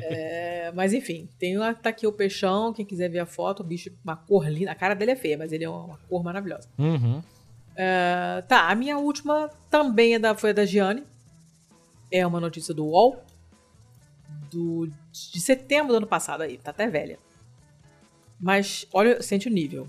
É, 0.02 0.72
mas 0.72 0.92
enfim, 0.92 1.28
tem 1.38 1.56
lá, 1.56 1.72
tá 1.74 1.90
aqui 1.90 2.06
o 2.06 2.12
peixão, 2.12 2.72
quem 2.72 2.84
quiser 2.84 3.08
ver 3.08 3.20
a 3.20 3.26
foto, 3.26 3.60
o 3.60 3.64
bicho, 3.64 3.90
uma 4.02 4.16
cor 4.16 4.48
linda. 4.48 4.72
A 4.72 4.74
cara 4.74 4.94
dele 4.94 5.12
é 5.12 5.16
feia, 5.16 5.38
mas 5.38 5.52
ele 5.52 5.64
é 5.64 5.68
uma, 5.68 5.84
uma 5.84 5.98
cor 6.08 6.22
maravilhosa. 6.22 6.68
Uhum. 6.78 7.22
É, 7.76 8.42
tá, 8.48 8.68
a 8.68 8.74
minha 8.74 8.98
última 8.98 9.50
também 9.70 10.14
é 10.14 10.18
da, 10.18 10.34
foi 10.34 10.50
a 10.50 10.52
da 10.52 10.64
Gianni. 10.64 11.04
É 12.10 12.26
uma 12.26 12.40
notícia 12.40 12.74
do 12.74 12.86
UOL. 12.86 13.22
Do, 14.50 14.90
de 15.12 15.40
setembro 15.40 15.92
do 15.92 15.98
ano 15.98 16.06
passado 16.06 16.42
aí, 16.42 16.58
tá 16.58 16.70
até 16.70 16.88
velha. 16.88 17.18
Mas 18.40 18.86
olha, 18.92 19.22
sente 19.22 19.48
o 19.48 19.52
nível. 19.52 19.88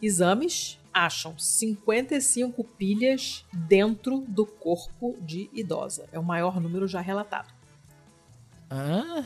Exames 0.00 0.78
acham 0.94 1.36
55 1.36 2.62
pilhas 2.62 3.44
dentro 3.52 4.20
do 4.28 4.46
corpo 4.46 5.16
de 5.20 5.50
idosa. 5.52 6.08
É 6.12 6.18
o 6.18 6.24
maior 6.24 6.60
número 6.60 6.86
já 6.86 7.00
relatado. 7.00 7.52
Ah, 8.70 9.24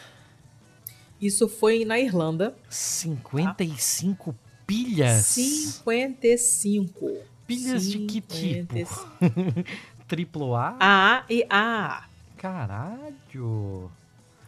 Isso 1.20 1.48
foi 1.48 1.84
na 1.84 1.98
Irlanda. 1.98 2.56
55 2.70 4.34
pilhas? 4.66 5.26
55. 5.26 7.18
Pilhas 7.46 7.88
de 7.88 7.98
que 8.06 8.20
tipo? 8.20 8.34
55. 8.34 9.64
Triplo 10.08 10.54
A? 10.54 10.76
A 10.80 11.24
e 11.28 11.44
AA. 11.50 12.08
Caralho! 12.36 13.90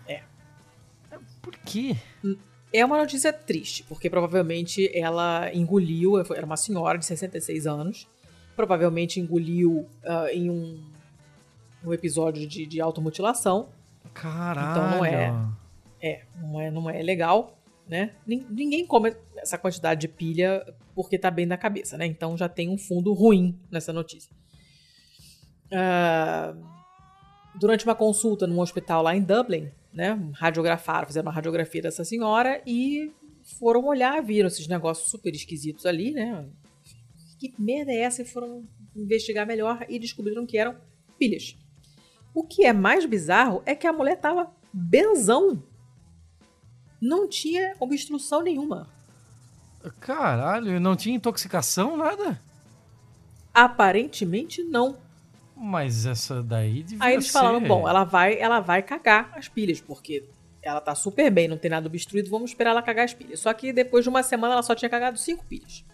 É. 0.07 0.23
Por 1.43 1.57
quê? 1.59 1.97
É 2.73 2.85
uma 2.85 2.97
notícia 2.99 3.33
triste, 3.33 3.83
porque 3.85 4.09
provavelmente 4.09 4.91
ela 4.97 5.53
engoliu, 5.53 6.19
era 6.33 6.47
uma 6.47 6.57
senhora 6.57 6.97
de 6.99 7.05
66 7.07 7.67
anos, 7.67 8.07
provavelmente 8.55 9.19
engoliu 9.19 9.87
ah, 10.05 10.33
em 10.33 10.49
um, 10.51 10.81
um 11.85 11.93
episódio 11.93 12.47
de, 12.47 12.67
de 12.67 12.81
automutilação. 12.81 13.69
Caralho! 14.15 14.71
Então 14.71 14.91
não 14.99 15.05
é. 15.05 15.35
É, 16.03 16.23
não 16.41 16.61
é, 16.61 16.71
não 16.71 16.91
é 16.91 17.03
legal, 17.03 17.59
né? 17.89 18.13
Nin- 18.27 18.47
Ninguém 18.49 18.87
come 18.87 19.15
essa 19.37 19.59
quantidade 19.59 20.01
de 20.03 20.09
pilha 20.09 20.65
porque 20.95 21.19
tá 21.19 21.31
bem 21.31 21.47
na 21.47 21.57
cabeça, 21.57 21.97
né? 21.99 22.07
Então 22.07 22.37
já 22.37 22.49
tem 22.49 22.69
um 22.69 22.79
fundo 22.79 23.13
ruim 23.13 23.59
nessa 23.71 23.93
notícia. 23.93 24.31
Ah, 25.73 26.55
durante 27.55 27.85
uma 27.85 27.95
consulta 27.95 28.47
num 28.47 28.61
hospital 28.61 29.03
lá 29.03 29.15
em 29.15 29.23
Dublin, 29.23 29.71
né? 29.93 30.19
Radiografaram, 30.35 31.07
fizeram 31.07 31.27
uma 31.27 31.35
radiografia 31.35 31.83
dessa 31.83 32.05
senhora 32.05 32.63
e 32.67 33.13
foram 33.59 33.85
olhar, 33.87 34.23
viram 34.23 34.47
esses 34.47 34.67
negócios 34.67 35.11
super 35.11 35.35
esquisitos 35.35 35.87
ali, 35.87 36.13
né? 36.13 36.47
Que 37.39 37.55
merda 37.59 37.91
é 37.91 38.01
essa? 38.01 38.23
E 38.23 38.25
foram 38.25 38.65
investigar 38.95 39.47
melhor 39.47 39.85
e 39.89 39.99
descobriram 39.99 40.47
que 40.47 40.59
eram 40.59 40.77
pilhas. 41.19 41.57
O 42.35 42.45
que 42.45 42.65
é 42.65 42.73
mais 42.73 43.05
bizarro 43.07 43.63
é 43.67 43.75
que 43.75 43.87
a 43.87 43.93
mulher 43.93 44.17
tava 44.17 44.51
benzão. 44.73 45.63
Não 47.01 47.29
tinha 47.29 47.75
obstrução 47.81 48.43
nenhuma. 48.43 48.89
Caralho, 49.99 50.79
não 50.79 50.95
tinha 50.95 51.17
intoxicação, 51.17 51.97
nada? 51.97 52.41
Aparentemente 53.53 54.63
não. 54.63 54.99
Mas 55.63 56.07
essa 56.07 56.43
daí 56.43 56.83
devia 56.83 57.05
Aí 57.05 57.13
eles 57.13 57.27
ser... 57.27 57.33
falaram, 57.33 57.61
bom, 57.61 57.87
ela 57.87 58.03
vai, 58.03 58.39
ela 58.41 58.61
vai 58.61 58.83
cagar 58.83 59.31
as 59.37 59.47
pilhas, 59.47 59.79
porque 59.79 60.25
ela 60.63 60.81
tá 60.81 60.95
super 60.95 61.31
bem, 61.31 61.49
não 61.49 61.59
tem 61.59 61.71
nada 61.71 61.87
obstruído, 61.87 62.31
vamos 62.31 62.51
esperar 62.51 62.71
ela 62.71 62.83
cagar 62.83 63.05
as 63.05 63.13
pilhas. 63.13 63.41
Só 63.41 63.53
que 63.53 63.71
depois 63.71 64.03
de 64.03 64.09
uma 64.09 64.23
semana 64.23 64.55
ela 64.55 64.63
só 64.63 64.75
tinha 64.75 64.89
cagado 64.89 65.19
cinco 65.19 65.45
pilhas. 65.45 65.85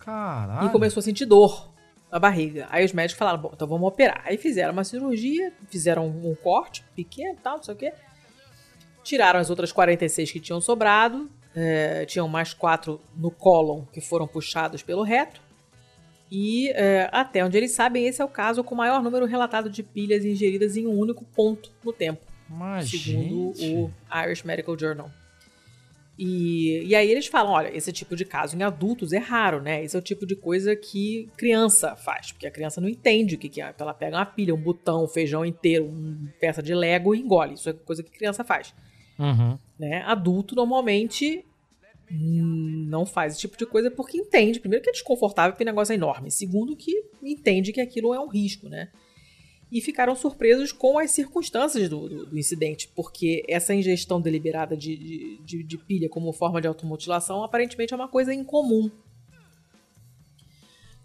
Caralho. 0.00 0.68
E 0.68 0.72
começou 0.72 1.00
a 1.00 1.04
sentir 1.04 1.26
dor 1.26 1.72
na 2.10 2.18
barriga. 2.18 2.66
Aí 2.70 2.84
os 2.84 2.92
médicos 2.92 3.18
falaram, 3.18 3.38
bom, 3.38 3.50
então 3.52 3.68
vamos 3.68 3.86
operar. 3.86 4.22
Aí 4.24 4.36
fizeram 4.36 4.72
uma 4.72 4.84
cirurgia, 4.84 5.52
fizeram 5.68 6.08
um 6.08 6.34
corte 6.34 6.84
pequeno 6.94 7.34
e 7.34 7.40
tal, 7.40 7.56
não 7.56 7.62
sei 7.62 7.74
o 7.74 7.76
quê. 7.76 7.92
Tiraram 9.04 9.38
as 9.38 9.48
outras 9.48 9.70
46 9.70 10.32
que 10.32 10.40
tinham 10.40 10.60
sobrado. 10.60 11.30
é, 11.54 12.04
tinham 12.04 12.28
mais 12.28 12.52
quatro 12.52 13.00
no 13.16 13.30
cólon 13.30 13.84
que 13.92 14.00
foram 14.00 14.26
puxados 14.26 14.82
pelo 14.82 15.02
reto. 15.02 15.40
E 16.30 16.70
é, 16.70 17.08
até 17.12 17.44
onde 17.44 17.56
eles 17.56 17.72
sabem, 17.72 18.06
esse 18.06 18.20
é 18.20 18.24
o 18.24 18.28
caso 18.28 18.64
com 18.64 18.74
o 18.74 18.78
maior 18.78 19.02
número 19.02 19.26
relatado 19.26 19.70
de 19.70 19.82
pilhas 19.82 20.24
ingeridas 20.24 20.76
em 20.76 20.86
um 20.86 20.98
único 20.98 21.24
ponto 21.24 21.70
no 21.84 21.92
tempo, 21.92 22.26
Mas, 22.48 22.90
segundo 22.90 23.54
gente... 23.54 23.74
o 23.74 23.90
Irish 24.24 24.42
Medical 24.42 24.78
Journal. 24.78 25.10
E, 26.18 26.82
e 26.86 26.94
aí 26.94 27.10
eles 27.10 27.26
falam, 27.26 27.52
olha, 27.52 27.76
esse 27.76 27.92
tipo 27.92 28.16
de 28.16 28.24
caso 28.24 28.56
em 28.56 28.62
adultos 28.62 29.12
é 29.12 29.18
raro, 29.18 29.60
né? 29.60 29.84
Esse 29.84 29.96
é 29.96 29.98
o 29.98 30.02
tipo 30.02 30.24
de 30.26 30.34
coisa 30.34 30.74
que 30.74 31.28
criança 31.36 31.94
faz, 31.94 32.32
porque 32.32 32.46
a 32.46 32.50
criança 32.50 32.80
não 32.80 32.88
entende 32.88 33.34
o 33.34 33.38
que, 33.38 33.50
que 33.50 33.60
é. 33.60 33.68
Então 33.68 33.84
ela 33.84 33.92
pega 33.92 34.16
uma 34.16 34.24
pilha, 34.24 34.54
um 34.54 34.60
botão, 34.60 35.04
um 35.04 35.08
feijão 35.08 35.44
inteiro, 35.44 35.86
uma 35.86 36.32
peça 36.40 36.62
de 36.62 36.74
Lego 36.74 37.14
e 37.14 37.20
engole. 37.20 37.54
Isso 37.54 37.68
é 37.68 37.74
coisa 37.74 38.02
que 38.02 38.10
criança 38.10 38.42
faz. 38.42 38.74
Uhum. 39.18 39.58
Né? 39.78 40.02
Adulto 40.06 40.54
normalmente 40.54 41.44
não 42.10 43.04
faz 43.04 43.32
esse 43.32 43.40
tipo 43.40 43.56
de 43.56 43.66
coisa 43.66 43.90
porque 43.90 44.16
entende, 44.16 44.60
primeiro 44.60 44.82
que 44.82 44.90
é 44.90 44.92
desconfortável 44.92 45.52
porque 45.52 45.64
o 45.64 45.66
negócio 45.66 45.92
é 45.92 45.96
enorme, 45.96 46.30
segundo 46.30 46.76
que 46.76 46.92
entende 47.22 47.72
que 47.72 47.80
aquilo 47.80 48.14
é 48.14 48.20
um 48.20 48.28
risco, 48.28 48.68
né? 48.68 48.90
E 49.72 49.80
ficaram 49.80 50.14
surpresos 50.14 50.70
com 50.70 50.96
as 50.98 51.10
circunstâncias 51.10 51.88
do, 51.88 52.08
do- 52.08 52.26
do 52.26 52.38
incidente, 52.38 52.88
porque 52.94 53.42
essa 53.48 53.74
ingestão 53.74 54.20
deliberada 54.20 54.76
de, 54.76 54.96
de, 54.96 55.38
de- 55.44 55.62
de 55.64 55.78
pilha 55.78 56.08
como 56.08 56.32
forma 56.32 56.60
de 56.60 56.68
automutilação 56.68 57.42
aparentemente 57.42 57.92
é 57.92 57.96
uma 57.96 58.06
coisa 58.08 58.32
incomum. 58.32 58.88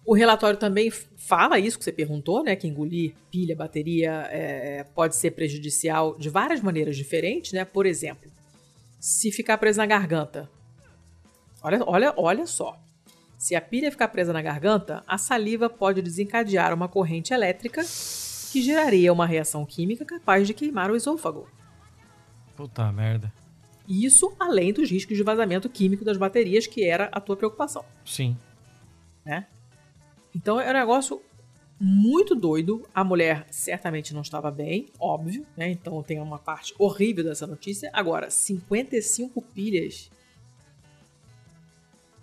O 0.05 0.13
relatório 0.13 0.57
também 0.59 0.89
fala 0.91 1.59
isso 1.59 1.77
que 1.77 1.83
você 1.83 1.91
perguntou, 1.91 2.43
né? 2.43 2.55
Que 2.55 2.67
engolir 2.67 3.13
pilha, 3.31 3.55
bateria 3.55 4.27
é, 4.31 4.83
pode 4.83 5.15
ser 5.15 5.31
prejudicial 5.31 6.17
de 6.17 6.27
várias 6.29 6.61
maneiras 6.61 6.97
diferentes, 6.97 7.53
né? 7.53 7.63
Por 7.65 7.85
exemplo, 7.85 8.31
se 8.99 9.31
ficar 9.31 9.57
preso 9.57 9.77
na 9.77 9.85
garganta. 9.85 10.49
Olha, 11.61 11.79
olha, 11.85 12.13
olha 12.17 12.47
só. 12.47 12.79
Se 13.37 13.55
a 13.55 13.61
pilha 13.61 13.91
ficar 13.91 14.07
presa 14.09 14.31
na 14.31 14.41
garganta, 14.41 15.03
a 15.07 15.17
saliva 15.17 15.69
pode 15.69 16.01
desencadear 16.01 16.73
uma 16.73 16.87
corrente 16.87 17.33
elétrica 17.33 17.81
que 18.51 18.61
geraria 18.61 19.11
uma 19.11 19.25
reação 19.25 19.65
química 19.65 20.05
capaz 20.05 20.45
de 20.45 20.53
queimar 20.53 20.91
o 20.91 20.95
esôfago. 20.95 21.47
Puta 22.55 22.91
merda. 22.91 23.33
Isso 23.87 24.35
além 24.39 24.71
dos 24.71 24.91
riscos 24.91 25.17
de 25.17 25.23
vazamento 25.23 25.69
químico 25.69 26.05
das 26.05 26.17
baterias, 26.17 26.67
que 26.67 26.83
era 26.83 27.05
a 27.11 27.19
tua 27.19 27.35
preocupação. 27.35 27.83
Sim. 28.05 28.37
né? 29.25 29.47
Então 30.35 30.59
é 30.59 30.69
um 30.69 30.73
negócio 30.73 31.21
muito 31.79 32.35
doido. 32.35 32.87
A 32.93 33.03
mulher 33.03 33.47
certamente 33.49 34.13
não 34.13 34.21
estava 34.21 34.51
bem, 34.51 34.89
óbvio, 34.99 35.47
né? 35.57 35.71
Então 35.71 36.03
tem 36.03 36.19
uma 36.19 36.37
parte 36.37 36.75
horrível 36.77 37.23
dessa 37.23 37.47
notícia. 37.47 37.89
Agora, 37.91 38.29
55 38.29 39.41
pilhas. 39.41 40.10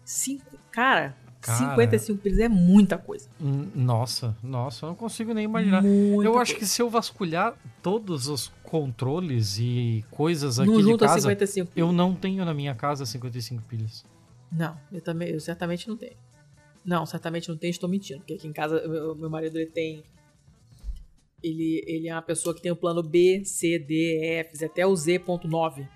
Cinco, 0.09 0.59
cara, 0.71 1.15
Cara. 1.41 1.59
55 1.71 2.19
pilhas 2.19 2.39
é 2.39 2.49
muita 2.49 2.97
coisa. 2.97 3.29
Hum, 3.41 3.69
Nossa, 3.75 4.35
nossa, 4.43 4.87
eu 4.87 4.89
não 4.89 4.97
consigo 4.97 5.35
nem 5.35 5.45
imaginar. 5.45 5.83
Muita 5.83 6.29
eu 6.29 6.39
acho 6.39 6.53
coisa. 6.53 6.55
que 6.55 6.67
se 6.67 6.81
eu 6.81 6.89
vasculhar 6.89 7.55
todos 7.83 8.27
os 8.27 8.51
controles 8.63 9.59
e 9.59 10.03
coisas 10.11 10.59
aqui 10.59 10.69
não 10.71 10.81
de 10.81 10.97
casa, 10.97 11.21
55 11.21 11.71
pilhas. 11.73 11.89
eu 11.89 11.93
não 11.93 12.15
tenho 12.15 12.43
na 12.45 12.55
minha 12.55 12.75
casa 12.75 13.05
55 13.05 13.63
pilhas. 13.65 14.05
Não, 14.51 14.77
eu 14.91 15.03
também, 15.03 15.29
eu 15.29 15.39
certamente 15.41 15.87
não 15.87 15.97
tenho. 15.97 16.17
Não, 16.85 17.05
certamente 17.05 17.49
não 17.51 17.57
tenho, 17.59 17.71
estou 17.71 17.89
mentindo. 17.89 18.21
Porque 18.21 18.33
aqui 18.35 18.49
em 18.49 18.53
casa, 18.53 18.83
meu, 18.89 19.15
meu 19.15 19.29
marido, 19.29 19.59
ele 19.59 19.71
tem. 19.71 20.03
Ele, 21.43 21.85
ele 21.87 22.09
é 22.09 22.15
uma 22.15 22.23
pessoa 22.23 22.55
que 22.55 22.63
tem 22.63 22.73
o 22.73 22.77
plano 22.77 23.03
B, 23.03 23.43
C, 23.45 23.79
D, 23.79 23.95
E, 24.23 24.41
F, 24.41 24.65
até 24.65 24.87
o 24.87 24.97
Z.9. 24.97 25.87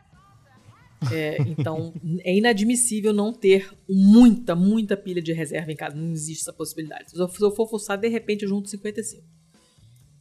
É, 1.11 1.39
então, 1.43 1.93
é 2.21 2.35
inadmissível 2.35 3.13
não 3.13 3.33
ter 3.33 3.73
muita, 3.89 4.55
muita 4.55 4.97
pilha 4.97 5.23
de 5.23 5.33
reserva 5.33 5.73
em 5.73 5.77
casa. 5.77 5.97
Não 5.97 6.13
existe 6.13 6.43
essa 6.43 6.53
possibilidade. 6.53 7.11
Se 7.11 7.19
eu, 7.19 7.51
for 7.51 7.69
fuçar, 7.69 7.99
de 7.99 8.09
repente 8.09 8.47
junto 8.47 8.69
55. 8.69 9.25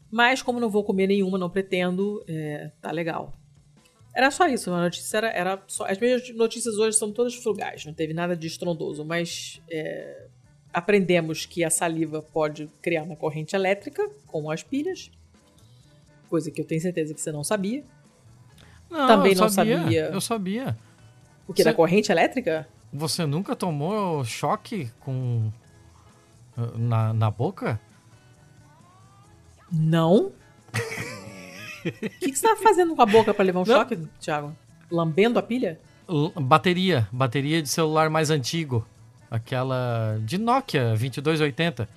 Mas, 0.09 0.41
como 0.41 0.59
não 0.59 0.69
vou 0.69 0.83
comer 0.83 1.07
nenhuma, 1.07 1.37
não 1.37 1.49
pretendo, 1.49 2.23
é, 2.27 2.71
tá 2.81 2.91
legal. 2.91 3.33
Era 4.13 4.29
só 4.29 4.45
isso, 4.47 4.69
a 4.71 4.81
notícia 4.81 5.17
era, 5.17 5.29
era 5.29 5.63
só. 5.67 5.85
As 5.85 5.97
minhas 5.97 6.29
notícias 6.35 6.75
hoje 6.77 6.97
são 6.97 7.13
todas 7.13 7.33
frugais, 7.35 7.85
não 7.85 7.93
teve 7.93 8.13
nada 8.13 8.35
de 8.35 8.45
estrondoso, 8.45 9.05
mas 9.05 9.61
é, 9.69 10.27
aprendemos 10.73 11.45
que 11.45 11.63
a 11.63 11.69
saliva 11.69 12.21
pode 12.21 12.69
criar 12.81 13.03
uma 13.03 13.15
corrente 13.15 13.55
elétrica 13.55 14.05
com 14.27 14.51
as 14.51 14.63
pilhas, 14.63 15.09
coisa 16.29 16.51
que 16.51 16.59
eu 16.59 16.65
tenho 16.65 16.81
certeza 16.81 17.13
que 17.13 17.21
você 17.21 17.31
não 17.31 17.43
sabia. 17.43 17.85
Não, 18.91 19.07
Também 19.07 19.33
não 19.33 19.49
sabia, 19.49 19.77
sabia. 19.79 20.05
Eu 20.13 20.21
sabia. 20.21 20.77
O 21.47 21.53
que 21.53 21.63
Você- 21.63 21.69
da 21.69 21.73
corrente 21.73 22.11
elétrica? 22.11 22.67
Você 22.93 23.25
nunca 23.25 23.55
tomou 23.55 24.23
choque 24.25 24.91
com 24.99 25.49
na, 26.77 27.13
na 27.13 27.31
boca? 27.31 27.79
Não. 29.71 30.31
O 31.83 31.89
que, 31.91 32.09
que 32.31 32.35
você 32.35 32.43
tava 32.47 32.61
fazendo 32.61 32.95
com 32.95 33.01
a 33.01 33.05
boca 33.07 33.33
pra 33.33 33.43
levar 33.43 33.61
um 33.61 33.65
Não. 33.65 33.75
choque, 33.75 33.97
Thiago? 34.19 34.55
Lambendo 34.91 35.39
a 35.39 35.41
pilha? 35.41 35.79
L- 36.07 36.31
bateria, 36.39 37.07
bateria 37.11 37.59
de 37.59 37.67
celular 37.67 38.07
mais 38.07 38.29
antigo, 38.29 38.85
aquela 39.31 40.19
de 40.23 40.37
Nokia 40.37 40.89
2280, 40.89 41.89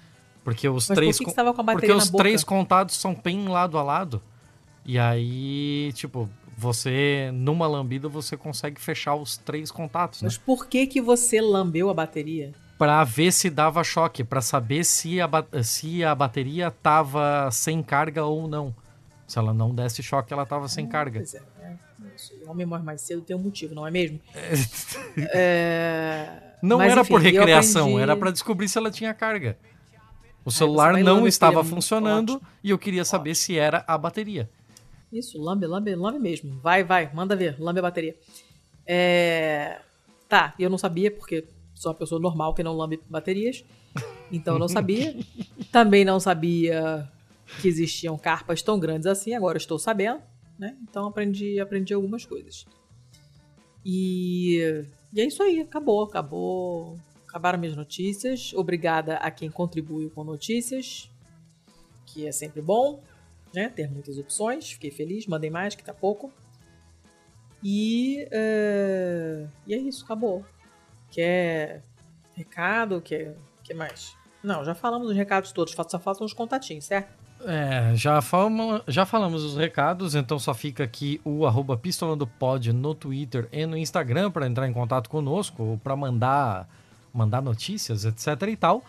porque 0.43 0.67
os 0.71 0.89
Mas 0.89 0.97
três 0.97 1.19
por 1.19 1.25
que 1.27 1.31
que 1.31 1.35
com 1.53 1.61
a 1.61 1.65
porque 1.65 1.93
os 1.93 2.09
boca? 2.09 2.25
três 2.25 2.43
contados 2.43 2.95
são 2.97 3.15
bem 3.15 3.47
lado 3.47 3.77
a 3.77 3.83
lado. 3.83 4.23
E 4.87 4.99
aí, 4.99 5.93
tipo, 5.95 6.31
você 6.57 7.31
numa 7.33 7.67
lambida 7.67 8.09
você 8.09 8.37
consegue 8.37 8.81
fechar 8.81 9.15
os 9.15 9.37
três 9.37 9.71
contatos, 9.71 10.23
né? 10.23 10.27
Mas 10.27 10.39
por 10.39 10.67
que 10.67 10.87
que 10.87 11.01
você 11.01 11.41
lambeu 11.41 11.91
a 11.91 11.95
bateria? 11.95 12.53
Pra 12.79 13.05
ver 13.05 13.33
se 13.33 13.49
dava 13.51 13.85
choque, 13.85 14.25
pra 14.25 14.41
saber 14.41 14.85
se 14.85 15.21
a, 15.21 15.29
se 15.63 16.03
a 16.05 16.15
bateria 16.15 16.71
tava 16.71 17.49
sem 17.53 17.83
carga 17.83 18.25
ou 18.25 18.49
não. 18.49 18.75
Se 19.27 19.39
ela 19.39 19.55
não 19.55 19.75
desse 19.75 20.03
choque, 20.03 20.33
ela 20.33 20.45
tava 20.45 20.69
sem 20.69 20.87
carga. 20.87 21.21
Pois 21.21 21.35
é, 21.35 21.43
é 21.63 21.75
o 22.47 22.51
homem 22.51 22.67
morre 22.67 22.83
mais 22.83 23.01
cedo 23.01 23.23
tem 23.23 23.35
um 23.35 23.39
motivo, 23.39 23.75
não 23.75 23.87
é 23.87 23.91
mesmo? 23.91 24.21
É, 25.17 26.29
Não 26.63 26.79
mas, 26.79 26.93
era 26.93 27.01
enfim, 27.03 27.11
por 27.13 27.21
recreação, 27.21 27.83
aprendi- 27.83 28.03
era 28.03 28.17
pra 28.17 28.31
descobrir 28.31 28.69
se 28.69 28.79
ela 28.79 28.91
tinha 28.91 29.13
carga. 29.13 29.57
O 30.45 30.51
celular 30.51 30.93
vai 30.93 31.03
não 31.03 31.27
estava 31.27 31.65
funcionando 31.65 32.35
ótimo. 32.35 32.49
e 32.63 32.71
eu 32.71 32.79
queria 32.79 33.05
saber 33.05 33.35
se 33.35 33.57
era 33.59 33.83
a 33.87 33.97
bateria. 33.97 34.49
Isso, 35.15 35.41
lambe, 35.41 35.65
lambe, 35.65 35.95
lambe 35.95 36.19
mesmo. 36.19 36.59
Vai, 36.61 36.83
vai, 36.83 37.09
manda 37.15 37.37
ver, 37.37 37.55
lambe 37.61 37.79
a 37.79 37.83
bateria. 37.83 38.17
É... 38.85 39.81
Tá, 40.29 40.53
eu 40.59 40.69
não 40.69 40.77
sabia, 40.77 41.09
porque 41.09 41.47
sou 41.73 41.93
uma 41.93 41.99
pessoa 41.99 42.21
normal 42.21 42.53
que 42.53 42.65
não 42.65 42.77
lambe 42.77 43.01
baterias. 43.09 43.65
Então 44.33 44.55
eu 44.55 44.59
não 44.59 44.67
sabia. 44.67 45.17
Também 45.71 46.05
não 46.05 46.19
sabia 46.19 47.09
que 47.63 47.69
existiam 47.69 48.19
carpas 48.19 48.61
tão 48.61 48.77
grandes 48.81 49.07
assim, 49.07 49.35
agora 49.35 49.57
estou 49.57 49.79
sabendo, 49.79 50.21
né? 50.59 50.77
Então 50.83 51.07
aprendi, 51.07 51.61
aprendi 51.61 51.95
algumas 51.95 52.25
coisas. 52.25 52.67
E, 53.85 54.59
e 55.13 55.21
é 55.21 55.27
isso 55.27 55.45
aí, 55.45 55.61
acabou, 55.61 56.03
acabou. 56.03 56.99
Acabaram 57.29 57.59
minhas 57.59 57.77
notícias. 57.77 58.53
Obrigada 58.53 59.17
a 59.19 59.31
quem 59.31 59.49
contribuiu 59.49 60.11
com 60.11 60.25
notícias, 60.25 61.09
que 62.05 62.27
é 62.27 62.33
sempre 62.33 62.61
bom 62.61 63.01
né? 63.55 63.69
Ter 63.69 63.91
muitas 63.91 64.19
opções. 64.19 64.73
Fiquei 64.73 64.91
feliz, 64.91 65.27
mandei 65.27 65.51
mais, 65.51 65.75
que 65.75 65.85
tá 65.85 65.95
pouco. 65.95 66.33
E, 67.63 68.27
é, 68.31 69.47
e 69.67 69.75
é 69.75 69.79
isso, 69.79 70.05
acabou. 70.05 70.45
Quer 71.11 71.83
recado? 72.35 73.01
Quer, 73.01 73.37
quer 73.63 73.75
mais? 73.75 74.17
Não, 74.43 74.63
já 74.63 74.75
falamos 74.75 75.09
os 75.09 75.17
recados 75.17 75.53
todos, 75.53 75.73
só 75.73 75.99
faltam 75.99 76.27
os 76.27 76.35
contatinhos, 76.35 76.85
certo? 76.85 77.25
É, 77.47 77.95
já, 77.95 78.21
falamos, 78.23 78.83
já 78.89 79.05
falamos 79.05 79.43
os 79.43 79.57
recados, 79.57 80.15
então 80.15 80.39
só 80.39 80.55
fica 80.55 80.85
aqui 80.85 81.21
o 81.25 81.47
arroba 81.47 81.81
no 82.73 82.95
Twitter 82.95 83.49
e 83.53 83.67
no 83.67 83.77
Instagram 83.77 84.31
para 84.31 84.47
entrar 84.47 84.69
em 84.69 84.73
contato 84.73 85.09
conosco, 85.11 85.81
para 85.83 85.97
mandar, 85.97 86.69
mandar 87.13 87.43
notícias, 87.43 88.05
etc 88.05 88.27
e 88.49 88.57
tal. 88.57 88.83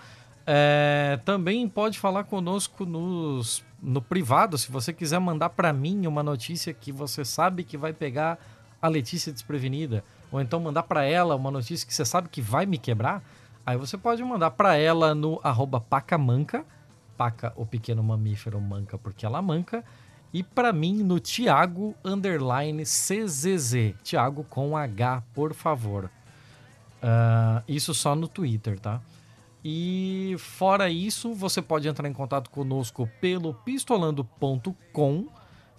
É, 0.47 1.19
também 1.25 1.67
pode 1.67 1.97
falar 1.97 2.23
conosco 2.25 2.85
nos, 2.85 3.63
no 3.81 4.01
privado, 4.01 4.57
se 4.57 4.71
você 4.71 4.93
quiser 4.93 5.19
mandar 5.19 5.49
para 5.49 5.73
mim 5.73 6.05
uma 6.05 6.21
notícia 6.21 6.73
que 6.73 6.91
você 6.91 7.25
sabe 7.25 7.63
que 7.63 7.77
vai 7.77 7.93
pegar 7.93 8.37
a 8.79 8.87
Letícia 8.87 9.33
desprevenida, 9.33 10.03
ou 10.31 10.39
então 10.39 10.59
mandar 10.59 10.83
para 10.83 11.03
ela 11.03 11.35
uma 11.35 11.49
notícia 11.49 11.87
que 11.87 11.93
você 11.93 12.05
sabe 12.05 12.29
que 12.29 12.41
vai 12.41 12.67
me 12.67 12.77
quebrar, 12.77 13.23
aí 13.65 13.75
você 13.75 13.97
pode 13.97 14.23
mandar 14.23 14.51
para 14.51 14.75
ela 14.75 15.15
no 15.15 15.39
arroba 15.43 15.81
pacamanca, 15.81 16.63
paca 17.17 17.51
o 17.55 17.65
pequeno 17.65 18.03
mamífero 18.03 18.61
manca 18.61 18.97
porque 18.99 19.25
ela 19.25 19.41
manca, 19.41 19.83
e 20.31 20.43
para 20.43 20.71
mim 20.71 21.01
no 21.01 21.19
Thiago 21.19 21.95
underline 22.03 22.83
CZZ, 22.83 23.95
Thiago 24.03 24.43
com 24.43 24.77
H, 24.77 25.23
por 25.33 25.55
favor. 25.55 26.11
Uh, 27.01 27.63
isso 27.67 27.93
só 27.93 28.15
no 28.15 28.27
Twitter, 28.27 28.79
tá? 28.79 29.01
E 29.67 30.35
fora 30.37 30.91
isso, 30.91 31.33
você 31.33 31.59
pode 31.59 31.87
entrar 31.87 32.07
em 32.07 32.13
contato 32.13 32.51
conosco 32.51 33.09
pelo 33.19 33.51
pistolando.com 33.51 35.25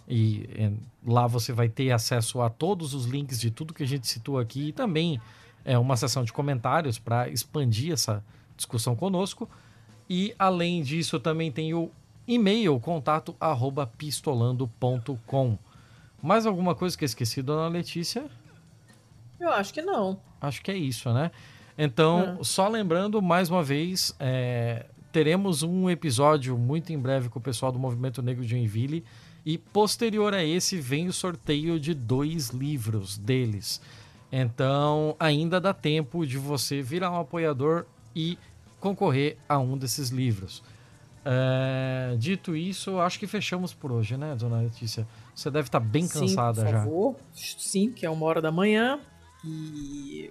e, 0.09 0.39
e 0.39 0.77
lá 1.07 1.29
você 1.29 1.53
vai 1.53 1.69
ter 1.69 1.93
acesso 1.93 2.41
a 2.41 2.51
todos 2.51 2.95
os 2.95 3.07
links 3.07 3.39
de 3.39 3.49
tudo 3.49 3.73
que 3.73 3.85
a 3.85 3.87
gente 3.87 4.09
citou 4.09 4.41
aqui 4.41 4.71
e 4.71 4.73
também 4.73 5.21
é 5.65 5.79
uma 5.79 5.97
sessão 5.97 6.25
de 6.25 6.33
comentários 6.33 6.99
para 6.99 7.29
expandir 7.29 7.93
essa 7.93 8.25
discussão 8.57 8.97
conosco. 8.97 9.49
E 10.11 10.35
além 10.37 10.83
disso, 10.83 11.21
também 11.21 11.53
tem 11.53 11.73
o 11.73 11.89
e-mail 12.27 12.81
contato 12.81 13.37
arroba 13.39 13.87
pistolando.com. 13.87 15.57
Mais 16.21 16.45
alguma 16.45 16.75
coisa 16.75 16.99
que 16.99 17.05
eu 17.05 17.07
esqueci, 17.07 17.41
dona 17.41 17.69
Letícia? 17.69 18.27
Eu 19.39 19.51
acho 19.51 19.73
que 19.73 19.81
não. 19.81 20.19
Acho 20.41 20.61
que 20.61 20.73
é 20.73 20.77
isso, 20.77 21.13
né? 21.13 21.31
Então, 21.79 22.39
é. 22.41 22.45
só 22.45 22.69
lembrando 22.69 23.21
mais 23.21 23.51
uma 23.51 23.63
vez, 23.63 24.15
é, 24.19 24.87
teremos 25.13 25.63
um 25.63 25.91
episódio 25.91 26.57
muito 26.57 26.93
em 26.93 26.99
breve 26.99 27.29
com 27.29 27.39
o 27.39 27.43
pessoal 27.43 27.71
do 27.71 27.79
Movimento 27.79 28.23
Negro 28.23 28.43
de 28.45 28.51
Joinville 28.51 29.05
e 29.45 29.59
posterior 29.59 30.35
a 30.35 30.45
esse 30.45 30.79
vem 30.79 31.07
o 31.07 31.13
sorteio 31.13 31.79
de 31.79 31.95
dois 31.95 32.51
livros 32.51 33.17
deles. 33.19 33.81
Então, 34.33 35.15
ainda 35.21 35.61
dá 35.61 35.73
tempo 35.73 36.27
de 36.27 36.37
você 36.37 36.83
virar 36.83 37.11
um 37.11 37.21
apoiador 37.21 37.87
e 38.15 38.39
concorrer 38.81 39.37
a 39.49 39.59
um 39.59 39.79
desses 39.79 40.11
livros. 40.11 40.63
É, 41.25 42.17
dito 42.19 42.55
isso, 42.55 42.99
acho 43.01 43.19
que 43.19 43.27
fechamos 43.27 43.73
por 43.75 43.91
hoje, 43.91 44.17
né, 44.17 44.35
dona 44.37 44.61
Letícia? 44.61 45.07
Você 45.35 45.51
deve 45.51 45.69
estar 45.69 45.81
bem 45.81 46.07
cansada 46.07 46.61
Sim, 46.61 46.67
por 46.67 46.73
já. 46.73 46.79
Favor. 46.79 47.17
Sim, 47.35 47.91
que 47.91 48.07
é 48.07 48.11
uma 48.11 48.25
hora 48.27 48.41
da 48.41 48.53
manhã. 48.53 49.01
E. 49.45 50.31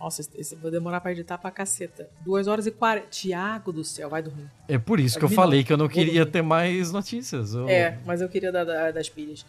Nossa, 0.00 0.22
esse, 0.34 0.56
vou 0.56 0.70
demorar 0.70 1.00
pra 1.02 1.12
editar 1.12 1.36
pra 1.36 1.50
caceta. 1.50 2.08
Duas 2.24 2.46
horas 2.46 2.66
e 2.66 2.70
quarenta. 2.70 3.08
Tiago 3.10 3.70
do 3.70 3.84
céu, 3.84 4.08
vai 4.08 4.22
dormir. 4.22 4.50
É 4.66 4.78
por 4.78 4.98
isso 4.98 5.20
vai 5.20 5.28
que 5.28 5.32
eu 5.32 5.36
falei 5.36 5.60
não. 5.60 5.66
que 5.66 5.72
eu 5.74 5.76
não 5.76 5.88
queria 5.88 6.24
ter 6.24 6.40
mais 6.40 6.90
notícias. 6.90 7.52
Eu... 7.52 7.68
É, 7.68 7.98
mas 8.06 8.22
eu 8.22 8.28
queria 8.28 8.50
das 8.50 9.10
pilhas. 9.10 9.44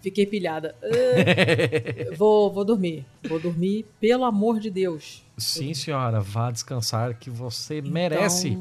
Fiquei 0.00 0.24
pilhada. 0.24 0.76
Uh, 0.80 2.14
vou, 2.16 2.52
vou 2.52 2.64
dormir. 2.64 3.04
Vou 3.28 3.40
dormir, 3.40 3.84
pelo 3.98 4.24
amor 4.24 4.60
de 4.60 4.70
Deus. 4.70 5.24
Sim, 5.36 5.74
senhora. 5.74 6.20
Vá 6.20 6.52
descansar 6.52 7.14
que 7.14 7.28
você 7.28 7.78
então, 7.78 7.90
merece. 7.90 8.56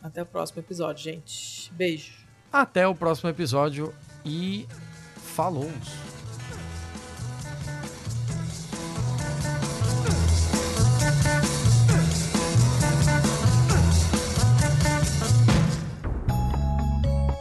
Até 0.00 0.22
o 0.22 0.26
próximo 0.26 0.60
episódio, 0.60 1.02
gente. 1.02 1.72
Beijo. 1.72 2.12
Até 2.52 2.86
o 2.86 2.94
próximo 2.94 3.28
episódio 3.28 3.92
e 4.24 4.66
falou! 5.16 5.70